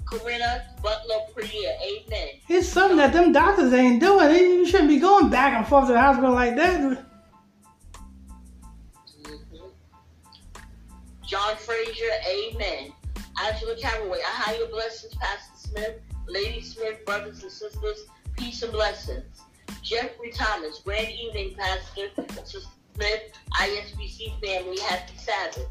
Corinna 0.06 0.66
Butler 0.84 1.22
Priya, 1.34 1.78
amen. 1.82 2.30
It's 2.50 2.68
something 2.68 2.98
that 2.98 3.14
them 3.14 3.32
doctors 3.32 3.72
ain't 3.72 4.02
doing. 4.02 4.36
You 4.36 4.66
shouldn't 4.66 4.90
be 4.90 5.00
going 5.00 5.30
back 5.30 5.54
and 5.54 5.66
forth 5.66 5.88
to 5.88 5.94
the 5.94 6.02
hospital 6.02 6.34
like 6.34 6.56
that. 6.58 7.06
John 11.32 11.56
Frazier, 11.56 12.12
amen. 12.30 12.92
Angela 13.42 13.78
Calloway, 13.78 14.20
a 14.20 14.24
higher 14.26 14.66
blessings, 14.70 15.16
Pastor 15.16 15.70
Smith, 15.70 16.02
Lady 16.28 16.60
Smith, 16.60 17.06
brothers 17.06 17.42
and 17.42 17.50
sisters, 17.50 18.00
peace 18.38 18.62
and 18.64 18.74
blessings. 18.74 19.40
Jeffrey 19.82 20.34
Thomas, 20.34 20.82
grand 20.84 21.08
evening, 21.08 21.56
Pastor 21.58 22.10
Smith, 22.94 23.22
ISBC 23.54 24.42
family, 24.44 24.78
happy 24.82 25.14
Sabbath. 25.16 25.68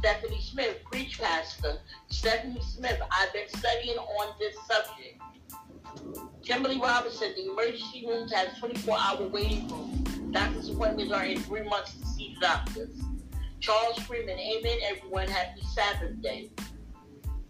Stephanie 0.00 0.42
Smith, 0.42 0.84
preach 0.84 1.18
pastor. 1.18 1.78
Stephanie 2.10 2.60
Smith, 2.60 3.00
I've 3.10 3.32
been 3.32 3.48
studying 3.48 3.96
on 3.96 4.34
this 4.38 4.54
subject. 4.66 5.18
Kimberly 6.44 6.80
Robinson, 6.80 7.32
the 7.36 7.50
emergency 7.50 8.04
rooms 8.06 8.32
has 8.32 8.48
24-hour 8.58 9.28
waiting 9.28 9.68
room. 9.68 10.04
Doctor's 10.32 10.68
appointments 10.70 11.12
are 11.12 11.24
in 11.24 11.40
three 11.40 11.62
months 11.62 11.94
to 11.94 12.06
see 12.06 12.34
the 12.34 12.46
doctors. 12.46 13.00
Charles 13.60 13.98
Freeman, 14.00 14.38
amen, 14.38 14.78
everyone. 14.84 15.28
Happy 15.28 15.62
Sabbath 15.72 16.20
day. 16.20 16.50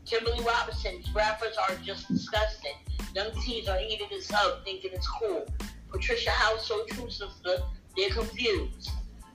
Kimberly 0.05 0.45
Robinson, 0.45 1.03
rappers 1.15 1.57
are 1.57 1.75
just 1.77 2.09
disgusting. 2.09 2.75
Young 3.15 3.31
teens 3.41 3.69
are 3.69 3.81
eating 3.81 4.09
this 4.11 4.33
up, 4.33 4.63
thinking 4.65 4.91
it's 4.93 5.09
cool. 5.09 5.47
Patricia 5.91 6.31
House, 6.31 6.67
so 6.67 6.85
true, 6.87 7.09
sister. 7.09 7.59
They're 7.97 8.11
confused. 8.11 8.91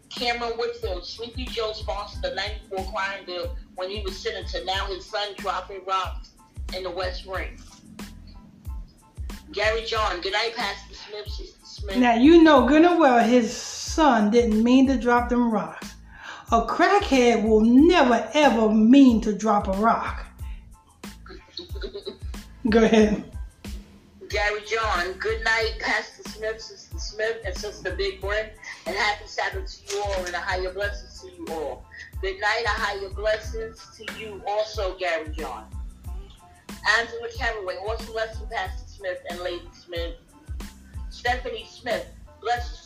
Cameron 0.09 0.53
Whitfield, 0.57 1.05
Sleepy 1.05 1.45
Joe 1.45 1.73
sponsored 1.73 2.23
the 2.23 2.35
94 2.35 2.91
crime 2.91 3.25
bill 3.25 3.55
when 3.75 3.89
he 3.89 4.01
was 4.01 4.17
senator. 4.17 4.65
Now 4.65 4.85
his 4.87 5.05
son 5.05 5.29
dropping 5.37 5.85
rocks 5.85 6.31
in 6.75 6.83
the 6.83 6.89
West 6.91 7.25
Wing. 7.25 7.59
Gary 9.51 9.85
John, 9.85 10.21
good 10.21 10.33
night, 10.33 10.53
Pastor 10.55 10.93
Smith, 10.93 11.27
Sister 11.27 11.65
Smith. 11.65 11.97
Now 11.97 12.15
you 12.15 12.43
know 12.43 12.67
good 12.67 12.83
and 12.83 12.99
well 12.99 13.23
his 13.23 13.55
son 13.55 14.29
didn't 14.29 14.61
mean 14.61 14.87
to 14.87 14.97
drop 14.97 15.29
them 15.29 15.51
rocks. 15.51 15.93
A 16.51 16.61
crackhead 16.65 17.43
will 17.43 17.61
never 17.61 18.29
ever 18.33 18.69
mean 18.69 19.21
to 19.21 19.33
drop 19.33 19.67
a 19.67 19.71
rock. 19.73 20.25
Go 22.69 22.83
ahead. 22.83 23.23
Gary 24.29 24.61
John, 24.69 25.13
good 25.13 25.41
night, 25.45 25.75
Pastor 25.79 26.23
Smith, 26.29 26.61
Sister 26.61 26.99
Smith, 26.99 27.37
and 27.45 27.55
Sister 27.55 27.95
Big 27.95 28.19
Brent, 28.19 28.49
and 28.85 28.95
happy 28.95 29.25
Sabbath 29.25 29.85
to 29.87 29.95
you 29.95 30.03
all, 30.03 30.25
and 30.25 30.35
a 30.35 30.39
higher 30.39 30.73
blessings 30.73 31.21
to 31.21 31.27
you 31.27 31.47
all. 31.51 31.85
Good 32.21 32.39
night, 32.41 32.63
a 32.65 32.69
higher 32.69 33.09
blessings 33.09 33.87
to 33.97 34.19
you 34.19 34.41
also, 34.45 34.97
Gary 34.97 35.29
John. 35.29 35.65
Angela 36.99 37.29
Caraway, 37.37 37.75
awesome 37.75 38.13
lesson, 38.13 38.47
Pastor 38.51 38.86
Smith 38.97 39.19
and 39.29 39.39
Lady 39.41 39.69
Smith. 39.73 40.15
Stephanie 41.09 41.67
Smith, 41.69 42.07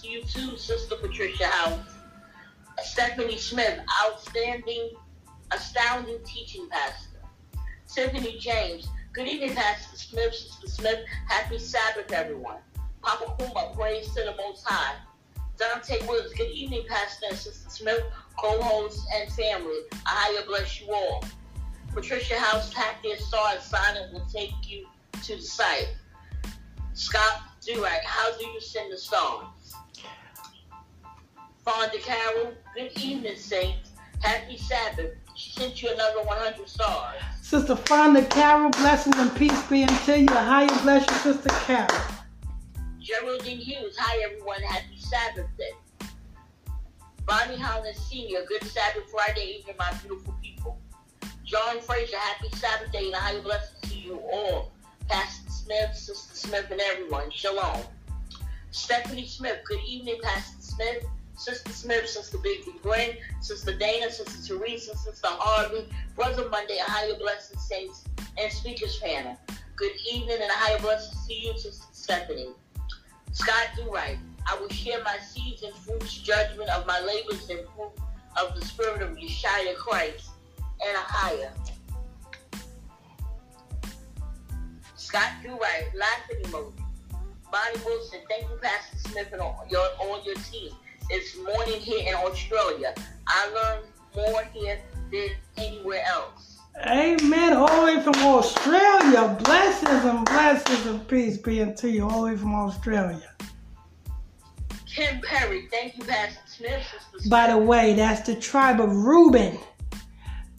to 0.02 0.10
you 0.10 0.22
too, 0.24 0.58
Sister 0.58 0.96
Patricia 0.96 1.48
House. 1.48 1.80
Stephanie 2.84 3.38
Smith, 3.38 3.80
outstanding, 4.04 4.92
astounding 5.52 6.20
teaching 6.26 6.68
pastor. 6.70 7.20
Tiffany 7.88 8.38
James, 8.40 8.90
good 9.14 9.28
evening, 9.28 9.56
Pastor 9.56 9.96
Smith, 9.96 10.36
Sister 10.36 10.68
Smith. 10.68 11.00
Happy 11.30 11.58
Sabbath, 11.58 12.12
everyone. 12.12 12.58
Papa 13.02 13.34
Kuma, 13.40 13.72
praise 13.74 14.08
to 14.10 14.24
the 14.24 14.36
Most 14.36 14.66
High. 14.68 14.96
Dante 15.58 16.06
Woods, 16.08 16.34
good 16.34 16.52
evening, 16.52 16.84
Pastor 16.90 17.28
and 17.30 17.38
Sister 17.38 17.70
Smith, 17.70 18.04
co-hosts 18.38 19.06
and 19.16 19.32
family. 19.32 19.80
I 20.06 20.34
higher 20.36 20.46
bless 20.46 20.82
you 20.82 20.94
all. 20.94 21.24
Patricia 21.94 22.38
House, 22.38 22.74
star 23.18 23.54
and 23.54 23.62
sign 23.62 23.96
it 23.96 24.12
will 24.12 24.26
take 24.26 24.52
you 24.68 24.88
to 25.24 25.36
the 25.36 25.42
site. 25.42 25.88
Scott 26.94 27.42
Durant, 27.66 28.04
how 28.04 28.38
do 28.38 28.46
you 28.46 28.60
send 28.60 28.92
the 28.92 28.98
stars? 28.98 29.46
Fonda 31.64 31.98
Carroll, 32.00 32.54
good 32.76 32.92
evening, 32.98 33.36
Saints. 33.36 33.92
Happy 34.22 34.58
Sabbath. 34.58 35.12
She 35.36 35.52
sent 35.52 35.82
you 35.82 35.90
another 35.94 36.22
100 36.24 36.68
stars. 36.68 37.22
Sister 37.42 37.76
Fonda 37.76 38.26
Carol, 38.26 38.70
blessings 38.72 39.18
and 39.18 39.34
peace 39.36 39.62
be 39.68 39.84
unto 39.84 40.14
you. 40.14 40.28
Higher 40.30 40.68
bless 40.84 41.10
you, 41.10 41.34
Sister 41.34 41.50
Carol. 41.50 41.88
Geraldine 43.00 43.58
Hughes, 43.58 43.96
hi 43.98 44.24
everyone. 44.26 44.62
Happy 44.62 44.98
Sabbath 44.98 45.48
day. 45.58 46.08
Bonnie 47.26 47.58
Holland 47.58 47.96
Sr., 47.96 48.46
good 48.48 48.64
Sabbath 48.64 49.10
Friday 49.12 49.60
evening, 49.60 49.76
my 49.78 49.92
beautiful 50.02 50.36
people. 50.42 50.80
John 51.46 51.80
Fraser, 51.82 52.18
happy 52.18 52.50
Sabbath 52.56 52.92
day 52.92 53.06
and 53.08 53.16
higher 53.16 53.42
blessing 53.42 53.78
to 53.90 53.96
you 53.96 54.20
all. 54.20 54.72
Pastor 55.08 55.51
Smith, 55.64 55.96
Sister 55.96 56.36
Smith, 56.36 56.72
and 56.72 56.82
everyone. 56.82 57.30
Shalom. 57.30 57.84
Stephanie 58.72 59.28
Smith, 59.28 59.60
good 59.68 59.80
evening, 59.86 60.16
Pastor 60.24 60.60
Smith. 60.60 61.06
Sister 61.36 61.72
Smith, 61.72 62.08
Sister 62.08 62.38
Biggie 62.40 62.82
Gwen, 62.82 63.18
Sister 63.42 63.78
Dana, 63.78 64.12
Sister 64.12 64.56
Teresa, 64.56 64.96
Sister 64.98 65.28
Harvey, 65.28 65.88
Brother 66.16 66.50
Monday, 66.50 66.78
a 66.78 66.90
higher 66.90 67.16
blessing 67.20 67.60
saints, 67.60 68.04
and 68.40 68.52
speakers 68.52 68.98
panel. 69.00 69.38
Good 69.76 69.92
evening 70.12 70.38
and 70.42 70.52
a 70.52 70.54
higher 70.54 70.80
blessing 70.80 71.18
to 71.28 71.34
you, 71.34 71.58
Sister 71.58 71.86
Stephanie. 71.92 72.50
Scott 73.32 73.70
do 73.76 73.92
right. 73.92 74.18
I 74.48 74.60
will 74.60 74.70
share 74.70 75.04
my 75.04 75.18
seeds 75.18 75.64
and 75.64 75.76
fruits, 75.76 76.18
judgment 76.18 76.70
of 76.70 76.88
my 76.88 77.00
labors 77.02 77.50
and 77.50 77.60
fruit 77.76 77.92
of 78.42 78.60
the 78.60 78.66
Spirit 78.66 79.02
of 79.04 79.16
Yeshua 79.16 79.76
Christ, 79.76 80.30
and 80.58 80.96
a 80.96 81.02
higher. 81.02 81.54
Scott 85.12 85.32
Durite, 85.44 85.94
laughing 85.94 86.38
emoji. 86.44 86.72
Bonnie 87.52 87.86
Wilson, 87.86 88.20
thank 88.30 88.50
you, 88.50 88.58
Pastor 88.62 89.10
Smith, 89.10 89.28
and 89.34 89.42
all 89.42 89.66
your, 89.70 89.86
all 90.00 90.24
your 90.24 90.36
team. 90.36 90.72
It's 91.10 91.36
morning 91.36 91.82
here 91.82 92.08
in 92.08 92.16
Australia. 92.16 92.96
I 93.28 93.50
learned 93.50 93.88
more 94.16 94.46
here 94.54 94.80
than 95.12 95.28
anywhere 95.58 96.02
else. 96.08 96.60
Amen. 96.86 97.52
All 97.52 97.82
the 97.82 97.94
way 97.94 98.02
from 98.02 98.16
Australia. 98.26 99.38
Blessings 99.44 100.06
and 100.06 100.24
blessings 100.24 100.86
and 100.86 101.06
peace 101.10 101.38
be 101.38 101.62
unto 101.62 101.88
you 101.88 102.08
all 102.08 102.22
the 102.22 102.32
way 102.32 102.38
from 102.38 102.56
Australia. 102.56 103.36
Kim 104.86 105.20
Perry, 105.20 105.68
thank 105.70 105.98
you, 105.98 106.06
Pastor 106.06 106.40
Smith. 106.46 106.84
Smith. 107.12 107.30
By 107.30 107.52
the 107.52 107.58
way, 107.58 107.96
that's 107.96 108.26
the 108.26 108.36
tribe 108.36 108.80
of 108.80 108.96
Reuben. 108.96 109.60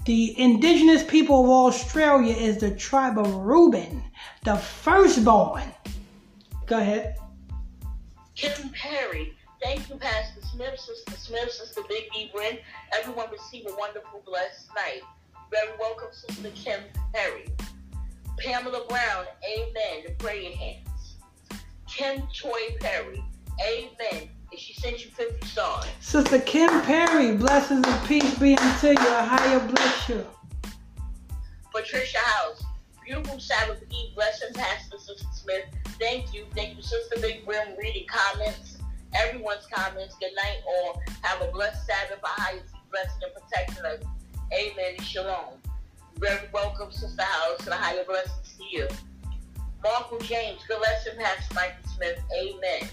The 0.04 0.38
indigenous 0.38 1.04
people 1.04 1.44
of 1.44 1.72
Australia 1.72 2.34
is 2.34 2.58
the 2.58 2.72
tribe 2.72 3.18
of 3.18 3.32
Reuben, 3.34 4.02
the 4.44 4.56
firstborn. 4.56 5.62
Go 6.66 6.78
ahead. 6.78 7.16
Kim 8.34 8.70
Perry, 8.70 9.36
thank 9.62 9.88
you, 9.88 9.96
Pastor 9.96 10.40
Smith, 10.52 10.78
Sister 10.80 11.16
Smith, 11.16 11.52
Sister 11.52 11.82
Big 11.88 12.04
E. 12.16 12.30
Bryn. 12.34 12.58
Everyone 12.98 13.30
receive 13.30 13.66
a 13.68 13.74
wonderful, 13.76 14.22
blessed 14.26 14.68
night. 14.74 15.02
Very 15.50 15.78
welcome, 15.78 16.08
Sister 16.12 16.50
Kim 16.54 16.80
Perry. 17.14 17.46
Pamela 18.38 18.84
Brown, 18.88 19.26
amen. 19.46 20.04
The 20.06 20.14
praying 20.18 20.56
hands. 20.56 21.16
Kim 21.86 22.22
Toy 22.34 22.76
Perry, 22.80 23.22
amen. 23.64 24.28
And 24.50 24.58
she 24.58 24.74
sent 24.74 25.04
you 25.04 25.10
50 25.12 25.46
stars. 25.46 25.86
Sister 26.00 26.40
Kim 26.40 26.82
Perry, 26.82 27.36
blessings 27.36 27.86
and 27.86 28.08
peace 28.08 28.38
be 28.38 28.56
unto 28.56 28.88
you. 28.88 28.94
A 28.96 29.22
higher 29.22 29.60
bless 29.60 30.08
you. 30.08 30.26
Patricia 31.72 32.18
House, 32.18 32.62
beautiful 33.04 33.40
Sabbath 33.40 33.82
Eve. 33.90 34.14
Blessing, 34.14 34.54
Pastor 34.54 34.98
Sister 34.98 35.26
Smith. 35.32 35.64
Thank 35.98 36.34
you. 36.34 36.46
Thank 36.54 36.76
you, 36.76 36.82
Sister 36.82 37.20
Big 37.20 37.44
Brim, 37.44 37.76
reading 37.78 38.06
comments. 38.08 38.78
Everyone's 39.14 39.66
comments. 39.66 40.16
Good 40.20 40.34
night, 40.36 40.60
all. 40.66 41.02
Have 41.22 41.42
a 41.42 41.50
blessed 41.52 41.86
Sabbath. 41.86 42.20
I 42.24 42.40
high 42.40 42.58
blessing 42.90 43.22
and 43.22 43.32
protecting 43.34 43.84
us. 43.84 44.02
Amen 44.52 44.98
shalom. 45.00 45.54
Very 46.18 46.48
welcome, 46.52 46.92
Sister 46.92 47.22
House, 47.22 47.60
and 47.60 47.70
a 47.70 47.76
higher 47.76 48.04
blessings 48.04 48.54
to 48.58 48.64
you. 48.70 48.88
Michael 49.82 50.18
James, 50.18 50.60
good 50.68 50.80
lesson, 50.80 51.14
Pastor 51.18 51.54
Michael 51.54 51.90
Smith. 51.96 52.20
Amen. 52.38 52.88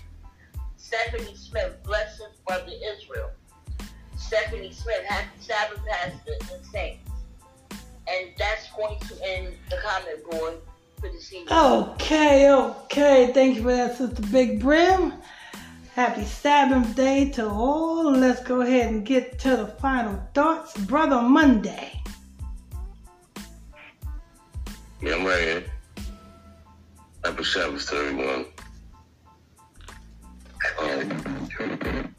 Stephanie 0.78 1.36
Smith, 1.36 1.84
blessings, 1.84 2.36
Brother 2.48 2.72
Israel. 2.96 3.30
Stephanie 4.18 4.72
Smith, 4.72 5.04
happy 5.06 5.30
Sabbath, 5.40 5.82
Pastor 5.86 6.34
and 6.54 6.66
Saints. 6.66 7.09
And 8.12 8.32
that's 8.38 8.72
going 8.72 9.00
to 9.00 9.28
end 9.28 9.54
the 9.70 9.78
comment 9.78 10.30
board 10.30 10.56
for 11.00 11.10
this 11.10 11.32
evening. 11.32 11.54
Okay, 11.54 12.52
okay. 12.52 13.32
Thank 13.34 13.58
you 13.58 13.64
for 13.64 13.72
that, 13.72 13.98
Sister 13.98 14.22
Big 14.32 14.60
Brim. 14.60 15.14
Happy 15.94 16.24
Sabbath 16.24 16.96
day 16.96 17.30
to 17.32 17.48
all. 17.48 18.12
Let's 18.12 18.42
go 18.44 18.62
ahead 18.62 18.92
and 18.92 19.06
get 19.06 19.38
to 19.40 19.58
the 19.58 19.68
final 19.68 20.20
thoughts. 20.34 20.78
Brother 20.86 21.22
Monday. 21.22 22.02
Yeah, 25.02 25.16
I'm 25.16 25.26
right 25.26 25.42
here. 25.42 25.64
Happy 27.24 27.44
Sabbath 27.44 27.90
to 27.90 27.96
everyone. 27.96 28.46
Um, 30.82 32.16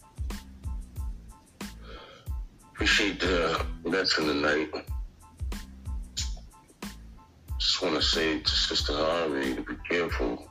appreciate 2.72 3.20
the 3.20 3.64
lesson 3.84 4.26
tonight. 4.26 4.89
Just 7.60 7.82
want 7.82 7.94
to 7.94 8.02
say 8.02 8.38
to 8.38 8.50
Sister 8.50 8.94
Harvey 8.94 9.54
to 9.54 9.60
be 9.60 9.74
careful 9.86 10.50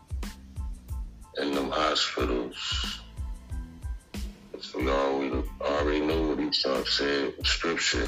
in 1.42 1.56
them 1.56 1.72
hospitals. 1.72 3.02
As 4.56 4.76
we 4.76 4.88
already, 4.88 5.44
already 5.60 6.02
know 6.02 6.28
what 6.28 6.40
each 6.40 6.64
time 6.64 6.86
said 6.86 7.34
scripture. 7.44 8.08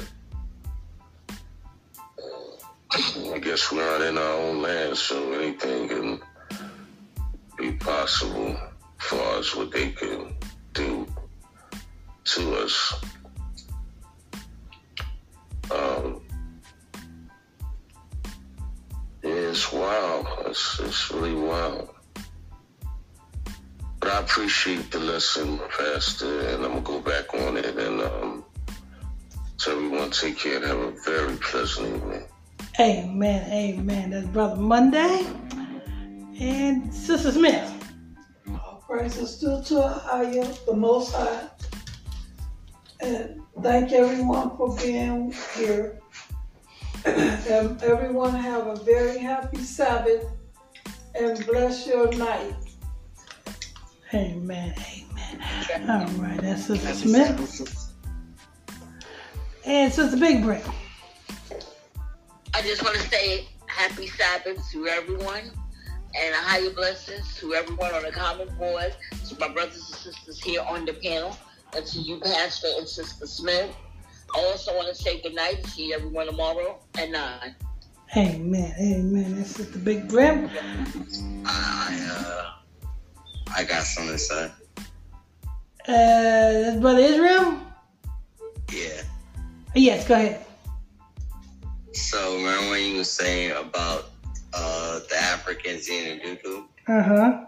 I 2.92 3.40
guess 3.40 3.72
we're 3.72 3.84
not 3.84 4.06
in 4.06 4.16
our 4.16 4.34
own 4.34 4.62
land, 4.62 4.96
so 4.96 5.32
anything 5.32 5.88
can 5.88 6.20
be 7.58 7.72
possible 7.72 8.56
as 8.56 9.06
far 9.06 9.38
as 9.40 9.56
what 9.56 9.72
they 9.72 9.90
can 9.90 10.36
do 10.74 11.08
to 12.24 12.54
us. 12.54 13.02
Um, 15.72 16.20
it's 19.52 19.70
wild. 19.70 20.26
It's, 20.46 20.80
it's 20.80 21.10
really 21.10 21.34
wild. 21.34 21.90
But 24.00 24.10
I 24.10 24.20
appreciate 24.20 24.90
the 24.90 24.98
lesson, 24.98 25.60
Pastor, 25.78 26.48
and 26.48 26.64
I'm 26.64 26.72
gonna 26.72 26.80
go 26.80 27.00
back 27.00 27.34
on 27.34 27.58
it. 27.58 27.76
And 27.76 28.00
um, 28.00 28.44
so 29.58 29.76
everyone, 29.76 30.10
take 30.10 30.38
care 30.38 30.56
and 30.56 30.64
have 30.64 30.78
a 30.78 30.90
very 31.04 31.36
pleasant 31.36 31.96
evening. 31.96 32.24
Amen, 32.80 33.52
amen. 33.52 34.10
That's 34.10 34.26
Brother 34.28 34.56
Monday. 34.56 35.26
And 36.40 36.92
Sister 36.92 37.30
Smith. 37.30 37.68
All 38.48 38.82
praises 38.88 39.38
due 39.38 39.62
to 39.64 39.84
our 39.84 40.00
higher, 40.00 40.48
the 40.64 40.74
Most 40.74 41.14
High. 41.14 41.48
And 43.00 43.42
thank 43.62 43.92
everyone 43.92 44.56
for 44.56 44.74
being 44.76 45.34
here. 45.56 46.01
And 47.04 47.82
everyone 47.82 48.34
have 48.34 48.66
a 48.66 48.76
very 48.76 49.18
happy 49.18 49.58
Sabbath 49.58 50.24
and 51.14 51.44
bless 51.46 51.86
your 51.86 52.12
night. 52.12 52.54
Amen. 54.14 54.74
Amen. 54.78 55.90
All 55.90 56.06
right, 56.22 56.40
that's 56.40 56.66
Sister 56.66 56.94
Smith. 56.94 57.88
And 59.64 59.92
Sister 59.92 60.18
Big 60.18 60.42
Brick. 60.42 60.64
I 62.54 62.62
just 62.62 62.82
want 62.82 62.96
to 62.96 63.08
say 63.08 63.48
happy 63.66 64.06
Sabbath 64.06 64.62
to 64.72 64.86
everyone 64.86 65.50
and 66.14 66.34
a 66.34 66.38
higher 66.38 66.70
blessings 66.70 67.34
to 67.38 67.54
everyone 67.54 67.94
on 67.94 68.02
the 68.02 68.10
common 68.10 68.54
board, 68.56 68.94
to 69.28 69.38
my 69.40 69.48
brothers 69.48 69.76
and 69.76 69.98
sisters 69.98 70.42
here 70.42 70.60
on 70.68 70.84
the 70.84 70.92
panel, 70.92 71.36
and 71.74 71.86
to 71.86 71.98
you, 72.00 72.20
Pastor 72.20 72.68
and 72.76 72.86
Sister 72.86 73.26
Smith. 73.26 73.74
I 74.34 74.40
also 74.40 74.74
want 74.74 74.88
to 74.88 74.94
say 74.94 75.20
good 75.20 75.34
night 75.34 75.58
and 75.58 75.66
see 75.66 75.92
everyone 75.92 76.26
tomorrow 76.26 76.78
at 76.96 77.10
9. 77.10 77.54
Hey 78.08 78.38
man, 78.38 78.72
Amen. 78.78 79.00
Amen. 79.00 79.36
That's 79.36 79.50
Sister 79.50 79.78
Big 79.78 80.08
Brim. 80.08 80.50
I, 81.46 82.08
uh, 82.10 82.50
I 83.56 83.64
got 83.64 83.84
something 83.84 84.12
to 84.12 84.18
say. 84.18 84.50
Uh, 85.88 86.78
Brother 86.80 87.00
Israel? 87.00 87.58
Yeah. 88.70 89.02
Yes, 89.74 90.06
go 90.06 90.14
ahead. 90.14 90.44
So 91.92 92.36
remember 92.36 92.70
when 92.70 92.90
you 92.90 92.96
were 92.98 93.04
saying 93.04 93.52
about 93.52 94.10
uh, 94.54 95.00
the 95.08 95.16
Africans 95.16 95.90
eating 95.90 96.38
doo 96.42 96.66
Uh 96.88 97.02
huh. 97.02 97.44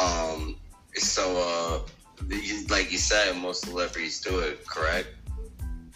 Um. 0.00 0.56
So, 0.94 1.36
uh, 1.36 1.80
like 2.68 2.90
you 2.90 2.98
said, 2.98 3.36
most 3.36 3.64
celebrities 3.64 4.20
do 4.20 4.38
it, 4.40 4.66
correct? 4.66 5.08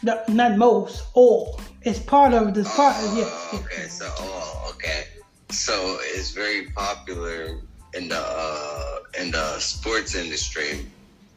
No, 0.02 0.22
not 0.28 0.56
most, 0.56 1.04
all. 1.14 1.60
It's 1.82 1.98
part 1.98 2.34
of 2.34 2.54
this 2.54 2.74
part. 2.74 2.94
Oh, 2.98 3.16
yes. 3.16 3.62
Okay. 3.62 3.88
So, 3.88 4.12
oh, 4.18 4.72
okay. 4.74 5.04
So 5.50 5.98
it's 6.00 6.30
very 6.30 6.66
popular 6.70 7.60
in 7.94 8.08
the 8.08 8.20
uh, 8.20 8.98
in 9.20 9.30
the 9.30 9.58
sports 9.58 10.14
industry. 10.14 10.86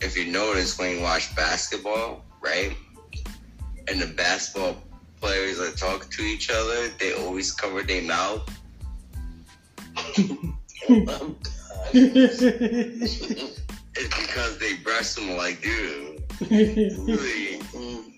If 0.01 0.17
you 0.17 0.31
notice 0.31 0.77
when 0.77 0.97
you 0.97 1.01
watch 1.01 1.35
basketball, 1.35 2.23
right, 2.41 2.75
and 3.87 4.01
the 4.01 4.07
basketball 4.07 4.77
players 5.21 5.57
that 5.59 5.77
talk 5.77 6.09
to 6.11 6.21
each 6.21 6.49
other, 6.49 6.89
they 6.99 7.13
always 7.13 7.51
cover 7.51 7.83
their 7.83 8.03
mouth. 8.03 8.49
It's 13.99 14.15
because 14.15 14.59
they 14.59 14.75
brush 14.75 15.15
them 15.15 15.35
like, 15.37 15.59
dude. 15.61 16.23
Really, 16.51 17.59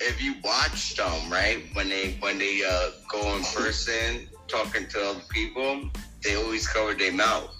if 0.01 0.21
you 0.21 0.35
watch 0.43 0.95
them, 0.97 1.31
right, 1.31 1.63
when 1.73 1.87
they 1.87 2.17
when 2.19 2.37
they 2.37 2.63
uh, 2.69 2.89
go 3.09 3.35
in 3.35 3.43
person 3.43 4.27
talking 4.49 4.87
to 4.87 5.09
other 5.09 5.21
people, 5.29 5.89
they 6.21 6.35
always 6.35 6.67
cover 6.67 6.93
their 6.95 7.13
mouth. 7.13 7.55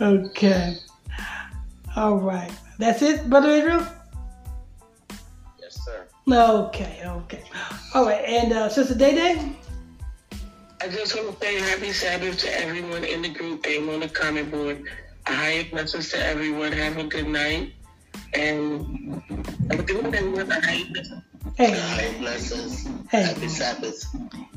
okay. 0.00 0.78
All 1.96 2.16
right. 2.16 2.52
That's 2.78 3.02
it, 3.02 3.28
Brother 3.28 3.50
Israel? 3.50 3.86
Yes, 5.60 5.84
sir. 5.84 6.06
Okay, 6.26 7.02
okay. 7.04 7.42
All 7.92 8.06
right, 8.06 8.24
and 8.24 8.52
uh, 8.52 8.70
Sister 8.70 8.94
Day 8.94 9.14
Day? 9.14 9.52
I 10.82 10.88
just 10.88 11.14
want 11.14 11.38
to 11.38 11.46
say 11.46 11.60
happy 11.60 11.92
Sabbath 11.92 12.38
to 12.38 12.58
everyone 12.58 13.04
in 13.04 13.20
the 13.20 13.28
group 13.28 13.66
and 13.66 13.90
on 13.90 14.00
the 14.00 14.08
comment 14.08 14.50
board. 14.50 14.82
A 15.26 15.32
higher 15.34 15.64
blessings 15.64 16.08
to 16.10 16.24
everyone. 16.24 16.72
Have 16.72 16.96
a 16.96 17.04
good 17.04 17.28
night. 17.28 17.74
And 18.32 19.22
have 19.70 19.80
a 19.80 19.82
good 19.82 20.02
night, 20.04 20.14
everyone. 20.14 20.50
A 20.50 20.60
higher 20.60 20.84
blessings. 20.88 21.20
Hey, 21.58 21.72
High 21.72 22.18
blessings. 22.18 22.88
Hey. 23.10 23.22
Happy 23.24 23.48
Sabbath. 23.48 24.06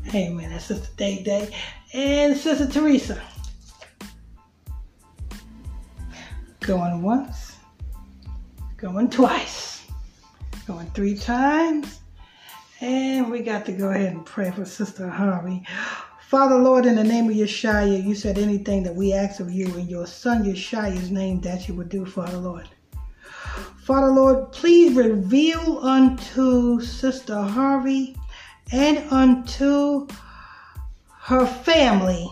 hey, 0.06 0.30
man, 0.30 0.52
that's 0.52 0.66
Sister 0.66 0.88
Day 0.96 1.24
Day. 1.24 1.54
And 1.94 2.38
Sister 2.38 2.68
Teresa. 2.68 3.22
Going 6.62 7.02
once, 7.02 7.58
going 8.78 9.10
twice, 9.10 9.86
going 10.66 10.90
three 10.92 11.18
times. 11.18 12.00
And 12.80 13.30
we 13.30 13.42
got 13.42 13.66
to 13.66 13.74
go 13.74 13.90
ahead 13.90 14.14
and 14.14 14.26
pray 14.26 14.52
for 14.52 14.64
Sister 14.64 15.10
Harvey. 15.10 15.66
Father, 16.34 16.58
Lord, 16.58 16.88
in 16.88 16.96
the 16.96 17.04
name 17.04 17.30
of 17.30 17.36
Yeshua, 17.36 18.04
you 18.04 18.16
said 18.16 18.40
anything 18.40 18.82
that 18.82 18.96
we 18.96 19.14
ask 19.14 19.40
of 19.40 19.52
you 19.52 19.68
in 19.76 19.88
your 19.88 20.08
son 20.08 20.44
Yeshua's 20.44 21.12
name 21.12 21.40
that 21.42 21.68
you 21.68 21.76
would 21.76 21.90
do, 21.90 22.08
Father, 22.08 22.40
Lord. 22.40 22.68
Father, 23.84 24.08
Lord, 24.08 24.52
please 24.52 24.96
reveal 24.96 25.78
unto 25.78 26.82
Sister 26.82 27.40
Harvey 27.40 28.18
and 28.72 28.98
unto 29.12 30.08
her 31.20 31.46
family. 31.46 32.28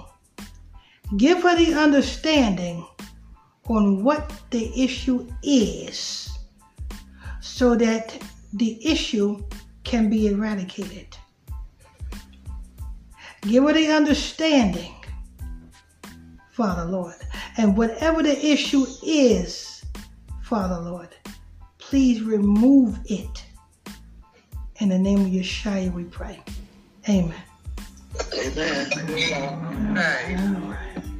Give 1.17 1.43
her 1.43 1.55
the 1.55 1.75
understanding 1.75 2.83
on 3.67 4.03
what 4.03 4.33
the 4.49 4.83
issue 4.83 5.31
is 5.43 6.27
so 7.39 7.75
that 7.75 8.19
the 8.53 8.83
issue 8.83 9.43
can 9.83 10.09
be 10.09 10.25
eradicated. 10.25 11.17
Give 13.41 13.63
her 13.63 13.73
the 13.73 13.87
understanding, 13.87 14.93
Father 16.51 16.85
Lord. 16.85 17.15
And 17.57 17.75
whatever 17.75 18.21
the 18.21 18.45
issue 18.45 18.85
is, 19.03 19.83
Father 20.43 20.79
Lord, 20.79 21.09
please 21.79 22.21
remove 22.21 22.99
it. 23.05 23.43
In 24.77 24.89
the 24.89 24.99
name 24.99 25.21
of 25.21 25.27
Yeshua, 25.27 25.91
we 25.93 26.03
pray. 26.05 26.41
Amen. 27.09 27.33
Amen. 28.33 28.89
All 30.55 30.69
right. 30.69 31.11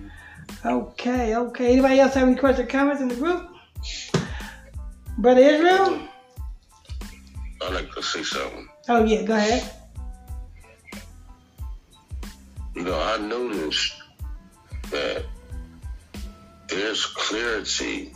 Okay, 0.64 1.36
okay. 1.36 1.74
Anybody 1.74 2.00
else 2.00 2.14
have 2.14 2.28
any 2.28 2.38
questions 2.38 2.68
or 2.68 2.72
comments 2.72 3.02
in 3.02 3.08
the 3.08 3.16
group? 3.16 3.50
Brother 5.18 5.42
Israel? 5.42 6.08
I'd 7.64 7.74
like 7.74 7.92
to 7.94 8.04
say 8.04 8.24
something. 8.24 8.68
Oh, 8.90 9.04
yeah, 9.04 9.24
go 9.24 9.36
ahead. 9.36 9.81
You 12.74 12.84
know, 12.84 13.00
I 13.00 13.18
noticed 13.18 13.94
that 14.92 15.26
there's 16.70 17.06
clarity, 17.06 18.14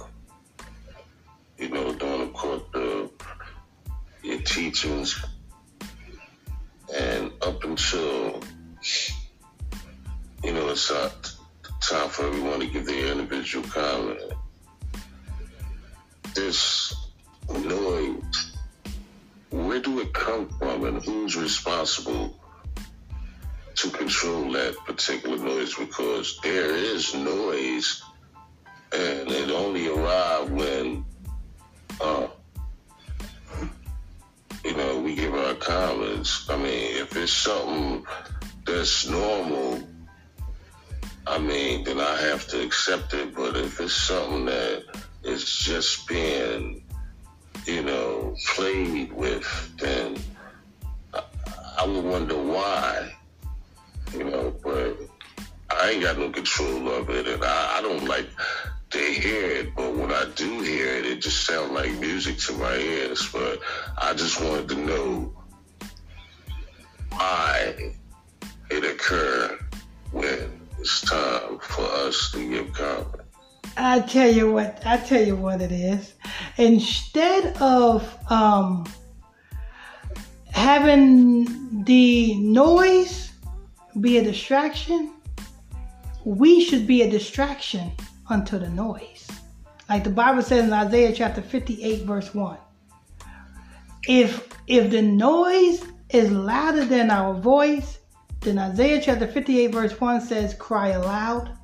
you 1.57 1.69
know, 1.69 1.93
during 1.93 2.27
the 2.27 2.33
course 2.33 2.63
of 2.73 3.11
your 4.23 4.41
teachings 4.41 5.23
and 6.95 7.31
up 7.41 7.63
until, 7.65 8.41
you 10.41 10.53
know, 10.53 10.69
it's 10.69 10.89
not 10.89 11.33
time 11.81 12.09
for 12.09 12.27
everyone 12.27 12.61
to 12.61 12.67
give 12.67 12.85
their 12.85 13.11
individual 13.11 13.67
comment. 13.67 14.21
This 16.33 16.95
noise, 17.49 18.55
where 19.49 19.81
do 19.81 19.99
it 19.99 20.13
come 20.13 20.47
from 20.57 20.85
and 20.85 21.03
who's 21.03 21.35
responsible 21.35 22.39
to 23.75 23.89
control 23.89 24.51
that 24.53 24.75
particular 24.85 25.37
noise 25.37 25.75
because 25.75 26.39
there 26.43 26.75
is 26.75 27.13
noise 27.13 28.01
and 28.93 29.29
it 29.29 29.51
only 29.51 29.87
arrives 29.87 30.49
when 30.51 31.05
uh, 31.99 32.27
you 34.63 34.75
know 34.75 34.99
we 34.99 35.15
give 35.15 35.33
our 35.33 35.55
comments. 35.55 36.49
I 36.49 36.57
mean 36.57 36.97
if 36.97 37.15
it's 37.17 37.33
something 37.33 38.05
that's 38.65 39.07
normal 39.07 39.87
i 41.27 41.37
mean 41.37 41.83
then 41.83 41.99
i 41.99 42.17
have 42.17 42.47
to 42.47 42.61
accept 42.63 43.13
it. 43.13 43.35
But 43.35 43.55
if 43.55 43.79
it's 43.79 43.93
something 43.93 44.45
that 44.45 44.83
is 45.23 45.43
just 45.45 46.07
being 46.07 46.83
you 47.65 47.83
know 47.83 48.35
played 48.53 49.11
with 49.13 49.71
then 49.77 50.17
i, 51.13 51.21
I 51.79 51.85
would 51.85 52.05
wonder 52.05 52.37
why 52.37 53.14
you 54.17 54.23
know, 54.23 54.53
but 54.63 54.97
I 55.69 55.91
ain't 55.91 56.01
got 56.01 56.17
no 56.17 56.29
control 56.29 56.89
of 56.89 57.09
it, 57.09 57.27
and 57.27 57.43
I, 57.43 57.77
I 57.77 57.81
don't 57.81 58.05
like 58.05 58.29
to 58.91 58.99
hear 58.99 59.51
it. 59.51 59.75
But 59.75 59.95
when 59.95 60.11
I 60.11 60.25
do 60.35 60.61
hear 60.61 60.87
it, 60.95 61.05
it 61.05 61.21
just 61.21 61.45
sounds 61.45 61.71
like 61.71 61.91
music 61.99 62.37
to 62.39 62.53
my 62.53 62.75
ears. 62.75 63.29
But 63.31 63.59
I 63.97 64.13
just 64.13 64.41
wanted 64.41 64.69
to 64.69 64.75
know 64.75 65.33
why 67.11 67.93
it 68.69 68.83
occurred 68.83 69.59
when 70.11 70.61
it's 70.79 71.01
time 71.01 71.59
for 71.59 71.85
us 71.85 72.31
to 72.31 72.49
give 72.49 72.73
comment. 72.73 73.21
I 73.77 73.99
tell 73.99 74.31
you 74.31 74.51
what, 74.51 74.81
I 74.85 74.97
tell 74.97 75.21
you 75.21 75.35
what 75.35 75.61
it 75.61 75.71
is. 75.71 76.13
Instead 76.57 77.57
of 77.61 78.17
um, 78.31 78.85
having 80.51 81.83
the 81.83 82.35
noise 82.35 83.24
be 84.01 84.17
a 84.17 84.23
distraction, 84.23 85.13
we 86.23 86.63
should 86.63 86.87
be 86.87 87.01
a 87.01 87.09
distraction 87.09 87.91
unto 88.29 88.57
the 88.57 88.69
noise. 88.69 89.27
Like 89.89 90.03
the 90.03 90.09
Bible 90.09 90.41
says 90.41 90.65
in 90.65 90.73
Isaiah 90.73 91.13
chapter 91.13 91.41
58, 91.41 92.03
verse 92.03 92.33
1. 92.33 92.57
If 94.07 94.47
if 94.67 94.91
the 94.91 95.01
noise 95.01 95.85
is 96.09 96.31
louder 96.31 96.85
than 96.85 97.11
our 97.11 97.33
voice, 97.33 97.99
then 98.41 98.57
Isaiah 98.57 99.01
chapter 99.01 99.27
58, 99.27 99.67
verse 99.67 99.99
1 99.99 100.21
says, 100.21 100.53
Cry 100.53 100.89
aloud, 100.89 101.57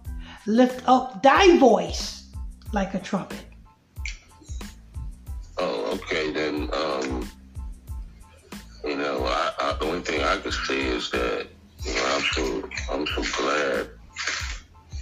lift 0.46 0.84
up 0.88 1.24
thy 1.24 1.58
voice 1.58 2.30
like 2.74 2.94
a 2.94 3.00
trumpet. 3.00 3.46
Oh, 5.58 5.92
okay, 5.94 6.32
then, 6.32 6.70
um, 6.74 7.30
you 8.84 8.98
know, 8.98 9.26
I, 9.26 9.54
I, 9.60 9.78
the 9.80 9.86
only 9.86 10.02
thing 10.02 10.22
I 10.24 10.38
can 10.38 10.52
say 10.52 10.82
is 10.82 11.12
that, 11.12 11.48
you 11.84 11.94
know, 11.94 12.16
I'm 12.16 12.22
so, 12.34 12.70
I'm 12.92 13.08
so 13.08 13.42
glad 13.42 13.90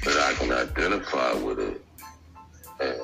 that 0.04 0.18
I 0.18 0.34
can 0.34 0.52
identify 0.52 1.34
with 1.34 1.60
it. 1.60 1.86
And 2.80 3.00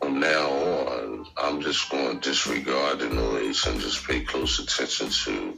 from 0.00 0.20
now 0.20 0.48
on, 0.48 1.26
I'm 1.36 1.60
just 1.60 1.90
going 1.90 2.20
to 2.20 2.28
disregard 2.28 3.00
the 3.00 3.08
noise 3.08 3.66
and 3.66 3.80
just 3.80 4.06
pay 4.06 4.20
close 4.20 4.58
attention 4.58 5.10
to 5.10 5.56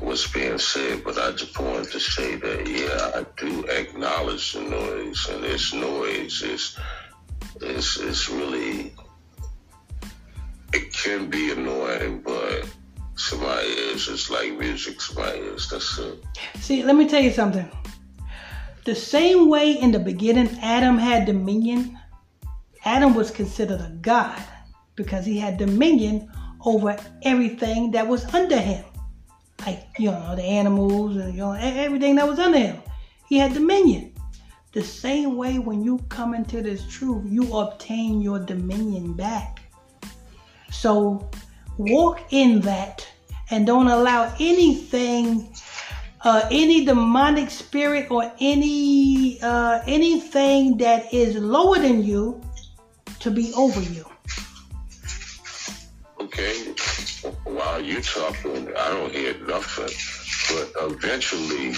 what's 0.00 0.26
being 0.32 0.58
said. 0.58 1.04
But 1.04 1.18
I 1.18 1.32
just 1.32 1.58
wanted 1.58 1.90
to 1.92 2.00
say 2.00 2.36
that, 2.36 2.66
yeah, 2.66 3.12
I 3.14 3.26
do 3.40 3.64
acknowledge 3.66 4.54
the 4.54 4.62
noise, 4.62 5.28
and 5.28 5.44
this 5.44 5.72
noise 5.72 6.42
is, 6.42 6.78
is, 7.60 7.96
is 7.98 8.28
really 8.30 8.94
it 10.72 10.92
can 10.92 11.28
be 11.28 11.50
annoying, 11.52 12.22
but 12.22 12.31
it's 13.30 14.30
like 14.30 14.58
music. 14.58 14.98
That's 15.70 15.98
it. 15.98 16.24
See, 16.56 16.82
let 16.82 16.96
me 16.96 17.08
tell 17.08 17.22
you 17.22 17.30
something. 17.30 17.70
The 18.84 18.94
same 18.94 19.48
way 19.48 19.72
in 19.72 19.92
the 19.92 19.98
beginning 20.00 20.48
Adam 20.60 20.98
had 20.98 21.26
dominion, 21.26 21.98
Adam 22.84 23.14
was 23.14 23.30
considered 23.30 23.80
a 23.80 23.90
god 24.00 24.42
because 24.96 25.24
he 25.24 25.38
had 25.38 25.56
dominion 25.56 26.28
over 26.64 26.96
everything 27.22 27.92
that 27.92 28.06
was 28.06 28.24
under 28.34 28.58
him. 28.58 28.84
Like, 29.64 29.86
you 29.98 30.10
know, 30.10 30.34
the 30.34 30.42
animals 30.42 31.16
and, 31.16 31.32
you 31.32 31.40
know, 31.40 31.52
everything 31.52 32.16
that 32.16 32.26
was 32.26 32.40
under 32.40 32.58
him. 32.58 32.82
He 33.28 33.38
had 33.38 33.54
dominion. 33.54 34.14
The 34.72 34.82
same 34.82 35.36
way 35.36 35.58
when 35.58 35.84
you 35.84 35.98
come 36.08 36.34
into 36.34 36.60
this 36.62 36.84
truth, 36.88 37.24
you 37.26 37.56
obtain 37.56 38.20
your 38.20 38.40
dominion 38.40 39.12
back. 39.12 39.60
So 40.70 41.30
walk 41.78 42.20
in 42.30 42.60
that 42.62 43.06
and 43.52 43.66
don't 43.66 43.88
allow 43.88 44.34
anything, 44.40 45.54
uh, 46.22 46.48
any 46.50 46.84
demonic 46.84 47.50
spirit 47.50 48.10
or 48.10 48.32
any 48.40 49.40
uh, 49.42 49.82
anything 49.86 50.78
that 50.78 51.12
is 51.12 51.36
lower 51.36 51.78
than 51.78 52.02
you 52.02 52.40
to 53.20 53.30
be 53.30 53.52
over 53.54 53.80
you. 53.80 54.04
Okay, 56.20 56.72
while 57.44 57.80
you 57.80 58.00
talking, 58.00 58.72
I 58.76 58.88
don't 58.90 59.12
hear 59.12 59.36
nothing, 59.46 59.92
but 60.48 60.72
eventually 60.90 61.74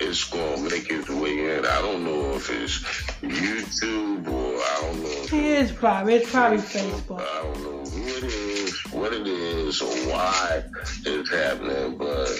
it's 0.00 0.24
gonna 0.24 0.62
make 0.62 0.90
its 0.90 1.10
way 1.10 1.56
in. 1.56 1.66
I 1.66 1.82
don't 1.82 2.02
know 2.04 2.34
if 2.34 2.50
it's 2.50 2.78
YouTube 3.20 4.26
or 4.26 4.56
I 4.56 4.78
don't 4.80 5.02
know. 5.02 5.38
It's 5.38 5.70
probably 5.70 6.14
it's 6.14 6.30
probably 6.30 6.58
Facebook. 6.58 7.20
I 7.20 7.42
don't 7.42 7.62
know 7.62 7.90
who 7.90 8.02
it 8.02 8.24
is, 8.24 8.53
what 8.94 9.12
it 9.12 9.26
is, 9.26 9.82
or 9.82 9.94
why 10.10 10.62
it's 11.04 11.30
happening, 11.30 11.96
but 11.98 12.30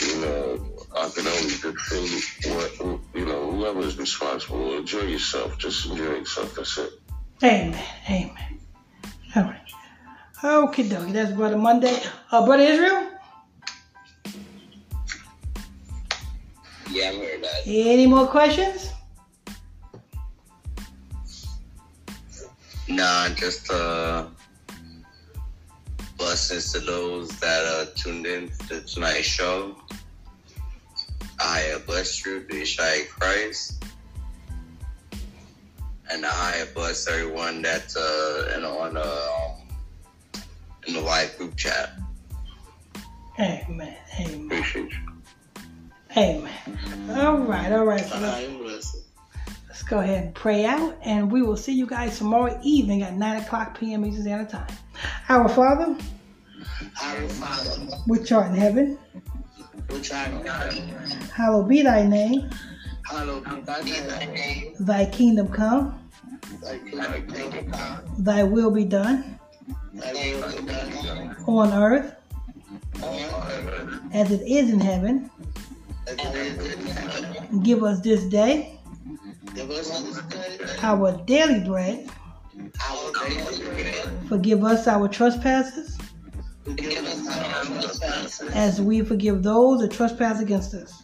you 0.00 0.20
know, 0.20 0.58
I 0.96 1.08
can 1.14 1.26
only 1.26 1.50
just 1.50 1.78
say 1.90 2.50
what 2.50 3.00
you 3.14 3.26
know. 3.26 3.50
Whoever 3.52 3.80
is 3.80 3.96
responsible, 3.98 4.76
enjoy 4.76 5.02
yourself. 5.02 5.58
Just 5.58 5.86
enjoy 5.86 6.04
yourself. 6.22 6.54
That's 6.56 6.78
it. 6.78 6.90
Amen. 7.42 7.84
Amen. 8.10 8.60
All 9.36 9.42
right. 9.44 9.60
Okay, 10.42 10.84
dokie. 10.84 11.12
That's 11.12 11.32
Brother 11.32 11.58
Monday. 11.58 12.00
Uh, 12.30 12.44
Brother 12.46 12.62
Israel, 12.64 13.08
Yeah, 16.90 17.10
I'm 17.10 17.18
heard 17.20 17.42
that. 17.44 17.62
any 17.66 18.06
more 18.06 18.26
questions? 18.26 18.90
Nah, 22.88 23.28
just 23.30 23.70
uh, 23.70 24.26
blessings 26.18 26.72
to 26.72 26.80
those 26.80 27.28
that 27.38 27.64
uh, 27.64 27.86
tuned 27.94 28.26
in 28.26 28.50
to 28.68 28.80
tonight's 28.82 29.26
show. 29.26 29.76
I 31.40 31.80
bless 31.86 32.26
you, 32.26 32.44
the 32.50 32.64
Shai 32.64 33.04
Christ. 33.08 33.82
And 36.10 36.26
I 36.26 36.66
bless 36.74 37.06
everyone 37.08 37.62
that's 37.62 37.96
uh, 37.96 38.54
in, 38.56 38.64
on 38.64 38.96
uh, 38.96 40.40
in 40.86 40.94
the 40.94 41.00
live 41.00 41.36
group 41.38 41.56
chat. 41.56 41.92
Amen. 43.38 43.96
Amen. 44.18 44.46
Appreciate 44.46 44.90
you. 44.90 44.98
Amen. 46.16 46.52
All 47.10 47.38
right. 47.38 47.72
All 47.72 47.84
right. 47.84 48.04
So 48.04 48.98
let's, 49.82 49.92
I 49.92 50.00
bless 50.00 50.00
you. 50.00 50.00
let's 50.00 50.00
go 50.00 50.00
ahead 50.00 50.24
and 50.24 50.34
pray 50.34 50.64
out, 50.66 50.96
and 51.04 51.30
we 51.32 51.42
will 51.42 51.56
see 51.56 51.72
you 51.72 51.86
guys 51.86 52.18
tomorrow 52.18 52.58
evening 52.62 53.02
at 53.02 53.16
9 53.16 53.42
o'clock 53.42 53.78
p.m. 53.78 54.04
Eastern 54.04 54.22
Standard 54.24 54.50
Time. 54.50 54.76
Our 55.28 55.48
Father, 55.48 55.96
Our 57.02 57.28
Father, 57.28 57.70
which 58.06 58.32
art 58.32 58.48
in 58.50 58.56
heaven, 58.56 58.98
which 59.90 60.12
art 60.12 60.30
in 60.32 60.46
heaven, 60.46 61.20
hallowed 61.34 61.68
be 61.68 61.82
thy 61.82 62.06
name. 62.06 62.50
hallowed 63.04 63.44
be 63.44 63.60
thy 63.62 64.26
name. 64.26 64.74
Thy 64.80 65.06
kingdom 65.06 65.48
come, 65.48 65.98
Thy 66.62 66.78
kingdom 66.78 67.70
come, 67.72 68.02
thy 68.18 68.42
will 68.44 68.70
be 68.70 68.84
done 68.84 69.38
thy 69.94 70.12
will 70.12 70.62
be 70.62 70.66
done 70.66 71.36
on 71.46 71.72
earth 71.72 72.16
on 73.02 73.18
earth 73.20 74.00
as 74.14 74.30
it 74.32 74.42
is 74.46 74.70
in 74.70 74.80
heaven. 74.80 75.30
as 76.06 76.18
it 76.18 76.34
is 76.36 76.74
in 76.76 76.86
heaven. 76.86 77.60
Give 77.62 77.84
us 77.84 78.00
this 78.00 78.24
day 78.24 78.77
our 80.82 81.16
daily 81.24 81.60
bread. 81.60 82.08
our 82.80 83.28
daily 83.28 83.64
bread. 83.64 84.08
Forgive 84.28 84.64
us 84.64 84.86
our 84.86 85.08
trespasses 85.08 85.96
Forgive 86.64 87.04
us 87.04 87.28
our 87.28 88.50
as 88.54 88.80
we 88.80 89.00
forgive 89.02 89.42
those 89.42 89.80
that 89.80 89.90
trespass 89.90 90.40
against 90.40 90.74
us. 90.74 91.02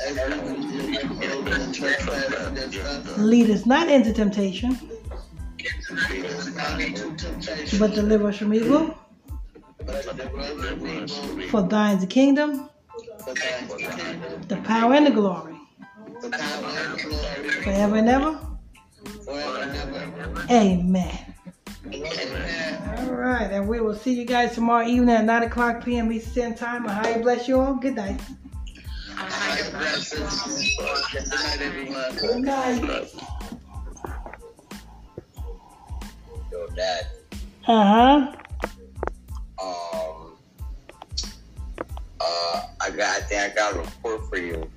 as 0.00 0.16
we 0.16 0.56
forgive 0.56 1.20
those 1.20 1.58
that 1.58 1.74
trespass 1.74 2.30
against 2.30 2.82
us. 2.92 3.18
Lead 3.18 3.50
us 3.50 3.66
not 3.66 3.88
into 3.90 4.12
temptation, 4.12 4.78
Lead 6.10 6.24
us 6.26 6.46
not 6.54 6.80
into 6.80 7.14
temptation, 7.16 7.78
but 7.78 7.94
deliver 7.94 8.28
us 8.28 8.38
from 8.38 8.54
evil. 8.54 8.94
but 9.84 10.02
deliver 10.04 10.40
us 10.40 11.16
from 11.18 11.40
evil. 11.40 11.48
For 11.50 11.62
thine 11.68 11.96
is 11.96 12.00
the 12.02 12.06
kingdom, 12.06 12.70
For 13.24 13.34
thine 13.34 13.64
is 13.64 13.70
the 13.70 13.76
kingdom, 13.76 14.42
the 14.48 14.56
power, 14.58 14.94
and 14.94 15.06
the 15.06 15.10
glory, 15.10 15.55
forever 16.20 17.96
and 17.96 18.08
ever. 18.08 18.40
Amen. 20.50 21.34
All 22.98 23.12
right, 23.12 23.50
and 23.50 23.68
we 23.68 23.80
will 23.80 23.94
see 23.94 24.14
you 24.14 24.24
guys 24.24 24.54
tomorrow 24.54 24.86
evening 24.86 25.14
at 25.14 25.24
9 25.24 25.42
o'clock 25.44 25.84
p.m. 25.84 26.10
Eastern 26.12 26.54
Time. 26.54 26.86
I 26.86 26.92
highly 26.92 27.22
bless 27.22 27.48
you 27.48 27.60
all. 27.60 27.74
Good 27.74 27.94
night. 27.96 28.20
Good 31.12 31.28
night, 31.28 31.58
everyone. 31.60 32.16
Good 32.16 32.40
night. 32.42 33.12
Dad. 36.76 37.06
Uh 37.66 37.84
huh. 37.84 38.32
Um. 39.62 40.36
Uh, 42.20 42.62
I 42.80 42.90
got. 42.90 43.16
I 43.16 43.20
think 43.22 43.40
I 43.40 43.54
got 43.54 43.74
a 43.74 43.78
report 43.78 44.28
for 44.28 44.36
you. 44.36 44.70